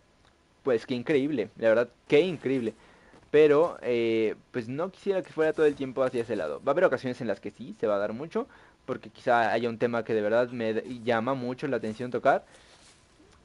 pues 0.64 0.86
qué 0.86 0.94
increíble, 0.94 1.50
la 1.56 1.68
verdad, 1.68 1.88
qué 2.08 2.22
increíble. 2.22 2.74
Pero, 3.30 3.78
eh, 3.82 4.34
pues 4.50 4.68
no 4.68 4.90
quisiera 4.90 5.22
que 5.22 5.32
fuera 5.32 5.52
todo 5.52 5.66
el 5.66 5.76
tiempo 5.76 6.02
hacia 6.02 6.22
ese 6.22 6.34
lado. 6.34 6.60
Va 6.64 6.70
a 6.70 6.74
haber 6.74 6.84
ocasiones 6.84 7.20
en 7.20 7.28
las 7.28 7.38
que 7.38 7.52
sí, 7.52 7.76
se 7.78 7.86
va 7.86 7.94
a 7.94 7.98
dar 7.98 8.12
mucho, 8.12 8.48
porque 8.86 9.08
quizá 9.08 9.52
haya 9.52 9.68
un 9.68 9.78
tema 9.78 10.04
que 10.04 10.14
de 10.14 10.20
verdad 10.20 10.48
me 10.50 10.82
llama 11.04 11.34
mucho 11.34 11.68
la 11.68 11.76
atención 11.76 12.10
tocar. 12.10 12.44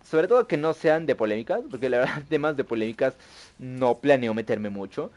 Sobre 0.10 0.28
todo 0.28 0.47
que 0.47 0.57
no 0.57 0.74
sean 0.74 1.05
de 1.05 1.16
polémicas, 1.16 1.62
porque 1.70 1.88
la 1.88 1.99
verdad 1.99 2.24
temas 2.30 2.57
de 2.57 2.64
polémicas 2.64 3.16
no 3.60 3.99
planeo 3.99 4.34
meterme 4.34 4.72
mucho. 4.72 5.12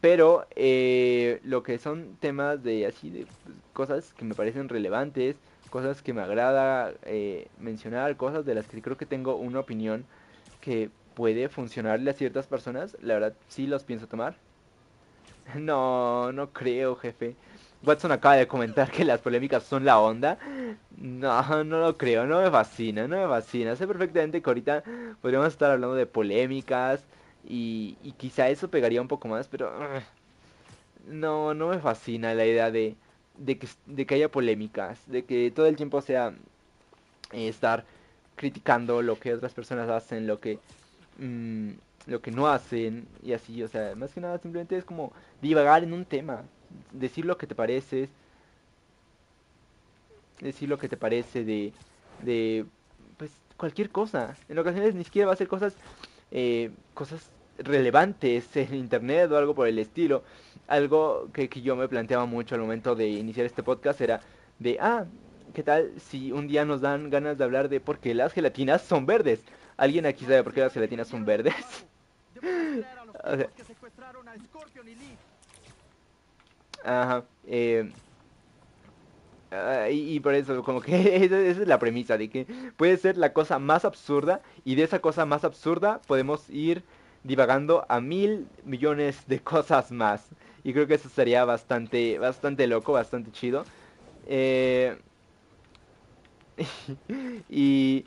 Pero 0.00 0.46
eh, 0.54 1.40
lo 1.44 1.64
que 1.64 1.78
son 1.78 2.16
temas 2.20 2.62
de 2.62 2.86
así 2.86 3.10
de 3.10 3.26
pues, 3.26 3.56
cosas 3.72 4.12
que 4.14 4.24
me 4.24 4.34
parecen 4.36 4.68
relevantes, 4.68 5.36
cosas 5.70 6.00
que 6.02 6.12
me 6.12 6.22
agrada 6.22 6.92
eh, 7.04 7.48
mencionar, 7.58 8.16
cosas 8.16 8.44
de 8.46 8.54
las 8.54 8.68
que 8.68 8.80
creo 8.82 8.96
que 8.96 9.06
tengo 9.06 9.36
una 9.36 9.60
opinión 9.60 10.04
que 10.60 10.90
puede 11.14 11.48
funcionarle 11.48 12.10
a 12.10 12.14
ciertas 12.14 12.46
personas, 12.46 12.96
la 13.02 13.14
verdad 13.14 13.34
sí 13.48 13.66
los 13.66 13.82
pienso 13.84 14.06
tomar. 14.06 14.36
No, 15.56 16.32
no 16.32 16.52
creo, 16.52 16.96
jefe. 16.96 17.34
Watson 17.86 18.12
acaba 18.12 18.36
de 18.36 18.46
comentar 18.46 18.90
que 18.90 19.04
las 19.04 19.20
polémicas 19.20 19.62
son 19.64 19.84
la 19.84 19.98
onda. 20.00 20.38
No, 20.96 21.64
no 21.64 21.80
lo 21.80 21.96
creo, 21.96 22.26
no 22.26 22.42
me 22.42 22.50
fascina, 22.50 23.06
no 23.08 23.16
me 23.16 23.28
fascina. 23.28 23.76
Sé 23.76 23.86
perfectamente 23.86 24.40
que 24.40 24.50
ahorita 24.50 24.82
podríamos 25.20 25.48
estar 25.48 25.70
hablando 25.70 25.94
de 25.94 26.06
polémicas 26.06 27.04
y, 27.48 27.96
y 28.02 28.12
quizá 28.12 28.48
eso 28.48 28.68
pegaría 28.68 29.00
un 29.02 29.08
poco 29.08 29.28
más, 29.28 29.48
pero 29.48 29.72
no, 31.06 31.54
no 31.54 31.68
me 31.68 31.78
fascina 31.78 32.34
la 32.34 32.46
idea 32.46 32.70
de, 32.70 32.96
de, 33.38 33.58
que, 33.58 33.68
de 33.86 34.06
que 34.06 34.14
haya 34.14 34.30
polémicas, 34.30 35.00
de 35.06 35.24
que 35.24 35.50
todo 35.50 35.66
el 35.66 35.76
tiempo 35.76 36.00
sea 36.00 36.34
eh, 37.32 37.48
estar 37.48 37.84
criticando 38.36 39.02
lo 39.02 39.18
que 39.18 39.34
otras 39.34 39.54
personas 39.54 39.88
hacen, 39.88 40.26
lo 40.26 40.40
que 40.40 40.58
Mm, 41.18 41.72
lo 42.06 42.20
que 42.20 42.30
no 42.30 42.48
hacen 42.48 43.06
y 43.22 43.32
así, 43.34 43.62
o 43.62 43.68
sea, 43.68 43.94
más 43.96 44.12
que 44.12 44.20
nada 44.20 44.38
simplemente 44.38 44.76
es 44.76 44.84
como 44.84 45.12
divagar 45.40 45.84
en 45.84 45.92
un 45.92 46.04
tema, 46.04 46.42
decir 46.92 47.24
lo 47.24 47.38
que 47.38 47.46
te 47.46 47.54
parece, 47.54 48.08
decir 50.40 50.68
lo 50.68 50.78
que 50.78 50.88
te 50.88 50.96
parece 50.96 51.44
de, 51.44 51.72
de 52.22 52.66
pues 53.16 53.30
cualquier 53.56 53.90
cosa. 53.90 54.36
En 54.48 54.58
ocasiones 54.58 54.94
ni 54.94 55.04
siquiera 55.04 55.26
va 55.26 55.34
a 55.34 55.36
ser 55.36 55.48
cosas, 55.48 55.76
eh, 56.30 56.70
cosas 56.94 57.30
relevantes 57.58 58.56
en 58.56 58.74
internet 58.74 59.30
o 59.30 59.36
algo 59.36 59.54
por 59.54 59.68
el 59.68 59.78
estilo. 59.78 60.22
Algo 60.66 61.28
que, 61.32 61.48
que 61.48 61.62
yo 61.62 61.76
me 61.76 61.88
planteaba 61.88 62.26
mucho 62.26 62.54
al 62.54 62.60
momento 62.60 62.94
de 62.94 63.08
iniciar 63.08 63.46
este 63.46 63.62
podcast 63.62 64.00
era 64.00 64.20
de, 64.58 64.78
ah, 64.80 65.06
¿qué 65.52 65.62
tal 65.62 65.92
si 66.00 66.32
un 66.32 66.48
día 66.48 66.64
nos 66.64 66.80
dan 66.80 67.10
ganas 67.10 67.38
de 67.38 67.44
hablar 67.44 67.68
de 67.68 67.80
por 67.80 67.98
qué 67.98 68.14
las 68.14 68.32
gelatinas 68.32 68.82
son 68.82 69.06
verdes? 69.06 69.40
¿Alguien 69.76 70.06
aquí 70.06 70.24
sabe 70.24 70.42
por 70.42 70.54
qué 70.54 70.60
las 70.60 70.72
gelatinas 70.72 71.08
son 71.08 71.24
verdes? 71.24 71.54
Ajá. 76.84 77.24
Eh, 77.46 77.90
ah, 79.50 79.88
y, 79.90 80.20
por 80.20 80.34
eso, 80.34 80.62
como 80.62 80.80
que 80.80 81.16
esa, 81.24 81.40
es 81.40 81.58
la 81.66 81.78
premisa 81.78 82.18
de 82.18 82.28
que 82.28 82.46
puede 82.76 82.96
ser 82.96 83.16
la 83.16 83.32
cosa 83.32 83.58
más 83.58 83.84
absurda 83.84 84.42
y 84.64 84.74
de 84.74 84.84
esa 84.84 85.00
cosa 85.00 85.24
más 85.26 85.44
absurda 85.44 86.00
podemos 86.06 86.48
ir 86.50 86.84
divagando 87.22 87.86
a 87.88 88.00
mil 88.00 88.46
millones 88.64 89.26
de 89.26 89.40
cosas 89.40 89.90
más. 89.90 90.28
Y 90.62 90.72
creo 90.72 90.86
que 90.86 90.94
eso 90.94 91.08
sería 91.08 91.44
bastante, 91.44 92.18
bastante 92.18 92.66
loco, 92.66 92.92
bastante 92.92 93.32
chido. 93.32 93.64
Eh, 94.26 94.96
y, 97.48 98.04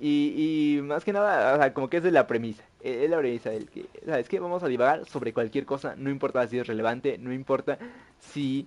y, 0.00 0.76
y, 0.78 0.82
más 0.82 1.04
que 1.04 1.12
nada, 1.12 1.72
como 1.72 1.88
que 1.88 1.98
esa 1.98 2.08
es 2.08 2.12
la 2.12 2.26
premisa. 2.26 2.62
La 2.82 3.18
premisa 3.18 3.50
del 3.50 3.68
que, 3.68 3.86
¿sabes 4.04 4.28
que 4.28 4.40
Vamos 4.40 4.62
a 4.62 4.68
divagar 4.68 5.06
sobre 5.06 5.32
cualquier 5.32 5.64
cosa, 5.64 5.94
no 5.96 6.10
importa 6.10 6.46
si 6.48 6.58
es 6.58 6.66
relevante, 6.66 7.16
no 7.16 7.32
importa 7.32 7.78
si, 8.18 8.66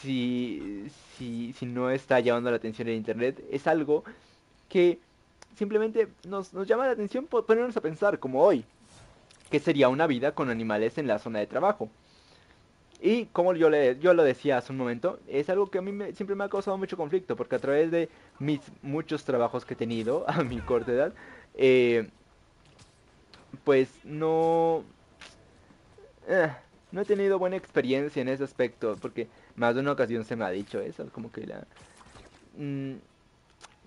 si, 0.00 0.86
si, 1.16 1.54
si 1.54 1.66
no 1.66 1.90
está 1.90 2.20
llamando 2.20 2.50
la 2.50 2.56
atención 2.56 2.88
en 2.88 2.96
internet. 2.96 3.42
Es 3.50 3.66
algo 3.66 4.04
que 4.68 4.98
simplemente 5.56 6.08
nos, 6.28 6.52
nos 6.52 6.68
llama 6.68 6.86
la 6.86 6.92
atención 6.92 7.26
por 7.26 7.46
ponernos 7.46 7.76
a 7.76 7.80
pensar, 7.80 8.18
como 8.18 8.42
hoy. 8.42 8.64
¿Qué 9.50 9.60
sería 9.60 9.88
una 9.88 10.06
vida 10.06 10.32
con 10.32 10.50
animales 10.50 10.98
en 10.98 11.06
la 11.06 11.18
zona 11.18 11.38
de 11.38 11.46
trabajo? 11.46 11.88
Y 13.00 13.26
como 13.26 13.54
yo, 13.54 13.68
le, 13.70 13.98
yo 13.98 14.14
lo 14.14 14.24
decía 14.24 14.58
hace 14.58 14.72
un 14.72 14.78
momento, 14.78 15.18
es 15.28 15.50
algo 15.50 15.70
que 15.70 15.78
a 15.78 15.82
mí 15.82 15.92
siempre 16.14 16.34
me 16.34 16.44
ha 16.44 16.48
causado 16.48 16.78
mucho 16.78 16.96
conflicto, 16.96 17.36
porque 17.36 17.56
a 17.56 17.58
través 17.58 17.90
de 17.90 18.08
mis 18.38 18.60
muchos 18.82 19.24
trabajos 19.24 19.64
que 19.64 19.74
he 19.74 19.76
tenido 19.76 20.24
a 20.28 20.42
mi 20.42 20.58
corta 20.60 20.92
edad, 20.92 21.12
eh, 21.54 22.08
pues 23.64 23.88
no... 24.04 24.82
Eh, 26.28 26.50
no 26.92 27.00
he 27.00 27.04
tenido 27.04 27.38
buena 27.38 27.56
experiencia 27.56 28.22
en 28.22 28.28
ese 28.28 28.44
aspecto, 28.44 28.96
porque 29.00 29.28
más 29.56 29.74
de 29.74 29.80
una 29.80 29.92
ocasión 29.92 30.24
se 30.24 30.36
me 30.36 30.44
ha 30.44 30.50
dicho 30.50 30.80
eso, 30.80 31.06
como 31.12 31.30
que 31.32 31.46
la... 31.46 31.66
Mm, 32.56 32.94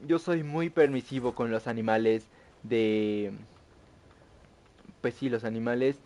yo 0.05 0.19
soy 0.19 0.43
muy 0.43 0.69
permisivo 0.69 1.33
con 1.33 1.49
los 1.49 1.67
animales 1.67 2.25
de... 2.63 3.31
Pues 5.01 5.15
sí, 5.15 5.29
los 5.29 5.43
animales 5.43 5.97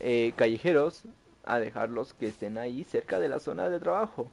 eh, 0.00 0.32
callejeros, 0.36 1.04
a 1.44 1.58
dejarlos 1.58 2.14
que 2.14 2.26
estén 2.26 2.58
ahí 2.58 2.84
cerca 2.84 3.18
de 3.18 3.28
la 3.28 3.38
zona 3.38 3.68
de 3.68 3.80
trabajo. 3.80 4.30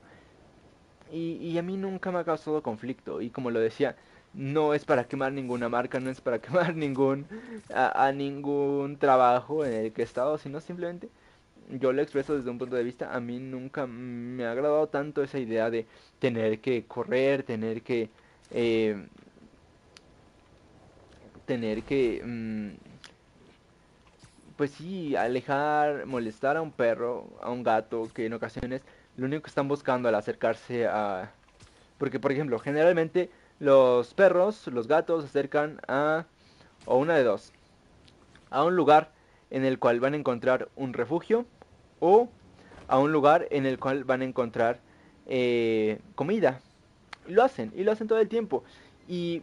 Y, 1.11 1.33
y, 1.35 1.57
a 1.57 1.61
mí 1.61 1.77
nunca 1.77 2.11
me 2.11 2.19
ha 2.19 2.23
causado 2.23 2.61
conflicto. 2.61 3.21
Y 3.21 3.29
como 3.29 3.51
lo 3.51 3.59
decía, 3.59 3.95
no 4.33 4.73
es 4.73 4.85
para 4.85 5.07
quemar 5.07 5.31
ninguna 5.33 5.69
marca, 5.69 5.99
no 5.99 6.09
es 6.09 6.21
para 6.21 6.39
quemar 6.41 6.75
ningún 6.75 7.27
a, 7.73 8.11
ningún 8.11 8.97
trabajo 8.97 9.65
en 9.65 9.73
el 9.73 9.93
que 9.93 10.01
he 10.01 10.05
estado, 10.05 10.37
sino 10.37 10.61
simplemente 10.61 11.09
yo 11.69 11.91
lo 11.91 12.01
expreso 12.01 12.35
desde 12.37 12.49
un 12.49 12.57
punto 12.57 12.75
de 12.75 12.83
vista. 12.83 13.13
A 13.13 13.19
mí 13.19 13.39
nunca 13.39 13.87
me 13.87 14.45
ha 14.45 14.51
agradado 14.51 14.87
tanto 14.87 15.23
esa 15.23 15.39
idea 15.39 15.69
de 15.69 15.85
tener 16.19 16.59
que 16.59 16.85
correr, 16.85 17.43
tener 17.43 17.81
que 17.81 18.09
eh, 18.51 19.05
tener 21.45 21.83
que 21.83 22.21
mm, 22.25 22.97
pues 24.57 24.71
sí, 24.71 25.15
alejar, 25.15 26.05
molestar 26.07 26.57
a 26.57 26.61
un 26.61 26.71
perro, 26.71 27.27
a 27.41 27.51
un 27.51 27.63
gato, 27.63 28.09
que 28.13 28.25
en 28.25 28.33
ocasiones 28.33 28.81
lo 29.15 29.27
único 29.27 29.43
que 29.43 29.49
están 29.49 29.67
buscando 29.67 30.09
al 30.09 30.15
acercarse 30.15 30.87
a... 30.87 31.31
Porque, 31.99 32.19
por 32.19 32.31
ejemplo, 32.31 32.59
generalmente 32.59 33.29
los 33.59 34.13
perros, 34.13 34.67
los 34.67 34.87
gatos 34.87 35.23
se 35.23 35.29
acercan 35.29 35.79
a... 35.87 36.25
o 36.85 36.97
una 36.97 37.15
de 37.15 37.23
dos. 37.23 37.51
A 38.49 38.63
un 38.63 38.75
lugar 38.75 39.11
en 39.49 39.65
el 39.65 39.79
cual 39.79 39.99
van 39.99 40.13
a 40.13 40.17
encontrar 40.17 40.69
un 40.75 40.93
refugio 40.93 41.45
o 41.99 42.29
a 42.87 42.99
un 42.99 43.11
lugar 43.11 43.47
en 43.51 43.65
el 43.65 43.79
cual 43.79 44.03
van 44.03 44.21
a 44.21 44.25
encontrar 44.25 44.79
eh, 45.25 45.99
comida. 46.15 46.61
Lo 47.27 47.43
hacen, 47.43 47.73
y 47.75 47.83
lo 47.83 47.91
hacen 47.91 48.07
todo 48.07 48.19
el 48.19 48.29
tiempo. 48.29 48.63
Y 49.07 49.41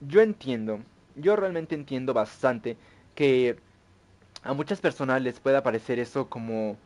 yo 0.00 0.22
entiendo, 0.22 0.80
yo 1.14 1.36
realmente 1.36 1.74
entiendo 1.74 2.14
bastante 2.14 2.76
que 3.14 3.58
a 4.42 4.52
muchas 4.52 4.80
personas 4.80 5.20
les 5.22 5.40
puede 5.40 5.60
parecer 5.62 5.98
eso 5.98 6.28
como... 6.28 6.76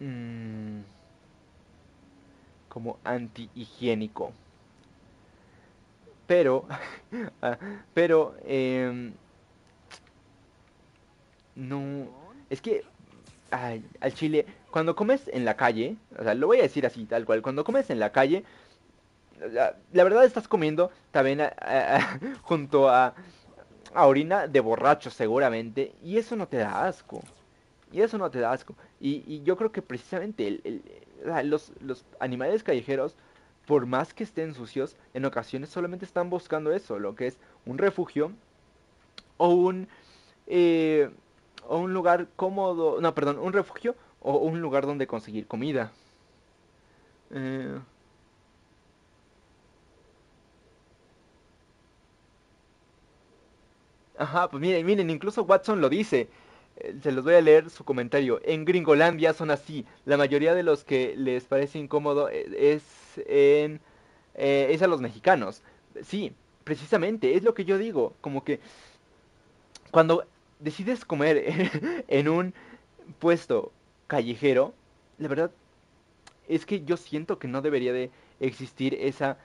Mmm, 0.00 0.80
como 2.68 2.98
anti-higiénico. 3.04 4.32
Pero, 6.26 6.66
ah, 7.42 7.58
pero, 7.94 8.34
eh, 8.44 9.12
no, 11.54 12.08
es 12.50 12.60
que 12.60 12.84
al 13.50 14.14
chile, 14.14 14.44
cuando 14.70 14.96
comes 14.96 15.28
en 15.28 15.44
la 15.44 15.56
calle, 15.56 15.96
o 16.18 16.22
sea, 16.22 16.34
lo 16.34 16.48
voy 16.48 16.58
a 16.58 16.62
decir 16.62 16.84
así, 16.84 17.04
tal 17.06 17.24
cual, 17.24 17.42
cuando 17.42 17.64
comes 17.64 17.88
en 17.90 18.00
la 18.00 18.12
calle, 18.12 18.44
la, 19.52 19.74
verdad 19.92 20.24
estás 20.24 20.48
comiendo 20.48 20.90
también 21.12 21.42
junto 22.42 22.88
a 22.88 23.14
a 23.96 24.06
orina 24.06 24.46
de 24.46 24.60
borracho 24.60 25.10
seguramente, 25.10 25.92
y 26.02 26.18
eso 26.18 26.36
no 26.36 26.46
te 26.46 26.58
da 26.58 26.86
asco. 26.86 27.22
Y 27.92 28.02
eso 28.02 28.18
no 28.18 28.30
te 28.30 28.40
da 28.40 28.52
asco. 28.52 28.74
Y, 29.00 29.42
yo 29.42 29.56
creo 29.56 29.72
que 29.72 29.80
precisamente 29.80 30.46
el, 30.46 30.82
los, 31.44 31.72
los 31.80 32.04
animales 32.20 32.62
callejeros, 32.62 33.16
por 33.66 33.86
más 33.86 34.14
que 34.14 34.24
estén 34.24 34.54
sucios, 34.54 34.96
en 35.14 35.24
ocasiones 35.24 35.70
solamente 35.70 36.04
están 36.04 36.30
buscando 36.30 36.72
eso, 36.72 36.98
lo 36.98 37.14
que 37.14 37.26
es 37.28 37.38
un 37.66 37.78
refugio 37.78 38.32
o 39.36 39.48
un... 39.50 39.88
Eh, 40.46 41.10
o 41.68 41.78
un 41.78 41.92
lugar 41.92 42.28
cómodo, 42.36 43.00
no, 43.00 43.14
perdón, 43.14 43.38
un 43.40 43.52
refugio 43.52 43.96
o 44.20 44.36
un 44.38 44.60
lugar 44.60 44.86
donde 44.86 45.06
conseguir 45.08 45.46
comida. 45.48 45.92
Eh, 47.30 47.80
Ajá, 54.18 54.48
pues 54.50 54.60
miren, 54.60 54.84
miren, 54.86 55.10
incluso 55.10 55.42
Watson 55.44 55.80
lo 55.80 55.88
dice. 55.88 56.28
Eh, 56.78 56.96
se 57.02 57.12
los 57.12 57.24
voy 57.24 57.34
a 57.34 57.40
leer 57.40 57.70
su 57.70 57.84
comentario. 57.84 58.40
En 58.44 58.64
Gringolandia 58.64 59.32
son 59.32 59.50
así. 59.50 59.84
La 60.04 60.16
mayoría 60.16 60.54
de 60.54 60.62
los 60.62 60.84
que 60.84 61.14
les 61.16 61.44
parece 61.44 61.78
incómodo 61.78 62.28
eh, 62.28 62.46
es 62.74 62.82
en 63.26 63.80
eh, 64.34 64.68
es 64.70 64.82
a 64.82 64.86
los 64.86 65.00
mexicanos. 65.00 65.62
Sí, 66.02 66.32
precisamente, 66.64 67.36
es 67.36 67.42
lo 67.42 67.54
que 67.54 67.64
yo 67.64 67.78
digo. 67.78 68.14
Como 68.20 68.44
que 68.44 68.60
cuando 69.90 70.26
decides 70.60 71.04
comer 71.04 71.44
en 72.08 72.28
un 72.28 72.54
puesto 73.18 73.72
callejero, 74.06 74.74
la 75.18 75.28
verdad 75.28 75.50
es 76.48 76.66
que 76.66 76.84
yo 76.84 76.96
siento 76.96 77.38
que 77.38 77.48
no 77.48 77.62
debería 77.62 77.92
de 77.92 78.10
existir 78.40 78.94
esa 78.94 79.38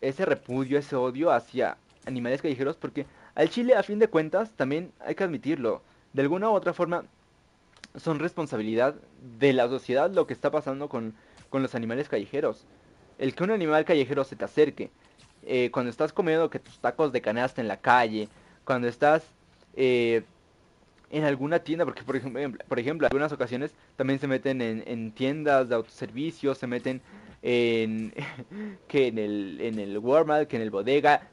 ese 0.00 0.24
repudio, 0.24 0.78
ese 0.78 0.94
odio 0.94 1.32
hacia 1.32 1.76
animales 2.06 2.40
callejeros 2.40 2.76
porque 2.76 3.06
al 3.34 3.48
Chile, 3.48 3.74
a 3.74 3.82
fin 3.82 3.98
de 3.98 4.08
cuentas, 4.08 4.52
también 4.52 4.92
hay 5.00 5.14
que 5.14 5.24
admitirlo. 5.24 5.82
De 6.12 6.22
alguna 6.22 6.50
u 6.50 6.54
otra 6.54 6.72
forma, 6.72 7.04
son 7.96 8.18
responsabilidad 8.18 8.94
de 9.38 9.52
la 9.52 9.68
sociedad 9.68 10.10
lo 10.10 10.26
que 10.26 10.32
está 10.32 10.50
pasando 10.50 10.88
con, 10.88 11.14
los 11.52 11.74
animales 11.74 12.08
callejeros. 12.08 12.64
El 13.18 13.34
que 13.34 13.44
un 13.44 13.50
animal 13.50 13.84
callejero 13.84 14.24
se 14.24 14.36
te 14.36 14.44
acerque, 14.44 14.90
eh, 15.44 15.70
cuando 15.70 15.90
estás 15.90 16.12
comiendo 16.12 16.50
que 16.50 16.58
tus 16.58 16.78
tacos 16.78 17.12
de 17.12 17.20
canasta 17.20 17.60
en 17.60 17.68
la 17.68 17.76
calle, 17.78 18.28
cuando 18.64 18.88
estás 18.88 19.22
eh, 19.74 20.22
en 21.10 21.24
alguna 21.24 21.58
tienda, 21.58 21.84
porque 21.84 22.02
por 22.02 22.16
ejemplo, 22.16 22.58
por 22.68 22.78
ejemplo, 22.78 23.06
en 23.06 23.10
algunas 23.12 23.32
ocasiones 23.32 23.72
también 23.96 24.18
se 24.18 24.26
meten 24.26 24.62
en, 24.62 24.82
en 24.86 25.12
tiendas 25.12 25.68
de 25.68 25.74
autoservicio, 25.74 26.54
se 26.54 26.66
meten 26.66 27.02
en 27.42 28.14
que 28.88 29.08
en 29.08 29.18
el, 29.18 29.60
en 29.60 29.78
el 29.78 29.98
Walmart, 29.98 30.48
que 30.48 30.56
en 30.56 30.62
el 30.62 30.70
bodega, 30.70 31.28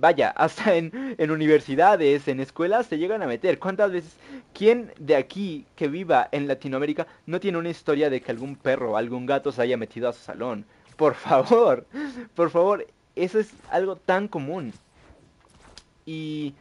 vaya, 0.00 0.30
hasta 0.30 0.74
en, 0.76 1.14
en, 1.18 1.30
universidades, 1.30 2.26
en 2.28 2.40
escuelas 2.40 2.86
se 2.86 2.98
llegan 2.98 3.22
a 3.22 3.26
meter. 3.26 3.58
¿Cuántas 3.58 3.92
veces, 3.92 4.16
quién 4.54 4.92
de 4.98 5.16
aquí 5.16 5.66
que 5.76 5.88
viva 5.88 6.28
en 6.32 6.48
Latinoamérica 6.48 7.06
no 7.26 7.40
tiene 7.40 7.58
una 7.58 7.70
historia 7.70 8.10
de 8.10 8.20
que 8.20 8.32
algún 8.32 8.56
perro 8.56 8.92
o 8.92 8.96
algún 8.96 9.26
gato 9.26 9.52
se 9.52 9.62
haya 9.62 9.76
metido 9.76 10.08
a 10.08 10.12
su 10.12 10.22
salón? 10.22 10.64
Por 10.96 11.14
favor, 11.26 11.86
por 12.34 12.50
favor, 12.50 12.86
eso 13.16 13.38
es 13.38 13.52
algo 13.70 13.96
tan 13.96 14.28
común. 14.28 14.72
Y, 16.06 16.54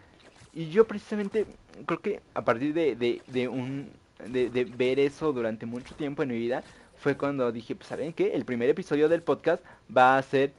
y 0.54 0.70
yo 0.70 0.86
precisamente 0.86 1.46
creo 1.86 2.02
que 2.02 2.22
a 2.34 2.44
partir 2.44 2.74
de, 2.74 2.96
de, 2.96 3.22
de 3.28 3.48
un, 3.48 3.90
de, 4.28 4.50
de 4.50 4.66
ver 4.66 5.00
eso 5.00 5.32
durante 5.34 5.66
mucho 5.66 5.96
tiempo 5.96 6.24
en 6.24 6.30
mi 6.30 6.38
vida, 6.38 6.64
fue 6.98 7.16
cuando 7.16 7.52
dije, 7.52 7.76
pues 7.76 7.88
saben 7.88 8.14
qué, 8.14 8.34
el 8.34 8.46
primer 8.46 8.70
episodio 8.70 9.10
del 9.10 9.22
podcast 9.22 9.64
va 9.96 10.18
a 10.18 10.22
ser... 10.22 10.52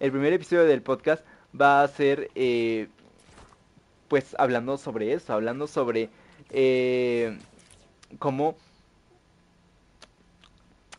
El 0.00 0.10
primer 0.10 0.32
episodio 0.32 0.64
del 0.64 0.82
podcast 0.82 1.24
va 1.58 1.82
a 1.82 1.88
ser 1.88 2.30
eh, 2.34 2.88
pues 4.08 4.34
hablando 4.38 4.76
sobre 4.78 5.12
eso, 5.12 5.32
hablando 5.32 5.66
sobre 5.66 6.10
eh, 6.50 7.38
cómo 8.18 8.56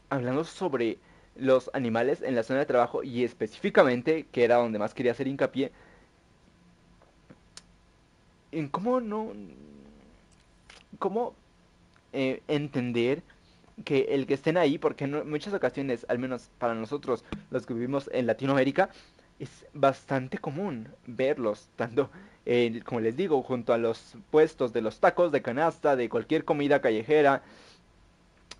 hablando 0.10 0.44
sobre 0.44 0.98
los 1.36 1.70
animales 1.74 2.22
en 2.22 2.36
la 2.36 2.44
zona 2.44 2.60
de 2.60 2.66
trabajo 2.66 3.04
y 3.04 3.24
específicamente, 3.24 4.28
que 4.32 4.44
era 4.44 4.58
donde 4.58 4.80
más 4.80 4.94
quería 4.94 5.12
hacer 5.12 5.28
hincapié, 5.28 5.72
en 8.52 8.70
cómo 8.70 9.02
no, 9.02 9.34
cómo 11.00 11.34
eh, 12.14 12.44
entender 12.48 13.24
que 13.86 14.02
el 14.10 14.28
que 14.28 14.36
estén 14.36 14.58
ahí, 14.58 14.78
porque 14.78 15.06
en 15.06 15.30
muchas 15.30 15.54
ocasiones, 15.54 16.06
al 16.08 16.20
menos 16.20 16.50
para 16.60 16.76
nosotros, 16.76 17.26
los 17.50 17.66
que 17.66 17.74
vivimos 17.74 18.10
en 18.14 18.28
Latinoamérica, 18.28 18.90
es 19.44 19.66
bastante 19.74 20.38
común 20.38 20.88
verlos, 21.06 21.70
tanto 21.76 22.10
como 22.86 23.00
les 23.00 23.16
digo, 23.16 23.42
junto 23.42 23.74
a 23.74 23.78
los 23.78 24.16
puestos 24.30 24.74
de 24.74 24.82
los 24.82 25.00
tacos, 25.00 25.32
de 25.32 25.42
canasta, 25.42 25.96
de 25.96 26.10
cualquier 26.10 26.44
comida 26.44 26.82
callejera, 26.82 27.42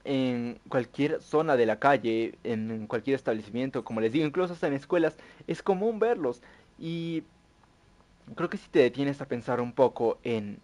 en 0.06 0.60
cualquier 0.70 1.22
zona 1.22 1.56
de 1.58 1.66
la 1.66 1.80
calle, 1.80 2.36
en 2.44 2.88
cualquier 2.88 3.16
establecimiento, 3.16 3.84
como 3.84 4.02
les 4.02 4.14
digo, 4.14 4.26
incluso 4.26 4.54
hasta 4.54 4.68
en 4.68 4.74
escuelas, 4.74 5.18
es 5.48 5.62
común 5.62 6.00
verlos. 6.00 6.42
Y 6.80 7.24
creo 8.36 8.50
que 8.50 8.58
si 8.58 8.70
te 8.70 8.80
detienes 8.80 9.22
a 9.22 9.28
pensar 9.28 9.60
un 9.60 9.74
poco 9.74 10.18
en, 10.24 10.60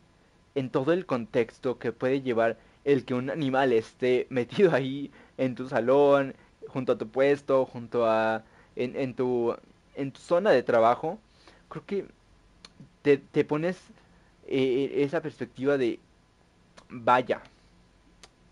en 0.56 0.70
todo 0.70 0.94
el 0.94 1.06
contexto 1.06 1.78
que 1.78 1.92
puede 1.92 2.22
llevar 2.22 2.58
el 2.86 3.06
que 3.06 3.14
un 3.16 3.30
animal 3.30 3.74
esté 3.74 4.28
metido 4.30 4.74
ahí 4.74 5.12
en 5.38 5.56
tu 5.56 5.68
salón, 5.68 6.36
junto 6.68 6.94
a 6.94 6.98
tu 6.98 7.08
puesto, 7.10 7.66
junto 7.66 8.06
a 8.06 8.44
en, 8.76 8.96
en 8.96 9.14
tu 9.14 9.56
en 10.00 10.12
tu 10.12 10.22
zona 10.22 10.52
de 10.52 10.64
trabajo, 10.64 11.20
creo 11.68 11.86
que 11.86 12.06
te, 13.02 13.18
te 13.18 13.44
pones 13.44 13.78
eh, 14.48 15.04
esa 15.04 15.22
perspectiva 15.22 15.78
de 15.78 16.00
vaya, 16.90 17.42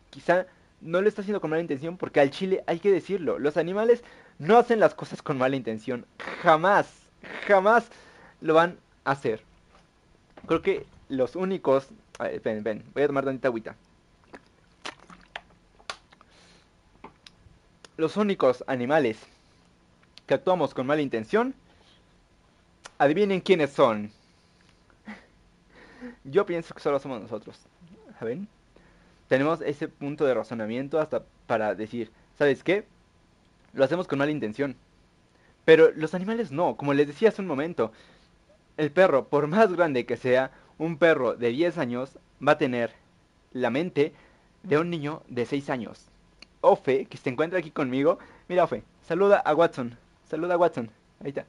quizá 0.10 0.46
no 0.82 1.02
lo 1.02 1.08
está 1.08 1.22
haciendo 1.22 1.42
con 1.42 1.50
mala 1.50 1.62
intención 1.62 1.98
porque 1.98 2.20
al 2.20 2.30
chile 2.30 2.64
hay 2.68 2.80
que 2.80 2.92
decirlo, 2.92 3.40
los 3.40 3.58
animales 3.58 4.04
no 4.40 4.58
hacen 4.58 4.80
las 4.80 4.94
cosas 4.94 5.22
con 5.22 5.38
mala 5.38 5.56
intención, 5.56 6.06
jamás, 6.44 6.88
jamás 7.48 7.90
lo 8.42 8.54
van 8.54 8.78
a 9.06 9.12
hacer. 9.12 9.42
Creo 10.46 10.62
que 10.62 10.86
los 11.10 11.36
únicos, 11.36 11.88
ven, 12.44 12.64
ven, 12.64 12.84
voy 12.94 13.04
a 13.04 13.08
tomar 13.08 13.26
tantita 13.26 13.48
agüita. 13.48 13.76
Los 17.96 18.18
únicos 18.18 18.64
animales 18.68 19.18
que 20.28 20.34
actuamos 20.34 20.74
con 20.74 20.86
mala 20.86 21.02
intención, 21.02 21.56
adivinen 23.00 23.42
quiénes 23.42 23.72
son. 23.72 24.12
Yo 26.24 26.46
pienso 26.46 26.76
que 26.76 26.82
solo 26.82 27.00
somos 27.00 27.22
nosotros. 27.22 27.60
¿Saben? 28.20 28.48
Tenemos 29.28 29.62
ese 29.62 29.88
punto 29.88 30.26
de 30.26 30.34
razonamiento 30.34 31.00
hasta 31.00 31.24
para 31.48 31.76
decir, 31.76 32.12
¿sabes 32.38 32.64
qué? 32.64 32.86
Lo 33.74 33.84
hacemos 33.84 34.08
con 34.08 34.20
mala 34.20 34.32
intención. 34.32 34.76
Pero 35.66 35.92
los 35.96 36.14
animales 36.14 36.52
no, 36.52 36.78
como 36.78 36.94
les 36.94 37.08
decía 37.08 37.30
hace 37.30 37.42
un 37.42 37.48
momento. 37.48 37.92
El 38.76 38.92
perro, 38.92 39.28
por 39.28 39.48
más 39.48 39.74
grande 39.74 40.06
que 40.06 40.18
sea, 40.18 40.52
un 40.78 40.98
perro 40.98 41.36
de 41.36 41.50
10 41.50 41.78
años 41.78 42.18
va 42.46 42.54
a 42.54 42.58
tener 42.58 42.92
la 43.54 43.70
mente 43.70 44.14
de 44.64 44.78
un 44.78 44.90
niño 44.90 45.24
de 45.28 45.46
6 45.46 45.70
años. 45.70 46.06
Ofe, 46.62 47.06
que 47.06 47.18
se 47.18 47.30
encuentra 47.30 47.60
aquí 47.60 47.72
conmigo, 47.72 48.20
mira 48.48 48.64
Ofe, 48.66 48.84
saluda 49.08 49.38
a 49.40 49.56
Watson. 49.56 49.98
Saluda 50.30 50.56
a 50.56 50.58
Watson. 50.58 50.90
Ahí 51.22 51.30
está. 51.30 51.46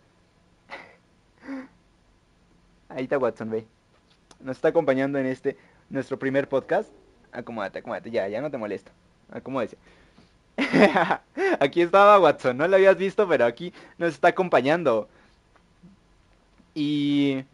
Ahí 2.89 3.05
está 3.05 3.18
Watson, 3.18 3.51
ve. 3.51 3.66
Nos 4.41 4.57
está 4.57 4.68
acompañando 4.68 5.18
en 5.18 5.26
este, 5.26 5.57
nuestro 5.91 6.18
primer 6.18 6.49
podcast. 6.49 6.91
Acomódate, 7.33 7.81
acomódate, 7.81 8.11
ya, 8.11 8.29
ya 8.29 8.41
no 8.41 8.51
te 8.51 8.57
molesto. 8.57 8.93
Acomódese. 9.31 9.76
aquí 11.61 11.83
estaba 11.83 12.18
Watson, 12.18 12.57
no 12.57 12.66
lo 12.66 12.76
habías 12.76 12.97
visto, 12.97 13.29
pero 13.29 13.45
aquí 13.45 13.72
nos 13.99 14.14
está 14.14 14.29
acompañando. 14.29 15.09
Y... 16.74 17.45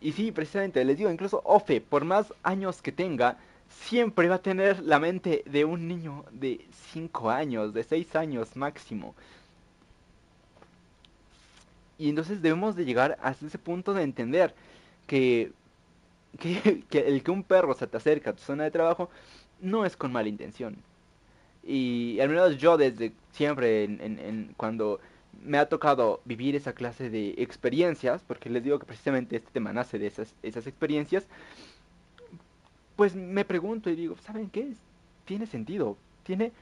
Y 0.00 0.12
sí, 0.12 0.32
precisamente, 0.32 0.84
les 0.84 0.98
digo, 0.98 1.10
incluso 1.10 1.40
Ofe, 1.44 1.80
por 1.80 2.04
más 2.04 2.32
años 2.42 2.82
que 2.82 2.92
tenga, 2.92 3.38
siempre 3.70 4.28
va 4.28 4.34
a 4.34 4.42
tener 4.42 4.82
la 4.82 4.98
mente 4.98 5.42
de 5.46 5.64
un 5.64 5.88
niño 5.88 6.26
de 6.30 6.66
5 6.92 7.30
años, 7.30 7.72
de 7.72 7.84
6 7.84 8.14
años 8.16 8.54
máximo. 8.54 9.14
Y 12.04 12.10
entonces 12.10 12.42
debemos 12.42 12.76
de 12.76 12.84
llegar 12.84 13.16
hasta 13.22 13.46
ese 13.46 13.56
punto 13.56 13.94
de 13.94 14.02
entender 14.02 14.54
que, 15.06 15.52
que, 16.38 16.84
el 16.92 17.22
que 17.22 17.30
un 17.30 17.42
perro 17.42 17.72
se 17.72 17.86
te 17.86 17.96
acerca 17.96 18.28
a 18.28 18.32
tu 18.34 18.42
zona 18.42 18.64
de 18.64 18.70
trabajo 18.70 19.08
no 19.62 19.86
es 19.86 19.96
con 19.96 20.12
mala 20.12 20.28
intención. 20.28 20.76
Y 21.62 22.20
al 22.20 22.28
menos 22.28 22.58
yo 22.58 22.76
desde 22.76 23.12
siempre, 23.32 23.84
en, 23.84 24.52
cuando 24.58 25.00
me 25.42 25.56
ha 25.56 25.66
tocado 25.66 26.20
vivir 26.26 26.54
esa 26.56 26.74
clase 26.74 27.08
de 27.08 27.36
experiencias, 27.38 28.22
porque 28.26 28.50
les 28.50 28.62
digo 28.62 28.78
que 28.78 28.84
precisamente 28.84 29.36
este 29.36 29.48
tema 29.50 29.72
nace 29.72 29.98
de 29.98 30.08
esas, 30.08 30.34
esas 30.42 30.66
experiencias, 30.66 31.26
pues 32.96 33.16
me 33.16 33.46
pregunto 33.46 33.88
y 33.88 33.96
digo, 33.96 34.18
¿saben 34.18 34.50
qué? 34.50 34.74
Tiene 35.24 35.46
sentido, 35.46 35.96
tiene, 36.22 36.52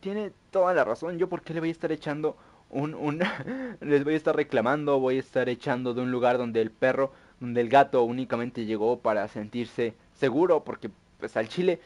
tiene 0.00 0.32
toda 0.50 0.74
la 0.74 0.84
razón. 0.84 1.16
Yo 1.16 1.30
por 1.30 1.40
qué 1.40 1.54
le 1.54 1.60
voy 1.60 1.70
a 1.70 1.72
estar 1.72 1.90
echando 1.92 2.36
un, 2.76 3.20
les 3.80 4.04
voy 4.04 4.14
a 4.14 4.16
estar 4.16 4.36
reclamando, 4.36 5.00
voy 5.00 5.16
a 5.16 5.20
estar 5.20 5.48
echando 5.48 5.94
de 5.94 6.02
un 6.02 6.10
lugar 6.10 6.38
donde 6.38 6.60
el 6.60 6.70
perro, 6.70 7.12
donde 7.40 7.60
el 7.60 7.68
gato 7.68 8.02
únicamente 8.02 8.64
llegó 8.66 9.00
para 9.00 9.26
sentirse 9.28 9.94
seguro, 10.14 10.64
porque 10.64 10.90
pues 11.18 11.36
al 11.36 11.48
Chile 11.48 11.80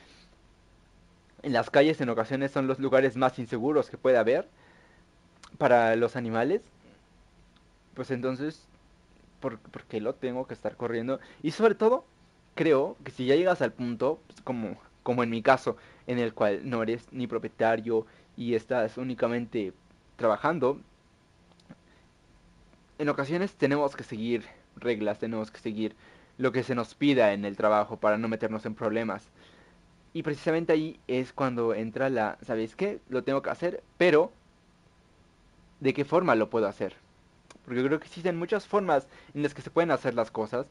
en 1.42 1.52
las 1.52 1.70
calles 1.70 2.00
en 2.00 2.10
ocasiones 2.10 2.50
son 2.50 2.66
los 2.66 2.78
lugares 2.78 3.16
más 3.16 3.38
inseguros 3.38 3.88
que 3.88 3.96
puede 3.96 4.18
haber 4.18 4.48
para 5.58 5.96
los 5.96 6.16
animales. 6.16 6.62
Pues 7.94 8.10
entonces, 8.10 8.66
¿por, 9.40 9.58
qué 9.88 10.00
lo 10.00 10.14
tengo 10.14 10.46
que 10.46 10.54
estar 10.54 10.76
corriendo? 10.76 11.20
Y 11.42 11.52
sobre 11.52 11.74
todo, 11.74 12.04
creo 12.54 12.96
que 13.04 13.10
si 13.10 13.26
ya 13.26 13.36
llegas 13.36 13.62
al 13.62 13.72
punto, 13.72 14.20
pues, 14.26 14.40
como, 14.42 14.76
como 15.02 15.22
en 15.22 15.30
mi 15.30 15.42
caso, 15.42 15.76
en 16.06 16.18
el 16.18 16.34
cual 16.34 16.68
no 16.68 16.82
eres 16.82 17.06
ni 17.12 17.26
propietario 17.26 18.06
y 18.36 18.54
estás 18.54 18.96
únicamente 18.96 19.72
trabajando, 20.20 20.78
en 22.98 23.08
ocasiones 23.08 23.54
tenemos 23.54 23.96
que 23.96 24.04
seguir 24.04 24.44
reglas, 24.76 25.18
tenemos 25.18 25.50
que 25.50 25.58
seguir 25.58 25.96
lo 26.36 26.52
que 26.52 26.62
se 26.62 26.74
nos 26.74 26.94
pida 26.94 27.32
en 27.32 27.46
el 27.46 27.56
trabajo 27.56 27.96
para 27.96 28.18
no 28.18 28.28
meternos 28.28 28.66
en 28.66 28.74
problemas. 28.74 29.30
Y 30.12 30.22
precisamente 30.22 30.74
ahí 30.74 31.00
es 31.06 31.32
cuando 31.32 31.72
entra 31.72 32.10
la, 32.10 32.36
¿sabéis 32.42 32.76
qué? 32.76 33.00
Lo 33.08 33.24
tengo 33.24 33.40
que 33.40 33.48
hacer, 33.48 33.82
pero 33.96 34.30
¿de 35.80 35.94
qué 35.94 36.04
forma 36.04 36.34
lo 36.34 36.50
puedo 36.50 36.68
hacer? 36.68 36.96
Porque 37.64 37.82
creo 37.82 37.98
que 37.98 38.06
existen 38.06 38.38
muchas 38.38 38.66
formas 38.66 39.08
en 39.32 39.42
las 39.42 39.54
que 39.54 39.62
se 39.62 39.70
pueden 39.70 39.90
hacer 39.90 40.12
las 40.12 40.30
cosas 40.30 40.66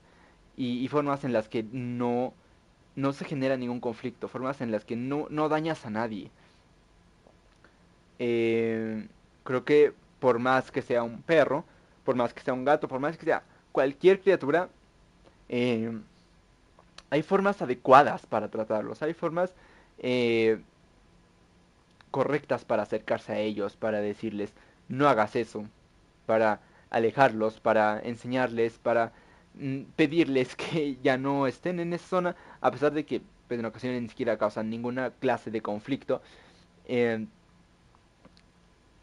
y, 0.57 0.87
formas 0.89 1.23
en 1.23 1.33
las 1.33 1.49
que 1.49 1.63
no, 1.63 2.35
no 2.95 3.13
se 3.13 3.25
genera 3.25 3.57
ningún 3.57 3.79
conflicto, 3.79 4.27
formas 4.27 4.61
en 4.61 4.69
las 4.71 4.85
que 4.85 4.95
no, 4.95 5.25
no 5.31 5.49
dañas 5.49 5.87
a 5.87 5.89
nadie. 5.89 6.29
Eh, 8.19 9.07
Creo 9.43 9.63
que 9.65 9.93
por 10.19 10.39
más 10.39 10.71
que 10.71 10.81
sea 10.81 11.03
un 11.03 11.21
perro, 11.21 11.63
por 12.03 12.15
más 12.15 12.33
que 12.33 12.41
sea 12.41 12.53
un 12.53 12.65
gato, 12.65 12.87
por 12.87 12.99
más 12.99 13.17
que 13.17 13.25
sea 13.25 13.43
cualquier 13.71 14.19
criatura, 14.21 14.69
eh, 15.47 15.97
hay 17.09 17.23
formas 17.23 17.61
adecuadas 17.61 18.25
para 18.25 18.49
tratarlos, 18.49 19.01
hay 19.01 19.13
formas 19.13 19.53
eh, 19.97 20.59
correctas 22.11 22.65
para 22.65 22.83
acercarse 22.83 23.31
a 23.33 23.39
ellos, 23.39 23.75
para 23.75 24.01
decirles, 24.01 24.53
no 24.87 25.07
hagas 25.07 25.35
eso, 25.35 25.65
para 26.25 26.59
alejarlos, 26.89 27.59
para 27.59 27.99
enseñarles, 27.99 28.77
para 28.79 29.11
mm, 29.55 29.81
pedirles 29.95 30.55
que 30.55 30.97
ya 31.03 31.17
no 31.17 31.47
estén 31.47 31.79
en 31.79 31.93
esa 31.93 32.07
zona, 32.07 32.35
a 32.61 32.71
pesar 32.71 32.93
de 32.93 33.05
que 33.05 33.21
pues, 33.47 33.59
en 33.59 33.65
ocasiones 33.65 34.01
ni 34.01 34.09
siquiera 34.09 34.37
causan 34.37 34.69
ninguna 34.69 35.11
clase 35.11 35.51
de 35.51 35.61
conflicto. 35.61 36.21
Eh, 36.85 37.25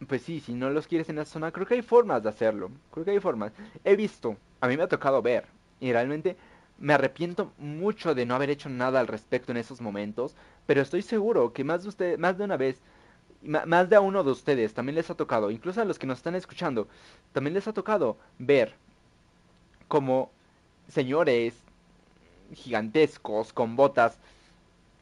pues 0.08 0.22
sí, 0.22 0.40
si 0.40 0.52
no 0.52 0.70
los 0.70 0.86
quieres 0.86 1.08
en 1.08 1.18
esa 1.18 1.32
zona, 1.32 1.52
creo 1.52 1.66
que 1.66 1.74
hay 1.74 1.82
formas 1.82 2.22
de 2.22 2.28
hacerlo. 2.28 2.70
Creo 2.90 3.04
que 3.04 3.12
hay 3.12 3.20
formas. 3.20 3.52
He 3.84 3.96
visto, 3.96 4.36
a 4.60 4.68
mí 4.68 4.76
me 4.76 4.82
ha 4.82 4.88
tocado 4.88 5.22
ver, 5.22 5.46
y 5.80 5.92
realmente 5.92 6.36
me 6.78 6.92
arrepiento 6.94 7.52
mucho 7.58 8.14
de 8.14 8.26
no 8.26 8.34
haber 8.34 8.50
hecho 8.50 8.68
nada 8.68 9.00
al 9.00 9.06
respecto 9.06 9.52
en 9.52 9.58
esos 9.58 9.80
momentos, 9.80 10.34
pero 10.66 10.82
estoy 10.82 11.02
seguro 11.02 11.52
que 11.52 11.64
más 11.64 11.82
de 11.82 11.88
usted, 11.88 12.18
más 12.18 12.36
de 12.36 12.44
una 12.44 12.56
vez, 12.56 12.80
más 13.42 13.88
de 13.88 13.96
a 13.96 14.00
uno 14.00 14.24
de 14.24 14.30
ustedes 14.30 14.74
también 14.74 14.96
les 14.96 15.08
ha 15.10 15.14
tocado, 15.14 15.50
incluso 15.50 15.80
a 15.80 15.84
los 15.84 15.98
que 15.98 16.06
nos 16.06 16.18
están 16.18 16.34
escuchando, 16.34 16.88
también 17.32 17.54
les 17.54 17.66
ha 17.68 17.72
tocado 17.72 18.18
ver 18.38 18.74
como 19.88 20.30
señores 20.88 21.54
gigantescos 22.54 23.52
con 23.52 23.76
botas 23.76 24.18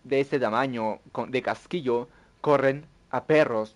de 0.05 0.21
ese 0.21 0.39
tamaño, 0.39 1.01
de 1.29 1.43
casquillo, 1.43 2.09
corren 2.41 2.87
a 3.11 3.25
perros 3.25 3.75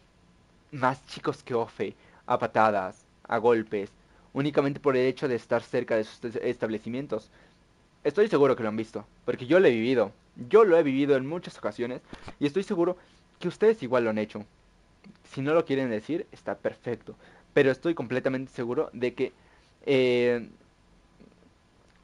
más 0.73 1.05
chicos 1.07 1.43
que 1.43 1.55
Ofe, 1.55 1.95
a 2.27 2.39
patadas, 2.39 3.05
a 3.25 3.39
golpes, 3.39 3.91
únicamente 4.33 4.81
por 4.81 4.97
el 4.97 5.07
hecho 5.07 5.29
de 5.29 5.37
estar 5.37 5.63
cerca 5.63 5.97
de 5.97 6.05
sus 6.05 6.37
establecimientos. 6.37 7.31
Estoy 8.05 8.29
seguro 8.29 8.57
que 8.57 8.63
lo 8.63 8.69
han 8.69 8.77
visto, 8.77 9.07
porque 9.25 9.47
yo 9.47 9.61
lo 9.61 9.67
he 9.67 9.73
vivido. 9.73 10.13
Yo 10.49 10.65
lo 10.65 10.79
he 10.79 10.83
vivido 10.83 11.17
en 11.17 11.27
muchas 11.27 11.59
ocasiones 11.59 12.01
y 12.39 12.47
estoy 12.47 12.63
seguro 12.63 12.97
que 13.41 13.49
ustedes 13.49 13.83
igual 13.83 14.05
lo 14.05 14.11
han 14.11 14.19
hecho. 14.19 14.45
Si 15.25 15.41
no 15.41 15.53
lo 15.55 15.65
quieren 15.65 15.91
decir, 15.91 16.27
está 16.33 16.55
perfecto. 16.57 17.15
Pero 17.55 17.71
estoy 17.71 17.95
completamente 17.95 18.53
seguro 18.53 18.91
de 18.93 19.15
que... 19.15 19.33
Eh, 19.87 20.49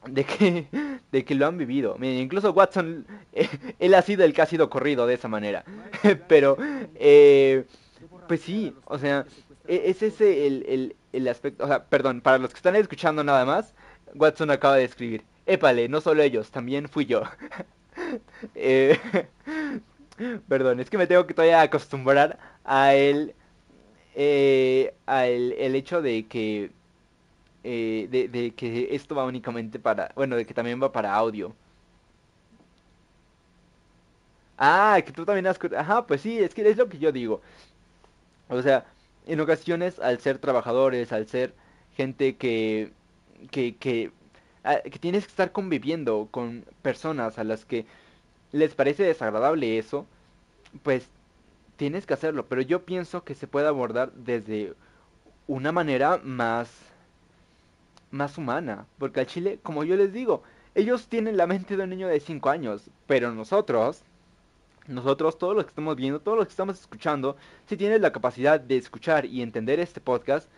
de 0.07 0.25
que 0.25 0.67
de 1.15 1.25
que 1.25 1.37
lo 1.37 1.47
han 1.47 1.57
vivido. 1.57 1.97
Miren, 1.97 2.19
incluso 2.19 2.51
Watson, 2.51 3.07
él 3.79 3.95
ha 3.95 4.03
sido 4.03 4.25
el 4.25 4.35
que 4.35 4.43
ha 4.43 4.47
sido 4.47 4.69
corrido 4.69 5.07
de 5.07 5.15
esa 5.15 5.29
manera. 5.29 5.65
Pero 6.29 6.57
eh, 6.97 7.65
pues 8.27 8.41
sí, 8.43 8.75
o 8.87 8.99
sea, 8.99 9.27
e-, 9.67 9.83
es 9.87 10.03
ese 10.03 10.47
el, 10.47 10.65
el, 10.69 10.97
el 11.13 11.29
aspecto, 11.29 11.65
o 11.65 11.67
sea, 11.69 11.85
perdón, 11.85 12.21
para 12.21 12.39
los 12.39 12.51
que 12.51 12.57
están 12.57 12.77
escuchando 12.77 13.25
nada 13.25 13.45
más, 13.45 13.75
Watson 14.15 14.51
acaba 14.51 14.77
de 14.77 14.85
escribir. 14.85 15.25
Épale, 15.47 15.89
no 15.89 16.01
solo 16.01 16.23
ellos, 16.23 16.51
también 16.51 16.89
fui 16.89 17.07
yo. 17.07 17.23
eh, 18.55 18.99
perdón, 20.49 20.81
es 20.81 20.91
que 20.91 20.99
me 20.99 21.07
tengo 21.07 21.27
que 21.27 21.35
todavía 21.35 21.63
acostumbrar 21.63 22.39
a 22.65 22.95
el, 22.95 23.35
eh, 24.15 24.95
a 25.07 25.27
el, 25.27 25.53
el 25.55 25.75
hecho 25.77 26.03
de 26.03 26.27
que 26.29 26.73
eh, 27.65 28.09
de, 28.11 28.29
de, 28.29 28.55
que 28.55 28.95
esto 28.95 29.15
va 29.17 29.25
únicamente 29.27 29.79
para, 29.81 30.13
bueno, 30.17 30.37
de 30.37 30.47
que 30.47 30.55
también 30.55 30.83
va 30.83 30.93
para 30.93 31.15
audio. 31.15 31.55
Ah, 34.57 35.01
que 35.05 35.13
tú 35.13 35.25
también 35.25 35.47
has... 35.47 35.59
Ajá, 35.77 36.07
pues 36.07 36.21
sí, 36.21 36.39
es 36.39 36.55
que 36.55 36.69
es 36.69 36.77
lo 36.77 36.89
que 36.89 36.99
yo 36.99 37.11
digo. 37.13 37.41
O 38.49 38.63
sea, 38.63 38.87
en 39.27 39.41
ocasiones 39.41 39.99
al 40.01 40.21
ser 40.21 40.39
trabajadores, 40.39 41.13
al 41.13 41.27
ser 41.29 41.55
gente 41.97 42.37
que, 42.37 42.93
que, 43.51 43.77
que, 43.77 44.13
que 44.85 44.99
tienes 44.99 45.25
que 45.25 45.31
estar 45.31 45.53
conviviendo 45.53 46.29
con 46.31 46.65
personas 46.83 47.39
a 47.39 47.45
las 47.45 47.65
que 47.65 47.87
les 48.53 48.75
parece 48.75 49.05
desagradable 49.05 49.79
eso, 49.79 50.07
pues 50.83 51.09
tienes 51.77 52.07
que 52.07 52.15
hacerlo. 52.15 52.47
Pero 52.49 52.63
yo 52.63 52.85
pienso 52.85 53.25
que 53.25 53.35
se 53.35 53.47
puede 53.49 53.69
abordar 53.69 54.13
desde 54.15 54.75
una 55.49 55.73
manera 55.73 56.21
más 56.25 56.71
más 58.11 58.39
humana. 58.39 58.87
Porque 58.99 59.21
al 59.21 59.27
Chile, 59.27 59.59
como 59.63 59.85
yo 59.85 59.97
les 59.97 60.13
digo, 60.13 60.43
ellos 60.75 61.09
tienen 61.09 61.37
la 61.37 61.47
mente 61.47 61.77
de 61.77 61.85
un 61.85 61.91
niño 61.91 62.09
de 62.09 62.21
5 62.21 62.51
años. 62.51 62.91
Pero 63.07 63.33
nosotros, 63.35 64.03
nosotros, 64.87 65.39
todos 65.39 65.55
los 65.57 65.65
que 65.65 65.71
estamos 65.71 65.97
viendo, 65.97 66.21
todos 66.21 66.37
los 66.37 66.47
que 66.47 66.53
estamos 66.53 66.81
escuchando, 66.81 67.37
si 67.67 67.77
tienes 67.77 68.01
la 68.01 68.13
capacidad 68.13 68.61
de 68.61 68.77
escuchar 68.77 69.25
y 69.25 69.43
entender 69.43 69.81
este 69.81 70.01
podcast, 70.01 70.49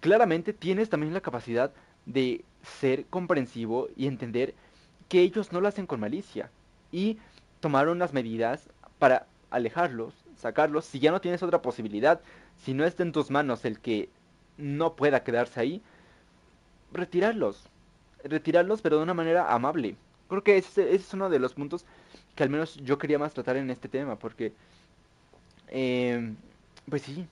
claramente 0.00 0.52
tienes 0.52 0.90
también 0.90 1.14
la 1.14 1.20
capacidad 1.20 1.72
de 2.04 2.44
ser 2.62 3.06
comprensivo 3.06 3.88
y 3.96 4.06
entender 4.06 4.54
que 5.08 5.20
ellos 5.20 5.52
no 5.52 5.60
lo 5.60 5.68
hacen 5.68 5.86
con 5.86 6.00
malicia. 6.00 6.50
Y 6.92 7.18
tomar 7.60 7.88
unas 7.88 8.12
medidas 8.12 8.68
para 8.98 9.26
alejarlos, 9.50 10.14
sacarlos, 10.36 10.84
si 10.84 10.98
ya 10.98 11.10
no 11.10 11.20
tienes 11.20 11.42
otra 11.42 11.62
posibilidad, 11.62 12.20
si 12.56 12.74
no 12.74 12.84
está 12.84 13.02
en 13.02 13.12
tus 13.12 13.30
manos 13.30 13.64
el 13.64 13.80
que 13.80 14.08
no 14.56 14.96
pueda 14.96 15.22
quedarse 15.22 15.60
ahí, 15.60 15.82
retirarlos. 16.92 17.68
Retirarlos, 18.24 18.82
pero 18.82 18.96
de 18.96 19.04
una 19.04 19.14
manera 19.14 19.52
amable. 19.52 19.96
Creo 20.28 20.42
que 20.42 20.56
ese, 20.56 20.94
es 20.94 21.12
uno 21.14 21.30
de 21.30 21.38
los 21.38 21.54
puntos 21.54 21.86
que 22.36 22.44
al 22.44 22.50
menos 22.50 22.76
yo 22.76 22.98
quería 22.98 23.18
más 23.18 23.34
tratar 23.34 23.56
en 23.56 23.70
este 23.70 23.88
tema, 23.88 24.16
porque, 24.16 24.52
eh, 25.68 26.34
pues 26.88 27.02
sí, 27.02 27.26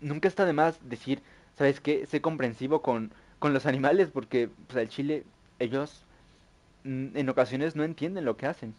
nunca 0.00 0.28
está 0.28 0.46
de 0.46 0.52
más 0.54 0.78
decir, 0.88 1.20
¿sabes 1.58 1.80
qué? 1.80 2.06
Sé 2.06 2.20
comprensivo 2.22 2.80
con, 2.80 3.12
con 3.38 3.52
los 3.52 3.66
animales, 3.66 4.08
porque 4.12 4.48
pues, 4.68 4.78
al 4.78 4.88
chile 4.88 5.24
ellos 5.58 6.02
mm, 6.84 7.16
en 7.16 7.28
ocasiones 7.28 7.76
no 7.76 7.84
entienden 7.84 8.24
lo 8.24 8.36
que 8.36 8.46
hacen. 8.46 8.74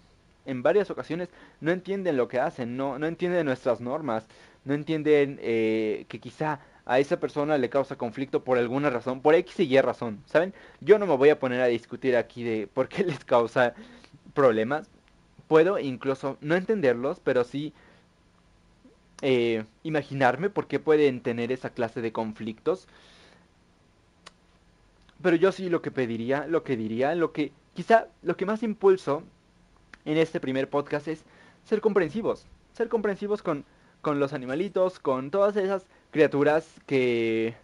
En 0.46 0.64
varias 0.64 0.90
ocasiones 0.90 1.30
no 1.60 1.72
entienden 1.72 2.18
lo 2.18 2.30
que 2.30 2.40
hacen, 2.40 2.78
no, 2.78 2.98
no 2.98 3.06
entienden 3.08 3.46
nuestras 3.46 3.82
normas, 3.82 4.26
no 4.64 4.74
entienden 4.74 5.40
eh, 5.42 6.06
que 6.08 6.20
quizá 6.20 6.62
a 6.86 7.00
esa 7.00 7.20
persona 7.20 7.58
le 7.58 7.70
causa 7.70 7.98
conflicto 7.98 8.44
por 8.46 8.58
alguna 8.58 8.90
razón, 8.90 9.22
por 9.22 9.36
X 9.36 9.60
y 9.60 9.64
Y 9.76 9.82
razón, 9.82 10.24
¿saben? 10.26 10.54
Yo 10.80 10.98
no 10.98 11.06
me 11.06 11.18
voy 11.18 11.30
a 11.30 11.40
poner 11.40 11.60
a 11.62 11.68
discutir 11.68 12.16
aquí 12.16 12.44
de 12.44 12.68
por 12.68 12.88
qué 12.88 13.04
les 13.04 13.26
causa 13.26 13.74
problemas. 14.34 14.90
Puedo 15.48 15.80
incluso 15.80 16.38
no 16.42 16.56
entenderlos, 16.56 17.20
pero 17.20 17.44
sí 17.44 17.74
eh, 19.22 19.66
imaginarme 19.84 20.50
por 20.50 20.68
qué 20.68 20.80
pueden 20.80 21.22
tener 21.22 21.52
esa 21.52 21.70
clase 21.72 22.02
de 22.02 22.12
conflictos. 22.12 22.88
Pero 25.22 25.36
yo 25.36 25.52
sí 25.52 25.70
lo 25.70 25.82
que 25.82 25.92
pediría, 25.92 26.46
lo 26.48 26.64
que 26.64 26.78
diría, 26.78 27.16
lo 27.16 27.32
que 27.32 27.52
quizá 27.74 28.08
lo 28.22 28.38
que 28.38 28.46
más 28.46 28.62
impulso 28.62 29.24
en 30.06 30.18
este 30.18 30.40
primer 30.40 30.70
podcast 30.70 31.08
es 31.08 31.24
ser 31.66 31.82
comprensivos, 31.82 32.46
ser 32.74 32.90
comprensivos 32.90 33.42
con, 33.42 33.66
con 34.02 34.20
los 34.20 34.34
animalitos, 34.34 35.00
con 35.00 35.32
todas 35.32 35.56
esas 35.56 35.88
criaturas 36.12 36.68
que 36.86 37.56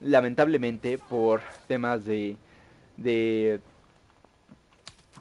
lamentablemente 0.00 0.98
por 0.98 1.40
temas 1.66 2.04
de 2.04 2.36
de 2.98 3.60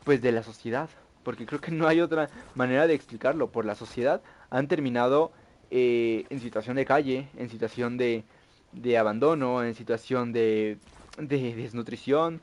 pues 0.03 0.21
de 0.21 0.31
la 0.31 0.43
sociedad 0.43 0.89
porque 1.27 1.45
creo 1.45 1.59
que 1.59 1.71
no 1.71 1.89
hay 1.89 1.99
otra 1.99 2.29
manera 2.55 2.87
de 2.87 2.93
explicarlo. 2.93 3.49
Por 3.49 3.65
la 3.65 3.75
sociedad 3.75 4.21
han 4.49 4.69
terminado 4.69 5.33
eh, 5.71 6.23
en 6.29 6.39
situación 6.39 6.77
de 6.77 6.85
calle 6.85 7.27
en 7.37 7.49
situación 7.49 7.97
de, 7.97 8.23
de 8.71 8.97
abandono 8.97 9.61
en 9.61 9.75
situación 9.75 10.31
de, 10.31 10.77
de 11.17 11.53
desnutrición. 11.53 12.39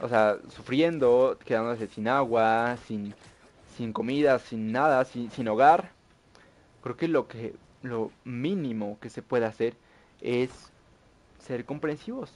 O 0.00 0.08
sea 0.08 0.38
sufriendo 0.48 1.38
quedándose 1.44 1.88
sin 1.88 2.08
agua 2.08 2.78
sin 2.86 3.14
sin 3.76 3.92
comida 3.92 4.38
sin 4.38 4.72
nada 4.72 5.04
sin, 5.04 5.30
sin 5.30 5.46
hogar. 5.48 5.90
Creo 6.82 6.96
que 6.96 7.08
lo 7.08 7.28
que 7.28 7.54
lo 7.82 8.12
mínimo 8.24 8.96
que 8.98 9.10
se 9.10 9.20
puede 9.20 9.44
hacer 9.44 9.74
es 10.22 10.48
ser 11.38 11.66
comprensivos. 11.66 12.32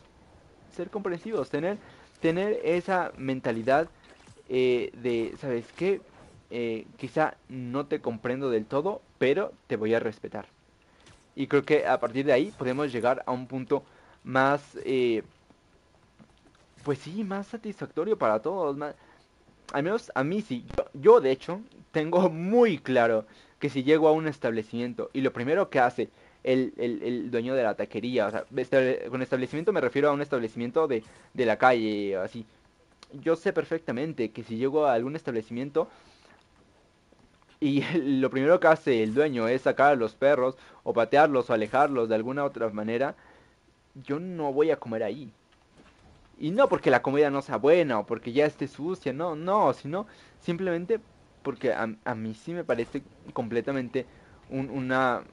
Ser 0.76 0.90
comprensivos, 0.90 1.48
tener, 1.48 1.78
tener 2.20 2.60
esa 2.64 3.12
mentalidad 3.16 3.88
eh, 4.48 4.90
de, 4.94 5.36
¿sabes 5.38 5.72
qué? 5.72 6.02
Eh, 6.50 6.86
quizá 6.96 7.38
no 7.48 7.86
te 7.86 8.00
comprendo 8.00 8.50
del 8.50 8.66
todo, 8.66 9.02
pero 9.18 9.52
te 9.66 9.76
voy 9.76 9.94
a 9.94 10.00
respetar. 10.00 10.46
Y 11.34 11.48
creo 11.48 11.64
que 11.64 11.86
a 11.86 12.00
partir 12.00 12.26
de 12.26 12.32
ahí 12.32 12.52
podemos 12.52 12.92
llegar 12.92 13.22
a 13.26 13.32
un 13.32 13.46
punto 13.48 13.84
más, 14.24 14.78
eh, 14.84 15.24
pues 16.82 16.98
sí, 17.00 17.24
más 17.24 17.46
satisfactorio 17.48 18.18
para 18.18 18.40
todos. 18.42 18.76
Al 19.72 19.82
menos 19.82 20.12
a 20.14 20.24
mí 20.24 20.42
sí. 20.42 20.66
Yo, 20.94 21.20
de 21.20 21.30
hecho 21.32 21.62
tengo 21.92 22.30
muy 22.30 22.78
claro 22.78 23.26
que 23.58 23.70
si 23.70 23.84
llego 23.84 24.08
a 24.08 24.12
un 24.12 24.28
establecimiento 24.28 25.10
y 25.14 25.22
lo 25.22 25.32
primero 25.32 25.70
que 25.70 25.80
hace 25.80 26.10
el, 26.44 26.74
el, 26.78 27.02
el 27.02 27.30
dueño 27.30 27.54
de 27.54 27.62
la 27.64 27.76
taquería, 27.76 28.28
o 28.28 28.30
sea, 28.30 28.46
con 29.10 29.22
establecimiento 29.22 29.72
me 29.72 29.80
refiero 29.80 30.10
a 30.10 30.12
un 30.12 30.22
establecimiento 30.22 30.88
de, 30.88 31.04
de 31.34 31.46
la 31.46 31.58
calle, 31.58 32.16
así. 32.16 32.46
Yo 33.12 33.36
sé 33.36 33.52
perfectamente 33.52 34.32
que 34.32 34.44
si 34.44 34.56
llego 34.56 34.86
a 34.86 34.94
algún 34.94 35.16
establecimiento 35.16 35.88
y 37.60 37.82
lo 37.98 38.30
primero 38.30 38.60
que 38.60 38.66
hace 38.68 39.02
el 39.02 39.14
dueño 39.14 39.48
es 39.48 39.62
sacar 39.62 39.92
a 39.92 39.96
los 39.96 40.14
perros 40.14 40.56
o 40.84 40.92
patearlos 40.92 41.50
o 41.50 41.52
alejarlos 41.52 42.08
de 42.08 42.14
alguna 42.14 42.44
otra 42.44 42.68
manera, 42.70 43.16
yo 43.94 44.20
no 44.20 44.52
voy 44.52 44.70
a 44.70 44.78
comer 44.78 45.02
ahí. 45.04 45.32
Y 46.38 46.50
no 46.50 46.68
porque 46.68 46.90
la 46.90 47.02
comida 47.02 47.30
no 47.30 47.40
sea 47.42 47.56
buena 47.56 47.98
o 48.00 48.06
porque 48.06 48.32
ya 48.32 48.44
esté 48.46 48.68
sucia, 48.68 49.12
no, 49.12 49.36
no, 49.36 49.72
sino 49.72 50.06
simplemente 50.40 51.00
porque 51.42 51.72
a, 51.72 51.88
a 52.04 52.14
mí 52.14 52.34
sí 52.34 52.52
me 52.52 52.64
parece 52.64 53.02
completamente 53.32 54.06
un, 54.50 54.68
una, 54.70 55.24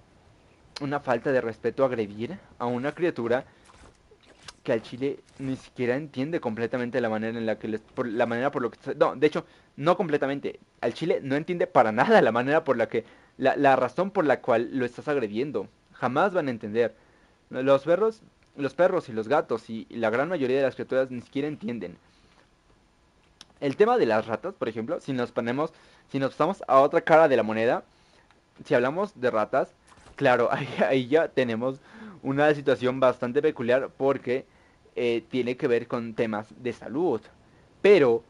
una 0.81 0.99
falta 0.99 1.31
de 1.31 1.41
respeto 1.41 1.85
agredir 1.85 2.39
a 2.59 2.67
una 2.67 2.93
criatura 2.93 3.45
que 4.63 4.71
al 4.71 4.81
chile 4.81 5.19
ni 5.39 5.55
siquiera 5.57 5.95
entiende 5.95 6.39
completamente 6.39 7.01
la 7.01 7.09
manera 7.09 7.37
en 7.37 7.45
la 7.45 7.59
que 7.59 7.67
les, 7.67 7.81
por 7.81 8.07
la 8.07 8.25
manera 8.25 8.49
por 8.49 8.61
lo 8.61 8.71
que 8.71 8.77
no 8.95 9.15
de 9.15 9.27
hecho 9.27 9.45
no 9.75 9.97
completamente 9.97 10.59
al 10.79 10.93
chile 10.93 11.19
no 11.21 11.35
entiende 11.35 11.67
para 11.67 11.91
nada 11.91 12.21
la 12.21 12.31
manera 12.31 12.63
por 12.63 12.77
la 12.77 12.87
que 12.87 13.03
la, 13.37 13.57
la 13.57 13.75
razón 13.75 14.11
por 14.11 14.25
la 14.25 14.39
cual 14.39 14.69
lo 14.71 14.85
estás 14.85 15.07
agrediendo 15.07 15.67
jamás 15.93 16.33
van 16.33 16.47
a 16.47 16.51
entender. 16.51 16.95
Los 17.49 17.83
perros 17.83 18.21
los 18.55 18.73
perros 18.73 19.09
y 19.09 19.13
los 19.13 19.27
gatos 19.27 19.69
y 19.69 19.87
la 19.89 20.09
gran 20.09 20.29
mayoría 20.29 20.57
de 20.57 20.63
las 20.63 20.75
criaturas 20.75 21.09
ni 21.11 21.21
siquiera 21.21 21.47
entienden. 21.47 21.97
El 23.59 23.77
tema 23.77 23.97
de 23.97 24.05
las 24.05 24.27
ratas, 24.27 24.53
por 24.53 24.67
ejemplo, 24.67 24.99
si 24.99 25.13
nos 25.13 25.31
ponemos, 25.31 25.71
si 26.11 26.19
nos 26.19 26.31
pasamos 26.31 26.63
a 26.67 26.79
otra 26.79 27.01
cara 27.01 27.27
de 27.27 27.37
la 27.37 27.43
moneda, 27.43 27.83
si 28.65 28.73
hablamos 28.73 29.19
de 29.19 29.31
ratas, 29.31 29.73
claro, 30.15 30.49
ahí, 30.87 31.07
ya 31.07 31.29
tenemos 31.29 31.79
una 32.21 32.53
situación 32.53 32.99
bastante 32.99 33.41
peculiar 33.41 33.89
porque 33.97 34.45
eh, 34.95 35.23
tiene 35.29 35.57
que 35.57 35.67
ver 35.67 35.87
con 35.87 36.13
temas 36.13 36.47
de 36.61 36.73
salud. 36.73 37.21
Pero, 37.81 38.23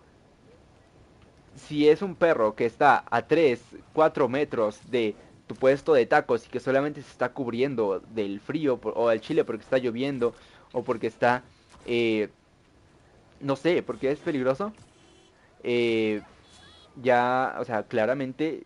si 1.56 1.88
es 1.88 2.02
un 2.02 2.16
perro 2.16 2.56
que 2.56 2.66
está 2.66 3.04
a 3.10 3.24
3, 3.24 3.62
4 3.94 4.28
metros 4.30 4.80
de 4.90 5.16
tu 5.48 5.56
puesto 5.56 5.94
de 5.94 6.06
tacos 6.06 6.46
y 6.46 6.50
que 6.50 6.60
solamente 6.60 7.02
se 7.02 7.12
está 7.12 7.34
cubriendo 7.34 8.02
del 8.14 8.40
frío 8.40 8.80
o 8.82 9.10
del 9.10 9.22
chile 9.22 9.44
porque 9.44 9.64
está 9.64 9.78
lloviendo 9.78 10.34
o 10.72 10.84
porque 10.84 11.08
está, 11.08 11.44
eh, 11.86 12.30
no 13.40 13.56
sé, 13.56 13.84
porque 13.84 14.12
es 14.12 14.20
peligroso, 14.20 14.74
eh, 15.64 16.22
ya, 17.02 17.56
o 17.60 17.66
sea, 17.66 17.84
claramente, 17.84 18.66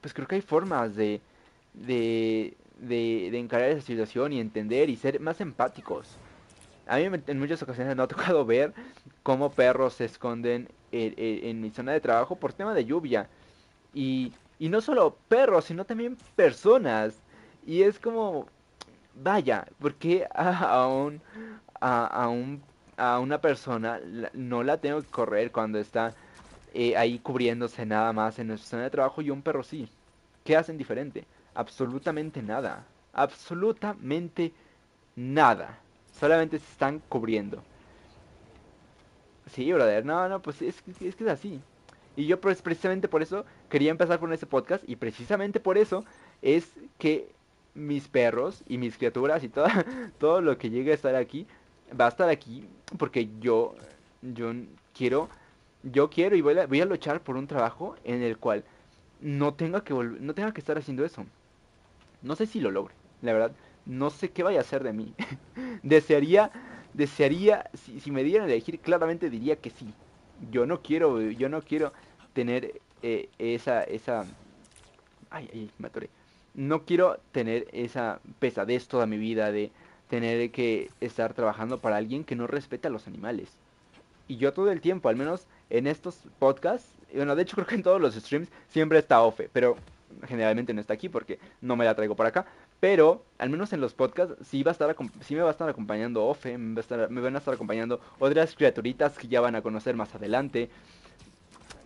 pues 0.00 0.14
creo 0.14 0.26
que 0.26 0.36
hay 0.36 0.40
formas 0.40 0.94
de, 0.94 1.20
de, 1.74 2.56
de, 2.78 3.38
encarar 3.38 3.70
esa 3.70 3.82
situación 3.82 4.32
y 4.32 4.40
entender 4.40 4.88
y 4.90 4.96
ser 4.96 5.20
más 5.20 5.40
empáticos. 5.40 6.16
A 6.86 6.96
mí 6.98 7.08
en 7.26 7.38
muchas 7.38 7.62
ocasiones 7.62 7.96
me 7.96 8.02
ha 8.02 8.06
tocado 8.08 8.44
ver 8.46 8.74
cómo 9.22 9.52
perros 9.52 9.94
se 9.94 10.04
esconden 10.04 10.68
en, 10.90 11.60
mi 11.60 11.70
zona 11.70 11.92
de 11.92 12.00
trabajo 12.00 12.36
por 12.36 12.52
tema 12.52 12.74
de 12.74 12.84
lluvia. 12.84 13.28
Y, 13.94 14.32
y 14.58 14.68
no 14.68 14.80
solo 14.80 15.16
perros, 15.28 15.66
sino 15.66 15.84
también 15.84 16.16
personas. 16.36 17.14
Y 17.66 17.82
es 17.82 17.98
como, 17.98 18.46
vaya, 19.14 19.66
porque 19.80 20.26
a, 20.34 20.86
un, 20.88 21.20
a, 21.80 22.06
a, 22.06 22.28
un, 22.28 22.62
a 22.96 23.18
una 23.18 23.40
persona 23.40 24.00
no 24.34 24.62
la 24.62 24.78
tengo 24.78 25.00
que 25.02 25.08
correr 25.08 25.52
cuando 25.52 25.78
está 25.78 26.14
eh, 26.74 26.96
ahí 26.96 27.18
cubriéndose 27.18 27.84
nada 27.84 28.12
más 28.12 28.38
en 28.38 28.48
nuestra 28.48 28.70
zona 28.70 28.82
de 28.84 28.90
trabajo 28.90 29.20
y 29.22 29.30
un 29.30 29.42
perro 29.42 29.62
sí. 29.62 29.88
¿Qué 30.44 30.56
hacen 30.56 30.78
diferente? 30.78 31.24
Absolutamente 31.54 32.42
nada. 32.42 32.84
Absolutamente 33.12 34.52
nada. 35.14 35.81
Solamente 36.12 36.58
se 36.58 36.70
están 36.70 37.00
cubriendo. 37.08 37.62
Sí, 39.50 39.72
brother. 39.72 40.04
No, 40.04 40.28
no, 40.28 40.40
pues 40.40 40.62
es, 40.62 40.80
que 40.82 41.08
es 41.08 41.20
así. 41.28 41.60
Y 42.16 42.26
yo 42.26 42.40
pues, 42.40 42.62
precisamente 42.62 43.08
por 43.08 43.22
eso 43.22 43.44
quería 43.68 43.90
empezar 43.90 44.18
con 44.18 44.32
este 44.32 44.46
podcast 44.46 44.84
y 44.86 44.96
precisamente 44.96 45.60
por 45.60 45.78
eso 45.78 46.04
es 46.42 46.70
que 46.98 47.32
mis 47.74 48.08
perros 48.08 48.62
y 48.68 48.78
mis 48.78 48.96
criaturas 48.96 49.42
y 49.44 49.48
todo, 49.48 49.66
todo 50.18 50.40
lo 50.40 50.58
que 50.58 50.70
llegue 50.70 50.92
a 50.92 50.94
estar 50.94 51.14
aquí 51.14 51.46
va 51.98 52.06
a 52.06 52.08
estar 52.08 52.28
aquí 52.28 52.66
porque 52.98 53.28
yo 53.40 53.74
yo 54.20 54.52
quiero 54.94 55.28
yo 55.82 56.10
quiero 56.10 56.36
y 56.36 56.42
voy 56.42 56.58
a, 56.58 56.66
voy 56.66 56.80
a 56.80 56.84
luchar 56.84 57.20
por 57.22 57.36
un 57.36 57.46
trabajo 57.46 57.96
en 58.04 58.22
el 58.22 58.38
cual 58.38 58.64
no 59.20 59.54
tenga 59.54 59.82
que 59.82 59.94
no 59.94 60.34
tenga 60.34 60.52
que 60.52 60.60
estar 60.60 60.78
haciendo 60.78 61.04
eso. 61.04 61.24
No 62.22 62.36
sé 62.36 62.46
si 62.46 62.60
lo 62.60 62.70
logre, 62.70 62.94
la 63.20 63.32
verdad, 63.32 63.52
no 63.86 64.10
sé 64.10 64.30
qué 64.30 64.42
vaya 64.42 64.58
a 64.58 64.62
hacer 64.62 64.82
de 64.82 64.92
mí. 64.92 65.14
desearía 65.82 66.50
desearía 66.94 67.70
si, 67.74 68.10
me 68.10 68.22
dieran 68.22 68.48
a 68.48 68.52
elegir 68.52 68.78
claramente 68.80 69.30
diría 69.30 69.56
que 69.56 69.70
sí. 69.70 69.92
Yo 70.50 70.66
no 70.66 70.82
quiero 70.82 71.20
yo 71.20 71.48
no 71.48 71.62
quiero 71.62 71.92
tener 72.32 72.80
eh, 73.02 73.28
esa 73.38 73.82
esa 73.84 74.26
ay, 75.30 75.48
ay, 75.52 75.70
me 75.78 75.88
atoré 75.88 76.10
no 76.54 76.84
quiero 76.84 77.18
tener 77.32 77.66
esa 77.72 78.20
pesadez 78.38 78.88
toda 78.88 79.06
mi 79.06 79.16
vida 79.16 79.52
de 79.52 79.70
tener 80.08 80.50
que 80.50 80.90
estar 81.00 81.32
trabajando 81.32 81.78
para 81.78 81.96
alguien 81.96 82.24
que 82.24 82.36
no 82.36 82.46
respeta 82.46 82.88
a 82.88 82.90
los 82.90 83.06
animales. 83.06 83.48
Y 84.28 84.36
yo 84.36 84.52
todo 84.52 84.70
el 84.70 84.80
tiempo, 84.80 85.08
al 85.08 85.16
menos 85.16 85.46
en 85.70 85.86
estos 85.86 86.18
podcasts, 86.38 86.88
bueno, 87.14 87.34
de 87.34 87.42
hecho 87.42 87.54
creo 87.56 87.66
que 87.66 87.74
en 87.76 87.82
todos 87.82 88.00
los 88.00 88.14
streams 88.14 88.48
siempre 88.68 88.98
está 88.98 89.22
Ofe, 89.22 89.48
pero 89.52 89.76
generalmente 90.28 90.74
no 90.74 90.80
está 90.80 90.92
aquí 90.92 91.08
porque 91.08 91.38
no 91.62 91.76
me 91.76 91.84
la 91.84 91.94
traigo 91.94 92.14
para 92.14 92.28
acá. 92.28 92.46
Pero 92.82 93.24
al 93.38 93.48
menos 93.48 93.72
en 93.72 93.80
los 93.80 93.94
podcasts 93.94 94.34
sí, 94.44 94.64
va 94.64 94.72
a 94.72 94.74
estar, 94.74 94.96
sí 95.20 95.36
me 95.36 95.42
va 95.42 95.50
a 95.50 95.52
estar 95.52 95.68
acompañando 95.68 96.26
Ofe, 96.26 96.58
me, 96.58 96.82
me 97.10 97.20
van 97.20 97.36
a 97.36 97.38
estar 97.38 97.54
acompañando 97.54 98.00
otras 98.18 98.56
criaturitas 98.56 99.16
que 99.16 99.28
ya 99.28 99.40
van 99.40 99.54
a 99.54 99.62
conocer 99.62 99.94
más 99.94 100.12
adelante. 100.16 100.68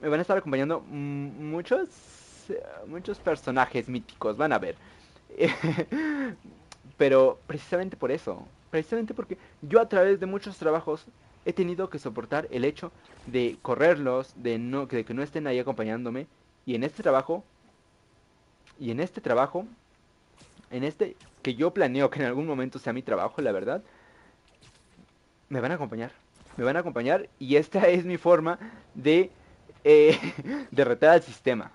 Me 0.00 0.08
van 0.08 0.20
a 0.20 0.22
estar 0.22 0.38
acompañando 0.38 0.80
muchos 0.80 1.90
muchos 2.86 3.18
personajes 3.18 3.90
míticos, 3.90 4.38
van 4.38 4.54
a 4.54 4.58
ver. 4.58 4.76
Pero 6.96 7.40
precisamente 7.46 7.98
por 7.98 8.10
eso, 8.10 8.48
precisamente 8.70 9.12
porque 9.12 9.36
yo 9.60 9.82
a 9.82 9.90
través 9.90 10.18
de 10.18 10.24
muchos 10.24 10.56
trabajos 10.56 11.04
he 11.44 11.52
tenido 11.52 11.90
que 11.90 11.98
soportar 11.98 12.48
el 12.50 12.64
hecho 12.64 12.90
de 13.26 13.58
correrlos, 13.60 14.32
de, 14.34 14.58
no, 14.58 14.86
de 14.86 15.04
que 15.04 15.12
no 15.12 15.22
estén 15.22 15.46
ahí 15.46 15.58
acompañándome. 15.58 16.26
Y 16.64 16.74
en 16.74 16.84
este 16.84 17.02
trabajo, 17.02 17.44
y 18.80 18.92
en 18.92 19.00
este 19.00 19.20
trabajo, 19.20 19.66
en 20.70 20.84
este 20.84 21.16
que 21.42 21.54
yo 21.54 21.72
planeo 21.72 22.10
que 22.10 22.20
en 22.20 22.26
algún 22.26 22.46
momento 22.46 22.78
sea 22.78 22.92
mi 22.92 23.02
trabajo, 23.02 23.40
la 23.40 23.52
verdad, 23.52 23.82
me 25.48 25.60
van 25.60 25.72
a 25.72 25.74
acompañar. 25.74 26.12
Me 26.56 26.64
van 26.64 26.76
a 26.76 26.80
acompañar 26.80 27.28
y 27.38 27.56
esta 27.56 27.88
es 27.88 28.04
mi 28.04 28.16
forma 28.16 28.58
de 28.94 29.30
eh, 29.84 30.18
derretar 30.70 31.10
al 31.10 31.22
sistema. 31.22 31.70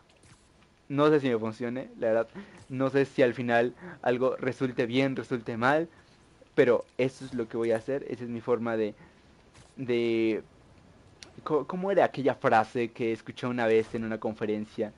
No 0.90 1.10
sé 1.10 1.22
si 1.22 1.30
me 1.30 1.38
funcione, 1.38 1.90
la 2.00 2.08
verdad. 2.08 2.28
No 2.68 2.90
sé 2.90 3.06
si 3.06 3.22
al 3.22 3.34
final 3.34 3.74
algo 4.02 4.36
resulte 4.36 4.86
bien, 4.86 5.16
resulte 5.16 5.56
mal. 5.56 5.88
Pero 6.54 6.84
eso 6.98 7.24
es 7.24 7.34
lo 7.34 7.48
que 7.48 7.56
voy 7.56 7.72
a 7.72 7.78
hacer. 7.78 8.06
Esa 8.10 8.26
es 8.26 8.30
mi 8.30 8.42
forma 8.42 8.76
de... 8.76 8.94
de 9.78 10.44
¿Cómo 11.44 11.92
era 11.92 12.04
aquella 12.04 12.36
frase 12.36 12.92
que 12.92 13.14
escuché 13.14 13.48
una 13.48 13.66
vez 13.66 13.96
en 13.96 14.04
una 14.04 14.20
conferencia? 14.20 14.92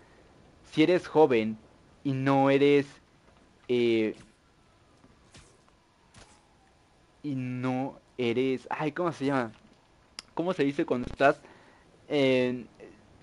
Si 0.72 0.82
eres 0.82 1.08
joven 1.08 1.58
y 2.04 2.14
no 2.14 2.50
eres... 2.50 2.88
Eh, 3.68 4.16
y 7.24 7.36
no 7.36 7.96
eres... 8.18 8.68
Ay, 8.70 8.92
¿cómo 8.92 9.12
se 9.12 9.26
llama? 9.26 9.52
¿Cómo 10.34 10.54
se 10.54 10.64
dice 10.64 10.86
cuando 10.86 11.08
estás... 11.10 11.40
En, 12.08 12.68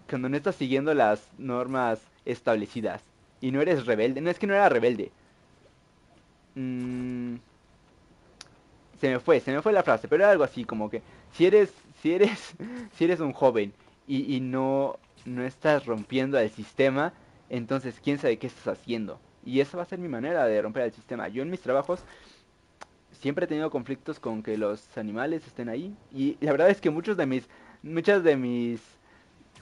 cuando 0.08 0.28
no 0.28 0.36
estás 0.36 0.56
siguiendo 0.56 0.92
las 0.94 1.28
normas 1.38 2.00
establecidas. 2.24 3.02
Y 3.40 3.52
no 3.52 3.60
eres 3.60 3.86
rebelde. 3.86 4.20
No 4.20 4.30
es 4.30 4.38
que 4.38 4.46
no 4.46 4.54
era 4.54 4.68
rebelde. 4.68 5.12
Mm, 6.54 7.36
se 9.00 9.08
me 9.08 9.20
fue, 9.20 9.40
se 9.40 9.52
me 9.52 9.62
fue 9.62 9.72
la 9.72 9.82
frase, 9.82 10.08
pero 10.08 10.24
era 10.24 10.32
algo 10.32 10.44
así 10.44 10.64
como 10.64 10.90
que 10.90 11.02
si 11.32 11.46
eres, 11.46 11.72
si 12.02 12.12
eres, 12.12 12.54
si 12.96 13.04
eres 13.04 13.20
un 13.20 13.32
joven 13.32 13.72
y, 14.06 14.34
y 14.36 14.40
no, 14.40 14.98
no 15.24 15.44
estás 15.44 15.86
rompiendo 15.86 16.38
el 16.38 16.50
sistema, 16.50 17.12
entonces 17.48 18.00
quién 18.02 18.18
sabe 18.18 18.38
qué 18.38 18.48
estás 18.48 18.78
haciendo. 18.78 19.20
Y 19.44 19.60
esa 19.60 19.76
va 19.76 19.84
a 19.84 19.86
ser 19.86 19.98
mi 19.98 20.08
manera 20.08 20.44
de 20.46 20.60
romper 20.62 20.84
el 20.84 20.92
sistema. 20.92 21.28
Yo 21.28 21.42
en 21.42 21.50
mis 21.50 21.60
trabajos 21.60 22.04
siempre 23.12 23.44
he 23.44 23.48
tenido 23.48 23.70
conflictos 23.70 24.18
con 24.18 24.42
que 24.42 24.56
los 24.56 24.96
animales 24.96 25.46
estén 25.46 25.68
ahí. 25.68 25.94
Y 26.12 26.36
la 26.40 26.52
verdad 26.52 26.70
es 26.70 26.80
que 26.80 26.90
muchos 26.90 27.16
de 27.16 27.26
mis, 27.26 27.48
muchas 27.82 28.22
de 28.22 28.36
mis, 28.36 28.80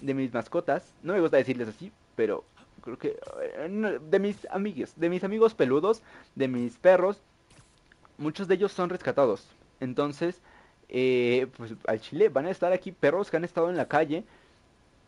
de 0.01 0.15
mis 0.15 0.33
mascotas, 0.33 0.95
no 1.03 1.13
me 1.13 1.21
gusta 1.21 1.37
decirles 1.37 1.69
así, 1.69 1.93
pero 2.17 2.45
creo 2.83 2.99
que 2.99 3.19
eh, 3.43 3.99
de 4.11 4.19
mis 4.19 4.47
amigos, 4.51 4.95
de 4.97 5.11
mis 5.11 5.25
amigos 5.25 5.55
peludos, 5.55 6.03
de 6.35 6.49
mis 6.49 6.77
perros, 6.79 7.21
muchos 8.17 8.49
de 8.49 8.55
ellos 8.55 8.73
son 8.73 8.91
rescatados. 8.91 9.47
Entonces, 9.81 10.41
eh, 10.89 11.47
pues 11.57 11.75
al 11.87 12.01
Chile 12.01 12.29
van 12.29 12.47
a 12.47 12.51
estar 12.51 12.73
aquí 12.73 12.93
perros 12.93 13.31
que 13.31 13.37
han 13.37 13.45
estado 13.45 13.71
en 13.71 13.77
la 13.77 13.89
calle 13.89 14.25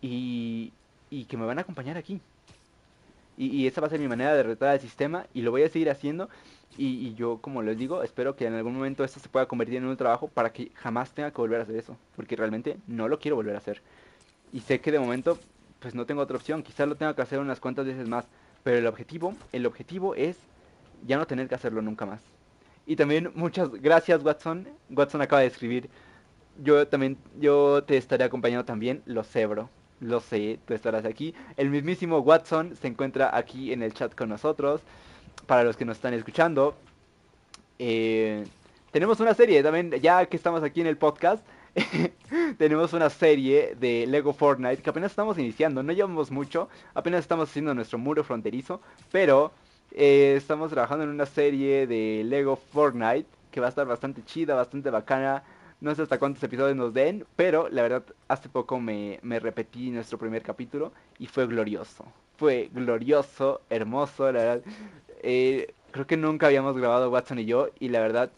y, 0.01 0.72
y 1.10 1.24
que 1.24 1.36
me 1.36 1.47
van 1.47 1.59
a 1.59 1.62
acompañar 1.62 1.97
aquí. 1.97 2.20
Y, 3.43 3.67
esa 3.67 3.81
va 3.81 3.87
a 3.87 3.91
ser 3.91 4.01
mi 4.01 4.07
manera 4.07 4.35
de 4.35 4.43
retar 4.43 4.69
al 4.69 4.81
sistema 4.81 5.27
y 5.33 5.41
lo 5.41 5.51
voy 5.51 5.62
a 5.62 5.69
seguir 5.71 5.89
haciendo. 5.89 6.29
Y, 6.77 7.15
yo, 7.15 7.39
como 7.39 7.62
les 7.62 7.79
digo, 7.79 8.03
espero 8.03 8.37
que 8.37 8.47
en 8.47 8.53
algún 8.53 8.75
momento 8.75 9.03
esto 9.03 9.19
se 9.19 9.31
pueda 9.31 9.47
convertir 9.47 9.79
en 9.79 9.87
un 9.87 9.97
trabajo 9.97 10.29
para 10.29 10.53
que 10.53 10.71
jamás 10.75 11.12
tenga 11.12 11.31
que 11.31 11.39
volver 11.39 11.61
a 11.61 11.62
hacer 11.62 11.77
eso. 11.77 11.97
Porque 12.17 12.37
realmente 12.37 12.77
no 12.87 13.09
lo 13.09 13.19
quiero 13.19 13.37
volver 13.37 13.55
a 13.55 13.59
hacer. 13.59 13.81
Y 14.53 14.61
sé 14.61 14.83
que 14.83 14.93
de 14.93 14.99
momento 14.99 15.39
pues 15.79 15.95
no 15.95 16.05
tengo 16.05 16.21
otra 16.21 16.37
opción. 16.37 16.62
Quizás 16.62 16.87
lo 16.87 16.97
tenga 16.97 17.17
que 17.17 17.23
hacer 17.23 17.39
unas 17.39 17.61
cuantas 17.61 17.87
veces 17.87 18.07
más. 18.07 18.27
Pero 18.62 18.77
el 18.77 18.87
objetivo, 18.87 19.35
el 19.53 19.65
objetivo 19.65 20.15
es 20.15 20.37
ya 21.07 21.17
no 21.17 21.27
tener 21.27 21.49
que 21.49 21.55
hacerlo 21.55 21.81
nunca 21.81 22.05
más. 22.05 22.21
Y 22.85 22.97
también 22.97 23.33
muchas 23.35 23.71
gracias 23.71 24.23
Watson. 24.23 24.69
Watson 24.91 25.23
acaba 25.23 25.41
de 25.41 25.49
escribir. 25.49 25.89
Yo 26.62 26.87
también, 26.87 27.17
yo 27.39 27.85
te 27.85 27.97
estaré 27.97 28.25
acompañando 28.25 28.67
también, 28.67 29.03
lo 29.07 29.25
sé, 29.25 29.47
bro. 29.47 29.71
Lo 30.01 30.20
sé, 30.20 30.59
tú 30.66 30.74
estarás 30.74 31.05
aquí. 31.05 31.35
El 31.56 31.70
mismísimo 31.70 32.18
Watson 32.18 32.74
se 32.77 32.89
encuentra 32.89 33.36
aquí 33.36 33.72
en 33.72 33.82
el 33.82 33.93
chat 33.93 34.14
con 34.14 34.28
nosotros. 34.28 34.81
Para 35.47 35.64
los 35.64 35.77
que 35.77 35.85
nos 35.85 35.97
están 35.97 36.14
escuchando. 36.14 36.74
Eh, 37.78 38.44
tenemos 38.90 39.20
una 39.20 39.35
serie 39.35 39.62
también, 39.62 39.90
ya 40.01 40.27
que 40.27 40.36
estamos 40.36 40.62
aquí 40.62 40.81
en 40.81 40.86
el 40.86 40.97
podcast. 40.97 41.44
tenemos 42.59 42.93
una 42.93 43.10
serie 43.10 43.77
de 43.78 44.06
Lego 44.06 44.32
Fortnite 44.32 44.82
que 44.82 44.90
apenas 44.90 45.12
estamos 45.12 45.39
iniciando, 45.39 45.82
no 45.82 45.93
llevamos 45.93 46.31
mucho, 46.31 46.68
apenas 46.94 47.20
estamos 47.20 47.48
haciendo 47.48 47.74
nuestro 47.74 47.97
muro 47.98 48.24
fronterizo, 48.24 48.81
pero 49.12 49.52
eh, 49.93 50.35
estamos 50.36 50.70
trabajando 50.70 51.05
en 51.05 51.10
una 51.10 51.27
serie 51.27 51.86
de 51.86 52.22
Lego 52.24 52.56
Fortnite 52.56 53.27
que 53.51 53.60
va 53.60 53.66
a 53.66 53.70
estar 53.70 53.86
bastante 53.86 54.24
chida, 54.24 54.55
bastante 54.55 54.90
bacana. 54.90 55.43
No 55.81 55.94
sé 55.94 56.02
hasta 56.02 56.19
cuántos 56.19 56.43
episodios 56.43 56.77
nos 56.77 56.93
den, 56.93 57.24
pero 57.36 57.69
la 57.70 57.82
verdad 57.82 58.05
hace 58.28 58.48
poco 58.48 58.78
me, 58.78 59.19
me 59.23 59.40
repetí 59.40 59.90
nuestro 59.90 60.19
primer 60.19 60.43
capítulo 60.43 60.93
y 61.19 61.27
fue 61.27 61.47
glorioso. 61.47 62.05
Fue 62.36 62.70
glorioso, 62.73 63.62
hermoso, 63.70 64.31
la 64.31 64.39
verdad. 64.40 64.62
Eh, 65.23 65.73
creo 65.90 66.07
que 66.07 66.16
nunca 66.16 66.47
habíamos 66.47 66.77
grabado 66.77 67.11
Watson 67.11 67.39
y 67.39 67.47
yo 67.47 67.69
y 67.78 67.89
la 67.89 68.01
verdad 68.01 68.31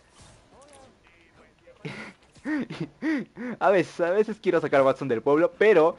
a 3.61 3.71
veces, 3.71 4.01
a 4.01 4.11
veces 4.11 4.39
quiero 4.41 4.61
sacar 4.61 4.83
Watson 4.83 5.09
del 5.09 5.23
pueblo, 5.23 5.53
pero 5.59 5.97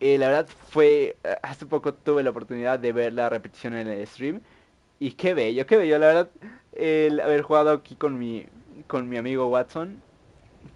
eh, 0.00 0.18
la 0.18 0.28
verdad 0.28 0.48
fue, 0.70 1.16
hace 1.42 1.66
poco 1.66 1.94
tuve 1.94 2.22
la 2.22 2.30
oportunidad 2.30 2.78
de 2.78 2.92
ver 2.92 3.12
la 3.12 3.28
repetición 3.28 3.74
en 3.74 3.88
el 3.88 4.06
stream 4.06 4.40
y 5.00 5.12
qué 5.12 5.34
bello, 5.34 5.66
qué 5.66 5.76
bello, 5.76 5.98
la 5.98 6.06
verdad, 6.06 6.30
el 6.72 7.20
haber 7.20 7.42
jugado 7.42 7.70
aquí 7.70 7.94
con 7.94 8.18
mi, 8.18 8.46
con 8.86 9.08
mi 9.08 9.16
amigo 9.16 9.48
Watson 9.48 10.02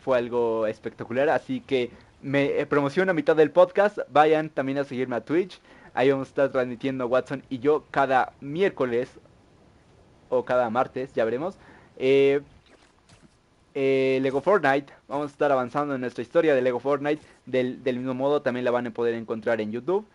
fue 0.00 0.18
algo 0.18 0.66
espectacular, 0.66 1.28
así 1.28 1.60
que 1.60 1.90
me 2.20 2.60
eh, 2.60 2.66
promociono 2.66 3.10
a 3.10 3.14
mitad 3.14 3.36
del 3.36 3.50
podcast, 3.50 3.98
vayan 4.10 4.48
también 4.48 4.78
a 4.78 4.84
seguirme 4.84 5.16
a 5.16 5.24
Twitch, 5.24 5.60
ahí 5.94 6.10
vamos 6.10 6.28
a 6.28 6.30
estar 6.30 6.50
transmitiendo 6.50 7.06
Watson 7.06 7.42
y 7.48 7.58
yo 7.58 7.84
cada 7.90 8.32
miércoles 8.40 9.10
o 10.28 10.44
cada 10.44 10.70
martes, 10.70 11.12
ya 11.14 11.24
veremos. 11.24 11.56
Eh, 11.96 12.40
eh, 13.74 14.18
Lego 14.22 14.40
Fortnite. 14.40 14.92
Vamos 15.08 15.30
a 15.30 15.32
estar 15.32 15.50
avanzando 15.50 15.94
en 15.94 16.00
nuestra 16.00 16.22
historia 16.22 16.54
de 16.54 16.62
Lego 16.62 16.80
Fortnite. 16.80 17.22
Del, 17.46 17.78
mismo 17.84 18.14
modo 18.14 18.42
también 18.42 18.64
la 18.64 18.70
van 18.70 18.86
a 18.86 18.90
poder 18.90 19.14
encontrar 19.14 19.60
en 19.60 19.72
YouTube. 19.72 20.06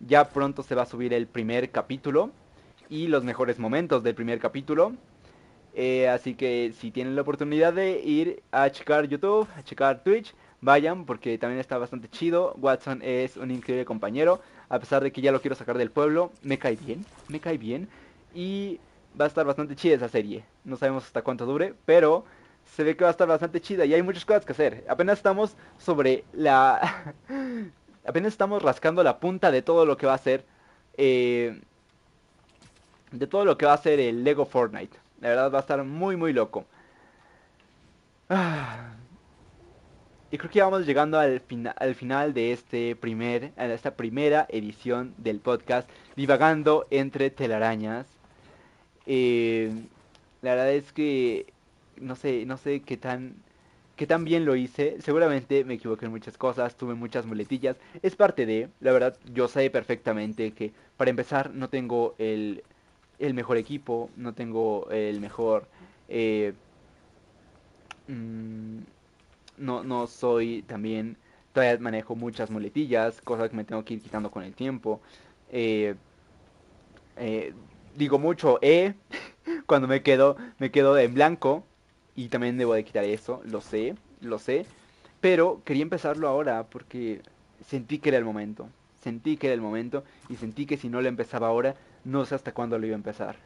Ya 0.00 0.28
pronto 0.28 0.62
se 0.62 0.74
va 0.74 0.82
a 0.82 0.86
subir 0.86 1.12
el 1.12 1.26
primer 1.26 1.70
capítulo 1.70 2.30
y 2.88 3.08
los 3.08 3.24
mejores 3.24 3.58
momentos 3.58 4.02
del 4.02 4.14
primer 4.14 4.38
capítulo. 4.38 4.92
Eh, 5.74 6.08
así 6.08 6.34
que 6.34 6.72
si 6.78 6.90
tienen 6.90 7.14
la 7.14 7.22
oportunidad 7.22 7.72
de 7.72 8.00
ir 8.00 8.42
a 8.50 8.70
checar 8.70 9.06
YouTube, 9.06 9.48
a 9.56 9.62
checar 9.62 10.02
Twitch, 10.02 10.34
vayan 10.60 11.04
porque 11.04 11.38
también 11.38 11.60
está 11.60 11.78
bastante 11.78 12.08
chido. 12.08 12.54
Watson 12.58 13.00
es 13.02 13.36
un 13.36 13.50
increíble 13.50 13.84
compañero, 13.84 14.40
a 14.68 14.78
pesar 14.78 15.02
de 15.02 15.12
que 15.12 15.20
ya 15.20 15.32
lo 15.32 15.40
quiero 15.40 15.54
sacar 15.54 15.78
del 15.78 15.90
pueblo, 15.90 16.32
me 16.42 16.58
cae 16.58 16.76
bien, 16.76 17.04
me 17.28 17.40
cae 17.40 17.58
bien. 17.58 17.88
Y 18.34 18.80
va 19.18 19.24
a 19.24 19.28
estar 19.28 19.46
bastante 19.46 19.76
chida 19.76 19.96
esa 19.96 20.08
serie. 20.08 20.44
No 20.64 20.76
sabemos 20.76 21.04
hasta 21.04 21.22
cuánto 21.22 21.46
dure, 21.46 21.74
pero 21.84 22.24
se 22.64 22.84
ve 22.84 22.96
que 22.96 23.04
va 23.04 23.10
a 23.10 23.12
estar 23.12 23.26
bastante 23.26 23.60
chida 23.60 23.84
y 23.84 23.94
hay 23.94 24.02
muchas 24.02 24.24
cosas 24.24 24.44
que 24.44 24.52
hacer. 24.52 24.84
Apenas 24.88 25.18
estamos 25.18 25.56
sobre 25.78 26.24
la... 26.32 27.14
apenas 28.06 28.32
estamos 28.32 28.62
rascando 28.62 29.02
la 29.02 29.18
punta 29.18 29.50
de 29.50 29.62
todo 29.62 29.86
lo 29.86 29.96
que 29.96 30.06
va 30.06 30.14
a 30.14 30.18
ser... 30.18 30.44
Eh, 30.96 31.60
de 33.12 33.26
todo 33.26 33.44
lo 33.44 33.58
que 33.58 33.66
va 33.66 33.72
a 33.72 33.78
ser 33.78 33.98
el 33.98 34.22
Lego 34.22 34.46
Fortnite. 34.46 34.96
La 35.20 35.28
verdad 35.30 35.52
va 35.52 35.58
a 35.58 35.60
estar 35.60 35.82
muy 35.84 36.16
muy 36.16 36.32
loco. 36.32 36.66
Ah. 38.28 38.94
Y 40.30 40.38
creo 40.38 40.50
que 40.50 40.58
ya 40.58 40.64
vamos 40.64 40.86
llegando 40.86 41.18
al, 41.18 41.42
al 41.76 41.94
final 41.96 42.32
de 42.34 42.52
este 42.52 42.94
primer, 42.94 43.52
esta 43.56 43.96
primera 43.96 44.46
edición 44.48 45.12
del 45.18 45.40
podcast, 45.40 45.88
divagando 46.16 46.86
entre 46.90 47.30
telarañas. 47.30 48.06
Eh, 49.06 49.72
la 50.42 50.50
verdad 50.52 50.72
es 50.72 50.92
que 50.92 51.52
no 51.96 52.14
sé, 52.16 52.46
no 52.46 52.56
sé 52.56 52.82
qué 52.82 52.96
tan 52.96 53.34
qué 53.96 54.06
tan 54.06 54.24
bien 54.24 54.46
lo 54.46 54.56
hice. 54.56 54.96
Seguramente 55.02 55.64
me 55.64 55.74
equivoqué 55.74 56.06
en 56.06 56.12
muchas 56.12 56.38
cosas, 56.38 56.76
tuve 56.76 56.94
muchas 56.94 57.26
muletillas. 57.26 57.76
Es 58.02 58.16
parte 58.16 58.46
de, 58.46 58.70
la 58.80 58.92
verdad, 58.92 59.18
yo 59.34 59.46
sé 59.48 59.68
perfectamente 59.68 60.52
que 60.52 60.72
para 60.96 61.10
empezar 61.10 61.50
no 61.50 61.68
tengo 61.68 62.14
el, 62.18 62.64
el 63.20 63.34
mejor 63.34 63.56
equipo, 63.58 64.10
no 64.16 64.32
tengo 64.34 64.90
el 64.90 65.20
mejor 65.20 65.66
eh, 66.08 66.52
mm, 68.08 68.78
no, 69.58 69.84
no 69.84 70.06
soy 70.06 70.62
también, 70.62 71.16
todavía 71.52 71.78
manejo 71.78 72.16
muchas 72.16 72.50
muletillas, 72.50 73.20
cosas 73.20 73.50
que 73.50 73.56
me 73.56 73.64
tengo 73.64 73.84
que 73.84 73.94
ir 73.94 74.02
quitando 74.02 74.30
con 74.30 74.42
el 74.42 74.54
tiempo. 74.54 75.00
Eh, 75.52 75.94
eh, 77.16 77.52
digo 77.96 78.18
mucho 78.18 78.58
E 78.62 78.94
cuando 79.66 79.86
me 79.86 80.02
quedo, 80.02 80.36
me 80.58 80.70
quedo 80.70 80.98
en 80.98 81.14
blanco 81.14 81.64
y 82.16 82.28
también 82.28 82.58
debo 82.58 82.74
de 82.74 82.84
quitar 82.84 83.04
eso, 83.04 83.42
lo 83.44 83.60
sé, 83.60 83.94
lo 84.20 84.38
sé. 84.38 84.66
Pero 85.20 85.62
quería 85.64 85.82
empezarlo 85.82 86.28
ahora 86.28 86.64
porque 86.64 87.20
sentí 87.66 87.98
que 87.98 88.08
era 88.08 88.18
el 88.18 88.24
momento. 88.24 88.68
Sentí 89.02 89.36
que 89.36 89.46
era 89.48 89.54
el 89.54 89.60
momento 89.60 90.04
y 90.28 90.36
sentí 90.36 90.66
que 90.66 90.76
si 90.76 90.88
no 90.88 91.00
lo 91.00 91.08
empezaba 91.08 91.48
ahora, 91.48 91.74
no 92.04 92.24
sé 92.24 92.34
hasta 92.34 92.52
cuándo 92.52 92.78
lo 92.78 92.86
iba 92.86 92.94
a 92.94 92.96
empezar. 92.96 93.36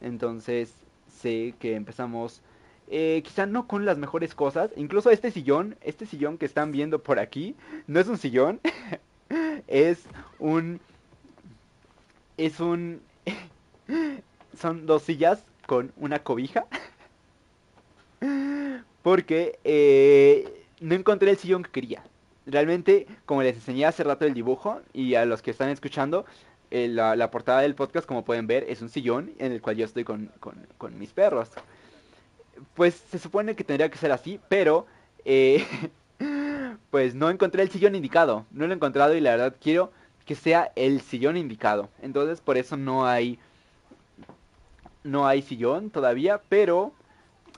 Entonces 0.00 0.74
sé 1.08 1.54
que 1.58 1.74
empezamos 1.74 2.42
eh, 2.90 3.22
quizá 3.22 3.44
no 3.46 3.66
con 3.66 3.84
las 3.84 3.98
mejores 3.98 4.34
cosas. 4.34 4.70
Incluso 4.76 5.10
este 5.10 5.30
sillón, 5.30 5.76
este 5.82 6.06
sillón 6.06 6.38
que 6.38 6.46
están 6.46 6.72
viendo 6.72 7.02
por 7.02 7.18
aquí, 7.18 7.54
no 7.86 8.00
es 8.00 8.08
un 8.08 8.18
sillón, 8.18 8.60
es 9.66 10.04
un... 10.38 10.80
Es 12.36 12.60
un... 12.60 13.00
son 14.58 14.86
dos 14.86 15.02
sillas 15.02 15.44
con 15.66 15.92
una 15.96 16.20
cobija. 16.20 16.66
Porque 19.02 19.58
eh, 19.64 20.64
no 20.80 20.94
encontré 20.94 21.30
el 21.30 21.36
sillón 21.36 21.62
que 21.62 21.70
quería. 21.70 22.02
Realmente, 22.46 23.06
como 23.26 23.42
les 23.42 23.56
enseñé 23.56 23.84
hace 23.84 24.02
rato 24.04 24.24
el 24.24 24.32
dibujo, 24.32 24.80
y 24.94 25.14
a 25.14 25.26
los 25.26 25.42
que 25.42 25.50
están 25.50 25.68
escuchando, 25.68 26.24
eh, 26.70 26.88
la, 26.88 27.30
portada 27.30 27.60
del 27.60 27.74
podcast, 27.74 28.06
como 28.06 28.24
pueden 28.24 28.46
ver, 28.46 28.64
es 28.68 28.82
un 28.82 28.88
sillón 28.88 29.32
en 29.38 29.52
el 29.52 29.60
cual 29.60 29.76
yo 29.76 29.84
estoy 29.84 30.04
con, 30.04 30.30
con 30.40 30.98
mis 30.98 31.12
perros 31.12 31.50
pues 32.74 32.94
se 33.10 33.18
supone 33.18 33.54
que 33.54 33.64
tendría 33.64 33.90
que 33.90 33.98
ser 33.98 34.12
así, 34.12 34.40
pero 34.48 34.86
eh, 35.24 35.64
pues 36.90 37.14
no 37.14 37.30
encontré 37.30 37.62
el 37.62 37.70
sillón 37.70 37.94
indicado. 37.94 38.46
No 38.50 38.66
lo 38.66 38.72
he 38.72 38.76
encontrado 38.76 39.14
y 39.14 39.20
la 39.20 39.32
verdad 39.32 39.56
quiero 39.60 39.92
que 40.24 40.34
sea 40.34 40.72
el 40.76 41.00
sillón 41.00 41.36
indicado. 41.36 41.88
Entonces 42.02 42.40
por 42.40 42.56
eso 42.56 42.76
no 42.76 43.06
hay 43.06 43.38
no 45.04 45.26
hay 45.26 45.42
sillón 45.42 45.90
todavía, 45.90 46.40
pero 46.48 46.92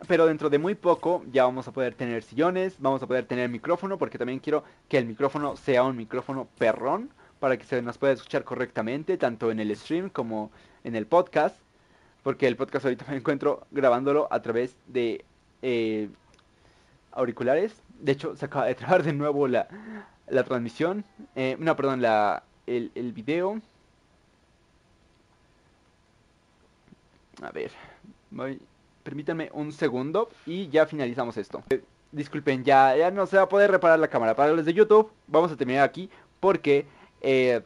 pero 0.07 0.27
dentro 0.27 0.49
de 0.49 0.59
muy 0.59 0.74
poco 0.74 1.23
ya 1.31 1.45
vamos 1.45 1.69
a 1.69 1.73
poder 1.73 1.95
tener 1.95 2.23
sillones, 2.23 2.77
vamos 2.78 3.03
a 3.03 3.07
poder 3.07 3.27
tener 3.27 3.49
micrófono 3.51 3.99
porque 3.99 4.19
también 4.19 4.39
quiero 4.39 4.65
que 4.89 4.99
el 4.99 5.07
micrófono 5.07 5.57
sea 5.57 5.82
un 5.82 5.97
micrófono 5.97 6.49
perrón 6.59 7.11
para 7.41 7.57
que 7.57 7.65
se 7.65 7.83
nos 7.83 7.99
pueda 7.99 8.12
escuchar 8.12 8.45
correctamente 8.45 9.17
tanto 9.17 9.51
en 9.51 9.59
el 9.59 9.75
stream 9.75 10.11
como 10.11 10.51
en 10.85 10.95
el 10.95 11.07
podcast 11.07 11.57
porque 12.23 12.47
el 12.47 12.57
podcast 12.57 12.85
ahorita 12.85 13.07
me 13.09 13.17
encuentro 13.17 13.67
grabándolo 13.71 14.29
a 14.31 14.41
través 14.43 14.77
de 14.87 15.25
eh, 15.62 16.09
auriculares. 17.12 17.75
De 17.99 18.12
hecho, 18.12 18.37
se 18.37 18.45
acaba 18.45 18.67
de 18.67 18.75
trabar 18.75 19.03
de 19.03 19.12
nuevo 19.12 19.49
la, 19.49 19.69
la 20.29 20.45
transmisión. 20.45 21.05
Eh, 21.35 21.57
no, 21.59 21.77
perdón, 21.77 22.03
la, 22.03 22.43
el, 22.67 23.12
video. 23.12 23.61
A 27.43 27.51
ver, 27.53 27.71
voy, 28.31 28.61
permítanme 29.03 29.51
un 29.55 29.73
segundo 29.73 30.29
y 30.45 30.69
ya 30.69 30.85
finalizamos 30.87 31.37
esto. 31.39 31.62
Eh, 31.71 31.83
disculpen, 32.12 32.65
ya, 32.65 32.95
ya 32.97 33.11
no 33.11 33.27
se 33.27 33.39
va 33.39 33.45
a 33.45 33.49
poder 33.49 33.71
reparar 33.71 33.99
la 33.99 34.09
cámara. 34.09 34.35
Para 34.35 34.53
los 34.53 34.67
de 34.67 34.75
YouTube, 34.75 35.11
vamos 35.27 35.51
a 35.51 35.57
terminar 35.57 35.85
aquí 35.85 36.11
porque 36.39 36.87
eh, 37.21 37.63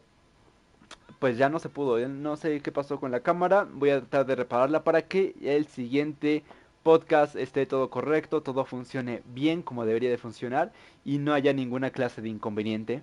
pues 1.18 1.38
ya 1.38 1.48
no 1.48 1.58
se 1.58 1.68
pudo. 1.68 2.06
No 2.08 2.36
sé 2.36 2.60
qué 2.60 2.72
pasó 2.72 3.00
con 3.00 3.10
la 3.10 3.20
cámara. 3.20 3.66
Voy 3.70 3.90
a 3.90 4.00
tratar 4.00 4.26
de 4.26 4.36
repararla 4.36 4.84
para 4.84 5.02
que 5.02 5.34
el 5.42 5.66
siguiente 5.66 6.44
podcast 6.82 7.34
esté 7.34 7.64
todo 7.66 7.88
correcto, 7.90 8.42
todo 8.42 8.64
funcione 8.66 9.22
bien 9.26 9.62
como 9.62 9.86
debería 9.86 10.10
de 10.10 10.18
funcionar 10.18 10.72
y 11.04 11.18
no 11.18 11.32
haya 11.32 11.52
ninguna 11.52 11.90
clase 11.90 12.20
de 12.20 12.28
inconveniente. 12.28 13.02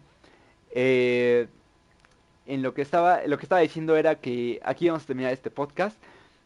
Eh, 0.71 1.47
en 2.45 2.61
lo 2.61 2.73
que 2.73 2.81
estaba, 2.83 3.25
lo 3.25 3.37
que 3.37 3.45
estaba 3.45 3.61
diciendo 3.61 3.95
era 3.97 4.15
que 4.15 4.59
aquí 4.63 4.87
vamos 4.87 5.03
a 5.03 5.07
terminar 5.07 5.33
este 5.33 5.49
podcast. 5.49 5.97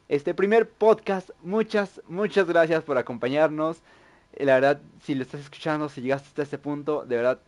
Este 0.08 0.34
primer 0.34 0.70
podcast, 0.70 1.32
muchas, 1.44 2.02
muchas 2.08 2.48
gracias 2.48 2.84
por 2.84 2.98
acompañarnos. 2.98 3.82
La 4.38 4.56
verdad, 4.56 4.82
si 5.02 5.16
lo 5.16 5.24
estás 5.24 5.42
escuchando, 5.42 5.90
si 5.90 6.02
llegaste 6.02 6.30
hasta 6.30 6.44
este 6.44 6.58
punto, 6.58 7.06
de 7.06 7.18
verdad 7.18 7.40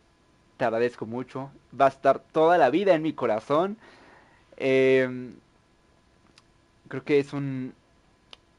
te 0.58 0.64
agradezco 0.66 1.06
mucho. 1.06 1.50
Va 1.78 1.86
a 1.86 1.88
estar 1.88 2.18
toda 2.20 2.58
la 2.58 2.68
vida 2.70 2.94
en 2.94 3.02
mi 3.02 3.14
corazón. 3.14 3.78
Em, 4.58 5.34
creo 6.88 7.04
que 7.04 7.18
es 7.20 7.32
un, 7.32 7.74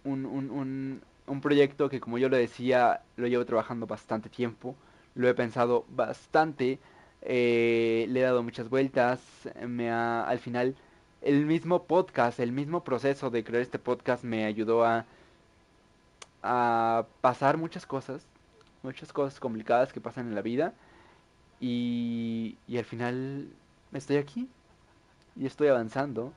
un, 0.03 0.25
un, 0.25 1.01
un, 1.27 1.41
proyecto 1.41 1.89
que 1.89 1.99
como 1.99 2.17
yo 2.17 2.29
lo 2.29 2.37
decía, 2.37 3.01
lo 3.17 3.27
llevo 3.27 3.45
trabajando 3.45 3.85
bastante 3.87 4.29
tiempo, 4.29 4.75
lo 5.15 5.27
he 5.27 5.33
pensado 5.33 5.85
bastante, 5.89 6.79
eh, 7.21 8.05
le 8.09 8.21
he 8.21 8.23
dado 8.23 8.43
muchas 8.43 8.69
vueltas, 8.69 9.19
me 9.67 9.91
ha, 9.91 10.23
al 10.23 10.39
final 10.39 10.75
el 11.21 11.45
mismo 11.45 11.83
podcast, 11.83 12.39
el 12.39 12.51
mismo 12.53 12.83
proceso 12.83 13.29
de 13.29 13.43
crear 13.43 13.61
este 13.61 13.79
podcast 13.79 14.23
me 14.23 14.45
ayudó 14.45 14.85
a, 14.85 15.05
a 16.43 17.05
pasar 17.21 17.57
muchas 17.57 17.85
cosas, 17.85 18.25
muchas 18.83 19.11
cosas 19.11 19.39
complicadas 19.39 19.91
que 19.93 20.01
pasan 20.01 20.27
en 20.29 20.35
la 20.35 20.41
vida 20.41 20.73
y, 21.59 22.57
y 22.67 22.77
al 22.77 22.85
final 22.85 23.47
estoy 23.93 24.17
aquí 24.17 24.47
y 25.35 25.45
estoy 25.45 25.67
avanzando. 25.67 26.33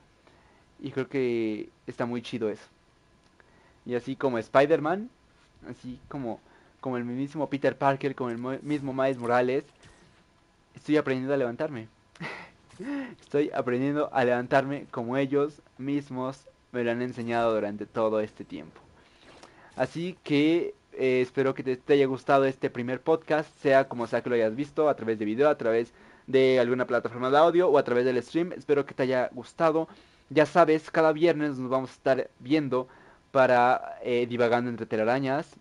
Y 0.80 0.90
creo 0.90 1.08
que 1.08 1.68
está 1.86 2.06
muy 2.06 2.22
chido 2.22 2.48
eso. 2.50 2.66
Y 3.84 3.94
así 3.94 4.16
como 4.16 4.38
Spider-Man, 4.38 5.10
así 5.68 5.98
como, 6.08 6.40
como 6.80 6.96
el 6.96 7.04
mismo 7.04 7.48
Peter 7.48 7.76
Parker, 7.76 8.14
como 8.14 8.30
el 8.30 8.62
mismo 8.62 8.92
Miles 8.92 9.18
Morales, 9.18 9.64
estoy 10.74 10.96
aprendiendo 10.96 11.34
a 11.34 11.36
levantarme. 11.36 11.88
estoy 13.20 13.50
aprendiendo 13.54 14.10
a 14.12 14.24
levantarme 14.24 14.86
como 14.90 15.16
ellos 15.16 15.62
mismos 15.78 16.46
me 16.72 16.82
lo 16.82 16.90
han 16.90 17.02
enseñado 17.02 17.54
durante 17.54 17.86
todo 17.86 18.20
este 18.20 18.44
tiempo. 18.44 18.80
Así 19.76 20.16
que 20.24 20.74
eh, 20.94 21.20
espero 21.22 21.54
que 21.54 21.62
te, 21.62 21.92
haya 21.92 22.06
gustado 22.06 22.44
este 22.44 22.70
primer 22.70 23.00
podcast, 23.00 23.48
sea 23.60 23.88
como 23.88 24.06
sea 24.06 24.22
que 24.22 24.30
lo 24.30 24.36
hayas 24.36 24.54
visto, 24.54 24.88
a 24.88 24.96
través 24.96 25.18
de 25.18 25.24
video, 25.24 25.48
a 25.48 25.58
través 25.58 25.92
de 26.26 26.60
alguna 26.60 26.86
plataforma 26.86 27.30
de 27.30 27.38
audio 27.38 27.68
o 27.68 27.78
a 27.78 27.84
través 27.84 28.04
del 28.04 28.22
stream. 28.22 28.52
Espero 28.52 28.86
que 28.86 28.94
te 28.94 29.04
haya 29.04 29.28
gustado. 29.32 29.88
Ya 30.30 30.46
sabes, 30.46 30.90
cada 30.90 31.12
viernes 31.12 31.58
nos 31.58 31.70
vamos 31.70 31.90
a 31.90 31.94
estar 31.94 32.30
viendo 32.38 32.88
para 33.32 33.98
eh, 34.02 34.26
divagando 34.28 34.70
entre 34.70 34.86
telarañas. 34.86 35.56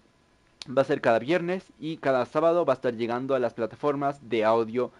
Va 0.67 0.83
a 0.83 0.85
ser 0.85 1.01
cada 1.01 1.19
viernes 1.19 1.63
y 1.79 1.97
cada 1.97 2.25
sábado 2.25 2.65
va 2.65 2.73
a 2.73 2.75
estar 2.75 2.95
llegando 2.95 3.33
a 3.33 3.39
las 3.39 3.53
plataformas 3.53 4.29
de 4.29 4.45
audio 4.45 4.91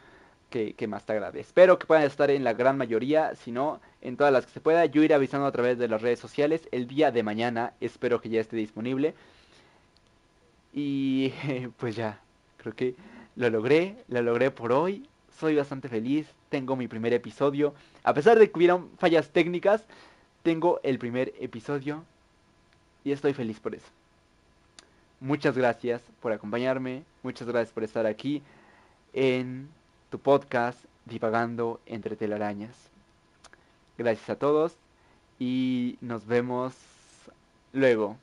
que, 0.51 0.87
más 0.87 1.05
te 1.05 1.13
agrade. 1.13 1.39
Espero 1.39 1.79
que 1.79 1.87
puedan 1.87 2.03
estar 2.03 2.29
en 2.29 2.43
la 2.43 2.53
gran 2.53 2.77
mayoría, 2.77 3.35
si 3.35 3.51
no, 3.51 3.79
en 4.01 4.17
todas 4.17 4.33
las 4.33 4.45
que 4.45 4.51
se 4.51 4.59
pueda. 4.59 4.85
Yo 4.85 5.01
iré 5.01 5.15
avisando 5.15 5.47
a 5.47 5.51
través 5.51 5.77
de 5.77 5.87
las 5.87 6.01
redes 6.01 6.19
sociales 6.19 6.67
el 6.71 6.87
día 6.87 7.11
de 7.11 7.23
mañana. 7.23 7.73
Espero 7.79 8.19
que 8.19 8.29
ya 8.29 8.41
esté 8.41 8.57
disponible. 8.57 9.15
Y 10.73 11.33
pues 11.77 11.95
ya, 11.95 12.19
creo 12.57 12.75
que 12.75 12.95
lo 13.35 13.49
logré, 13.49 13.97
lo 14.07 14.21
logré 14.21 14.51
por 14.51 14.71
hoy 14.71 15.07
soy 15.41 15.55
bastante 15.55 15.89
feliz, 15.89 16.27
tengo 16.49 16.75
mi 16.75 16.87
primer 16.87 17.13
episodio. 17.13 17.73
A 18.03 18.13
pesar 18.13 18.37
de 18.37 18.51
que 18.51 18.59
hubieron 18.59 18.91
fallas 18.99 19.29
técnicas, 19.29 19.83
tengo 20.43 20.79
el 20.83 20.99
primer 20.99 21.33
episodio. 21.39 22.05
y 23.03 23.11
estoy 23.11 23.33
feliz 23.33 23.59
por 23.59 23.73
eso. 23.73 23.87
Muchas 25.19 25.57
gracias 25.57 26.03
por 26.21 26.31
acompañarme, 26.31 27.03
muchas 27.23 27.47
gracias 27.47 27.73
por 27.73 27.83
estar 27.83 28.05
aquí 28.05 28.43
en 29.13 29.67
tu 30.11 30.19
podcast 30.19 30.79
Divagando 31.05 31.79
entre 31.87 32.15
telarañas. 32.15 32.75
Gracias 33.97 34.29
a 34.29 34.35
todos 34.35 34.75
y 35.39 35.97
nos 36.01 36.27
vemos 36.27 36.75
luego. 37.73 38.17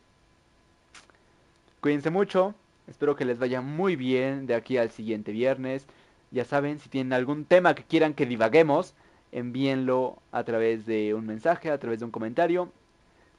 Cuídense 1.81 2.11
mucho, 2.11 2.57
espero 2.89 3.15
que 3.15 3.25
les 3.25 3.39
vaya 3.39 3.61
muy 3.61 3.95
bien 3.95 4.47
de 4.47 4.57
aquí 4.57 4.79
al 4.79 4.91
siguiente 4.91 5.31
viernes. 5.31 5.87
Ya 6.33 6.45
saben, 6.45 6.81
si 6.81 6.89
tienen 6.89 7.13
algún 7.13 7.45
tema 7.45 7.77
que 7.77 7.85
quieran 7.85 8.15
que 8.15 8.27
divaguemos, 8.27 8.95
envíenlo 9.31 10.19
a 10.33 10.43
través 10.43 10.87
de 10.87 11.15
un 11.15 11.25
mensaje, 11.25 11.71
a 11.71 11.79
través 11.79 12.01
de 12.01 12.05
un 12.05 12.11
comentario. 12.11 12.73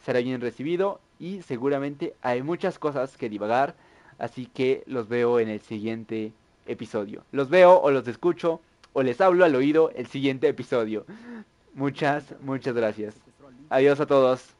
Será 0.05 0.21
bien 0.21 0.39
recibido 0.39 1.01
y 1.19 1.41
seguramente 1.41 2.15
hay 2.21 2.41
muchas 2.41 2.79
cosas 2.79 3.17
que 3.17 3.27
divagar. 3.27 3.75
Así 4.19 4.45
que 4.45 4.83
los 4.85 5.09
veo 5.09 5.41
en 5.41 5.49
el 5.49 5.59
siguiente 5.59 6.31
episodio. 6.65 7.23
Los 7.33 7.49
veo 7.49 7.77
o 7.77 7.91
los 7.91 8.07
escucho 8.07 8.61
o 8.93 9.03
les 9.03 9.19
hablo 9.19 9.43
al 9.43 9.55
oído 9.55 9.91
el 9.95 10.07
siguiente 10.07 10.47
episodio. 10.47 11.05
Muchas, 11.73 12.33
muchas 12.41 12.73
gracias. 12.73 13.15
Adiós 13.69 13.99
a 13.99 14.05
todos. 14.05 14.55